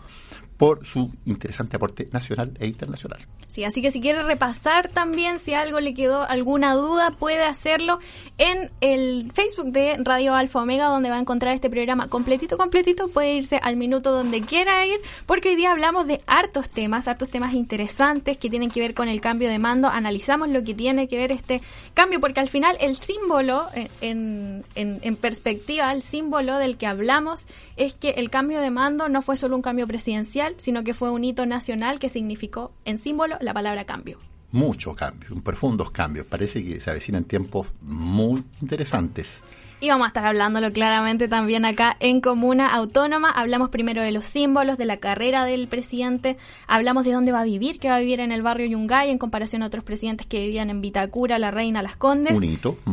por 0.56 0.86
su 0.86 1.12
interesante 1.26 1.76
aporte 1.76 2.08
nacional 2.12 2.52
e 2.58 2.66
internacional. 2.66 3.26
Sí, 3.48 3.64
así 3.64 3.80
que 3.80 3.90
si 3.90 4.00
quiere 4.00 4.22
repasar 4.22 4.88
también, 4.88 5.38
si 5.38 5.54
algo 5.54 5.80
le 5.80 5.94
quedó 5.94 6.24
alguna 6.24 6.74
duda, 6.74 7.12
puede 7.12 7.42
hacerlo 7.42 8.00
en 8.36 8.70
el 8.82 9.32
Facebook 9.32 9.72
de 9.72 9.96
Radio 9.98 10.34
Alfa 10.34 10.60
Omega, 10.60 10.88
donde 10.88 11.08
va 11.08 11.16
a 11.16 11.20
encontrar 11.20 11.54
este 11.54 11.70
programa 11.70 12.08
completito, 12.08 12.58
completito. 12.58 13.08
Puede 13.08 13.34
irse 13.34 13.58
al 13.62 13.76
minuto 13.76 14.12
donde 14.12 14.42
quiera 14.42 14.84
ir, 14.86 15.00
porque 15.24 15.50
hoy 15.50 15.56
día 15.56 15.70
hablamos 15.70 16.06
de 16.06 16.20
hartos 16.26 16.68
temas, 16.68 17.08
hartos 17.08 17.30
temas 17.30 17.54
interesantes 17.54 18.36
que 18.36 18.50
tienen 18.50 18.70
que 18.70 18.80
ver 18.80 18.92
con 18.92 19.08
el 19.08 19.22
cambio 19.22 19.48
de 19.48 19.58
mando. 19.58 19.88
Analizamos 19.88 20.50
lo 20.50 20.62
que 20.62 20.74
tiene 20.74 21.08
que 21.08 21.16
ver 21.16 21.32
este 21.32 21.62
cambio, 21.94 22.20
porque 22.20 22.40
al 22.40 22.48
final 22.48 22.76
el 22.80 22.96
símbolo, 22.96 23.66
eh, 23.74 23.88
en, 24.02 24.64
en, 24.74 24.98
en 25.02 25.16
perspectiva, 25.16 25.92
el 25.92 26.02
símbolo 26.02 26.58
del 26.58 26.76
que 26.76 26.86
hablamos 26.86 27.46
es 27.76 27.94
que 27.94 28.10
el 28.10 28.28
cambio 28.28 28.60
de 28.60 28.70
mando 28.70 29.08
no 29.08 29.22
fue 29.22 29.36
solo 29.38 29.56
un 29.56 29.62
cambio 29.62 29.86
presidencial, 29.86 30.45
sino 30.56 30.84
que 30.84 30.94
fue 30.94 31.10
un 31.10 31.24
hito 31.24 31.46
nacional 31.46 31.98
que 31.98 32.08
significó 32.08 32.72
en 32.84 32.98
símbolo 32.98 33.36
la 33.40 33.52
palabra 33.52 33.84
cambio. 33.84 34.18
Mucho 34.52 34.94
cambio, 34.94 35.40
profundos 35.42 35.90
cambios. 35.90 36.26
Parece 36.26 36.64
que 36.64 36.80
se 36.80 36.90
avecinan 36.90 37.24
tiempos 37.24 37.66
muy 37.82 38.44
interesantes. 38.62 39.42
Y 39.78 39.90
vamos 39.90 40.06
a 40.06 40.08
estar 40.08 40.24
hablándolo 40.24 40.72
claramente 40.72 41.28
también 41.28 41.66
acá 41.66 41.98
en 42.00 42.22
Comuna 42.22 42.74
Autónoma. 42.74 43.30
Hablamos 43.30 43.68
primero 43.68 44.00
de 44.00 44.10
los 44.10 44.24
símbolos, 44.24 44.78
de 44.78 44.86
la 44.86 44.96
carrera 44.96 45.44
del 45.44 45.68
presidente, 45.68 46.38
hablamos 46.66 47.04
de 47.04 47.12
dónde 47.12 47.30
va 47.30 47.40
a 47.40 47.44
vivir, 47.44 47.78
que 47.78 47.90
va 47.90 47.96
a 47.96 48.00
vivir 48.00 48.20
en 48.20 48.32
el 48.32 48.40
barrio 48.40 48.66
Yungay 48.66 49.10
en 49.10 49.18
comparación 49.18 49.62
a 49.62 49.66
otros 49.66 49.84
presidentes 49.84 50.26
que 50.26 50.40
vivían 50.40 50.70
en 50.70 50.80
Vitacura, 50.80 51.38
La 51.38 51.50
Reina, 51.50 51.82
Las 51.82 51.96
Condes. 51.96 52.38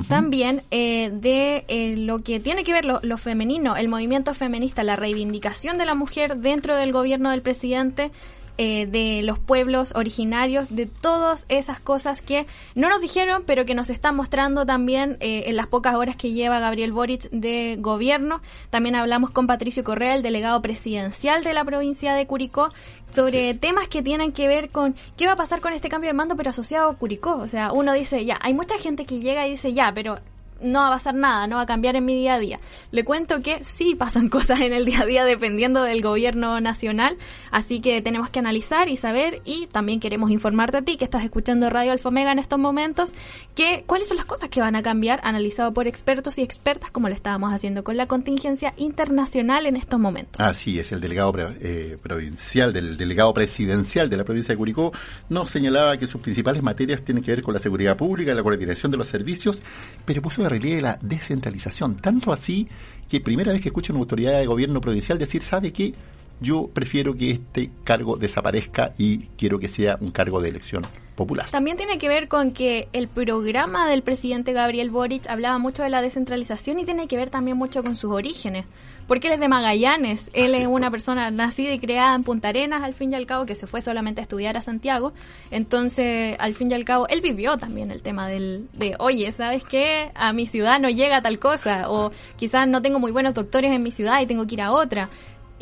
También 0.10 0.64
eh, 0.72 1.10
de 1.14 1.64
eh, 1.70 1.96
lo 1.96 2.22
que 2.22 2.42
tiene 2.42 2.66
que 2.66 2.74
ver 2.74 2.84
lo, 2.84 3.00
lo 3.02 3.18
femenino, 3.18 3.78
el 3.78 3.88
movimiento 3.88 4.34
feminista, 4.34 4.84
la 4.84 4.98
reivindicación 4.98 5.78
de 5.78 5.86
la 5.86 5.96
mujer 5.96 6.38
dentro 6.38 6.76
del 6.76 6.92
gobierno 6.92 7.32
del 7.32 7.42
presidente 7.42 8.12
eh, 8.58 8.86
de 8.86 9.22
los 9.24 9.40
pueblos 9.40 9.94
originarios, 9.96 10.76
de 10.76 10.86
todas 10.86 11.46
esas 11.50 11.80
cosas 11.80 12.22
que 12.22 12.46
no 12.76 12.90
nos 12.90 13.02
dijeron, 13.02 13.44
pero 13.46 13.66
que 13.66 13.74
nos 13.74 13.90
están 13.90 14.16
mostrando 14.16 14.66
también 14.66 15.18
eh, 15.22 15.46
en 15.48 15.56
las 15.56 15.68
pocas 15.68 15.96
horas 15.96 16.16
que 16.16 16.34
lleva 16.34 16.60
Gabriel 16.60 16.92
Boric 16.92 17.30
de 17.32 17.78
gobierno. 17.80 18.42
También 18.70 18.96
hablamos 18.96 19.32
con 19.32 19.48
Patricio 19.48 19.84
Correa, 19.84 20.16
el 20.16 20.22
delegado 20.22 20.62
presidencial 20.62 21.44
de 21.44 21.54
la 21.54 21.66
provincia 21.66 22.14
de 22.14 22.28
Curicó, 22.28 22.70
sobre 23.10 23.54
temas 23.54 23.88
que 23.88 24.02
tienen 24.02 24.32
que 24.32 24.48
ver 24.48 24.70
con 24.70 24.96
qué 25.18 25.26
va 25.26 25.34
a 25.34 25.38
pasar 25.38 25.62
con 25.62 25.74
este 25.74 25.90
cambio 25.90 26.10
de 26.10 26.14
mando, 26.14 26.36
pero 26.36 26.50
asociado 26.52 26.90
a 26.90 26.96
Curicó. 26.96 27.36
O 27.38 27.48
sea, 27.48 27.72
uno 27.72 27.94
dice, 27.94 28.24
ya, 28.26 28.40
hay 28.42 28.54
mucha 28.54 28.78
gente 28.78 29.06
que 29.06 29.20
llega 29.20 29.48
y 29.48 29.52
dice, 29.52 29.74
ya, 29.74 29.92
pero 29.94 30.20
no 30.64 30.80
va 30.80 30.88
a 30.88 30.92
pasar 30.92 31.16
nada, 31.16 31.48
no 31.48 31.58
va 31.58 31.64
a 31.64 31.66
cambiar 31.66 31.96
en 31.96 32.06
mi 32.06 32.16
día 32.16 32.36
a 32.36 32.40
día. 32.40 32.60
Le 32.92 33.04
cuento 33.04 33.42
que 33.42 33.64
sí 33.64 33.96
pasan 33.96 34.30
cosas 34.34 34.62
en 34.62 34.74
el 34.74 34.86
día 34.86 35.02
a 35.02 35.06
día 35.06 35.26
dependiendo 35.26 35.84
del 35.84 36.02
gobierno 36.02 36.60
nacional, 36.62 37.18
así 37.52 37.80
que 37.80 38.02
tenemos 38.02 38.30
que 38.30 38.40
analizar 38.40 38.90
y 38.90 38.96
saber 38.96 39.42
y 39.46 39.68
también 39.68 40.00
queremos 40.00 40.32
informarte 40.32 40.78
a 40.78 40.82
ti 40.82 40.98
que 40.98 41.06
estás 41.06 41.24
escuchando 41.24 41.70
Radio 41.70 41.92
Alfa 41.92 42.10
Omega 42.10 42.32
en 42.32 42.40
estos 42.40 42.60
momentos 42.60 43.14
que 43.56 43.84
cuáles 43.88 44.08
son 44.08 44.18
las 44.18 44.26
cosas 44.26 44.50
que 44.50 44.62
van 44.62 44.76
a 44.76 44.84
cambiar 44.84 45.20
analizado 45.24 45.74
por 45.74 45.88
expertos 45.88 46.38
y 46.38 46.42
expertas 46.42 46.92
como 46.92 47.10
lo 47.10 47.16
estábamos 47.16 47.54
haciendo 47.54 47.84
con 47.84 47.98
la 47.98 48.08
contingencia 48.08 48.74
internacional 48.78 49.66
en 49.66 49.76
estos 49.76 50.00
momentos. 50.00 50.40
Así 50.40 50.80
es, 50.80 50.92
el 50.92 51.02
delegado 51.02 51.34
eh, 51.62 51.98
provincial, 52.02 52.74
del 52.74 52.98
delegado 52.98 53.34
presidencial 53.34 54.10
de 54.10 54.18
la 54.18 54.24
provincia 54.24 54.54
de 54.54 54.58
Curicó 54.58 54.92
nos 55.30 55.50
señalaba 55.50 55.98
que 55.98 56.08
sus 56.08 56.22
principales 56.22 56.62
materias 56.62 57.02
tienen 57.04 57.24
que 57.24 57.32
ver 57.32 57.42
con 57.42 57.54
la 57.54 57.60
seguridad 57.60 57.98
pública, 57.98 58.34
la 58.34 58.44
coordinación 58.44 58.92
de 58.92 58.98
los 58.98 59.08
servicios, 59.08 59.62
pero 60.06 60.22
puso 60.22 60.44
de 60.44 60.50
relieve 60.54 60.82
la 60.82 61.00
descentralización, 61.02 61.98
tanto 61.98 62.32
así 62.32 62.68
que 63.10 63.20
primera 63.20 63.52
vez 63.52 63.62
que 63.62 63.70
escucha 63.70 63.94
una 63.94 64.00
autoridad 64.02 64.40
de 64.40 64.46
gobierno 64.46 64.82
provincial 64.82 65.18
decir, 65.18 65.42
¿sabe 65.42 65.72
qué? 65.74 65.94
Yo 66.40 66.70
prefiero 66.74 67.16
que 67.16 67.32
este 67.32 67.72
cargo 67.84 68.18
desaparezca 68.18 68.94
y 68.98 69.20
quiero 69.38 69.60
que 69.60 69.68
sea 69.68 69.98
un 70.02 70.12
cargo 70.12 70.42
de 70.42 70.50
elección 70.50 70.84
popular. 71.16 71.50
También 71.50 71.78
tiene 71.78 71.98
que 71.98 72.08
ver 72.08 72.28
con 72.28 72.52
que 72.52 72.88
el 72.92 73.08
programa 73.08 73.88
del 73.88 74.02
presidente 74.02 74.52
Gabriel 74.52 74.90
Boric 74.90 75.28
hablaba 75.30 75.58
mucho 75.60 75.84
de 75.84 75.90
la 75.90 76.02
descentralización 76.02 76.80
y 76.80 76.86
tiene 76.86 77.08
que 77.08 77.18
ver 77.18 77.30
también 77.30 77.58
mucho 77.58 77.84
con 77.84 77.96
sus 77.96 78.12
orígenes 78.12 78.66
porque 79.08 79.28
él 79.28 79.34
es 79.34 79.40
de 79.40 79.48
Magallanes, 79.48 80.30
él 80.34 80.54
es 80.56 80.68
una 80.68 80.90
persona 80.90 81.30
nacida 81.32 81.74
y 81.74 81.80
creada 81.80 82.16
en 82.16 82.24
Punta 82.24 82.50
Arenas, 82.50 82.84
al 82.84 82.94
fin 82.94 83.12
y 83.12 83.16
al 83.16 83.26
cabo, 83.26 83.46
que 83.46 83.56
se 83.56 83.68
fue 83.68 83.82
solamente 83.82 84.22
a 84.22 84.24
estudiar 84.24 84.58
a 84.58 84.62
Santiago, 84.62 85.14
entonces, 85.52 86.36
al 86.40 86.56
fin 86.56 86.72
y 86.72 86.74
al 86.74 86.86
cabo, 86.86 87.08
él 87.10 87.22
vivió 87.22 87.58
también 87.58 87.92
el 87.92 88.02
tema 88.02 88.28
del, 88.28 88.68
de, 88.74 88.96
oye, 89.00 89.32
¿sabes 89.32 89.64
qué? 89.64 90.12
A 90.16 90.34
mi 90.34 90.46
ciudad 90.46 90.80
no 90.80 90.90
llega 90.90 91.22
tal 91.22 91.40
cosa, 91.40 91.90
o 91.90 92.12
quizás 92.38 92.68
no 92.68 92.82
tengo 92.82 93.00
muy 93.00 93.12
buenos 93.12 93.34
doctores 93.34 93.72
en 93.72 93.84
mi 93.84 93.92
ciudad 93.92 94.22
y 94.22 94.26
tengo 94.26 94.48
que 94.48 94.56
ir 94.56 94.62
a 94.62 94.72
otra. 94.72 95.10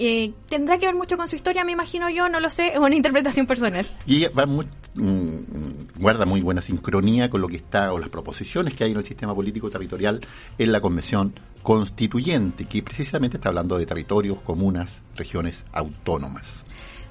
Eh, 0.04 0.34
tendrá 0.50 0.80
que 0.80 0.88
ver 0.88 0.96
mucho 0.96 1.16
con 1.16 1.28
su 1.28 1.36
historia, 1.36 1.64
me 1.64 1.74
imagino 1.74 2.10
yo, 2.10 2.28
no 2.28 2.40
lo 2.40 2.50
sé, 2.50 2.70
es 2.70 2.80
una 2.80 2.96
interpretación 2.96 3.46
personal. 3.46 3.86
Y 4.08 4.26
va 4.30 4.48
muy, 4.48 4.66
mm, 4.96 6.00
guarda 6.00 6.26
muy 6.26 6.42
buena 6.42 6.60
sincronía 6.60 7.30
con 7.30 7.40
lo 7.40 7.48
que 7.48 7.58
está, 7.58 7.94
o 7.94 8.00
las 8.00 8.10
proposiciones 8.10 8.74
que 8.74 8.84
hay 8.84 8.94
en 8.94 8.98
el 8.98 9.06
sistema 9.06 9.36
político 9.36 9.70
territorial 9.70 10.20
en 10.58 10.72
la 10.72 10.82
Convención 10.82 11.36
Constituyente, 11.62 12.66
que 12.66 12.82
precisamente 12.82 13.38
está 13.38 13.50
hablando 13.50 13.78
de 13.78 13.86
territorios, 13.86 14.42
comunas, 14.42 15.04
regiones 15.16 15.66
autónomas. 15.72 16.64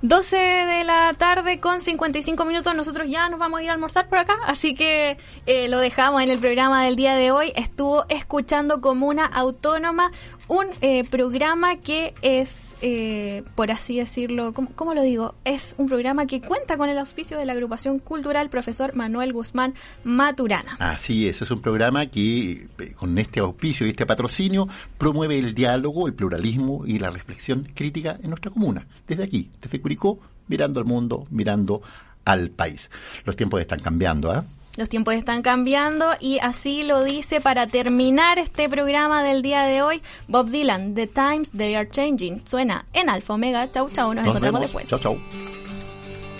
12 0.03 0.37
de 0.37 0.83
la 0.83 1.15
tarde 1.17 1.61
con 1.61 1.79
55 1.79 2.45
minutos, 2.47 2.75
nosotros 2.75 3.07
ya 3.07 3.29
nos 3.29 3.39
vamos 3.39 3.61
a 3.61 3.62
ir 3.62 3.71
a 3.71 3.75
almorzar 3.75 4.09
por 4.09 4.17
acá, 4.17 4.39
así 4.47 4.75
que 4.75 5.19
eh, 5.45 5.69
lo 5.69 5.79
dejamos 5.79 6.23
en 6.23 6.31
el 6.31 6.39
programa 6.39 6.85
del 6.85 6.97
día 6.97 7.15
de 7.17 7.31
hoy. 7.31 7.53
Estuvo 7.55 8.07
escuchando 8.09 8.81
Comuna 8.81 9.27
Autónoma, 9.27 10.11
un 10.51 10.66
eh, 10.81 11.05
programa 11.05 11.77
que 11.77 12.12
es, 12.22 12.74
eh, 12.82 13.44
por 13.55 13.70
así 13.70 13.98
decirlo, 13.98 14.52
¿cómo, 14.52 14.94
lo 14.94 15.02
digo? 15.02 15.36
Es 15.44 15.77
un 15.78 15.86
programa 15.86 16.27
que 16.27 16.40
cuenta 16.40 16.77
con 16.77 16.89
el 16.89 16.98
auspicio 16.98 17.39
de 17.39 17.44
la 17.44 17.52
agrupación 17.52 18.01
cultural 18.01 18.51
profesor 18.51 18.97
Manuel 18.97 19.32
Guzmán 19.32 19.74
Maturana. 20.02 20.77
Así 20.81 21.28
es, 21.28 21.40
es 21.40 21.52
un 21.52 21.62
programa 21.62 22.06
que 22.06 22.66
eh, 22.81 22.93
con 22.97 23.16
este 23.18 23.39
auspicio 23.39 23.86
y 23.86 23.90
este 23.90 24.06
patrocinio 24.06 24.66
promueve 24.98 25.39
el 25.39 25.55
diálogo, 25.55 26.09
el 26.09 26.14
pluralismo 26.14 26.85
y 26.85 26.98
la 26.98 27.10
reflexión 27.10 27.68
crítica 27.72 28.18
en 28.20 28.31
nuestra 28.31 28.51
comuna. 28.51 28.89
Desde 29.06 29.22
aquí, 29.22 29.52
desde 29.62 29.81
Curicó, 29.81 30.18
mirando 30.48 30.81
al 30.81 30.86
mundo, 30.86 31.28
mirando 31.31 31.81
al 32.24 32.51
país. 32.51 32.90
Los 33.24 33.36
tiempos 33.36 33.60
están 33.60 33.78
cambiando, 33.78 34.32
¿ah? 34.32 34.44
Los 34.76 34.88
tiempos 34.88 35.14
están 35.14 35.42
cambiando 35.42 36.12
y 36.20 36.38
así 36.38 36.84
lo 36.84 37.02
dice 37.02 37.40
para 37.40 37.66
terminar 37.66 38.38
este 38.38 38.68
programa 38.68 39.24
del 39.24 39.42
día 39.42 39.64
de 39.64 39.82
hoy 39.82 40.01
Bob 40.28 40.48
Dylan, 40.48 40.94
The 40.94 41.09
Times 41.09 41.51
They 41.51 41.74
Are 41.74 41.88
Changing. 41.88 42.42
Suena 42.47 42.86
en 42.92 43.10
Alfa 43.10 43.34
Omega. 43.34 43.70
Chau, 43.72 43.90
chau. 43.90 44.14
Nos, 44.14 44.26
encontramos 44.26 44.60
después. 44.60 44.88
Chau, 44.88 44.98
chau. 44.98 45.18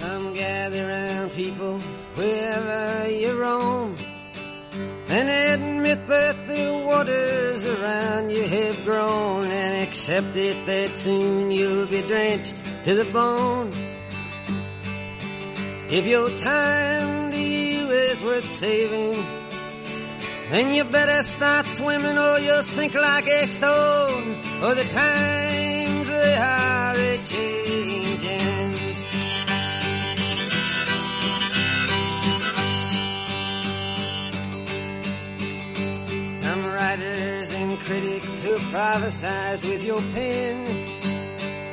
Come 0.01 0.35
gather 0.35 0.89
around 0.89 1.31
people 1.33 1.79
wherever 2.17 3.09
you 3.11 3.33
roam 3.39 3.95
and 5.09 5.29
admit 5.29 6.07
that 6.07 6.37
the 6.47 6.87
waters 6.87 7.67
around 7.67 8.31
you 8.31 8.45
have 8.45 8.85
grown 8.85 9.51
and 9.51 9.83
accept 9.83 10.37
it 10.37 10.57
that 10.67 10.97
soon 10.97 11.51
you'll 11.51 11.87
be 11.87 12.01
drenched 12.03 12.55
to 12.85 12.95
the 12.95 13.05
bone. 13.13 13.71
If 15.91 16.07
your 16.07 16.31
time 16.39 17.30
is 17.91 18.23
worth 18.23 18.45
saving, 18.59 19.23
then 20.51 20.75
you 20.75 20.85
better 20.85 21.23
start 21.23 21.67
swimming 21.67 22.19
or 22.19 22.39
you'll 22.39 22.63
sink 22.63 22.95
like 22.95 23.27
a 23.27 23.47
stone. 23.47 24.37
Or 24.63 24.75
the 24.75 24.85
times 24.85 26.09
they 26.09 26.37
are 26.37 26.97
a 26.97 27.19
changing. 27.19 28.73
Some 36.43 36.65
writers 36.67 37.53
and 37.53 37.79
critics 37.79 38.43
who 38.43 38.57
prophesize 38.73 39.69
with 39.69 39.85
your 39.85 40.03
pen 40.13 40.90